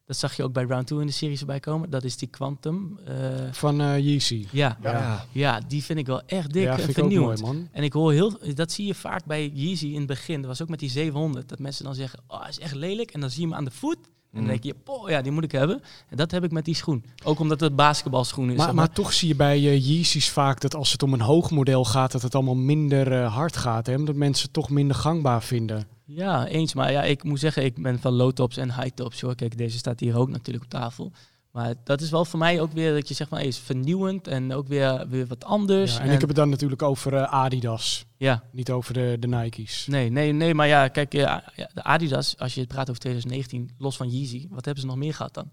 Dat 0.08 0.16
zag 0.16 0.36
je 0.36 0.42
ook 0.42 0.52
bij 0.52 0.64
Round 0.64 0.86
2 0.86 1.00
in 1.00 1.06
de 1.06 1.12
series 1.12 1.40
erbij 1.40 1.60
komen. 1.60 1.90
Dat 1.90 2.04
is 2.04 2.16
die 2.16 2.28
Quantum. 2.28 2.98
eh, 3.04 3.14
Van 3.52 3.80
eh 3.80 3.98
Yeezy. 3.98 4.46
ja. 4.50 4.78
Ja. 4.82 5.24
ja, 5.32 5.60
die 5.68 5.84
vind 5.84 5.98
ik 5.98 6.06
wel 6.06 6.22
echt 6.26 6.52
dik 6.52 6.62
ja, 6.62 6.78
en 6.78 6.92
vernieuwend. 6.92 7.40
mooi 7.40 7.54
man. 7.54 7.68
En 7.72 7.82
ik 7.82 7.92
hoor 7.92 8.12
heel, 8.12 8.38
dat 8.54 8.72
zie 8.72 8.86
je 8.86 8.94
vaak 8.94 9.24
bij 9.24 9.50
Yeezy 9.54 9.86
in 9.86 9.98
het 9.98 10.06
begin. 10.06 10.36
Dat 10.40 10.46
was 10.50 10.62
ook 10.62 10.68
met 10.68 10.78
die 10.78 10.90
700. 10.90 11.48
Dat 11.48 11.58
mensen 11.58 11.84
dan 11.84 11.94
zeggen, 11.94 12.20
oh, 12.26 12.44
is 12.48 12.58
echt 12.58 12.74
lelijk. 12.74 13.10
En 13.10 13.20
dan 13.20 13.30
zie 13.30 13.40
je 13.40 13.46
hem 13.46 13.56
aan 13.56 13.64
de 13.64 13.70
voet. 13.70 13.96
En 13.96 14.04
dan 14.32 14.42
Mm. 14.42 14.48
denk 14.48 14.62
je, 14.62 14.74
poh, 14.84 15.08
ja, 15.10 15.22
die 15.22 15.32
moet 15.32 15.44
ik 15.44 15.52
hebben. 15.52 15.82
En 16.08 16.16
dat 16.16 16.30
heb 16.30 16.44
ik 16.44 16.50
met 16.52 16.64
die 16.64 16.74
schoen. 16.74 17.04
Ook 17.24 17.38
omdat 17.40 17.60
het 17.60 17.76
basketbalschoen 17.76 18.50
is. 18.50 18.56
Maar, 18.56 18.66
zeg 18.66 18.74
maar 18.74 18.90
toch 18.90 19.12
zie 19.12 19.28
je 19.28 19.34
bij 19.36 19.56
eh, 19.56 19.86
Yeezys 19.86 20.28
vaak 20.30 20.60
dat 20.60 20.74
als 20.74 20.92
het 20.92 21.02
om 21.02 21.12
een 21.12 21.20
hoog 21.20 21.50
model 21.50 21.84
gaat, 21.84 22.12
dat 22.12 22.22
het 22.22 22.34
allemaal 22.34 22.54
minder 22.54 23.12
eh, 23.12 23.34
hard 23.34 23.56
gaat. 23.56 23.86
Hè? 23.86 24.04
Dat 24.04 24.14
mensen 24.14 24.44
het 24.44 24.52
toch 24.52 24.70
minder 24.70 24.96
gangbaar 24.96 25.42
vinden. 25.42 25.86
Ja, 26.10 26.46
eens. 26.46 26.74
Maar 26.74 26.92
ja, 26.92 27.02
ik 27.02 27.22
moet 27.22 27.38
zeggen, 27.38 27.64
ik 27.64 27.82
ben 27.82 27.98
van 27.98 28.12
low 28.12 28.32
tops 28.32 28.56
en 28.56 28.74
high 28.74 28.94
tops. 28.94 29.20
Hoor. 29.20 29.34
Kijk, 29.34 29.58
deze 29.58 29.78
staat 29.78 30.00
hier 30.00 30.16
ook 30.16 30.28
natuurlijk 30.28 30.64
op 30.64 30.70
tafel. 30.70 31.12
Maar 31.50 31.74
dat 31.84 32.00
is 32.00 32.10
wel 32.10 32.24
voor 32.24 32.38
mij 32.38 32.60
ook 32.60 32.72
weer 32.72 32.94
dat 32.94 33.08
je 33.08 33.14
zegt 33.14 33.28
van, 33.30 33.38
hey, 33.38 33.46
is 33.46 33.58
vernieuwend 33.58 34.28
en 34.28 34.52
ook 34.52 34.68
weer, 34.68 35.08
weer 35.08 35.26
wat 35.26 35.44
anders. 35.44 35.96
Ja, 35.96 36.00
en 36.00 36.10
ik 36.10 36.20
heb 36.20 36.28
het 36.28 36.36
dan 36.36 36.48
natuurlijk 36.48 36.82
over 36.82 37.14
eh, 37.14 37.32
Adidas, 37.32 38.06
ja, 38.16 38.42
niet 38.52 38.70
over 38.70 38.94
de, 38.94 39.16
de 39.20 39.26
Nike's. 39.26 39.86
nee, 39.86 40.10
nee, 40.10 40.32
nee. 40.32 40.54
Maar 40.54 40.66
ja, 40.66 40.88
kijk, 40.88 41.12
ja, 41.12 41.44
de 41.74 41.82
Adidas, 41.82 42.38
als 42.38 42.54
je 42.54 42.60
het 42.60 42.68
praat 42.68 42.88
over 42.88 43.00
2019, 43.00 43.70
los 43.78 43.96
van 43.96 44.10
Yeezy, 44.10 44.46
wat 44.50 44.64
hebben 44.64 44.82
ze 44.82 44.88
nog 44.88 44.98
meer 44.98 45.14
gehad 45.14 45.34
dan? 45.34 45.50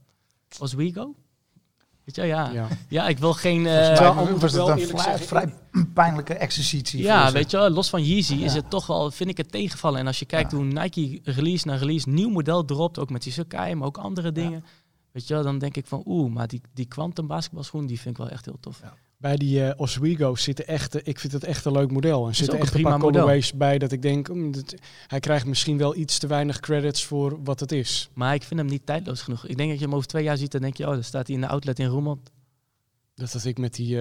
Oswego? 0.60 1.16
Weet 2.06 2.16
je, 2.16 2.24
ja. 2.24 2.52
Ja, 2.52 2.68
Ja. 2.90 3.08
ik 3.08 3.18
wil 3.20 3.34
geen... 3.34 3.66
eh, 3.68 3.86
Terwijl 3.94 4.14
moet 4.30 4.42
was 4.42 4.54
wel 4.54 4.70
het 4.70 4.82
een 4.82 4.88
vrij, 4.88 5.04
zeggen, 5.04 5.28
vrij 5.28 5.54
pijnlijke 5.94 6.34
exercitie. 6.34 7.02
Ja, 7.02 7.32
weet 7.32 7.52
je 7.52 7.58
wel, 7.58 7.70
los 7.70 7.90
van 7.90 8.04
Yeezy 8.04 8.34
is 8.36 8.54
het 8.54 8.70
toch 8.70 8.88
wel, 8.88 9.12
vind 9.12 9.30
ik 9.30 9.38
het 9.38 9.52
tegenvallen. 9.52 10.00
En 10.00 10.08
als 10.08 10.20
je 10.20 10.26
kijkt 10.26 10.52
Ja. 10.52 10.58
hoe 10.58 10.66
Nike 10.66 11.20
release 11.24 11.68
na 11.68 11.76
release 11.76 12.10
nieuw 12.10 12.30
model 12.30 12.66
dropt, 12.66 13.00
ook 13.00 13.10
met 13.10 13.24
die 13.24 13.32
Sakai, 13.34 13.76
maar 13.76 13.88
ook 13.88 13.98
andere 13.98 14.32
dingen. 14.32 14.64
Weet 15.12 15.28
je 15.28 15.34
wel, 15.34 15.44
dan 15.44 15.58
denk 15.58 15.76
ik 15.78 15.88
van 15.88 16.02
oeh, 16.06 16.34
maar 16.34 16.48
die, 16.48 16.62
die 16.74 16.86
Quantum 16.86 17.28
basketbalschoen, 17.28 17.86
die 17.86 18.00
vind 18.00 18.18
ik 18.18 18.24
wel 18.24 18.32
echt 18.32 18.46
heel 18.46 18.58
tof. 18.60 18.82
Bij 19.26 19.36
die 19.38 19.64
eh 19.66 19.80
Oswego's 19.80 20.44
zitten 20.44 20.68
echt, 20.68 21.08
ik 21.08 21.20
vind 21.20 21.34
het 21.34 21.44
echt 21.44 21.66
een 21.66 21.72
leuk 21.72 21.92
model. 21.92 22.28
En 22.28 22.36
zitten 22.36 22.60
echt 22.60 22.74
een 22.74 22.78
een 22.80 22.86
paar 22.92 23.00
colorways 23.00 23.54
bij 23.54 23.78
dat 23.78 23.92
ik 23.92 24.02
denk, 24.02 24.30
mm, 24.30 24.52
dit- 24.52 24.76
hij 25.08 25.20
krijgt 25.20 25.46
misschien 25.46 25.78
wel 25.78 25.96
iets 25.96 26.18
te 26.20 26.28
weinig 26.28 26.60
credits 26.60 27.04
voor 27.06 27.44
wat 27.44 27.60
het 27.60 27.72
is. 27.72 28.10
Maar 28.14 28.34
ik 28.34 28.44
vind 28.44 28.60
hem 28.60 28.70
niet 28.70 28.86
tijdloos 28.86 29.22
genoeg. 29.22 29.48
Ik 29.48 29.58
denk 29.58 29.70
dat 29.70 29.80
je 29.80 29.86
hem 29.86 29.96
over 29.96 30.08
twee 30.08 30.24
jaar 30.24 30.38
ziet, 30.38 30.52
dan 30.52 30.62
denk 30.62 30.78
je, 30.78 30.86
oh, 30.88 30.94
dan 30.94 31.04
staat 31.04 31.28
hij 31.28 31.36
in 31.36 31.42
de 31.42 31.48
outlet 31.48 31.80
in 31.80 31.86
Roermond. 31.88 32.32
Dat 33.16 33.34
had 33.34 33.46
ik 33.46 33.58
met 33.58 33.74
die 33.76 34.00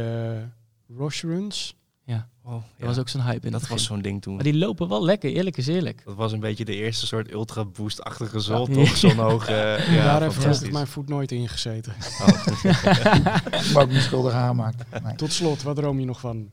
Runs. 1.22 1.74
Ja, 2.06 2.28
Oh, 2.42 2.52
dat 2.52 2.62
ja. 2.76 2.86
was 2.86 2.98
ook 2.98 3.08
zo'n 3.08 3.22
hype 3.22 3.46
in 3.46 3.52
dat 3.52 3.66
was 3.68 3.84
zo'n 3.84 4.02
ding 4.02 4.22
toen. 4.22 4.34
Maar 4.34 4.44
die 4.44 4.56
lopen 4.56 4.88
wel 4.88 5.04
lekker, 5.04 5.30
eerlijk 5.30 5.56
is 5.56 5.66
eerlijk. 5.66 6.02
Dat 6.04 6.14
was 6.14 6.32
een 6.32 6.40
beetje 6.40 6.64
de 6.64 6.74
eerste 6.74 7.06
soort 7.06 7.30
ultra 7.32 7.64
boost-achtige 7.64 8.40
zol, 8.40 8.68
Ja. 8.68 8.74
toch? 8.74 8.96
Zo'n 8.96 9.16
hoge. 9.16 9.52
Ja, 9.90 10.18
Daar 10.18 10.22
heeft 10.22 10.72
mijn 10.72 10.86
voet 10.86 11.08
nooit 11.08 11.32
in 11.32 11.48
gezeten. 11.48 11.92
Oh. 12.20 12.28
Ik 12.64 13.70
heb 13.70 13.76
ook 13.76 13.90
niet 13.90 14.00
schuldig 14.00 14.32
aangemaakt. 14.32 15.02
Nee. 15.02 15.14
Tot 15.14 15.32
slot, 15.32 15.62
wat 15.62 15.76
droom 15.76 16.00
je 16.00 16.06
nog 16.06 16.20
van? 16.20 16.50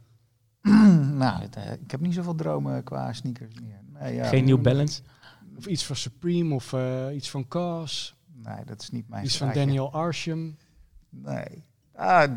nou, 1.18 1.42
het, 1.42 1.56
eh, 1.56 1.72
ik 1.72 1.92
heb 1.92 2.00
niet 2.00 2.14
zoveel 2.14 2.36
dromen 2.36 2.84
qua 2.84 3.14
sneakers 3.14 3.54
meer. 3.62 3.80
Nee, 4.02 4.16
ja, 4.16 4.26
Geen 4.28 4.46
New 4.46 4.62
Balance. 4.62 5.02
Of 5.58 5.66
iets 5.66 5.86
van 5.86 5.96
Supreme 5.96 6.54
of 6.56 6.74
eh, 6.74 7.06
iets 7.16 7.30
van 7.30 7.48
Cos. 7.48 8.16
Nee, 8.44 8.66
dat 8.66 8.82
is 8.82 8.90
niet 8.90 9.10
mijn 9.10 9.26
Iets 9.26 9.38
van. 9.38 9.54
Daniel 9.54 9.92
Arsham. 9.94 10.56
Nee. 11.10 11.64
Ah, 11.96 12.32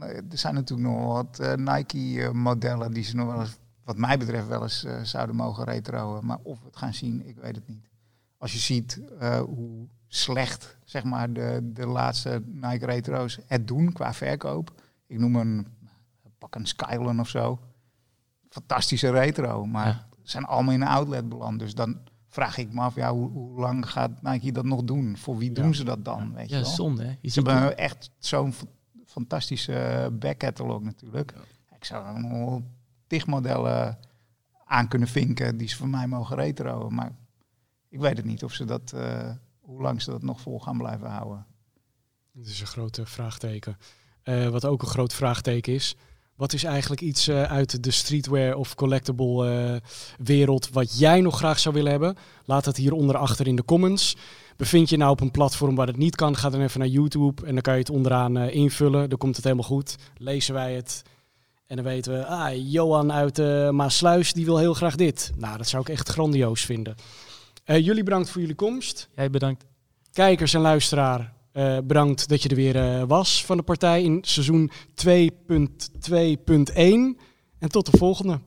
er 0.00 0.38
zijn 0.38 0.54
natuurlijk 0.54 0.88
nog 0.88 1.12
wat 1.12 1.38
eh, 1.38 1.54
Nike-modellen 1.54 2.92
die 2.92 3.04
ze 3.04 3.16
nog 3.16 3.26
wel 3.26 3.40
eens, 3.40 3.58
wat 3.84 3.96
mij 3.96 4.18
betreft, 4.18 4.46
wel 4.48 4.62
eens 4.62 4.84
eh, 4.84 5.00
zouden 5.02 5.36
mogen 5.36 5.64
retroen. 5.64 6.26
Maar 6.26 6.38
of 6.42 6.58
we 6.60 6.66
het 6.66 6.76
gaan 6.76 6.94
zien, 6.94 7.26
ik 7.28 7.36
weet 7.36 7.54
het 7.56 7.68
niet. 7.68 7.88
Als 8.38 8.52
je 8.52 8.58
ziet 8.58 9.00
eh, 9.18 9.38
hoe 9.40 9.86
slecht 10.08 10.76
zeg 10.84 11.04
maar, 11.04 11.32
de, 11.32 11.60
de 11.72 11.86
laatste 11.86 12.42
Nike 12.46 12.86
Retro's 12.86 13.38
het 13.46 13.68
doen 13.68 13.92
qua 13.92 14.12
verkoop. 14.14 14.82
Ik 15.06 15.18
noem 15.18 15.36
een, 15.36 15.66
pak 16.38 16.54
een 16.54 16.66
Skylon 16.66 17.20
of 17.20 17.28
zo. 17.28 17.58
Fantastische 18.48 19.10
retro, 19.10 19.66
maar 19.66 19.86
Ja. 19.86 20.06
zijn 20.22 20.44
allemaal 20.44 20.74
in 20.74 20.80
een 20.82 20.88
outlet 20.88 21.28
beland. 21.28 21.58
Dus 21.58 21.74
dan 21.74 21.98
vraag 22.28 22.58
ik 22.58 22.72
me 22.72 22.80
af, 22.80 22.94
ja, 22.94 23.12
hoe, 23.12 23.30
hoe 23.30 23.60
lang 23.60 23.90
gaat 23.90 24.22
Nike 24.22 24.52
dat 24.52 24.64
nog 24.64 24.82
doen? 24.84 25.16
Voor 25.16 25.36
wie 25.38 25.48
Ja. 25.54 25.62
doen 25.62 25.74
ze 25.74 25.84
dat 25.84 26.04
dan? 26.04 26.32
Weet 26.34 26.48
je 26.48 26.54
Ja, 26.56 26.60
wel? 26.62 26.70
zonde 26.70 27.04
hè. 27.04 27.14
Je 27.20 27.28
Ze 27.30 27.40
hebben 27.40 27.78
echt 27.78 28.10
zo'n 28.18 28.54
fantastische 29.16 30.10
backcatalog 30.12 30.82
natuurlijk. 30.82 31.34
Ik 31.76 31.84
zou 31.84 32.20
nog 32.20 32.60
tig 33.06 33.26
modellen 33.26 33.98
aan 34.64 34.88
kunnen 34.88 35.08
vinken 35.08 35.56
die 35.56 35.68
ze 35.68 35.76
voor 35.76 35.88
mij 35.88 36.06
mogen 36.06 36.36
retroen. 36.36 36.94
Maar 36.94 37.12
ik 37.88 38.00
weet 38.00 38.16
het 38.16 38.26
niet 38.26 38.44
of 38.44 38.52
ze 38.52 38.64
dat, 38.64 38.92
eh, 38.92 39.30
hoe 39.60 39.82
lang 39.82 40.02
ze 40.02 40.10
dat 40.10 40.22
nog 40.22 40.40
vol 40.40 40.60
gaan 40.60 40.78
blijven 40.78 41.10
houden. 41.10 41.46
Dat 42.32 42.46
is 42.46 42.60
een 42.60 42.66
grote 42.66 43.06
vraagteken. 43.06 43.76
Eh, 44.22 44.48
wat 44.48 44.64
ook 44.64 44.82
een 44.82 44.88
groot 44.88 45.14
vraagteken 45.14 45.72
is. 45.72 45.96
Wat 46.36 46.52
is 46.52 46.64
eigenlijk 46.64 47.00
iets 47.00 47.28
eh, 47.28 47.42
uit 47.42 47.84
de 47.84 47.90
streetwear 47.90 48.54
of 48.56 48.74
collectible 48.74 49.50
eh, 49.50 49.88
wereld 50.26 50.70
wat 50.70 50.98
jij 50.98 51.20
nog 51.20 51.36
graag 51.36 51.58
zou 51.58 51.74
willen 51.74 51.90
hebben? 51.90 52.16
Laat 52.44 52.64
het 52.64 52.76
hieronder 52.76 53.16
achter 53.16 53.46
in 53.46 53.56
de 53.56 53.64
comments. 53.64 54.16
Bevind 54.56 54.88
je 54.88 54.96
nou 54.96 55.10
op 55.10 55.20
een 55.20 55.30
platform 55.30 55.74
waar 55.74 55.86
het 55.86 55.96
niet 55.96 56.16
kan, 56.16 56.36
ga 56.36 56.50
dan 56.50 56.60
even 56.60 56.80
naar 56.80 56.88
YouTube 56.88 57.46
en 57.46 57.52
dan 57.52 57.62
kan 57.62 57.72
je 57.72 57.78
het 57.78 57.90
onderaan 57.90 58.36
eh, 58.36 58.54
invullen. 58.54 59.08
Dan 59.08 59.18
komt 59.18 59.36
het 59.36 59.44
helemaal 59.44 59.66
goed. 59.66 59.96
Lezen 60.16 60.54
wij 60.54 60.74
het 60.74 61.02
en 61.66 61.76
dan 61.76 61.84
weten 61.84 62.12
we, 62.12 62.26
ah, 62.26 62.72
Johan 62.72 63.12
uit 63.12 63.38
eh 63.38 63.70
Maasluis 63.70 64.32
die 64.32 64.44
wil 64.44 64.58
heel 64.58 64.74
graag 64.74 64.96
dit. 64.96 65.32
Nou, 65.36 65.56
dat 65.56 65.68
zou 65.68 65.82
ik 65.82 65.88
echt 65.88 66.08
grandioos 66.08 66.64
vinden. 66.64 66.94
Eh, 67.64 67.84
jullie 67.84 68.02
bedankt 68.02 68.30
voor 68.30 68.40
jullie 68.40 68.56
komst. 68.56 69.08
Jij 69.16 69.30
bedankt. 69.30 69.64
Kijkers 70.12 70.54
en 70.54 70.60
luisteraar, 70.60 71.34
bedankt 71.84 72.28
dat 72.28 72.42
je 72.42 72.48
er 72.48 72.54
weer 72.54 73.06
was 73.06 73.44
van 73.44 73.56
de 73.56 73.62
partij 73.62 74.02
in 74.02 74.18
seizoen 74.22 74.70
2.2.1. 74.94 77.18
En 77.58 77.68
tot 77.68 77.92
de 77.92 77.98
volgende. 77.98 78.40